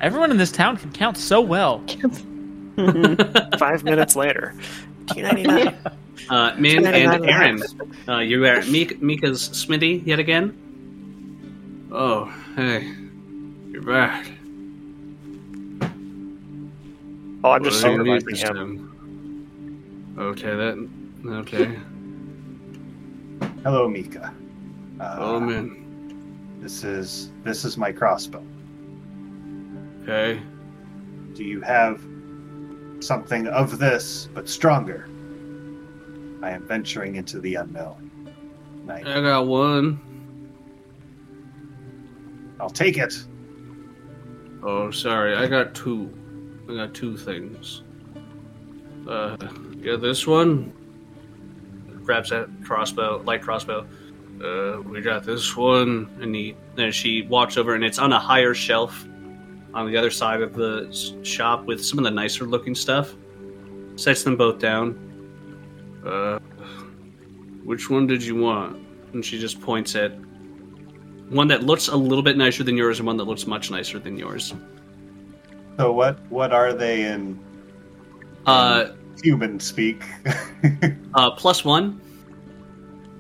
Everyone 0.01 0.31
in 0.31 0.37
this 0.39 0.51
town 0.53 0.77
can 0.79 0.91
count 0.93 1.19
so 1.19 1.41
well. 1.43 1.79
Five 3.59 3.85
minutes 3.85 4.17
later. 4.17 4.55
Two 5.13 5.21
ninety 5.23 5.43
nine. 5.43 5.77
Uh, 6.31 6.55
Min 6.57 6.87
and 6.87 7.27
Aaron, 7.27 7.61
uh, 8.09 8.19
you 8.21 8.47
are 8.47 8.63
Mik- 8.67 9.03
Mika's 9.03 9.43
smithy 9.43 10.01
yet 10.07 10.19
again? 10.21 10.57
Oh, 11.93 12.27
hey. 12.57 12.95
You're 13.69 13.83
back. 13.83 14.31
Oh, 17.43 17.51
I'm 17.51 17.65
just 17.65 17.83
What 17.85 17.91
do 17.91 17.97
supervising 17.99 18.29
this 18.29 18.43
him. 18.43 18.55
time? 20.15 20.19
Okay, 20.19 20.55
that. 20.55 20.89
Okay. 21.41 21.79
Hello, 23.65 23.89
Mika. 23.89 24.33
Uh, 25.05 25.17
Oh, 25.19 25.41
man. 25.41 25.81
This 26.61 26.83
is 26.83 27.31
this 27.43 27.65
is 27.65 27.77
my 27.77 27.93
crossbow. 27.93 28.43
Okay. 30.03 30.41
Do 31.35 31.45
you 31.45 31.61
have 31.61 32.03
something 33.01 33.47
of 33.49 33.79
this 33.79 34.29
but 34.33 34.49
stronger? 34.49 35.09
I 36.43 36.51
am 36.51 36.67
venturing 36.67 37.17
into 37.17 37.41
the 37.41 37.57
unknown. 37.57 38.11
I, 38.89 39.01
I 39.01 39.21
got 39.21 39.47
one. 39.47 40.01
I'll 42.59 42.71
take 42.71 42.97
it. 42.97 43.15
Oh, 44.63 44.91
sorry. 44.91 45.35
I 45.35 45.47
got 45.47 45.75
two. 45.75 46.11
I 46.71 46.75
got 46.77 46.95
two 46.95 47.19
things. 47.19 47.83
Uh, 49.07 49.37
yeah, 49.79 49.97
this 49.97 50.27
one. 50.27 50.73
Grabs 52.05 52.31
that 52.31 52.49
crossbow, 52.65 53.23
light 53.25 53.43
crossbow. 53.43 53.87
Uh, 54.43 54.81
we 54.83 55.01
got 55.01 55.25
this 55.25 55.57
one, 55.57 56.09
and 56.21 56.35
he 56.35 56.57
then 56.75 56.93
she 56.93 57.23
walks 57.23 57.57
over, 57.57 57.75
and 57.75 57.85
it's 57.85 57.99
on 57.99 58.13
a 58.13 58.19
higher 58.19 58.55
shelf 58.55 59.07
on 59.73 59.91
the 59.91 59.97
other 59.97 60.11
side 60.11 60.41
of 60.43 60.55
the 60.55 60.89
shop 61.23 61.65
with 61.65 61.85
some 61.85 61.99
of 61.99 62.05
the 62.05 62.11
nicer 62.11 62.45
looking 62.45 62.75
stuff. 62.75 63.15
Sets 63.97 64.23
them 64.25 64.37
both 64.37 64.59
down. 64.59 64.99
Uh, 66.05 66.39
which 67.65 67.89
one 67.89 68.07
did 68.07 68.23
you 68.23 68.37
want? 68.37 68.85
And 69.13 69.25
she 69.25 69.39
just 69.39 69.61
points 69.61 69.95
at 69.95 70.13
one 71.31 71.49
that 71.49 71.63
looks 71.63 71.89
a 71.89 71.97
little 71.97 72.23
bit 72.23 72.37
nicer 72.37 72.63
than 72.65 72.77
yours, 72.77 72.99
and 72.99 73.07
one 73.07 73.17
that 73.17 73.25
looks 73.25 73.47
much 73.47 73.71
nicer 73.71 73.99
than 73.99 74.19
yours. 74.19 74.53
So 75.79 75.93
what 75.93 76.19
what 76.31 76.53
are 76.53 76.73
they 76.73 77.05
in 77.05 77.39
Uh, 78.47 78.91
human 79.23 79.59
speak? 79.59 80.03
uh, 81.15 81.31
plus 81.33 81.65
one, 81.65 82.01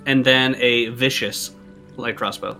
and 0.06 0.24
then 0.24 0.56
a 0.56 0.88
vicious 0.88 1.54
light 1.96 2.16
crossbow. 2.16 2.58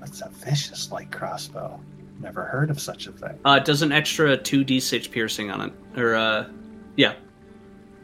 That's 0.00 0.20
a 0.20 0.28
vicious 0.28 0.90
light 0.92 1.10
crossbow. 1.10 1.80
Never 2.20 2.44
heard 2.44 2.70
of 2.70 2.80
such 2.80 3.06
a 3.06 3.12
thing. 3.12 3.38
Uh, 3.44 3.58
it 3.60 3.64
does 3.64 3.82
an 3.82 3.92
extra 3.92 4.36
two 4.36 4.64
d 4.64 4.80
six 4.80 5.06
piercing 5.06 5.50
on 5.50 5.60
it, 5.60 5.98
or 5.98 6.14
uh, 6.14 6.48
yeah, 6.96 7.14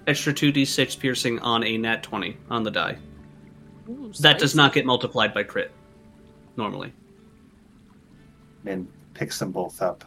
extra 0.06 0.32
two 0.32 0.50
d 0.50 0.64
six 0.64 0.96
piercing 0.96 1.38
on 1.40 1.62
a 1.64 1.76
nat 1.78 2.02
twenty 2.02 2.36
on 2.50 2.62
the 2.62 2.70
die. 2.70 2.98
That 4.20 4.38
does 4.38 4.54
not 4.54 4.72
get 4.72 4.86
multiplied 4.86 5.34
by 5.34 5.42
crit 5.42 5.70
normally. 6.56 6.92
Min 8.62 8.86
picks 9.14 9.38
them 9.38 9.50
both 9.52 9.80
up, 9.80 10.04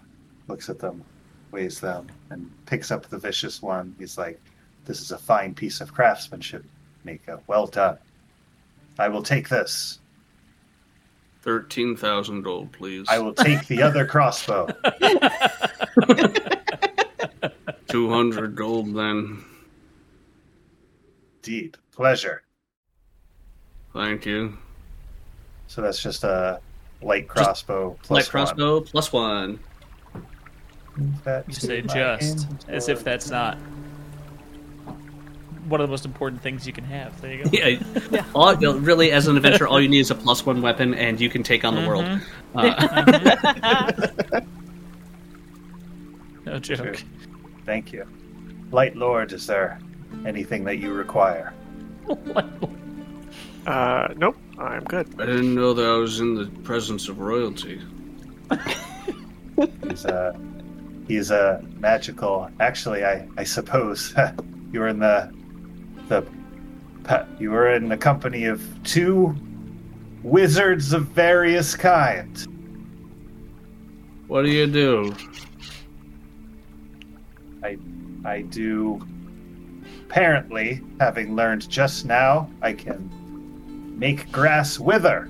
looks 0.47 0.69
at 0.69 0.79
them, 0.79 1.03
weighs 1.51 1.79
them, 1.79 2.07
and 2.29 2.49
picks 2.65 2.91
up 2.91 3.07
the 3.07 3.17
vicious 3.17 3.61
one. 3.61 3.95
He's 3.97 4.17
like, 4.17 4.39
This 4.85 5.01
is 5.01 5.11
a 5.11 5.17
fine 5.17 5.53
piece 5.53 5.81
of 5.81 5.93
craftsmanship, 5.93 6.63
Mika. 7.03 7.41
Well 7.47 7.67
done. 7.67 7.97
I 8.99 9.09
will 9.09 9.23
take 9.23 9.49
this. 9.49 9.99
Thirteen 11.41 11.97
thousand 11.97 12.43
gold, 12.43 12.71
please. 12.71 13.07
I 13.09 13.19
will 13.19 13.33
take 13.33 13.67
the 13.67 13.81
other 13.81 14.05
crossbow. 14.05 14.67
Two 17.87 18.09
hundred 18.09 18.55
gold, 18.55 18.95
then. 18.95 19.43
Indeed. 21.43 21.77
Pleasure. 21.91 22.43
Thank 23.93 24.25
you. 24.25 24.57
So 25.67 25.81
that's 25.81 26.01
just 26.01 26.23
a 26.23 26.59
light 27.01 27.27
crossbow 27.27 27.97
plus 28.03 28.25
Light 28.25 28.31
crossbow 28.31 28.81
plus 28.81 29.11
one. 29.11 29.59
One. 30.95 31.43
You 31.47 31.53
say 31.53 31.81
just, 31.81 32.47
as 32.67 32.87
if 32.87 33.03
that's 33.03 33.29
not 33.29 33.57
one 35.67 35.81
of 35.81 35.87
the 35.87 35.91
most 35.91 36.05
important 36.05 36.41
things 36.41 36.65
you 36.67 36.73
can 36.73 36.83
have. 36.83 37.19
There 37.21 37.33
you 37.33 37.43
go. 37.43 37.49
Yeah, 37.51 38.25
All, 38.35 38.55
really, 38.55 39.11
as 39.11 39.27
an 39.27 39.35
adventurer, 39.37 39.67
all 39.67 39.81
you 39.81 39.89
need 39.89 39.99
is 39.99 40.11
a 40.11 40.15
plus 40.15 40.45
one 40.45 40.61
weapon, 40.61 40.93
and 40.93 41.19
you 41.19 41.29
can 41.29 41.43
take 41.43 41.63
on 41.65 41.75
the 41.75 41.87
world. 41.87 42.05
Mm-hmm. 42.05 42.23
Uh, 42.55 44.41
No 46.45 46.59
joke. 46.59 46.77
Sure. 46.77 46.95
Thank 47.65 47.93
you. 47.93 48.05
Light 48.71 48.95
Lord, 48.95 49.31
is 49.31 49.47
there 49.47 49.79
anything 50.25 50.65
that 50.65 50.77
you 50.77 50.93
require? 50.93 51.53
Uh, 53.65 54.13
nope, 54.17 54.35
I'm 54.59 54.83
good. 54.83 55.07
I 55.19 55.25
didn't 55.25 55.55
know 55.55 55.73
that 55.73 55.85
I 55.85 55.95
was 55.95 56.19
in 56.19 56.35
the 56.35 56.47
presence 56.63 57.07
of 57.07 57.19
royalty. 57.19 57.81
He's 59.87 60.05
a 60.05 60.37
he's 61.07 61.31
a 61.31 61.63
magical. 61.79 62.49
Actually, 62.59 63.05
I 63.05 63.27
I 63.37 63.43
suppose 63.45 64.13
you 64.71 64.79
were 64.81 64.89
in 64.89 64.99
the 64.99 65.33
the 66.07 66.25
pa- 67.03 67.25
you 67.39 67.51
were 67.51 67.73
in 67.73 67.89
the 67.89 67.97
company 67.97 68.45
of 68.45 68.61
two 68.83 69.35
wizards 70.23 70.93
of 70.93 71.05
various 71.07 71.75
kinds. 71.75 72.47
What 74.27 74.43
do 74.43 74.49
you 74.49 74.67
do? 74.67 75.15
I 77.63 77.77
I 78.25 78.41
do. 78.41 79.05
Apparently, 80.09 80.81
having 80.99 81.35
learned 81.35 81.69
just 81.69 82.05
now, 82.05 82.49
I 82.61 82.73
can 82.73 83.09
make 83.97 84.31
grass 84.31 84.79
wither. 84.79 85.29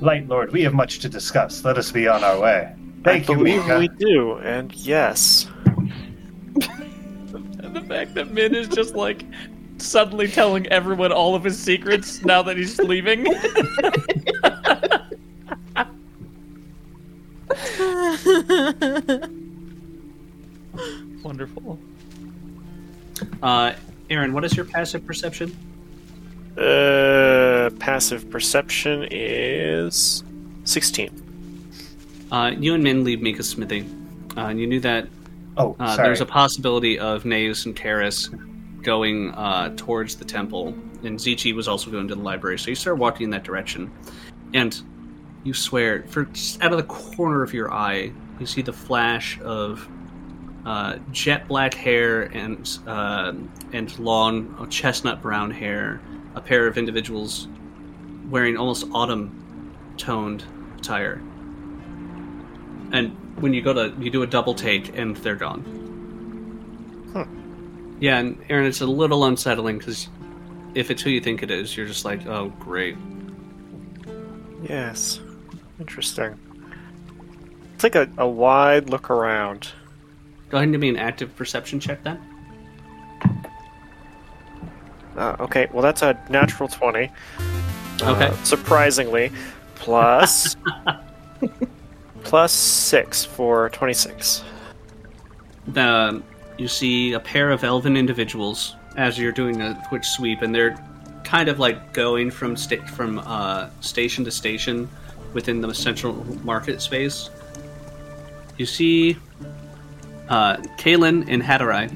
Light 0.00 0.26
Lord, 0.28 0.50
we 0.52 0.62
have 0.62 0.72
much 0.72 1.00
to 1.00 1.08
discuss. 1.08 1.62
Let 1.64 1.76
us 1.76 1.92
be 1.92 2.08
on 2.08 2.24
our 2.24 2.40
way. 2.40 2.74
Thank 3.04 3.28
I 3.28 3.32
you, 3.32 3.38
believe 3.38 3.62
Mika. 3.62 3.78
we 3.78 3.88
do, 3.88 4.38
and 4.38 4.74
yes. 4.74 5.46
And 7.90 7.98
the 7.98 8.06
fact 8.06 8.14
that 8.14 8.32
Min 8.32 8.54
is 8.54 8.68
just 8.68 8.94
like 8.94 9.24
suddenly 9.78 10.28
telling 10.28 10.66
everyone 10.68 11.12
all 11.12 11.34
of 11.34 11.42
his 11.42 11.58
secrets 11.58 12.24
now 12.24 12.42
that 12.42 12.56
he's 12.56 12.78
leaving. 12.78 13.24
Wonderful. 21.22 21.78
Uh, 23.42 23.72
Aaron, 24.08 24.32
what 24.32 24.44
is 24.44 24.56
your 24.56 24.66
passive 24.66 25.04
perception? 25.06 25.56
Uh, 26.56 27.70
passive 27.78 28.30
perception 28.30 29.06
is 29.10 30.24
16. 30.64 32.28
Uh, 32.30 32.52
you 32.56 32.74
and 32.74 32.84
Min 32.84 33.04
leave 33.04 33.20
Mika's 33.20 33.48
smithy. 33.48 33.86
Uh, 34.36 34.46
and 34.46 34.60
you 34.60 34.66
knew 34.66 34.80
that 34.80 35.08
Oh, 35.56 35.76
uh, 35.78 35.96
there's 35.96 36.20
a 36.20 36.26
possibility 36.26 36.98
of 36.98 37.24
Neus 37.24 37.66
and 37.66 37.76
Karis 37.76 38.30
going 38.82 39.30
uh, 39.32 39.74
towards 39.76 40.16
the 40.16 40.24
temple, 40.24 40.68
and 41.02 41.18
Zichi 41.18 41.54
was 41.54 41.68
also 41.68 41.90
going 41.90 42.08
to 42.08 42.14
the 42.14 42.22
library. 42.22 42.58
So 42.58 42.70
you 42.70 42.76
start 42.76 42.98
walking 42.98 43.24
in 43.24 43.30
that 43.30 43.44
direction, 43.44 43.90
and 44.54 44.80
you 45.44 45.54
swear, 45.54 46.04
for 46.08 46.24
just 46.26 46.62
out 46.62 46.72
of 46.72 46.78
the 46.78 46.84
corner 46.84 47.42
of 47.42 47.52
your 47.52 47.72
eye, 47.72 48.12
you 48.38 48.46
see 48.46 48.62
the 48.62 48.72
flash 48.72 49.40
of 49.40 49.86
uh, 50.64 50.98
jet 51.10 51.48
black 51.48 51.74
hair 51.74 52.22
and 52.22 52.78
uh, 52.86 53.32
and 53.72 53.98
long 53.98 54.54
uh, 54.58 54.66
chestnut 54.66 55.22
brown 55.22 55.50
hair. 55.50 56.00
A 56.36 56.40
pair 56.40 56.68
of 56.68 56.78
individuals 56.78 57.48
wearing 58.28 58.56
almost 58.56 58.86
autumn 58.92 59.74
toned 59.96 60.44
attire. 60.78 61.20
And 62.92 63.16
when 63.36 63.54
you 63.54 63.62
go 63.62 63.72
to 63.72 63.94
you 64.02 64.10
do 64.10 64.22
a 64.22 64.26
double 64.26 64.54
take 64.54 64.96
and 64.98 65.16
they're 65.18 65.36
gone. 65.36 65.80
Yeah, 68.00 68.18
and 68.18 68.42
Aaron, 68.48 68.66
it's 68.66 68.80
a 68.80 68.86
little 68.86 69.24
unsettling 69.26 69.78
because 69.78 70.08
if 70.74 70.90
it's 70.90 71.02
who 71.02 71.10
you 71.10 71.20
think 71.20 71.42
it 71.42 71.50
is, 71.50 71.76
you're 71.76 71.86
just 71.86 72.06
like, 72.06 72.26
oh, 72.26 72.48
great. 72.58 72.96
Yes. 74.62 75.20
Interesting. 75.78 76.38
Take 77.76 77.94
a, 77.94 78.08
a 78.16 78.26
wide 78.26 78.88
look 78.88 79.10
around. 79.10 79.68
Go 80.48 80.56
ahead 80.56 80.64
and 80.64 80.72
give 80.72 80.80
me 80.80 80.88
an 80.88 80.96
active 80.96 81.36
perception 81.36 81.78
check 81.78 82.02
then. 82.02 82.20
Uh, 85.16 85.36
okay, 85.40 85.68
well, 85.70 85.82
that's 85.82 86.00
a 86.00 86.18
natural 86.30 86.68
20. 86.68 87.10
Okay. 88.00 88.26
Uh, 88.26 88.32
surprisingly. 88.44 89.30
Plus. 89.74 90.56
plus 92.24 92.52
6 92.52 93.24
for 93.24 93.70
26. 93.70 94.44
The, 95.68 96.22
you 96.58 96.68
see 96.68 97.12
a 97.12 97.20
pair 97.20 97.50
of 97.50 97.64
elven 97.64 97.96
individuals 97.96 98.76
as 98.96 99.18
you're 99.18 99.32
doing 99.32 99.60
a 99.62 99.82
quick 99.88 100.04
sweep, 100.04 100.42
and 100.42 100.54
they're 100.54 100.76
kind 101.24 101.48
of 101.48 101.58
like 101.58 101.92
going 101.92 102.30
from 102.30 102.56
sta- 102.56 102.86
from 102.86 103.18
uh, 103.20 103.70
station 103.80 104.24
to 104.24 104.30
station 104.30 104.88
within 105.32 105.60
the 105.60 105.72
central 105.72 106.14
market 106.44 106.80
space. 106.82 107.30
You 108.56 108.66
see 108.66 109.16
uh, 110.28 110.56
and 110.56 111.42
Hadarai 111.42 111.90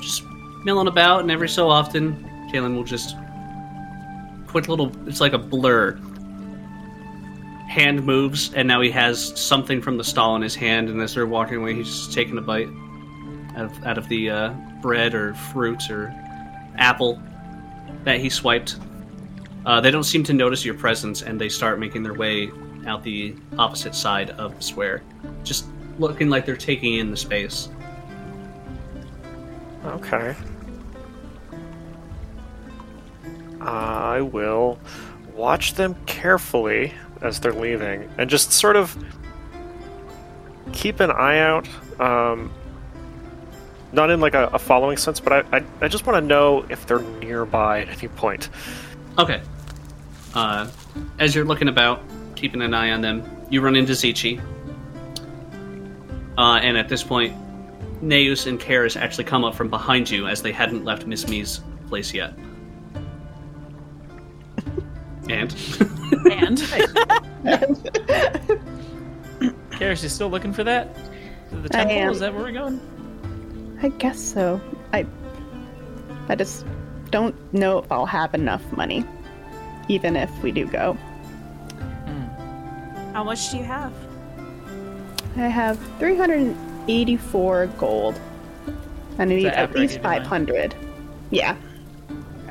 just 0.00 0.22
milling 0.64 0.88
about, 0.88 1.20
and 1.20 1.30
every 1.30 1.48
so 1.48 1.68
often, 1.68 2.24
Kalen 2.52 2.74
will 2.74 2.84
just 2.84 3.16
quick 4.46 4.68
little. 4.68 4.92
It's 5.08 5.20
like 5.20 5.32
a 5.32 5.38
blur. 5.38 5.98
Hand 7.68 8.04
moves, 8.04 8.52
and 8.54 8.66
now 8.66 8.80
he 8.80 8.90
has 8.90 9.38
something 9.38 9.80
from 9.80 9.98
the 9.98 10.04
stall 10.04 10.34
in 10.36 10.42
his 10.42 10.54
hand, 10.54 10.88
and 10.88 11.00
as 11.00 11.14
they're 11.14 11.26
walking 11.26 11.58
away, 11.58 11.74
he's 11.74 11.86
just 11.86 12.12
taking 12.12 12.38
a 12.38 12.40
bite 12.40 12.68
out 13.56 13.66
of, 13.66 13.86
out 13.86 13.98
of 13.98 14.08
the 14.08 14.30
uh, 14.30 14.52
bread 14.80 15.14
or 15.14 15.34
fruit 15.34 15.90
or 15.90 16.12
apple 16.76 17.20
that 18.04 18.20
he 18.20 18.30
swiped. 18.30 18.76
Uh, 19.66 19.80
they 19.80 19.90
don't 19.90 20.04
seem 20.04 20.24
to 20.24 20.32
notice 20.32 20.64
your 20.64 20.74
presence, 20.74 21.22
and 21.22 21.38
they 21.38 21.48
start 21.48 21.78
making 21.78 22.02
their 22.02 22.14
way 22.14 22.50
out 22.86 23.02
the 23.02 23.34
opposite 23.58 23.94
side 23.94 24.30
of 24.30 24.56
the 24.56 24.62
square, 24.62 25.02
just 25.44 25.66
looking 25.98 26.30
like 26.30 26.46
they're 26.46 26.56
taking 26.56 26.94
in 26.94 27.10
the 27.10 27.16
space. 27.16 27.68
Okay. 29.84 30.34
I 33.60 34.20
will 34.20 34.78
watch 35.34 35.74
them 35.74 35.96
carefully 36.06 36.94
as 37.20 37.40
they're 37.40 37.52
leaving 37.52 38.08
and 38.18 38.28
just 38.30 38.52
sort 38.52 38.76
of 38.76 38.96
keep 40.72 41.00
an 41.00 41.10
eye 41.10 41.38
out. 41.38 41.68
Um, 42.00 42.52
not 43.92 44.10
in 44.10 44.20
like 44.20 44.34
a, 44.34 44.48
a 44.48 44.58
following 44.58 44.96
sense, 44.96 45.18
but 45.20 45.32
I, 45.32 45.58
I, 45.58 45.64
I 45.80 45.88
just 45.88 46.06
want 46.06 46.22
to 46.22 46.26
know 46.26 46.64
if 46.68 46.86
they're 46.86 47.00
nearby 47.00 47.82
at 47.82 47.88
any 47.88 48.08
point. 48.08 48.50
Okay. 49.18 49.40
Uh, 50.34 50.68
as 51.18 51.34
you're 51.34 51.46
looking 51.46 51.68
about, 51.68 52.02
keeping 52.34 52.62
an 52.62 52.74
eye 52.74 52.90
on 52.90 53.00
them, 53.00 53.24
you 53.50 53.60
run 53.60 53.76
into 53.76 53.92
Zichi. 53.92 54.40
Uh, 56.36 56.58
and 56.62 56.76
at 56.76 56.88
this 56.88 57.02
point, 57.02 57.34
Neus 58.02 58.46
and 58.46 58.60
Karis 58.60 59.00
actually 59.00 59.24
come 59.24 59.42
up 59.42 59.54
from 59.54 59.68
behind 59.68 60.08
you 60.08 60.28
as 60.28 60.42
they 60.42 60.52
hadn't 60.52 60.84
left 60.84 61.06
Miss 61.06 61.26
Me's 61.26 61.60
place 61.88 62.12
yet. 62.14 62.34
And 65.28 65.52
and 66.30 66.58
Karis, 69.70 70.02
you 70.02 70.08
still 70.08 70.28
looking 70.28 70.52
for 70.52 70.64
that? 70.64 70.94
The 71.50 71.68
I 71.78 71.84
temple? 71.84 71.96
am. 71.96 72.12
Is 72.12 72.20
that 72.20 72.34
where 72.34 72.42
we're 72.42 72.52
going? 72.52 72.80
I 73.82 73.88
guess 73.88 74.18
so. 74.20 74.60
I 74.92 75.06
I 76.28 76.34
just 76.34 76.66
don't 77.10 77.34
know 77.54 77.78
if 77.78 77.90
I'll 77.92 78.06
have 78.06 78.34
enough 78.34 78.62
money, 78.72 79.04
even 79.88 80.16
if 80.16 80.30
we 80.42 80.50
do 80.52 80.66
go. 80.66 80.92
Hmm. 80.94 83.12
how 83.14 83.24
much 83.24 83.50
do 83.50 83.58
you 83.58 83.64
have? 83.64 83.92
I 85.36 85.48
have 85.48 85.78
384 85.98 87.66
gold, 87.78 88.20
and 89.18 89.20
I 89.20 89.24
need 89.36 89.46
at 89.46 89.72
least 89.74 89.94
gave 89.94 90.02
you 90.02 90.08
mine? 90.08 90.20
500. 90.22 90.74
Yeah, 91.30 91.56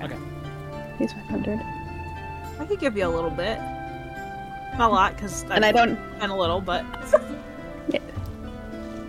Okay. 0.02 0.16
at 0.16 1.00
least 1.00 1.14
500. 1.16 1.60
I 2.60 2.66
could 2.66 2.80
give 2.80 2.98
you 2.98 3.06
a 3.06 3.10
little 3.10 3.30
bit. 3.30 3.60
Not 4.78 4.90
a 4.90 4.94
lot, 4.94 5.16
because 5.16 5.44
And 5.50 5.66
I 5.66 5.72
don't 5.72 5.98
spent 6.18 6.32
a 6.32 6.36
little, 6.36 6.62
but. 6.62 6.86
Yeah. 7.90 8.00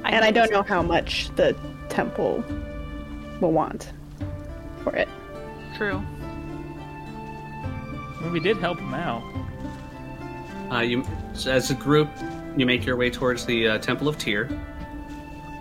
I 0.05 0.11
and 0.11 0.25
I 0.25 0.31
don't 0.31 0.51
know 0.51 0.63
how 0.63 0.83
much 0.83 1.31
the 1.37 1.57
temple 1.89 2.45
will 3.41 3.53
want 3.53 3.93
for 4.85 4.95
it. 4.95 5.09
True. 5.77 6.03
Well, 8.21 8.31
we 8.31 8.41
did 8.41 8.57
help 8.59 8.79
him 8.79 8.95
out. 8.95 9.23
uh, 10.73 10.81
you, 10.81 11.05
so 11.35 11.51
as 11.53 11.71
a 11.71 11.75
group, 11.75 12.09
you 12.57 12.67
make 12.67 12.85
your 12.87 12.97
way 12.97 13.11
towards 13.11 13.45
the 13.47 13.69
uh, 13.69 13.79
Temple 13.79 14.09
of 14.09 14.19
Tyr. 14.19 14.49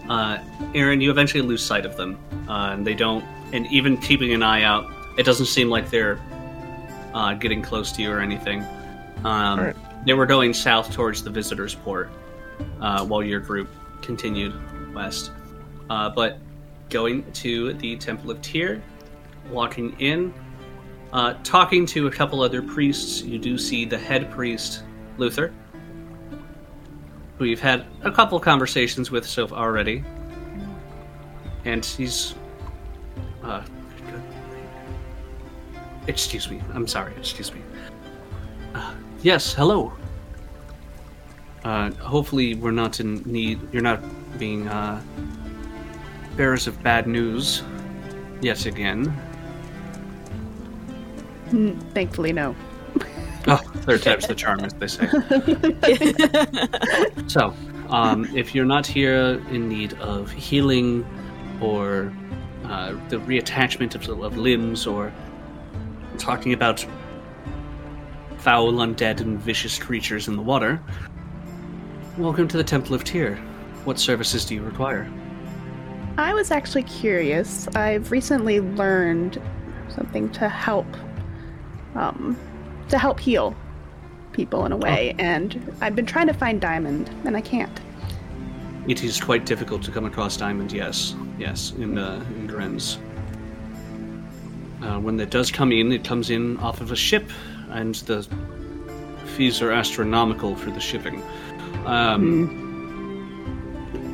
Uh, 0.10 0.40
Aaron, 0.74 1.02
you 1.02 1.12
eventually 1.12 1.42
lose 1.42 1.64
sight 1.64 1.86
of 1.86 1.98
them, 1.98 2.18
uh, 2.48 2.72
and 2.72 2.86
they 2.88 2.94
don't. 2.94 3.24
And 3.54 3.68
even 3.68 3.98
keeping 3.98 4.34
an 4.34 4.44
eye 4.44 4.64
out, 4.64 4.90
it 5.18 5.24
doesn't 5.24 5.46
seem 5.48 5.70
like 5.70 5.90
they're 5.90 6.20
uh, 7.18 7.34
getting 7.34 7.64
close 7.64 7.92
to 7.92 8.04
you 8.04 8.12
or 8.12 8.20
anything. 8.20 8.62
Um, 9.26 9.60
Alright. 9.60 9.76
They 10.06 10.14
were 10.14 10.28
going 10.28 10.54
south 10.54 10.92
towards 10.92 11.24
the 11.24 11.32
visitors' 11.32 11.74
port, 11.74 12.12
uh, 12.80 13.04
while 13.06 13.24
your 13.24 13.40
group 13.40 13.70
continued 14.02 14.54
west. 14.94 15.32
Uh, 15.90 16.10
but 16.10 16.38
going 16.90 17.30
to 17.34 17.74
the 17.74 17.98
Temple 17.98 18.30
of 18.30 18.42
Tyr, 18.42 18.82
walking 19.50 20.00
in, 20.00 20.32
uh, 21.12 21.34
talking 21.44 21.88
to 21.88 22.06
a 22.06 22.12
couple 22.12 22.42
other 22.42 22.62
priests, 22.62 23.24
you 23.24 23.40
do 23.40 23.58
see 23.58 23.84
the 23.84 23.98
head 23.98 24.30
priest, 24.30 24.84
Luther, 25.18 25.52
who 27.40 27.46
you've 27.46 27.60
had 27.60 27.86
a 28.04 28.12
couple 28.12 28.40
conversations 28.40 29.10
with 29.10 29.26
so 29.26 29.48
already. 29.48 30.04
And 31.66 31.84
he's. 31.84 32.36
Excuse 36.08 36.50
me. 36.50 36.62
I'm 36.74 36.88
sorry. 36.88 37.14
Excuse 37.18 37.54
me. 37.54 37.62
Uh, 38.74 38.94
yes, 39.22 39.54
hello. 39.54 39.94
Uh, 41.64 41.92
hopefully, 41.92 42.56
we're 42.56 42.72
not 42.72 43.00
in 43.00 43.22
need. 43.26 43.60
You're 43.74 43.82
not 43.82 44.02
being 44.40 44.68
uh, 44.68 45.02
bearers 46.38 46.68
of 46.68 46.82
bad 46.82 47.08
news 47.08 47.64
yet 48.42 48.66
again. 48.66 49.16
Mm, 51.50 51.82
Thankfully, 51.94 52.32
no. 52.32 52.56
Oh, 53.50 53.56
third 53.56 54.02
time's 54.04 54.28
the 54.28 54.36
charm, 54.36 54.60
as 54.60 54.74
they 54.74 54.88
say. 54.88 55.08
so, 57.28 57.54
um, 57.90 58.26
if 58.36 58.54
you're 58.54 58.66
not 58.66 58.86
here 58.86 59.42
in 59.50 59.70
need 59.70 59.94
of 59.94 60.30
healing 60.32 61.06
or 61.62 62.14
uh, 62.66 62.92
the 63.08 63.18
reattachment 63.18 63.96
of, 63.96 64.08
of 64.22 64.38
limbs 64.38 64.86
or 64.86 65.14
talking 66.18 66.54
about 66.54 66.86
foul, 68.38 68.74
undead, 68.74 69.22
and 69.22 69.40
vicious 69.40 69.78
creatures 69.78 70.28
in 70.28 70.36
the 70.36 70.42
water, 70.42 70.82
welcome 72.18 72.48
to 72.48 72.58
the 72.58 72.64
Temple 72.64 72.96
of 72.96 73.04
Tyr. 73.04 73.36
What 73.86 74.00
services 74.00 74.46
do 74.46 74.56
you 74.56 74.62
require? 74.62 75.10
I 76.18 76.34
was 76.34 76.50
actually 76.50 76.84
curious. 76.84 77.68
I've 77.76 78.12
recently 78.12 78.60
learned 78.60 79.42
something 79.90 80.30
to 80.32 80.50
help, 80.50 80.88
um, 81.96 82.38
to 82.90 82.98
help 82.98 83.20
heal 83.20 83.56
people 84.32 84.66
in 84.66 84.72
a 84.72 84.78
way, 84.78 85.16
and 85.20 85.74
I've 85.82 85.96
been 85.96 86.06
trying 86.06 86.28
to 86.28 86.34
find 86.34 86.60
Diamond, 86.60 87.10
and 87.26 87.38
I 87.38 87.42
can't. 87.42 87.80
It 88.88 89.04
is 89.04 89.20
quite 89.20 89.46
difficult 89.46 89.84
to 89.84 89.92
come 89.92 90.06
across 90.06 90.38
diamond, 90.38 90.72
yes. 90.72 91.16
Yes, 91.38 91.74
in, 91.78 91.98
uh, 91.98 92.24
in 92.30 92.48
Grenz. 92.48 92.98
Uh, 94.82 95.00
when 95.00 95.20
it 95.20 95.30
does 95.32 95.52
come 95.52 95.72
in, 95.72 95.92
it 95.92 96.04
comes 96.04 96.30
in 96.30 96.58
off 96.58 96.82
of 96.82 96.92
a 96.92 96.96
ship, 96.96 97.30
and 97.72 97.96
the 97.96 98.24
fees 99.36 99.62
are 99.62 99.72
astronomical 99.72 100.56
for 100.56 100.72
the 100.72 100.80
shipping. 100.80 101.22
Um, 101.86 102.66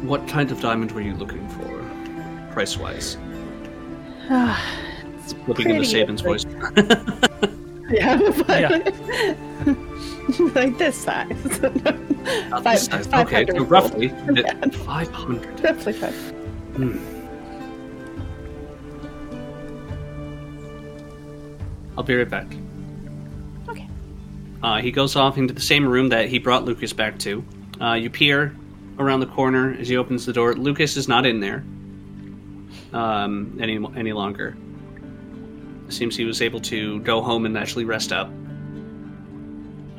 What 0.07 0.27
kind 0.27 0.52
of 0.52 0.60
diamond 0.61 0.91
were 0.91 1.02
you 1.02 1.14
looking 1.15 1.48
for, 1.49 2.52
price 2.53 2.77
wise? 2.77 3.18
it's 4.30 5.34
Looking 5.48 5.69
into 5.69 5.81
pretty, 5.90 6.06
Saban's 6.06 6.23
like- 6.23 6.41
voice. 6.41 6.45
Yeah, 7.90 8.18
but 8.48 8.60
Yeah. 8.61 8.80
like 10.56 10.77
this 10.77 10.95
size. 10.98 11.61
Not 11.61 12.64
Five- 12.64 12.64
this 12.64 12.85
size. 12.85 13.07
Okay, 13.14 13.45
so 13.45 13.64
roughly 13.65 14.07
Yeah. 14.34 14.53
500. 14.69 15.56
Definitely 15.57 15.94
five. 15.94 16.15
Hmm. 16.76 16.98
I'll 21.97 22.03
be 22.03 22.15
right 22.15 22.29
back. 22.29 22.47
Okay. 23.69 23.87
Uh, 24.61 24.81
he 24.81 24.91
goes 24.91 25.15
off 25.15 25.37
into 25.37 25.53
the 25.53 25.61
same 25.61 25.87
room 25.87 26.09
that 26.09 26.29
he 26.29 26.39
brought 26.39 26.65
Lucas 26.65 26.93
back 26.93 27.19
to. 27.19 27.43
Uh, 27.81 27.93
you 27.93 28.09
peer 28.09 28.55
around 28.99 29.19
the 29.19 29.25
corner 29.25 29.75
as 29.79 29.87
he 29.87 29.97
opens 29.97 30.25
the 30.25 30.33
door. 30.33 30.53
Lucas 30.53 30.97
is 30.97 31.07
not 31.07 31.25
in 31.25 31.39
there 31.39 31.63
um, 32.93 33.57
any 33.61 33.79
any 33.95 34.13
longer. 34.13 34.55
Seems 35.89 36.15
he 36.15 36.25
was 36.25 36.41
able 36.41 36.59
to 36.61 36.99
go 37.01 37.21
home 37.21 37.45
and 37.45 37.57
actually 37.57 37.85
rest 37.85 38.11
up. 38.11 38.29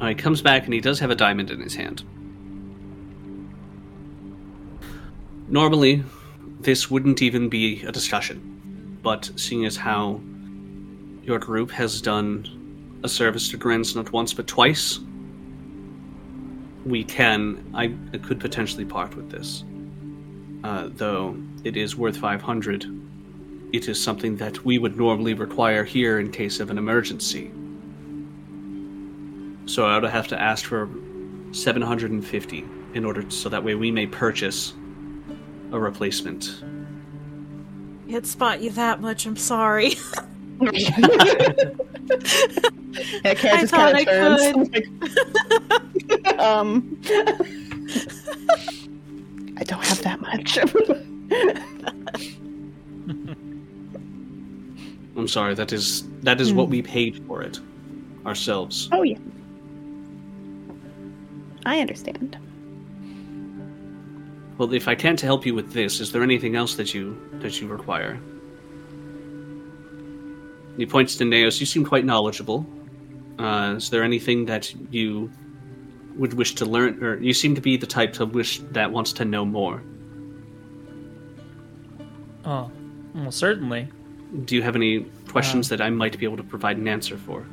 Uh, 0.00 0.08
he 0.08 0.14
comes 0.14 0.42
back 0.42 0.64
and 0.64 0.74
he 0.74 0.80
does 0.80 0.98
have 0.98 1.10
a 1.10 1.14
diamond 1.14 1.50
in 1.50 1.60
his 1.60 1.74
hand. 1.74 2.02
Normally, 5.48 6.02
this 6.60 6.90
wouldn't 6.90 7.22
even 7.22 7.48
be 7.48 7.82
a 7.84 7.92
discussion, 7.92 8.98
but 9.02 9.30
seeing 9.36 9.66
as 9.66 9.76
how 9.76 10.20
your 11.24 11.38
group 11.38 11.70
has 11.70 12.02
done 12.02 13.01
a 13.02 13.09
service 13.09 13.48
to 13.51 13.59
Grenz 13.59 13.96
not 13.96 14.12
once 14.12 14.34
but 14.34 14.46
twice, 14.46 14.98
we 16.84 17.02
can, 17.02 17.64
I 17.74 17.94
could 18.18 18.38
potentially 18.38 18.84
part 18.84 19.16
with 19.16 19.30
this. 19.30 19.64
Uh, 20.62 20.88
though 20.92 21.36
it 21.64 21.76
is 21.76 21.96
worth 21.96 22.16
500, 22.16 22.86
it 23.72 23.88
is 23.88 24.02
something 24.02 24.36
that 24.36 24.64
we 24.64 24.78
would 24.78 24.96
normally 24.96 25.34
require 25.34 25.82
here 25.82 26.18
in 26.18 26.30
case 26.30 26.60
of 26.60 26.70
an 26.70 26.76
emergency. 26.76 27.51
So 29.66 29.86
I 29.86 29.98
would 29.98 30.10
have 30.10 30.28
to 30.28 30.40
ask 30.40 30.66
for 30.66 30.90
750 31.52 32.64
in 32.92 33.05
order 33.05 33.30
so 33.30 33.48
that 33.48 33.64
way 33.64 33.74
we 33.74 33.90
may 33.90 34.06
purchase 34.06 34.74
a 35.72 35.78
replacement. 35.78 36.62
Can't 38.09 38.26
spot 38.26 38.60
you 38.60 38.70
that 38.70 39.01
much. 39.01 39.24
I'm 39.24 39.36
sorry. 39.36 39.94
Yeah, 43.24 43.35
Kara 43.35 43.56
I 43.56 43.60
just 43.62 43.74
thought 43.74 43.93
kind 43.93 43.97
I 43.97 44.01
of 44.01 44.06
turns. 44.06 44.68
like, 46.10 46.39
um, 46.39 47.01
I 49.59 49.64
don't 49.64 49.85
have 49.85 50.02
that 50.02 50.20
much. 50.20 50.59
I'm 55.16 55.28
sorry, 55.28 55.55
that 55.55 55.72
is 55.72 56.05
that 56.22 56.40
is 56.40 56.52
what 56.52 56.68
we 56.68 56.82
paid 56.82 57.24
for 57.26 57.43
it 57.43 57.60
ourselves. 58.26 58.89
oh 58.93 59.02
yeah, 59.02 59.18
I 61.66 61.81
understand. 61.81 62.36
Well, 64.59 64.72
if 64.72 64.86
I 64.86 64.94
can't 64.94 65.20
help 65.20 65.44
you 65.44 65.55
with 65.55 65.72
this, 65.72 66.01
is 66.01 66.12
there 66.12 66.22
anything 66.22 66.55
else 66.56 66.76
that 66.76 66.94
you 66.94 67.16
that 67.40 67.60
you 67.60 67.66
require? 67.66 68.18
He 70.76 70.86
points 70.86 71.16
to 71.16 71.24
Neus. 71.24 71.60
You 71.60 71.66
seem 71.66 71.84
quite 71.84 72.05
knowledgeable. 72.05 72.66
Uh, 73.38 73.74
is 73.76 73.90
there 73.90 74.02
anything 74.02 74.46
that 74.46 74.72
you 74.92 75.30
would 76.16 76.34
wish 76.34 76.55
to 76.56 76.64
learn, 76.64 77.02
or 77.02 77.16
you 77.18 77.34
seem 77.34 77.55
to 77.55 77.60
be 77.60 77.76
the 77.76 77.86
type 77.86 78.12
to 78.14 78.26
wish 78.26 78.60
that 78.70 78.90
wants 78.90 79.12
to 79.14 79.24
know 79.24 79.44
more? 79.44 79.82
Oh, 82.44 82.70
well, 83.14 83.32
certainly. 83.32 83.88
Do 84.44 84.55
you 84.55 84.62
have 84.62 84.76
any 84.76 85.01
questions 85.28 85.68
that 85.68 85.80
I 85.80 85.90
might 85.90 86.18
be 86.18 86.26
able 86.26 86.36
to 86.36 86.42
provide 86.42 86.76
an 86.76 86.88
answer 86.88 87.16
for? 87.16 87.46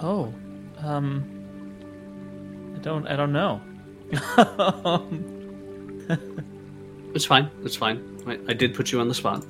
Oh, 0.00 0.32
um, 0.78 1.24
I 2.76 2.78
don't, 2.78 3.06
I 3.06 3.16
don't 3.16 3.32
know. 3.32 3.60
It's 7.14 7.24
fine. 7.24 7.50
It's 7.64 7.76
fine. 7.76 8.20
I, 8.26 8.38
I 8.48 8.52
did 8.52 8.74
put 8.74 8.92
you 8.92 9.00
on 9.00 9.08
the 9.08 9.14
spot. 9.14 9.44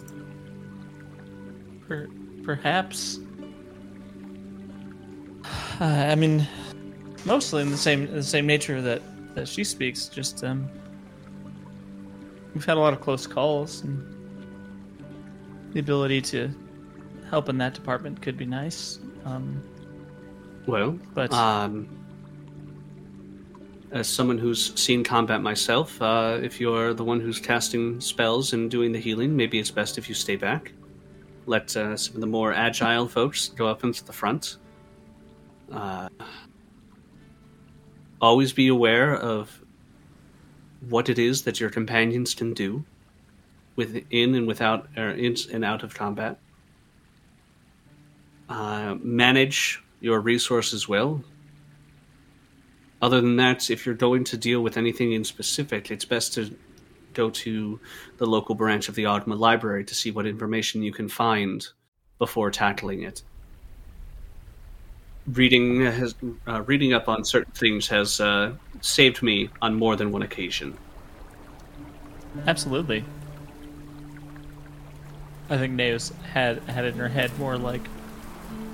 Per, 1.88 2.08
perhaps. 2.44 3.18
Uh, 5.80 5.84
I 5.84 6.14
mean, 6.14 6.46
mostly 7.24 7.62
in 7.62 7.70
the 7.70 7.76
same 7.76 8.10
the 8.12 8.22
same 8.22 8.46
nature 8.46 8.80
that 8.82 9.02
that 9.34 9.48
she 9.48 9.64
speaks. 9.64 10.06
Just 10.06 10.44
um, 10.44 10.68
we've 12.54 12.64
had 12.64 12.76
a 12.76 12.80
lot 12.80 12.92
of 12.92 13.00
close 13.00 13.26
calls, 13.26 13.82
and 13.82 14.04
the 15.72 15.80
ability 15.80 16.20
to 16.22 16.50
help 17.30 17.48
in 17.48 17.58
that 17.58 17.74
department 17.74 18.20
could 18.22 18.36
be 18.36 18.46
nice. 18.46 18.98
Um, 19.24 19.62
Well, 20.66 20.98
But- 21.14 21.32
um, 21.32 21.88
as 23.90 24.06
someone 24.06 24.36
who's 24.36 24.78
seen 24.78 25.02
combat 25.02 25.40
myself, 25.40 26.00
uh, 26.02 26.38
if 26.42 26.60
you're 26.60 26.92
the 26.92 27.04
one 27.04 27.20
who's 27.20 27.38
casting 27.40 28.00
spells 28.00 28.52
and 28.52 28.70
doing 28.70 28.92
the 28.92 28.98
healing, 28.98 29.34
maybe 29.34 29.58
it's 29.58 29.70
best 29.70 29.96
if 29.96 30.08
you 30.10 30.14
stay 30.14 30.36
back. 30.36 30.72
Let 31.48 31.74
uh, 31.76 31.96
some 31.96 32.14
of 32.16 32.20
the 32.20 32.26
more 32.26 32.52
agile 32.52 33.08
folks 33.08 33.48
go 33.48 33.66
up 33.68 33.82
into 33.82 34.04
the 34.04 34.12
front. 34.12 34.58
Uh, 35.72 36.10
always 38.20 38.52
be 38.52 38.68
aware 38.68 39.16
of 39.16 39.62
what 40.88 41.08
it 41.08 41.18
is 41.18 41.42
that 41.42 41.58
your 41.58 41.70
companions 41.70 42.34
can 42.34 42.52
do 42.52 42.84
within 43.76 44.34
and 44.34 44.46
without, 44.46 44.88
or 44.94 45.08
in 45.08 45.36
and 45.50 45.64
out 45.64 45.82
of 45.82 45.94
combat. 45.94 46.38
Uh, 48.50 48.96
manage 49.00 49.82
your 50.00 50.20
resources 50.20 50.86
well. 50.86 51.24
Other 53.00 53.22
than 53.22 53.36
that, 53.36 53.70
if 53.70 53.86
you're 53.86 53.94
going 53.94 54.24
to 54.24 54.36
deal 54.36 54.60
with 54.60 54.76
anything 54.76 55.12
in 55.12 55.24
specific, 55.24 55.90
it's 55.90 56.04
best 56.04 56.34
to 56.34 56.54
go 57.18 57.28
to 57.28 57.80
the 58.18 58.26
local 58.26 58.54
branch 58.54 58.88
of 58.88 58.94
the 58.94 59.04
Ogma 59.04 59.36
Library 59.36 59.84
to 59.84 59.94
see 59.94 60.10
what 60.12 60.24
information 60.26 60.82
you 60.82 60.92
can 60.92 61.08
find 61.08 61.66
before 62.18 62.50
tackling 62.50 63.02
it. 63.02 63.22
reading 65.26 65.82
has 65.82 66.14
uh, 66.46 66.62
reading 66.62 66.92
up 66.94 67.08
on 67.08 67.24
certain 67.24 67.52
things 67.52 67.88
has 67.88 68.20
uh, 68.20 68.52
saved 68.80 69.22
me 69.22 69.50
on 69.60 69.74
more 69.74 69.96
than 69.96 70.12
one 70.12 70.22
occasion. 70.22 70.76
Absolutely. 72.46 73.04
I 75.50 75.56
think 75.56 75.74
Neus 75.74 76.12
had 76.32 76.58
had 76.62 76.84
it 76.84 76.94
in 76.94 77.00
her 77.00 77.08
head 77.08 77.36
more 77.38 77.58
like 77.58 77.82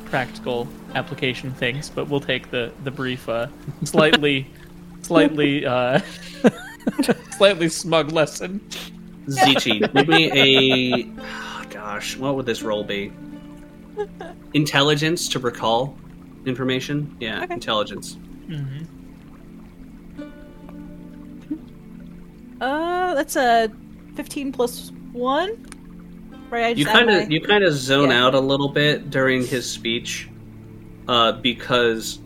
practical 0.05 0.69
application 0.95 1.53
things, 1.53 1.89
but 1.89 2.09
we'll 2.09 2.21
take 2.21 2.51
the 2.51 2.73
the 2.85 2.91
brief, 2.91 3.29
uh, 3.29 3.47
slightly, 3.85 4.47
slightly, 5.03 5.65
uh, 5.65 6.01
slightly 7.37 7.69
smug 7.69 8.13
lesson. 8.13 8.61
Zichi, 9.27 9.93
give 9.95 10.09
me 10.09 10.31
a. 10.33 11.11
oh, 11.21 11.65
gosh, 11.71 12.17
what 12.17 12.35
would 12.37 12.47
this 12.47 12.63
roll 12.63 12.85
be? 12.85 13.13
Intelligence 14.55 15.29
to 15.29 15.39
recall 15.39 15.97
information? 16.47 17.17
Yeah, 17.21 17.43
Okay. 17.45 17.55
intelligence. 17.55 18.17
Mm-hmm. 18.49 18.85
Uh, 22.61 23.15
that's 23.15 23.37
a 23.37 23.71
15 24.15 24.53
plus 24.53 24.93
1. 25.13 25.67
Right, 26.51 26.65
I 26.65 26.69
You 26.71 26.85
kind 26.87 27.11
of 27.11 27.29
my- 27.29 27.35
you 27.35 27.41
kind 27.41 27.65
of 27.65 27.73
zone 27.73 28.11
Yeah. 28.11 28.27
out 28.27 28.35
a 28.35 28.41
little 28.41 28.69
bit 28.69 29.11
during 29.11 29.45
his 29.47 29.69
speech, 29.69 30.29
uh, 31.09 31.33
because 31.33 32.21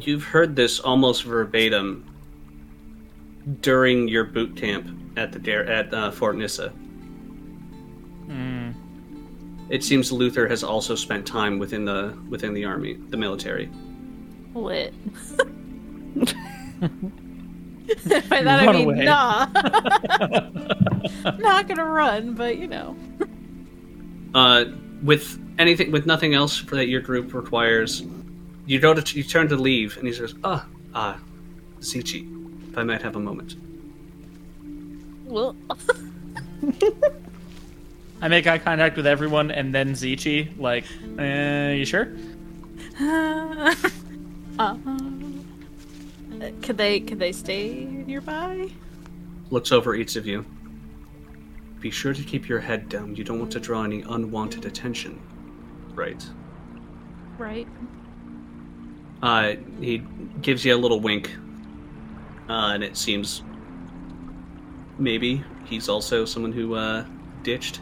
you've 0.00 0.24
heard 0.24 0.56
this 0.56 0.80
almost 0.80 1.22
verbatim 1.24 2.04
during 3.60 4.08
your 4.08 4.24
boot 4.24 4.56
camp 4.56 4.88
at 5.16 5.32
the 5.32 5.38
Dare 5.38 5.66
at 5.70 5.92
uh, 5.94 6.10
Fort 6.10 6.36
Nissa. 6.36 6.72
Mm. 8.26 8.74
It 9.68 9.84
seems 9.84 10.12
Luther 10.12 10.48
has 10.48 10.62
also 10.62 10.94
spent 10.94 11.26
time 11.26 11.58
within 11.58 11.84
the 11.84 12.16
within 12.28 12.54
the 12.54 12.64
army, 12.64 12.94
the 12.94 13.16
military. 13.16 13.70
Lit. 14.54 14.94
By 18.28 18.42
that 18.42 18.68
I 18.68 18.72
mean, 18.72 18.84
away. 18.84 19.04
nah. 19.04 19.46
Not 21.38 21.68
gonna 21.68 21.84
run, 21.84 22.34
but 22.34 22.58
you 22.58 22.66
know. 22.66 22.96
Uh, 24.34 24.66
with 25.02 25.38
anything, 25.58 25.92
with 25.92 26.04
nothing 26.06 26.34
else 26.34 26.56
for 26.56 26.74
that 26.76 26.88
your 26.88 27.00
group 27.00 27.32
requires, 27.32 28.02
you 28.66 28.80
go 28.80 28.92
to 28.92 29.16
you 29.16 29.22
turn 29.22 29.48
to 29.48 29.56
leave, 29.56 29.96
and 29.98 30.06
he 30.06 30.12
says, 30.12 30.34
"Ah, 30.42 30.66
ah, 30.94 31.18
Zichi, 31.80 32.35
if 32.76 32.80
I 32.80 32.84
might 32.84 33.00
have 33.00 33.16
a 33.16 33.20
moment." 33.20 33.56
Well, 35.24 35.56
I 38.20 38.28
make 38.28 38.46
eye 38.46 38.58
contact 38.58 38.98
with 38.98 39.06
everyone, 39.06 39.50
and 39.50 39.74
then 39.74 39.92
Zichi, 39.92 40.58
like, 40.58 40.84
uh, 41.18 41.72
you 41.72 41.86
sure? 41.86 42.08
uh, 43.00 43.74
could 46.62 46.76
they 46.76 47.00
could 47.00 47.18
they 47.18 47.32
stay 47.32 47.84
nearby? 47.84 48.68
Looks 49.50 49.72
over 49.72 49.94
each 49.94 50.16
of 50.16 50.26
you. 50.26 50.44
Be 51.80 51.90
sure 51.90 52.12
to 52.12 52.22
keep 52.22 52.46
your 52.48 52.60
head 52.60 52.90
down. 52.90 53.16
You 53.16 53.24
don't 53.24 53.38
want 53.38 53.52
to 53.52 53.60
draw 53.60 53.84
any 53.84 54.02
unwanted 54.02 54.66
attention. 54.66 55.18
Right. 55.94 56.24
Right. 57.38 57.68
Uh, 59.22 59.54
he 59.80 60.02
gives 60.42 60.64
you 60.64 60.74
a 60.74 60.78
little 60.78 61.00
wink, 61.00 61.34
uh, 62.48 62.72
and 62.74 62.84
it 62.84 62.96
seems 62.96 63.42
maybe 64.98 65.42
he's 65.64 65.88
also 65.88 66.24
someone 66.24 66.52
who 66.52 66.74
uh, 66.74 67.04
ditched. 67.42 67.80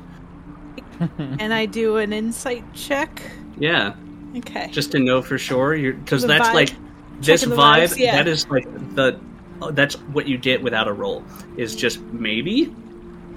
and 1.19 1.53
I 1.53 1.67
do 1.67 1.97
an 1.97 2.13
insight 2.13 2.65
check. 2.75 3.23
Yeah, 3.59 3.95
Okay. 4.37 4.69
just 4.71 4.93
to 4.93 4.99
know 4.99 5.23
for 5.23 5.39
sure. 5.39 5.77
Because 5.77 6.27
that's 6.27 6.49
vibe. 6.49 6.55
like 6.55 6.75
this 7.21 7.45
vibe. 7.45 7.57
vibes, 7.57 7.99
yeah. 7.99 8.17
That 8.17 8.29
is 8.29 8.49
like 8.49 8.65
the. 8.95 9.19
oh, 9.63 9.71
That's 9.71 9.95
what 9.95 10.27
you 10.27 10.39
get 10.39 10.63
without 10.63 10.89
a 10.89 10.93
roll. 10.93 11.25
Is 11.57 11.77
just 11.77 12.01
maybe. 12.01 12.75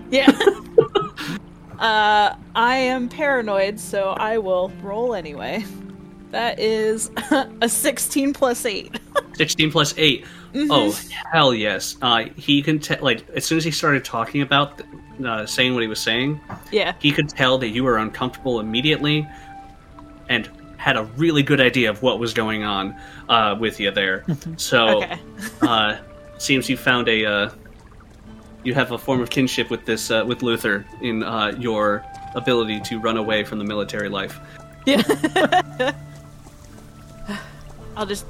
Yeah. 0.09 0.27
uh, 1.79 2.35
I 2.55 2.75
am 2.75 3.09
paranoid, 3.09 3.79
so 3.79 4.09
I 4.11 4.37
will 4.37 4.71
roll 4.81 5.13
anyway. 5.13 5.63
That 6.31 6.59
is 6.59 7.09
a 7.61 7.69
16 7.69 8.33
plus 8.33 8.65
8. 8.65 8.99
16 9.37 9.71
plus 9.71 9.93
8 9.97 10.25
Mhm. 10.53 10.67
Oh 10.69 10.91
hell 11.31 11.53
yes! 11.53 11.97
Uh, 12.01 12.25
he 12.35 12.61
can 12.61 12.79
tell. 12.79 12.97
Like 13.01 13.27
as 13.35 13.45
soon 13.45 13.57
as 13.57 13.63
he 13.63 13.71
started 13.71 14.03
talking 14.05 14.41
about 14.41 14.81
uh, 15.25 15.45
saying 15.45 15.73
what 15.73 15.81
he 15.81 15.87
was 15.87 15.99
saying, 15.99 16.39
Yeah. 16.71 16.93
he 16.99 17.11
could 17.11 17.29
tell 17.29 17.57
that 17.59 17.69
you 17.69 17.83
were 17.83 17.97
uncomfortable 17.97 18.59
immediately, 18.59 19.27
and 20.29 20.49
had 20.77 20.95
a 20.95 21.03
really 21.17 21.43
good 21.43 21.59
idea 21.59 21.89
of 21.89 22.01
what 22.01 22.19
was 22.19 22.33
going 22.33 22.63
on 22.63 22.95
uh, 23.29 23.55
with 23.59 23.79
you 23.79 23.91
there. 23.91 24.23
So, 24.57 25.03
Okay. 25.03 25.19
uh, 25.61 25.97
seems 26.37 26.69
you 26.69 26.77
found 26.77 27.07
a 27.09 27.25
uh, 27.25 27.49
you 28.63 28.73
have 28.73 28.91
a 28.91 28.97
form 28.97 29.21
of 29.21 29.29
kinship 29.29 29.69
with 29.69 29.85
this 29.85 30.11
uh, 30.11 30.23
with 30.25 30.43
Luther 30.43 30.85
in 31.01 31.23
uh, 31.23 31.53
your 31.59 32.05
ability 32.35 32.79
to 32.81 32.99
run 32.99 33.17
away 33.17 33.43
from 33.43 33.57
the 33.59 33.65
military 33.65 34.09
life. 34.09 34.39
Yeah. 34.85 35.01
I'll 37.97 38.05
just, 38.05 38.25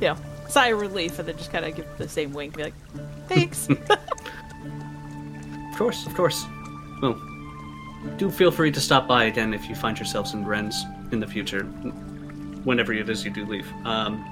know, 0.00 0.16
sigh 0.50 0.68
of 0.68 0.80
relief 0.80 1.18
and 1.18 1.28
then 1.28 1.36
just 1.36 1.52
kind 1.52 1.64
of 1.64 1.74
give 1.74 1.86
the 1.98 2.08
same 2.08 2.32
wink, 2.32 2.56
be 2.56 2.64
like, 2.64 2.74
thanks. 3.28 3.68
Of 5.70 5.84
course, 5.84 6.06
of 6.06 6.14
course. 6.14 6.44
Well, 7.00 7.18
do 8.18 8.30
feel 8.30 8.50
free 8.50 8.70
to 8.70 8.80
stop 8.80 9.08
by 9.08 9.24
again 9.24 9.54
if 9.54 9.66
you 9.66 9.74
find 9.74 9.98
yourselves 9.98 10.34
in 10.34 10.44
Rennes 10.44 10.84
in 11.10 11.20
the 11.20 11.26
future, 11.26 11.62
whenever 12.64 12.92
it 12.92 13.08
is 13.08 13.24
you 13.24 13.30
do 13.30 13.46
leave. 13.46 13.66
Um, 13.86 14.22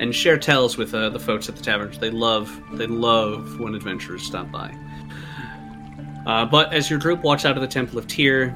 and 0.00 0.14
share 0.14 0.38
tales 0.38 0.76
with 0.76 0.92
uh, 0.94 1.10
the 1.10 1.20
folks 1.20 1.48
at 1.48 1.54
the 1.54 1.62
taverns. 1.62 1.98
They 1.98 2.10
love, 2.10 2.60
they 2.72 2.86
love 2.86 3.60
when 3.60 3.76
adventurers 3.76 4.24
stop 4.24 4.50
by. 4.50 4.74
Uh, 6.26 6.44
but 6.44 6.72
as 6.72 6.90
your 6.90 6.98
group 6.98 7.22
walks 7.22 7.44
out 7.44 7.56
of 7.56 7.62
the 7.62 7.68
Temple 7.68 7.98
of 7.98 8.06
Tyr, 8.06 8.54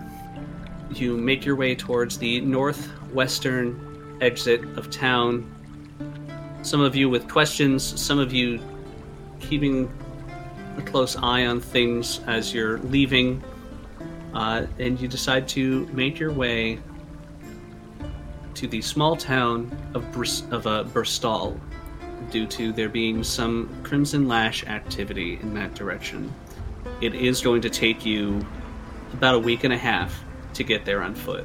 you 0.91 1.17
make 1.17 1.45
your 1.45 1.57
way 1.57 1.75
towards 1.75 2.19
the 2.19 2.41
northwestern 2.41 4.19
exit 4.21 4.63
of 4.77 4.91
town. 4.91 5.49
Some 6.63 6.81
of 6.81 6.95
you 6.95 7.11
with 7.11 7.29
questions, 7.29 7.83
some 8.01 8.21
of 8.21 8.33
you 8.33 8.61
keeping 9.41 9.93
a 10.79 10.83
close 10.83 11.17
eye 11.17 11.47
on 11.47 11.61
things 11.61 12.21
as 12.27 12.55
you're 12.55 12.79
leaving, 12.79 13.43
uh, 14.33 14.67
and 14.79 14.99
you 15.01 15.09
decide 15.09 15.49
to 15.49 15.87
make 15.93 16.21
your 16.21 16.33
way 16.33 16.79
to 18.55 18.69
the 18.69 18.81
small 18.81 19.17
town 19.17 19.77
of 19.95 20.11
Bris- 20.13 20.45
of 20.53 20.67
uh, 20.69 20.85
Burstal, 20.85 21.59
due 22.31 22.47
to 22.47 22.73
there 22.73 22.89
being 22.89 23.25
some 23.25 23.69
Crimson 23.83 24.29
Lash 24.29 24.65
activity 24.65 25.41
in 25.43 25.55
that 25.55 25.75
direction. 25.75 26.33
It 27.01 27.15
is 27.15 27.41
going 27.41 27.63
to 27.63 27.71
take 27.71 28.07
you 28.07 28.47
about 29.13 29.35
a 29.35 29.39
week 29.39 29.65
and 29.65 29.73
a 29.73 29.79
half 29.79 30.25
to 30.55 30.63
get 30.63 30.85
there 30.85 31.03
on 31.03 31.17
foot, 31.17 31.45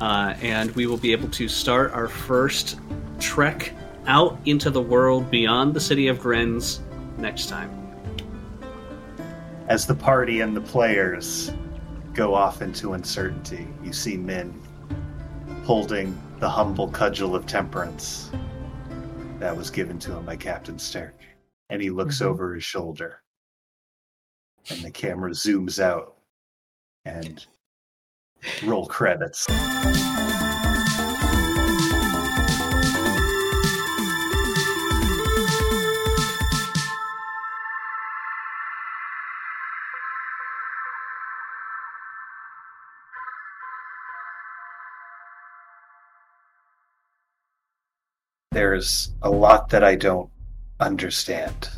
uh, 0.00 0.34
and 0.40 0.70
we 0.76 0.86
will 0.86 0.96
be 0.96 1.10
able 1.10 1.28
to 1.30 1.48
start 1.48 1.92
our 1.92 2.06
first 2.06 2.78
trek 3.18 3.72
out 4.08 4.38
into 4.46 4.70
the 4.70 4.80
world 4.80 5.30
beyond 5.30 5.74
the 5.74 5.80
city 5.80 6.08
of 6.08 6.18
Grenz 6.18 6.80
next 7.18 7.48
time. 7.48 7.70
As 9.68 9.86
the 9.86 9.94
party 9.94 10.40
and 10.40 10.56
the 10.56 10.62
players 10.62 11.52
go 12.14 12.34
off 12.34 12.62
into 12.62 12.94
uncertainty, 12.94 13.68
you 13.84 13.92
see 13.92 14.16
men 14.16 14.60
holding 15.64 16.18
the 16.40 16.48
humble 16.48 16.88
cudgel 16.88 17.36
of 17.36 17.46
temperance 17.46 18.30
that 19.38 19.54
was 19.54 19.70
given 19.70 19.98
to 19.98 20.16
him 20.16 20.24
by 20.24 20.36
Captain 20.36 20.78
Stark. 20.78 21.14
And 21.68 21.82
he 21.82 21.90
looks 21.90 22.20
Mhm. 22.20 22.26
over 22.26 22.54
his 22.54 22.64
shoulder. 22.64 23.22
And 24.70 24.80
the 24.82 24.90
camera 24.90 25.32
zooms 25.32 25.78
out 25.78 26.16
and 27.04 27.46
roll 28.64 28.86
credits. 28.86 29.46
There's 48.58 49.14
a 49.22 49.30
lot 49.30 49.68
that 49.68 49.84
I 49.84 49.94
don't 49.94 50.28
understand. 50.80 51.70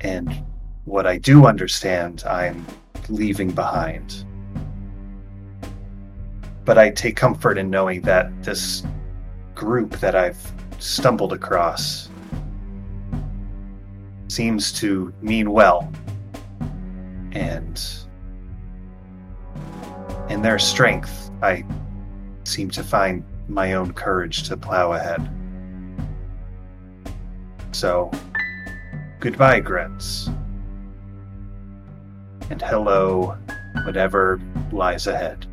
And 0.00 0.44
what 0.84 1.06
I 1.06 1.16
do 1.16 1.46
understand, 1.46 2.24
I'm 2.26 2.66
leaving 3.08 3.50
behind. 3.50 4.26
But 6.66 6.76
I 6.76 6.90
take 6.90 7.16
comfort 7.16 7.56
in 7.56 7.70
knowing 7.70 8.02
that 8.02 8.42
this 8.42 8.82
group 9.54 9.92
that 10.00 10.14
I've 10.14 10.52
stumbled 10.78 11.32
across 11.32 12.10
seems 14.28 14.72
to 14.72 15.10
mean 15.22 15.52
well. 15.52 15.90
And 17.32 17.82
in 20.28 20.42
their 20.42 20.58
strength, 20.58 21.30
I 21.40 21.64
seem 22.44 22.68
to 22.72 22.84
find 22.84 23.24
my 23.48 23.74
own 23.74 23.92
courage 23.92 24.48
to 24.48 24.56
plow 24.56 24.92
ahead. 24.92 25.30
So, 27.72 28.10
goodbye, 29.20 29.60
Grets. 29.60 30.28
And 32.50 32.60
hello, 32.60 33.36
whatever 33.84 34.40
lies 34.72 35.06
ahead. 35.06 35.46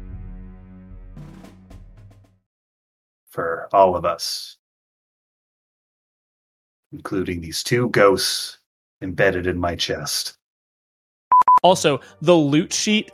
For 3.29 3.69
all 3.71 3.95
of 3.95 4.05
us, 4.05 4.57
including 6.91 7.41
these 7.41 7.63
two 7.63 7.89
ghosts 7.89 8.59
embedded 9.01 9.47
in 9.47 9.57
my 9.57 9.75
chest. 9.75 10.37
Also, 11.63 12.01
the 12.21 12.35
loot 12.35 12.73
sheet, 12.73 13.11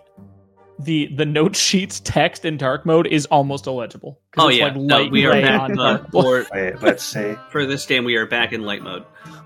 the 0.79 1.07
the 1.15 1.25
note 1.25 1.55
sheet's 1.55 1.99
text 2.01 2.45
in 2.45 2.57
dark 2.57 2.85
mode 2.85 3.07
is 3.07 3.25
almost 3.27 3.65
illegible. 3.67 4.19
'Cause 4.31 4.45
Oh 4.45 4.49
it's 4.49 4.57
yeah, 4.59 4.65
like 4.65 4.75
no, 4.75 5.07
we 5.07 5.25
are 5.25 5.31
gray 5.31 5.41
back 5.41 5.61
on 5.61 5.79
uh, 5.79 5.97
dark 5.97 6.11
for 6.11 6.45
Wait, 6.53 6.81
let's 6.81 7.03
see. 7.03 7.35
for 7.51 7.65
this 7.65 7.85
game. 7.85 8.03
We 8.03 8.15
are 8.15 8.25
back 8.25 8.53
in 8.53 8.61
light 8.63 8.83
mode. 8.83 9.03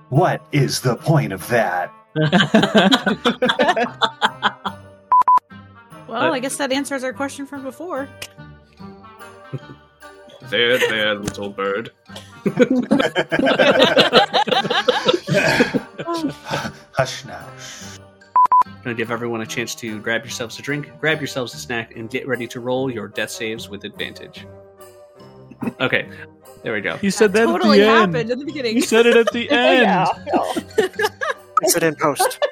What 0.10 0.42
is 0.52 0.82
the 0.82 0.96
point 0.98 1.32
of 1.34 1.48
that? 1.48 1.92
Well, 6.08 6.34
I 6.34 6.40
guess 6.40 6.58
that 6.58 6.74
answers 6.74 7.06
our 7.06 7.14
question 7.14 7.46
from 7.46 7.64
before. 7.64 8.10
There, 10.50 10.78
there, 10.78 11.16
little 11.16 11.50
bird. 11.50 11.92
Hush 16.94 17.26
now. 17.26 17.46
Gonna 18.84 18.96
give 18.96 19.12
everyone 19.12 19.42
a 19.42 19.46
chance 19.46 19.76
to 19.76 20.00
grab 20.00 20.24
yourselves 20.24 20.58
a 20.60 20.62
drink, 20.62 20.92
grab 21.00 21.20
yourselves 21.20 21.54
a 21.54 21.58
snack, 21.58 21.96
and 21.96 22.10
get 22.10 22.28
ready 22.28 22.48
to 22.48 22.60
roll 22.60 22.92
your 22.92 23.08
death 23.08 23.30
saves 23.30 23.70
with 23.70 23.84
advantage. 23.84 24.46
Okay, 25.80 26.10
there 26.64 26.74
we 26.74 26.82
go. 26.82 26.98
You 27.02 27.12
said 27.12 27.34
that 27.34 27.46
totally 27.46 27.82
at 27.82 27.86
the 27.86 27.92
happened 27.92 28.16
end. 28.16 28.32
in 28.32 28.40
the 28.40 28.46
beginning. 28.46 28.76
You 28.76 28.82
said 28.82 29.06
it 29.06 29.16
at 29.16 29.32
the 29.32 29.50
end. 29.52 29.84
yeah. 29.84 30.06
Fix 31.60 31.76
it 31.76 31.84
in 31.84 31.96
post. 31.96 32.40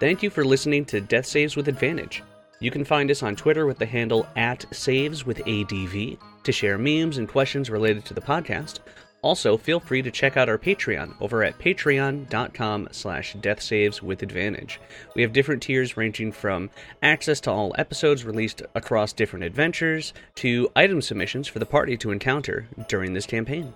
Thank 0.00 0.22
you 0.22 0.30
for 0.30 0.44
listening 0.44 0.84
to 0.86 1.00
Death 1.00 1.26
Saves 1.26 1.56
with 1.56 1.68
Advantage. 1.68 2.22
You 2.60 2.70
can 2.70 2.84
find 2.84 3.10
us 3.10 3.22
on 3.22 3.36
Twitter 3.36 3.66
with 3.66 3.78
the 3.78 3.86
handle 3.86 4.26
at 4.36 4.64
Saves 4.74 5.24
with 5.26 5.40
ADV 5.46 6.18
to 6.44 6.52
share 6.52 6.78
memes 6.78 7.18
and 7.18 7.28
questions 7.28 7.70
related 7.70 8.04
to 8.06 8.14
the 8.14 8.20
podcast. 8.20 8.80
Also, 9.24 9.56
feel 9.56 9.80
free 9.80 10.02
to 10.02 10.10
check 10.10 10.36
out 10.36 10.50
our 10.50 10.58
Patreon 10.58 11.14
over 11.18 11.42
at 11.42 11.58
patreon.com 11.58 12.88
slash 12.92 13.34
deathsaveswithadvantage. 13.36 14.76
We 15.16 15.22
have 15.22 15.32
different 15.32 15.62
tiers 15.62 15.96
ranging 15.96 16.30
from 16.30 16.68
access 17.02 17.40
to 17.40 17.50
all 17.50 17.74
episodes 17.78 18.26
released 18.26 18.60
across 18.74 19.14
different 19.14 19.46
adventures 19.46 20.12
to 20.34 20.70
item 20.76 21.00
submissions 21.00 21.48
for 21.48 21.58
the 21.58 21.64
party 21.64 21.96
to 21.96 22.10
encounter 22.10 22.68
during 22.86 23.14
this 23.14 23.24
campaign. 23.24 23.72